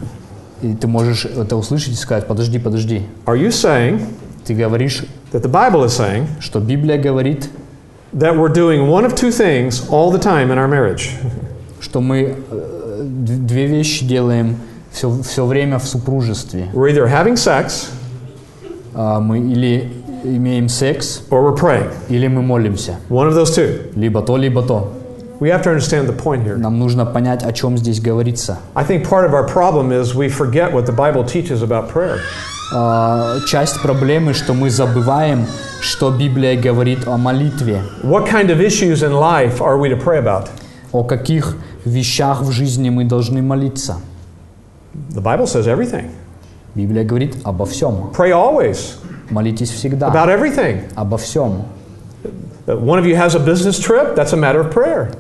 И 0.62 0.74
ты 0.74 0.88
можешь 0.88 1.26
это 1.26 1.56
услышать 1.58 1.94
и 1.94 1.96
сказать, 1.98 2.26
подожди, 2.28 2.58
подожди. 2.60 3.02
Are 3.26 3.36
you 3.38 3.50
saying 3.50 4.02
Ты 4.47 4.55
говоришь, 4.55 5.05
that 5.33 5.43
the 5.43 5.51
Bible 5.51 5.85
is 5.85 5.91
saying 5.97 6.27
что 6.41 6.61
Библия 6.61 6.99
говорит, 6.99 7.49
that 8.15 8.35
we're 8.37 8.53
doing 8.53 8.89
one 8.89 9.05
of 9.05 9.15
two 9.15 9.31
things 9.31 9.87
all 9.91 10.11
the 10.11 10.19
time 10.19 10.51
in 10.51 10.59
our 10.59 10.69
marriage? 10.69 11.11
что 11.81 12.01
мы 12.01 12.35
э, 12.51 13.01
д- 13.05 13.37
две 13.37 13.67
вещи 13.67 14.05
делаем 14.05 14.57
все, 14.91 15.11
все 15.23 15.45
время 15.47 15.79
в 15.79 15.87
супружестве. 15.87 16.69
We're 16.73 16.91
either 16.91 17.07
having 17.07 17.35
sex 17.37 17.91
А, 18.95 19.21
Мы 19.21 19.39
или 19.39 19.93
имеем 20.25 20.69
секс, 20.69 21.23
or 21.31 21.43
we're 21.45 21.57
praying. 21.57 21.91
или 22.09 22.27
мы 22.27 22.43
молимся. 22.43 22.97
One 23.09 23.29
of 23.29 23.35
those 23.35 23.55
two. 23.55 23.93
Либо 23.95 24.23
то, 24.23 24.37
либо 24.37 24.63
то. 24.63 24.93
We 25.41 25.51
have 25.51 25.63
to 25.63 25.71
understand 25.71 26.09
the 26.09 26.17
point 26.17 26.43
here. 26.45 26.57
Нам 26.57 26.81
нужно 26.81 27.07
понять, 27.07 27.45
о 27.45 27.53
чем 27.53 27.77
здесь 27.79 28.01
говорится. 28.01 28.59
I 28.75 28.83
think 28.85 29.05
part 29.09 29.25
of 29.25 29.35
our 29.35 29.47
problem 29.47 29.93
is 29.93 30.17
we 30.17 30.29
forget 30.29 30.73
what 30.73 30.85
the 30.87 30.93
Bible 30.93 31.23
teaches 31.23 31.63
about 31.63 31.89
prayer. 31.91 32.19
А, 32.76 33.40
Часть 33.48 33.82
проблемы, 33.82 34.34
что 34.34 34.54
мы 34.54 34.70
забываем, 34.70 35.46
что 35.82 36.10
Библия 36.12 36.60
говорит 36.60 37.08
о 37.08 37.18
молитве. 37.18 37.82
What 38.04 38.28
kind 38.30 38.48
of 38.50 38.60
issues 38.60 39.04
in 39.04 39.12
life 39.14 39.60
are 39.62 39.78
we 39.80 39.90
to 39.90 40.02
pray 40.04 40.20
about? 40.20 40.48
О 40.92 41.04
каких 41.04 41.56
вещах 41.86 42.42
в 42.42 42.52
жизни 42.52 42.90
мы 42.90 43.06
должны 43.06 43.42
молиться. 43.42 43.98
The 45.12 45.22
Bible 45.22 45.46
says 45.46 45.68
everything. 45.68 46.10
Библия 46.76 47.04
говорит 47.04 47.36
обо 47.44 47.66
всем. 47.66 48.12
Pray 48.16 48.32
always 48.32 48.96
Молитесь 49.30 49.70
всегда. 49.70 50.08
about 50.08 50.30
everything. 50.30 50.84
Обо 50.96 51.18
всем. 51.18 51.66
That 52.67 52.83
One 52.83 52.99
of 52.99 53.07
you 53.07 53.17
has 53.17 53.35
a 53.35 53.39
business 53.41 53.79
trip, 53.79 54.15
that's 54.15 54.35
a 54.35 54.37
matter 54.37 54.61
of 54.61 54.71
prayer. 54.71 55.11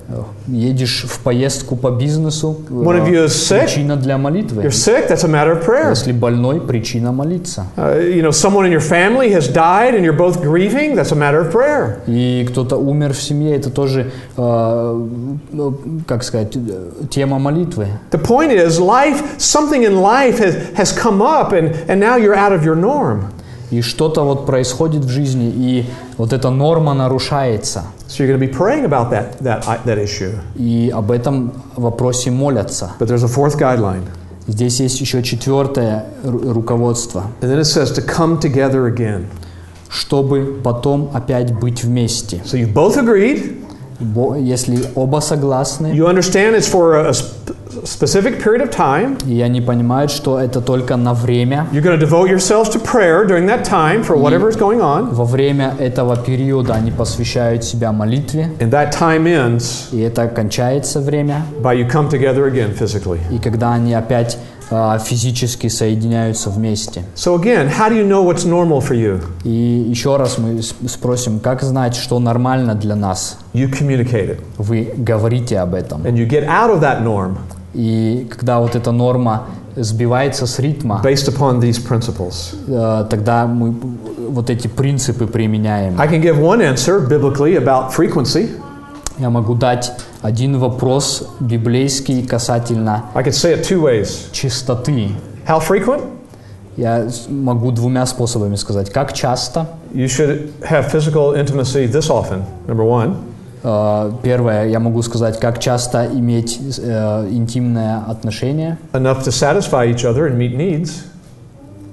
Едешь 0.46 1.06
в 1.08 1.20
поездку 1.20 1.76
по 1.76 1.90
бизнесу, 1.90 2.54
One 2.68 2.96
of 2.96 3.08
э, 3.08 3.10
you 3.10 3.24
is 3.24 3.28
sick. 3.28 3.64
причина 3.64 3.96
для 3.96 4.18
молитвы. 4.18 4.62
You're 4.62 4.70
sick, 4.70 5.08
that's 5.08 5.24
a 5.24 5.28
matter 5.28 5.52
of 5.52 5.64
prayer. 5.64 5.88
Если 5.88 6.12
больной, 6.12 6.60
причина 6.60 7.10
молиться. 7.10 7.64
Uh, 7.76 7.98
you 7.98 8.20
know, 8.20 8.30
someone 8.32 8.66
in 8.66 8.70
your 8.70 8.82
family 8.82 9.30
has 9.32 9.48
died 9.48 9.94
and 9.94 10.04
you're 10.04 10.12
both 10.12 10.42
grieving, 10.42 10.94
that's 10.94 11.12
a 11.12 11.16
matter 11.16 11.40
of 11.40 11.50
prayer. 11.50 12.00
И 12.06 12.46
кто-то 12.50 12.76
умер 12.76 13.14
в 13.14 13.22
семье, 13.22 13.56
это 13.56 13.70
тоже, 13.70 14.10
э, 14.36 15.06
ну, 15.52 15.78
как 16.06 16.24
сказать, 16.24 16.54
э, 16.54 16.90
тема 17.10 17.38
молитвы. 17.38 17.86
The 18.10 18.22
point 18.22 18.52
is, 18.52 18.78
life, 18.78 19.38
something 19.38 19.84
in 19.84 19.96
life 20.02 20.38
has, 20.38 20.76
has 20.76 20.92
come 20.92 21.22
up 21.22 21.52
and, 21.52 21.72
and 21.88 21.98
now 21.98 22.16
you're 22.16 22.36
out 22.36 22.52
of 22.52 22.62
your 22.62 22.76
norm. 22.76 23.32
И 23.73 23.81
что-то 23.81 24.23
вот 24.23 24.45
происходит 24.45 25.03
в 25.03 25.09
жизни, 25.09 25.49
и 25.49 25.85
вот 26.17 26.31
эта 26.31 26.49
норма 26.51 26.93
нарушается. 26.93 27.85
So 28.07 28.23
you're 28.23 28.27
going 28.27 28.39
to 28.39 28.45
be 28.45 28.47
praying 28.47 28.85
about 28.85 29.09
that, 29.09 29.41
that, 29.41 29.65
that 29.85 29.97
issue. 29.97 30.33
И 30.55 30.91
об 30.93 31.09
этом 31.11 31.51
вопросе 31.75 32.29
молятся. 32.29 32.91
But 32.99 33.07
there's 33.07 33.23
a 33.23 33.27
fourth 33.27 33.57
guideline. 33.57 34.03
Здесь 34.45 34.79
есть 34.79 34.99
еще 35.01 35.23
четвертое 35.23 36.05
ру- 36.23 36.51
руководство, 36.53 37.23
And 37.41 37.49
then 37.49 37.59
it 37.59 37.65
says 37.65 37.91
to 37.93 38.01
come 38.01 38.39
together 38.39 38.85
again. 38.87 39.25
чтобы 39.89 40.59
потом 40.63 41.09
опять 41.13 41.53
быть 41.53 41.83
вместе. 41.83 42.41
So 42.45 42.57
you've 42.57 42.73
both 42.73 42.97
agreed. 42.97 43.59
Если 44.39 44.79
оба 44.95 45.19
согласны, 45.21 45.87
You 45.93 46.07
understand 46.07 46.55
it's 46.55 46.67
for 46.67 46.95
a, 46.95 47.13
specific 47.85 48.41
period 48.43 48.61
of 48.61 48.69
time. 48.71 49.17
и 49.27 49.41
они 49.41 49.61
понимают, 49.61 50.11
что 50.11 50.39
это 50.39 50.61
только 50.61 50.95
на 50.95 51.13
время, 51.13 51.67
You're 51.71 51.81
going 51.81 51.97
to 51.97 52.05
devote 52.05 52.29
yourselves 52.29 52.69
to 52.69 52.79
prayer 52.79 53.25
during 53.25 53.45
that 53.47 53.63
time 53.63 54.03
for 54.03 54.15
whatever 54.15 54.49
is 54.49 54.55
going 54.57 54.81
on. 54.81 55.13
во 55.13 55.25
время 55.25 55.75
этого 55.79 56.15
периода 56.17 56.73
они 56.73 56.91
посвящают 56.91 57.63
себя 57.63 57.91
молитве, 57.91 58.49
And 58.59 58.69
that 58.71 58.91
time 58.97 59.25
ends 59.25 59.87
и 59.91 59.99
это 60.01 60.27
кончается 60.27 60.99
время, 61.01 61.45
by 61.61 61.75
you 61.75 61.87
come 61.89 62.09
together 62.09 62.45
again 62.47 62.73
physically. 62.77 63.19
и 63.31 63.39
когда 63.39 63.73
они 63.73 63.93
опять 63.93 64.37
а, 64.71 64.97
физически 64.97 65.67
соединяются 65.67 66.49
вместе. 66.49 67.03
So 67.15 67.35
again, 67.39 67.69
how 67.69 67.89
do 67.89 67.95
you 67.95 68.07
know 68.07 68.23
what's 68.23 68.45
normal 68.45 68.79
for 68.81 68.95
you? 68.95 69.21
И 69.43 69.49
еще 69.49 70.15
раз 70.17 70.37
мы 70.37 70.61
спросим, 70.61 71.39
как 71.39 71.61
знать, 71.61 71.95
что 71.95 72.17
нормально 72.19 72.73
для 72.73 72.95
нас? 72.95 73.37
You 73.53 73.69
communicate 73.71 74.29
it. 74.29 74.39
Вы 74.57 74.91
говорите 74.97 75.59
об 75.59 75.75
этом. 75.75 76.01
And 76.05 76.15
you 76.15 76.27
get 76.27 76.45
out 76.47 76.71
of 76.71 76.79
that 76.81 77.03
norm 77.03 77.37
И 77.73 78.27
когда 78.29 78.59
вот 78.59 78.75
эта 78.75 78.91
норма 78.91 79.45
сбивается 79.75 80.45
с 80.45 80.59
ритма, 80.59 81.01
based 81.03 81.27
upon 81.27 81.59
these 81.59 81.79
principles. 81.79 82.55
э, 82.67 83.07
тогда 83.09 83.47
мы 83.47 83.73
вот 84.29 84.49
эти 84.49 84.67
принципы 84.67 85.25
применяем. 85.25 85.99
I 85.99 86.07
can 86.07 86.21
give 86.21 86.39
one 86.39 86.61
answer 86.61 86.99
biblically 87.07 87.55
about 87.57 87.91
frequency. 87.95 88.49
Я 89.17 89.29
могу 89.29 89.55
дать 89.55 89.91
один 90.21 90.57
вопрос 90.57 91.27
библейский 91.39 92.25
касательно 92.25 93.05
I 93.13 93.23
could 93.23 93.33
say 93.33 93.53
it 93.53 93.67
two 93.67 93.81
ways. 93.81 94.31
чистоты. 94.31 95.09
How 95.47 95.59
frequent? 95.59 96.03
Я 96.77 97.07
могу 97.29 97.71
двумя 97.71 98.05
способами 98.05 98.55
сказать. 98.55 98.91
Как 98.91 99.13
часто? 99.13 99.67
You 99.93 100.05
should 100.07 100.51
have 100.61 100.91
physical 100.91 101.35
intimacy 101.35 101.87
this 101.87 102.09
often, 102.09 102.43
number 102.67 102.83
one. 102.83 103.15
Э, 103.63 104.11
Первое, 104.21 104.67
я 104.67 104.79
могу 104.79 105.01
сказать, 105.01 105.39
как 105.39 105.59
часто 105.59 106.05
иметь 106.05 106.59
э, 106.77 107.27
интимное 107.31 108.03
отношение. 108.07 108.77
Enough 108.93 109.23
to 109.23 109.31
satisfy 109.31 109.89
each 109.93 110.03
other 110.05 110.29
and 110.29 110.37
meet 110.37 110.55
needs. 110.57 110.91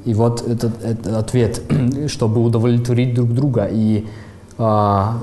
И 0.05 0.15
вот 0.15 0.47
этот, 0.49 0.83
этот 0.85 1.15
ответ, 1.17 1.61
чтобы 2.09 2.43
удовлетворить 2.43 3.15
друг 3.15 3.33
друга 3.35 3.69
и 3.71 4.07
а, 4.59 5.19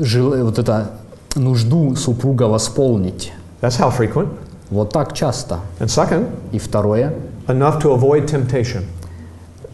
жел- 0.00 0.44
вот 0.44 0.58
это 0.58 0.92
нужду 1.36 1.94
супруга 1.96 2.44
восполнить. 2.44 3.32
That's 3.60 3.78
how 3.78 3.90
frequent. 3.96 4.28
Вот 4.70 4.90
так 4.92 5.12
часто. 5.12 5.60
And 5.80 5.86
second, 5.88 6.26
И 6.50 6.58
второе, 6.58 7.12
enough 7.46 7.80
to 7.82 7.94
avoid 7.94 8.26
temptation. 8.26 8.82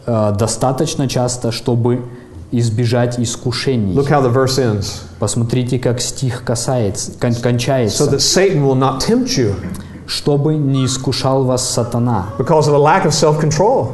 достаточно 0.05 1.07
часто, 1.07 1.51
чтобы 1.51 2.01
избежать 2.51 3.19
искушений. 3.19 3.93
Look 3.95 4.09
how 4.09 4.21
the 4.23 4.33
verse 4.33 4.57
ends. 4.57 5.03
Посмотрите, 5.19 5.77
как 5.79 6.01
стих 6.01 6.43
касается, 6.43 7.11
кон- 7.19 7.31
So 7.31 7.41
кончается. 7.41 8.05
that 8.05 8.19
Satan 8.21 8.63
will 8.65 8.75
not 8.77 8.99
tempt 9.07 9.37
you 9.37 9.53
Чтобы 10.07 10.55
не 10.55 10.85
искушал 10.85 11.43
вас 11.43 11.69
сатана 11.69 12.29
because 12.39 12.67
of 12.67 12.73
a 12.73 12.79
lack 12.79 13.05
of 13.05 13.11
self 13.11 13.39
control. 13.39 13.89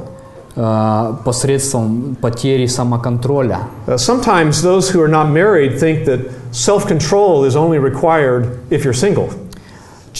э, 0.57 1.13
посредством 1.25 2.15
потери 2.21 2.65
самоконтроля. 2.65 3.67
Uh, 3.87 3.95
sometimes 3.97 4.61
those 4.63 4.89
who 4.89 5.01
are 5.01 5.09
not 5.09 5.29
married 5.29 5.77
think 5.77 6.05
that 6.05 6.31
self 6.53 6.87
control 6.87 7.43
is 7.45 7.57
only 7.57 7.77
required 7.77 8.57
if 8.69 8.85
you're 8.85 8.93
single. 8.93 9.29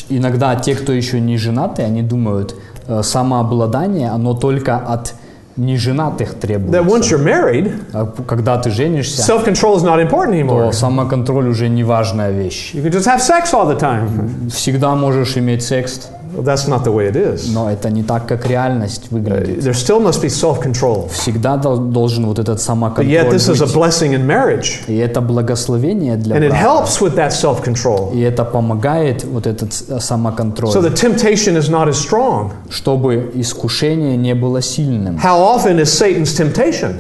Иногда 0.10 0.54
те, 0.58 0.76
кто 0.76 0.92
еще 0.92 1.22
не 1.22 1.38
женаты, 1.38 1.84
они 1.84 2.02
думают, 2.02 2.54
э, 2.88 3.02
самообладание, 3.02 4.10
оно 4.10 4.34
только 4.34 4.76
от 4.78 5.14
неженатых 5.58 6.34
That 6.36 6.86
once 6.86 7.08
требуется. 7.08 7.16
you're 7.16 7.24
married, 7.24 7.72
А 7.94 8.06
когда 8.28 8.58
ты 8.58 8.70
женишься, 8.70 9.22
is 9.78 9.84
not 9.84 10.00
important 10.02 10.32
anymore. 10.34 10.68
то 10.68 10.72
самоконтроль 10.72 11.48
уже 11.48 11.70
не 11.70 11.84
важная 11.84 12.32
вещь. 12.32 12.74
You 12.74 12.84
can 12.84 12.92
just 12.92 13.06
have 13.08 13.20
sex 13.22 13.54
all 13.54 13.68
the 13.68 13.80
time. 13.80 14.50
Всегда 14.50 14.96
можешь 14.96 15.38
иметь 15.38 15.64
секс, 15.64 16.10
that's 16.44 16.68
not 16.68 16.84
the 16.84 16.92
way 16.94 17.08
it 17.12 17.16
is. 17.16 17.52
но 17.54 17.72
это 17.72 17.90
не 17.90 18.04
так, 18.04 18.28
как 18.28 18.46
реальность 18.48 19.08
выглядит. 19.12 19.60
There 19.64 19.74
still 19.74 20.00
must 20.02 20.22
be 20.22 20.28
self 20.30 20.62
control. 20.62 21.10
Всегда 21.10 21.58
дол- 21.58 21.78
должен 21.78 22.26
вот 22.26 22.40
этот 22.40 22.60
самоконтроль 22.62 23.08
yet, 23.14 23.30
this 23.30 23.50
is 23.50 23.62
a 23.62 23.66
blessing 23.68 24.14
in 24.14 24.26
marriage. 24.26 24.82
И 24.88 24.96
это 24.98 25.22
благословение 25.22 26.16
для 26.18 26.36
And 26.38 26.44
it 26.44 26.50
брака. 26.50 26.64
helps 26.64 27.02
with 27.02 27.16
that 27.16 27.30
self 27.32 27.64
control. 27.64 28.14
И 28.14 28.20
это 28.22 28.44
помогает, 28.46 29.24
вот 29.24 29.48
этот 29.48 29.72
So 29.72 30.00
самоконтроль, 30.00 30.72
the 30.72 30.94
temptation 30.94 31.56
is 31.58 31.70
not 31.70 31.88
as 31.88 31.94
strong. 31.98 32.52
чтобы 32.70 33.32
искушение 33.36 34.18
не 34.18 34.34
было 34.36 34.62
сильным. 34.62 35.18
How 35.18 35.40
often 35.58 35.80
is 35.80 35.86
Satan's 35.86 36.36
temptation? 36.36 36.96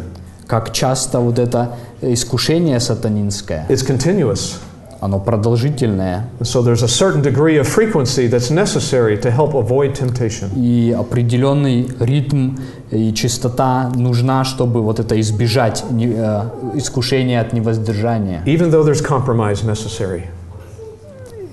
Как 0.48 0.72
часто 0.72 1.20
вот 1.20 1.40
это 1.40 1.70
искушение 2.02 2.80
сатанинское, 2.80 3.66
It's 3.70 3.84
continuous. 3.86 4.57
Оно 5.06 5.19
продолжительное, 5.19 6.27
And 6.40 6.45
so 6.45 6.61
there's 6.64 6.84
a 6.84 6.88
certain 6.88 7.22
degree 7.22 7.57
of 7.57 7.68
frequency 7.68 8.27
that's 8.27 8.49
necessary 8.52 9.18
to 9.22 9.32
help 9.32 9.53
avoid 9.53 9.94
temptation. 9.94 10.49
и 10.56 10.91
определенный 10.98 11.88
ритм 11.99 12.56
и 12.91 13.14
частота 13.14 13.91
нужна, 13.95 14.44
чтобы 14.44 14.82
вот 14.82 14.99
это 14.99 15.19
избежать 15.22 15.84
не- 15.91 16.14
э, 16.15 16.49
искушения 16.76 17.40
от 17.41 17.53
невоздержания. 17.53 18.41
Even 18.45 18.72
though 18.72 18.84
there's 18.84 19.02
compromise 19.03 19.64
necessary. 19.64 20.23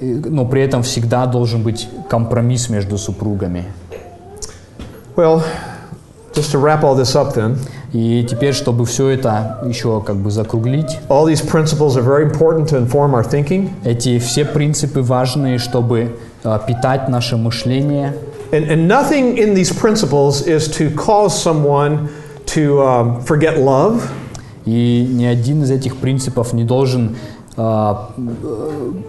И- 0.00 0.14
Но 0.28 0.44
при 0.46 0.62
этом 0.62 0.82
всегда 0.82 1.26
должен 1.26 1.62
быть 1.62 1.88
компромисс 2.10 2.68
между 2.70 2.98
супругами. 2.98 3.64
Well, 5.14 5.42
just 6.34 6.52
to 6.52 6.58
wrap 6.58 6.82
all 6.82 6.96
this 6.96 7.14
up 7.14 7.34
then, 7.34 7.56
И 7.92 8.26
теперь, 8.28 8.54
чтобы 8.54 8.86
все 8.86 9.08
это 9.08 9.60
еще 9.66 10.00
как 10.00 10.16
бы 10.16 10.30
закруглить, 10.30 10.98
all 11.08 11.26
these 11.26 11.42
principles 11.42 11.96
are 11.96 12.02
very 12.02 12.24
important 12.24 12.66
to 12.68 12.78
inform 12.78 13.14
our 13.14 13.22
thinking. 13.22 13.70
эти 13.84 14.18
все 14.18 14.44
принципы 14.44 15.02
важные, 15.02 15.58
чтобы 15.58 16.16
э, 16.42 16.58
питать 16.66 17.08
наше 17.08 17.36
мышление. 17.36 18.14
And, 18.52 18.68
and 18.68 18.88
nothing 18.88 19.36
in 19.36 19.54
these 19.54 19.70
principles 19.70 20.46
is 20.46 20.68
to 20.68 20.90
cause 20.94 21.34
someone 21.34 22.08
to 22.46 22.80
um, 22.82 23.20
forget 23.22 23.58
love, 23.58 24.02
И 24.64 25.06
ни 25.10 25.24
один 25.24 25.64
из 25.64 25.70
этих 25.70 25.96
принципов 25.96 26.52
не 26.52 26.64
должен 26.64 27.16
э, 27.56 27.94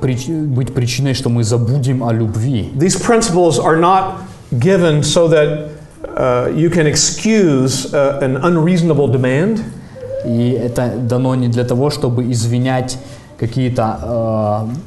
прич- 0.01 0.47
быть 0.47 0.73
причиной, 0.73 1.13
что 1.13 1.29
мы 1.29 1.43
забудем 1.43 2.03
о 2.03 2.11
любви. 2.11 2.71
These 2.75 2.99
principles 2.99 3.59
are 3.59 3.79
not 3.79 4.15
given 4.51 5.03
so 5.03 5.27
that 5.27 5.69
uh, 6.15 6.51
you 6.55 6.69
can 6.69 6.87
excuse 6.87 7.93
uh, 7.93 8.19
an 8.21 8.37
unreasonable 8.37 9.07
demand. 9.07 9.61
И 10.25 10.51
это 10.51 10.93
дано 10.97 11.35
не 11.35 11.49
для 11.49 11.65
того, 11.65 11.89
чтобы 11.89 12.31
извинять 12.31 12.97
какие-то 13.37 13.99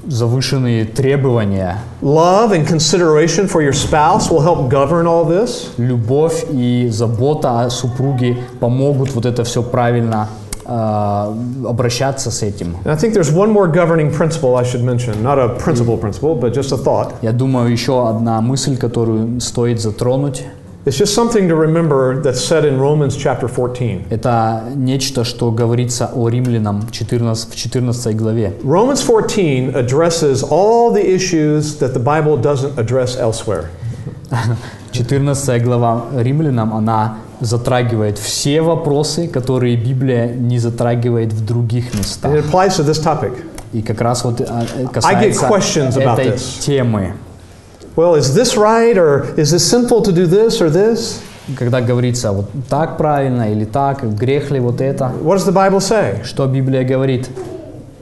э, 0.06 0.10
завышенные 0.10 0.86
требования. 0.86 1.78
Love 2.00 2.52
and 2.52 2.66
consideration 2.66 3.46
for 3.46 3.60
your 3.60 3.72
spouse 3.72 4.30
will 4.30 4.40
help 4.40 4.70
govern 4.70 5.06
all 5.06 5.26
this. 5.26 5.68
Любовь 5.76 6.46
и 6.50 6.88
забота 6.90 7.62
о 7.62 7.70
супруге 7.70 8.36
помогут 8.60 9.14
вот 9.14 9.26
это 9.26 9.44
все 9.44 9.62
правильно 9.62 10.28
э, 10.64 11.34
обращаться 11.68 12.30
с 12.30 12.42
этим. 12.42 12.76
And 12.84 12.92
I 12.92 12.96
think 12.96 13.12
there's 13.12 13.32
one 13.32 13.52
more 13.52 13.70
governing 13.70 14.10
principle 14.10 14.56
I 14.56 14.64
should 14.64 14.82
mention. 14.82 15.22
Not 15.22 15.38
a 15.38 15.48
principle 15.62 15.98
principle, 15.98 16.34
but 16.34 16.54
just 16.54 16.72
a 16.72 16.78
thought. 16.78 17.14
Я 17.20 17.32
думаю, 17.32 17.70
еще 17.70 18.08
одна 18.08 18.40
мысль, 18.40 18.78
которую 18.78 19.40
стоит 19.40 19.82
затронуть, 19.82 20.44
It's 20.86 20.96
just 20.96 21.16
something 21.16 21.48
to 21.48 21.56
remember 21.56 22.22
that's 22.22 22.40
said 22.40 22.64
in 22.64 22.78
Romans 22.78 23.16
chapter 23.16 23.48
14. 23.48 24.06
это 24.08 24.62
нечто, 24.76 25.24
что 25.24 25.50
говорится 25.50 26.12
о 26.14 26.28
римлянам 26.28 26.88
14, 26.92 27.52
в 27.52 27.56
14 27.56 28.16
главе. 28.16 28.52
Romans 28.62 29.02
14 29.04 29.74
addresses 29.74 30.44
all 30.44 30.92
the 30.92 31.04
issues 31.04 31.80
that 31.80 31.92
the 31.92 31.98
Bible 31.98 32.40
doesn't 32.40 32.78
address 32.78 33.18
elsewhere. 33.18 33.64
14 34.92 35.64
глава 35.64 36.04
римлянам, 36.16 36.72
она 36.72 37.18
затрагивает 37.40 38.18
все 38.18 38.62
вопросы, 38.62 39.26
которые 39.26 39.74
Библия 39.74 40.28
не 40.28 40.60
затрагивает 40.60 41.32
в 41.32 41.44
других 41.44 41.94
местах. 41.94 42.32
it 42.32 42.44
applies 42.48 42.76
to 42.76 42.84
this 42.84 43.02
topic. 43.02 43.32
И 43.72 43.82
как 43.82 44.00
раз 44.00 44.22
вот 44.22 44.40
э, 44.40 44.44
э, 44.44 44.86
касается 44.86 45.46
questions 45.46 45.96
about 45.96 46.20
этой 46.20 46.34
this. 46.34 46.60
темы. 46.64 47.14
Well, 47.95 48.15
is 48.15 48.33
this 48.33 48.55
right, 48.55 48.97
or 48.97 49.25
is 49.37 49.51
this 49.51 49.69
sinful 49.69 50.03
to 50.03 50.11
do 50.11 50.25
this 50.25 50.61
or 50.61 50.69
this? 50.69 51.21
Когда 51.57 51.81
говорится 51.81 52.31
вот 52.31 52.45
так 52.69 52.97
правильно 52.97 53.51
или 53.51 53.65
так, 53.65 54.03
грех 54.17 54.51
ли 54.51 54.59
вот 54.59 54.79
это, 54.79 55.11
What 55.21 55.37
does 55.37 55.45
the 55.45 55.51
Bible 55.53 55.79
say? 55.81 56.23
что 56.23 56.47
Библия 56.47 56.83
говорит? 56.83 57.29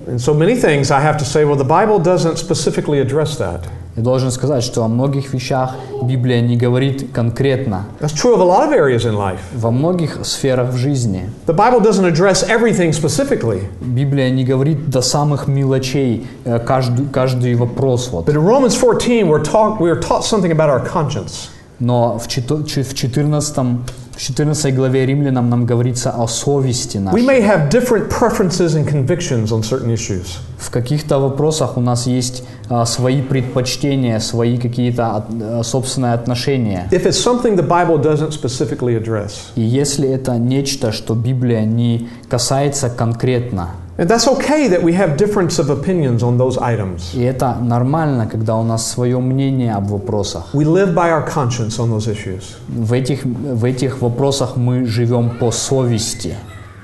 And 0.08 0.20
so 0.20 0.34
many 0.34 0.56
things 0.56 0.92
I 0.92 1.02
have 1.02 1.18
to 1.18 1.26
say, 1.26 1.46
well, 1.46 1.56
the 1.56 1.64
Bible 1.64 2.00
doesn't 2.00 2.38
specifically 2.38 3.00
address 3.00 3.38
that. 3.38 3.62
Я 3.97 4.03
должен 4.03 4.33
сказать, 4.33 4.65
что 4.65 4.83
о 4.83 4.89
многих 4.89 5.33
вещах 5.33 5.77
Библия 6.03 6.41
не 6.41 6.57
говорит 6.57 7.13
конкретно. 7.13 7.85
That's 8.01 8.13
true 8.13 8.35
of 8.35 8.41
a 8.41 8.45
lot 8.45 8.69
of 8.69 8.73
areas 8.73 9.05
in 9.05 9.15
life. 9.17 9.39
Во 9.55 9.71
многих 9.71 10.19
сферах 10.25 10.71
в 10.71 10.77
жизни 10.77 11.31
The 11.47 11.55
Bible 11.55 11.81
doesn't 11.81 12.05
address 12.05 12.45
everything 12.49 12.91
specifically. 12.91 13.63
Библия 13.81 14.31
не 14.31 14.45
говорит 14.45 14.91
до 14.91 15.01
самых 15.01 15.47
мелочей 15.47 16.27
э, 16.45 16.59
каждый, 16.59 17.07
каждый 17.07 17.55
вопрос. 17.55 18.09
Вот. 18.11 18.27
But 18.27 18.35
in 18.35 18.45
Romans 18.45 18.75
14, 18.75 19.29
we're 19.29 19.45
taught, 19.45 19.81
we're 19.81 20.01
taught 20.01 20.25
something 20.25 20.51
about 20.51 20.69
our 20.69 20.85
conscience. 20.85 21.51
Но 21.81 22.19
в 22.19 22.29
чето- 22.29 22.63
ч- 22.67 22.83
в 22.83 22.95
14, 22.95 23.79
в 24.17 24.21
14 24.21 24.75
главе 24.75 25.07
Римлянам 25.07 25.51
нам 25.51 25.67
говорится 25.67 26.11
о 26.11 26.29
совести 26.29 26.99
We 26.99 27.01
нашей. 27.01 27.27
may 27.27 27.41
have 27.43 27.69
different 27.71 28.09
preferences 28.09 28.69
and 28.77 28.87
convictions 28.89 29.47
on 29.47 29.63
certain 29.63 29.93
issues. 29.93 30.39
В 30.59 30.71
каких-то 30.71 31.19
вопросах 31.19 31.77
у 31.77 31.81
нас 31.81 32.07
есть 32.07 32.45
а, 32.71 32.87
свои 32.87 33.21
предпочтения, 33.21 34.21
свои 34.21 34.57
какие-то 34.57 35.17
от- 35.17 35.25
а, 35.43 35.63
собственные 35.65 36.15
отношения. 36.15 36.89
If 36.93 37.05
it's 37.07 37.23
something 37.23 37.57
the 37.57 37.67
Bible 37.69 38.01
doesn't 38.03 38.31
specifically 38.31 38.97
address. 39.03 39.33
И 39.57 39.61
если 39.61 40.09
это 40.09 40.39
нечто, 40.39 40.93
что 40.93 41.15
Библия 41.15 41.65
не 41.67 42.09
касается 42.29 42.89
конкретно, 42.89 43.71
And 43.98 44.08
that's 44.08 44.28
okay 44.30 44.70
that 44.70 44.82
we 44.82 44.94
have 44.94 45.18
difference 45.18 45.60
of 45.60 45.70
opinions 45.70 46.24
on 46.24 46.38
those 46.38 46.58
items. 46.58 47.14
и 47.14 47.22
это 47.22 47.56
нормально, 47.62 48.28
когда 48.28 48.56
у 48.56 48.64
нас 48.64 48.90
свое 48.90 49.20
мнение 49.20 49.74
об 49.74 49.90
вопросах. 49.90 50.54
We 50.54 50.64
live 50.64 50.94
by 50.94 51.12
our 51.12 51.28
conscience 51.28 51.80
on 51.80 51.90
those 51.90 52.08
issues. 52.08 52.56
В 52.70 52.94
этих, 52.94 53.26
в 53.26 53.66
этих 53.66 54.02
вопросах 54.02 54.56
мы 54.56 54.86
живем 54.86 55.38
по 55.38 55.52
совести. 55.52 56.36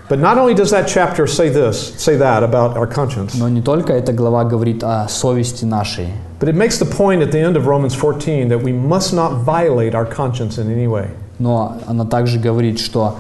But 0.08 0.20
not 0.20 0.38
only 0.38 0.54
does 0.54 0.70
that 0.72 0.88
chapter 0.88 1.26
say 1.26 1.50
this, 1.50 1.94
say 1.98 2.16
that 2.18 2.44
about 2.44 2.78
our 2.78 2.86
conscience, 2.86 3.34
Но 3.36 3.48
не 3.50 3.62
только 3.62 3.94
эта 3.94 4.14
глава 4.14 4.44
говорит 4.44 4.84
о 4.84 5.08
совести 5.08 5.64
нашей, 5.66 6.10
but 6.40 6.50
it 6.50 6.56
makes 6.56 6.78
the 6.78 6.86
point 6.86 7.22
at 7.24 7.32
the 7.32 7.40
end 7.40 7.56
of 7.56 7.66
Romans 7.66 7.96
14 7.96 8.50
that 8.50 8.62
we 8.62 8.74
must 8.74 9.14
not 9.14 9.44
violate 9.46 9.96
our 9.96 10.06
conscience 10.06 10.58
in 10.60 10.70
any 10.70 10.88
way. 10.88 11.08
но 11.40 11.78
она 11.88 12.06
также 12.06 12.40
говорит, 12.40 12.80
что 12.80 13.04
а, 13.04 13.16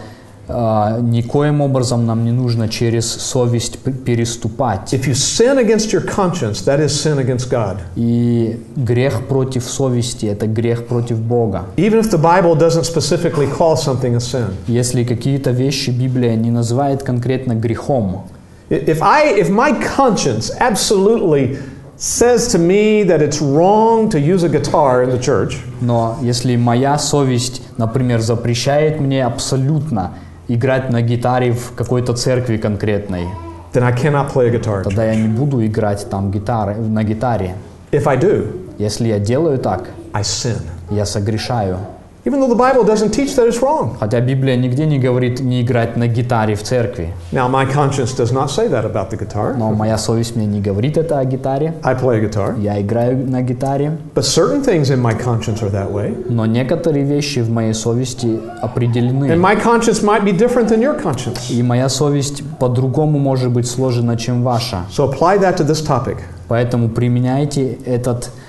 никоим 1.03 1.61
образом 1.61 2.07
нам 2.07 2.25
не 2.25 2.33
нужно 2.33 2.69
через 2.69 3.11
совесть 3.11 3.79
переступать. 3.79 4.93
If 4.93 5.07
you 5.07 5.15
sin 5.15 5.59
against 5.59 5.93
your 5.93 6.05
conscience, 6.05 6.65
that 6.65 6.81
is 6.81 6.89
sin 6.89 7.19
against 7.19 7.51
God. 7.51 7.79
И 7.97 8.61
грех 8.77 9.27
против 9.27 9.65
совести– 9.65 10.27
это 10.27 10.47
грех 10.47 10.87
против 10.87 11.21
Бога. 11.21 11.67
Even 11.77 12.01
if 12.01 12.11
the 12.11 12.21
Bible 12.21 12.57
doesn't 12.57 12.85
specifically 12.85 13.49
call 13.59 13.77
something 13.77 14.15
a 14.15 14.21
sin. 14.21 14.51
Если 14.67 15.05
какие-то 15.05 15.51
вещи 15.51 15.91
Библия 15.91 16.35
не 16.37 16.51
называет 16.51 17.03
конкретно 17.03 17.55
грехом, 17.55 18.25
If 18.71 19.03
I 19.03 19.41
if 19.41 19.51
my 19.51 19.73
conscience 19.97 20.53
absolutely 20.61 21.59
says 21.97 22.47
to 22.53 22.59
me 22.59 23.03
that 23.03 23.21
it's 23.21 23.41
wrong 23.43 24.09
to 24.11 24.19
use 24.19 24.45
a 24.45 24.49
guitar 24.49 25.03
in 25.03 25.11
the 25.11 25.19
church, 25.19 25.59
но 25.81 26.17
если 26.23 26.55
моя 26.55 26.97
совесть, 26.97 27.63
например, 27.77 28.21
запрещает 28.21 29.01
мне 29.01 29.25
абсолютно 29.25 30.13
играть 30.55 30.91
на 30.91 31.03
гитаре 31.03 31.53
в 31.53 31.73
какой-то 31.75 32.13
церкви 32.15 32.57
конкретной, 32.57 33.27
then 33.73 33.83
I 33.85 33.93
cannot 33.93 34.33
play 34.33 34.49
a 34.49 34.51
guitar. 34.59 34.83
тогда 34.83 35.05
я 35.05 35.15
не 35.15 35.29
буду 35.29 35.65
играть 35.65 36.09
там 36.11 36.31
гитары, 36.31 36.75
на 36.77 37.05
гитаре. 37.05 37.55
If 37.93 38.07
I 38.07 38.17
do, 38.19 38.57
Если 38.79 39.09
я 39.09 39.19
делаю 39.19 39.59
так, 39.59 39.91
I 40.13 40.23
sin. 40.23 40.57
я 40.91 41.05
согрешаю. 41.05 41.79
Even 42.27 42.41
though 42.41 42.49
the 42.49 42.55
Bible 42.55 42.85
doesn't 42.85 43.13
teach 43.13 43.35
that 43.37 43.49
it's 43.49 43.63
wrong. 43.63 43.97
Хотя 43.99 44.21
Библия 44.21 44.55
нигде 44.55 44.85
не 44.85 44.99
говорит 44.99 45.41
не 45.41 45.63
играть 45.63 45.97
на 45.97 46.07
гитаре 46.07 46.55
в 46.55 46.63
церкви. 46.63 47.15
Now, 47.33 47.49
my 47.49 47.65
conscience 47.65 48.13
does 48.13 48.31
not 48.31 48.51
say 48.51 48.69
that 48.69 48.85
about 48.85 49.09
the 49.11 49.17
guitar. 49.17 49.55
Но 49.57 49.71
моя 49.73 49.97
совесть 49.97 50.37
мне 50.37 50.45
не 50.45 50.61
говорит 50.61 50.99
это 50.99 51.19
о 51.19 51.25
гитаре. 51.25 51.75
I 51.83 51.95
play 51.95 52.19
a 52.19 52.29
guitar. 52.29 52.61
Я 52.61 52.79
играю 52.81 53.17
на 53.27 53.41
гитаре. 53.41 53.97
But 54.15 54.25
certain 54.25 54.63
things 54.63 54.91
in 54.91 55.01
my 55.01 55.15
conscience 55.15 55.63
are 55.63 55.71
that 55.71 55.91
way. 55.91 56.15
Но 56.29 56.45
некоторые 56.45 57.05
вещи 57.05 57.39
в 57.39 57.51
моей 57.51 57.73
совести 57.73 58.27
And 58.27 58.61
определены. 58.61 59.37
my 59.37 59.57
conscience 59.57 60.03
might 60.03 60.23
be 60.23 60.33
different 60.33 60.69
than 60.69 60.81
your 60.83 61.01
conscience. 61.03 61.51
И 61.51 61.63
моя 61.63 61.89
совесть 61.89 62.43
по-другому 62.59 63.19
может 63.19 63.51
быть 63.51 63.67
сложена, 63.67 64.19
чем 64.19 64.43
ваша. 64.43 64.85
So 64.91 65.11
apply 65.11 65.39
that 65.41 65.57
to 65.57 65.65
this 65.67 65.81
topic. 65.83 66.19
Поэтому 66.49 66.89
применяйте 66.89 67.79
этот, 67.87 68.25
э, 68.25 68.29
э, 68.29 68.40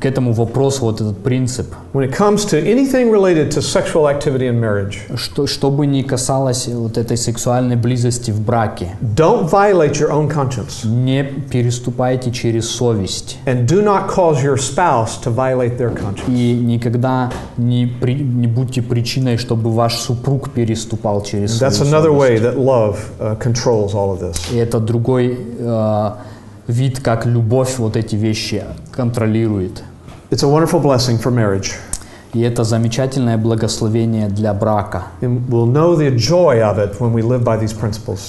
к 0.00 0.04
этому 0.04 0.32
вопросу 0.32 0.84
вот 0.84 1.00
этот 1.00 1.18
принцип. 1.22 1.66
When 1.92 2.04
it 2.08 2.14
comes 2.16 2.44
to 2.50 2.62
anything 2.62 3.10
related 3.10 3.50
to 3.52 3.60
sexual 3.62 4.06
activity 4.06 4.46
in 4.48 4.60
marriage, 4.60 4.98
Что, 5.16 5.46
что 5.46 5.70
бы 5.70 5.86
ни 5.86 6.02
касалось 6.02 6.68
вот 6.68 6.98
этой 6.98 7.16
сексуальной 7.16 7.76
близости 7.76 8.30
в 8.30 8.40
браке, 8.40 8.96
don't 9.16 9.48
violate 9.50 9.92
your 9.94 10.10
own 10.10 10.28
conscience. 10.30 10.86
не 10.86 11.22
переступайте 11.24 12.30
через 12.32 12.68
совесть. 12.68 13.38
And 13.46 13.66
do 13.66 13.82
not 13.82 14.08
cause 14.08 14.42
your 14.44 14.56
spouse 14.56 15.18
to 15.24 15.34
violate 15.34 15.78
their 15.78 15.94
conscience. 15.96 16.28
И 16.28 16.52
никогда 16.54 17.30
не, 17.56 17.86
при- 17.86 18.14
не 18.22 18.46
будьте 18.46 18.82
причиной, 18.82 19.38
чтобы 19.38 19.70
ваш 19.72 19.96
супруг 19.96 20.50
переступал 20.50 21.22
через 21.22 21.56
свою 21.58 21.72
That's 21.72 21.80
another 21.82 22.10
совесть. 22.10 22.20
way 22.20 22.38
that 22.40 22.56
love 22.58 22.96
uh, 23.18 23.36
controls 23.38 23.94
all 23.94 24.12
of 24.12 24.20
this. 24.20 24.36
И 24.52 24.56
это 24.58 24.78
другой 24.80 25.38
э, 25.58 26.10
вид, 26.70 27.00
как 27.00 27.26
любовь 27.26 27.78
вот 27.78 27.96
эти 27.96 28.16
вещи 28.16 28.64
контролирует. 28.92 29.82
It's 30.30 30.44
a 30.44 30.48
wonderful 30.48 30.80
blessing 30.80 31.20
for 31.20 31.32
marriage. 31.32 31.72
И 32.32 32.40
это 32.42 32.62
замечательное 32.62 33.36
благословение 33.36 34.28
для 34.28 34.54
брака. 34.54 35.06
We'll. 35.20 35.66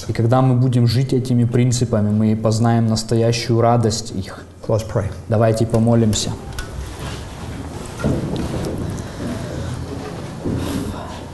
И 0.08 0.12
когда 0.12 0.42
мы 0.42 0.56
будем 0.56 0.88
жить 0.88 1.12
этими 1.12 1.44
принципами, 1.44 2.10
мы 2.10 2.34
познаем 2.34 2.88
настоящую 2.88 3.60
радость 3.60 4.10
их. 4.10 4.44
Let's 4.66 4.84
pray. 4.92 5.06
Давайте 5.28 5.66
помолимся. 5.66 6.30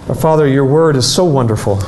Our 0.08 0.14
Father, 0.14 0.46
your 0.46 0.64
word 0.64 0.96
is 0.96 1.06
so 1.06 1.24
wonderful. 1.24 1.78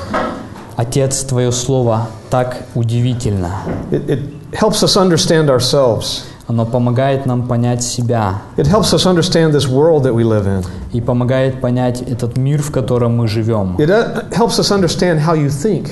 Отец, 0.76 1.24
Твое 1.24 1.52
Слово 1.52 2.08
так 2.30 2.64
удивительно. 2.74 3.62
It, 3.90 4.08
it 4.08 4.39
helps 4.53 4.83
us 4.83 4.95
understand 4.97 5.49
ourselves. 5.49 6.23
Оно 6.47 6.65
помогает 6.65 7.25
нам 7.25 7.47
понять 7.47 7.83
себя 7.83 8.41
It 8.55 8.67
helps 8.67 8.93
us 8.93 9.05
understand 9.05 9.51
this 9.51 9.67
world 9.67 10.03
that 10.03 10.13
we 10.13 10.23
live 10.23 10.45
in. 10.45 10.63
и 10.93 11.01
помогает 11.01 11.59
понять 11.59 12.01
этот 12.01 12.37
мир, 12.37 12.61
в 12.61 12.71
котором 12.71 13.17
мы 13.17 13.27
живем. 13.27 13.75
It 13.77 13.89
uh, 13.89 14.29
helps 14.31 14.59
us 14.59 14.71
understand 14.71 15.19
how 15.19 15.33
you 15.35 15.47
think. 15.49 15.91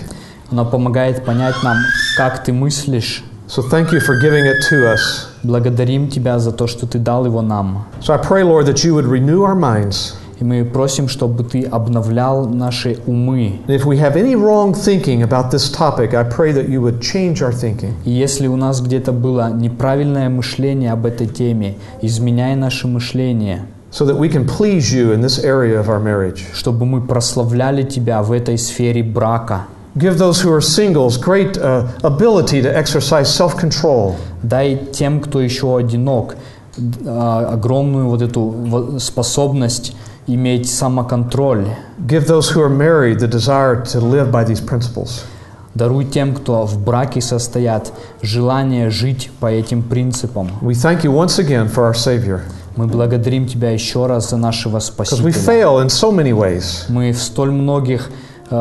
Оно 0.52 0.65
помогает 0.65 1.26
понять 1.26 1.56
нам, 1.64 1.78
как 2.18 2.44
ты 2.44 2.53
мыслишь. 2.53 3.24
So 3.48 3.61
thank 3.61 3.91
you 3.91 3.99
for 3.99 4.20
giving 4.22 4.45
it 4.45 4.57
to 4.70 4.86
us. 4.94 5.28
Благодарим 5.44 6.07
Тебя 6.07 6.40
за 6.40 6.52
то, 6.52 6.68
что 6.68 6.86
Ты 6.88 6.99
дал 6.99 7.26
его 7.26 7.41
нам. 7.41 7.86
So 8.02 8.14
I 8.14 8.18
pray, 8.18 8.44
Lord, 8.44 8.65
that 8.68 8.84
you 8.84 8.94
would 8.94 9.06
renew 9.06 9.41
our 9.44 9.56
minds. 9.56 10.15
И 10.40 10.44
мы 10.44 10.65
просим, 10.65 11.09
чтобы 11.09 11.43
Ты 11.43 11.65
обновлял 11.65 12.47
наши 12.47 12.98
умы. 13.06 13.60
And 13.66 13.74
if 13.74 13.85
we 13.85 13.98
have 13.98 14.16
any 14.16 14.36
wrong 14.36 14.73
thinking 14.73 15.23
about 15.23 15.51
this 15.51 15.69
topic, 15.69 16.15
I 16.15 16.23
pray 16.23 16.52
that 16.52 16.69
you 16.69 16.81
would 16.81 17.01
change 17.01 17.43
our 17.43 17.52
thinking. 17.52 17.94
И 18.05 18.10
если 18.10 18.47
у 18.47 18.56
нас 18.56 18.81
где-то 18.81 19.12
было 19.12 19.51
неправильное 19.52 20.28
мышление 20.28 20.93
об 20.93 21.06
этой 21.06 21.27
теме, 21.27 21.74
изменяй 22.02 22.55
наше 22.55 22.86
мышление, 22.86 23.66
so 23.90 24.05
that 24.06 24.19
we 24.19 24.28
can 24.28 24.47
please 24.47 24.93
you 24.93 25.12
in 25.12 25.20
this 25.23 25.43
area 25.43 25.81
of 25.81 25.89
our 25.89 25.98
marriage. 25.98 26.47
чтобы 26.55 26.86
мы 26.86 27.01
прославляли 27.01 27.82
Тебя 27.82 28.23
в 28.23 28.31
этой 28.31 28.59
сфере 28.59 29.02
брака. 29.02 29.66
Give 29.97 30.16
those 30.16 30.40
who 30.40 30.52
are 30.52 30.60
singles 30.60 31.16
great 31.16 31.59
uh, 31.59 31.89
ability 32.02 32.62
to 32.62 32.73
exercise 32.73 33.24
self 33.24 33.59
control. 33.59 34.15
Дай 34.44 34.77
тем, 34.93 35.19
кто 35.19 35.40
еще 35.40 35.77
одинок, 35.77 36.36
а, 37.05 37.55
огромную 37.55 38.09
вот 38.09 38.23
эту 38.23 38.98
способность 39.01 39.97
иметь 40.29 40.71
самоконтроль. 40.71 41.67
Give 42.07 42.27
those 42.27 42.51
who 42.51 42.63
are 42.63 42.69
married 42.69 43.19
the 43.19 43.27
desire 43.27 43.83
to 43.87 44.01
live 44.01 44.31
by 44.31 44.45
these 44.45 44.61
principles. 44.61 45.25
Даруй 45.75 46.05
тем, 46.05 46.35
кто 46.35 46.65
в 46.65 46.79
браке 46.83 47.21
состоят, 47.21 47.93
желание 48.23 48.91
жить 48.91 49.31
по 49.41 49.47
этим 49.47 49.83
принципам. 49.83 50.51
We 50.63 50.75
thank 50.75 51.03
you 51.03 51.13
once 51.13 51.39
again 51.39 51.69
for 51.69 51.91
our 51.91 51.95
Savior 51.95 52.41
Мы 52.77 52.87
благодарим 52.87 53.47
Тебя 53.47 53.71
еще 53.71 54.07
раз 54.07 54.31
за 54.31 54.37
нашего 54.37 54.79
because 54.79 55.23
we 55.23 55.33
Спасителя. 55.33 55.41
fail 55.41 55.85
in 55.85 55.89
so 55.89 56.13
many 56.13 56.33
ways. 56.33 56.85
Мы 56.89 57.13
в 57.13 57.19
столь 57.19 57.51
многих 57.51 58.09
э, 58.51 58.55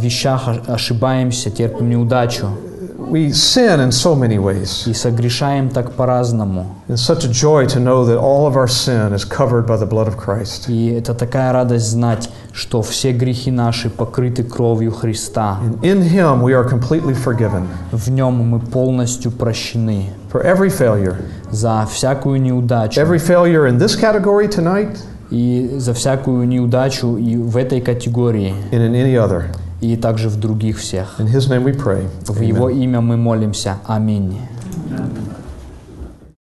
вещах 0.00 0.48
ошибаемся, 0.66 1.50
терпим 1.50 1.90
неудачу 1.90 2.48
We 3.07 3.31
sin 3.31 3.79
in 3.79 3.91
so 3.91 4.15
many 4.15 4.37
ways. 4.39 4.87
и 4.87 4.93
согрешаем 4.93 5.69
так 5.69 5.91
по-разному. 5.93 6.65
It's 6.87 7.01
such 7.01 7.23
a 7.25 7.29
joy 7.29 7.65
to 7.67 7.79
know 7.79 8.05
that 8.05 8.17
all 8.17 8.45
of 8.47 8.55
our 8.55 8.67
sin 8.67 9.13
is 9.13 9.23
covered 9.25 9.65
by 9.65 9.77
the 9.77 9.85
blood 9.87 10.07
of 10.07 10.15
Christ. 10.17 10.65
И 10.69 10.87
это 10.87 11.13
такая 11.13 11.51
радость 11.53 11.89
знать, 11.91 12.29
что 12.51 12.81
все 12.81 13.11
грехи 13.13 13.51
наши 13.51 13.89
покрыты 13.89 14.43
кровью 14.43 14.91
Христа. 14.91 15.59
And 15.63 15.79
in 15.81 16.01
Him 16.01 16.41
we 16.41 16.53
are 16.53 16.67
completely 16.67 17.13
forgiven 17.15 17.67
В 17.91 18.09
нем 18.09 18.33
мы 18.35 18.59
полностью 18.59 19.31
прощены 19.31 20.09
for 20.31 20.43
every 20.43 20.69
failure. 20.69 21.15
за 21.51 21.87
всякую 21.91 22.41
неудачу 22.41 22.99
Every 22.99 23.19
failure 23.19 23.67
in 23.67 23.77
this 23.77 23.95
category 23.99 24.47
tonight 24.47 24.97
и 25.29 25.75
за 25.77 25.93
всякую 25.93 26.47
неудачу 26.47 27.17
и 27.17 27.35
в 27.37 27.57
этой 27.57 27.81
категории 27.81 28.53
and 28.71 28.81
in 28.87 28.93
any 28.93 29.15
other. 29.15 29.45
И 29.80 29.96
также 29.96 30.28
в 30.28 30.38
других 30.38 30.78
всех. 30.78 31.20
In 31.20 31.26
His 31.26 31.48
name 31.48 31.64
we 31.64 31.76
pray. 31.76 32.08
В 32.24 32.30
Amen. 32.30 32.44
Его 32.44 32.70
имя 32.70 33.00
мы 33.00 33.16
молимся. 33.16 33.78
Аминь. 33.86 34.38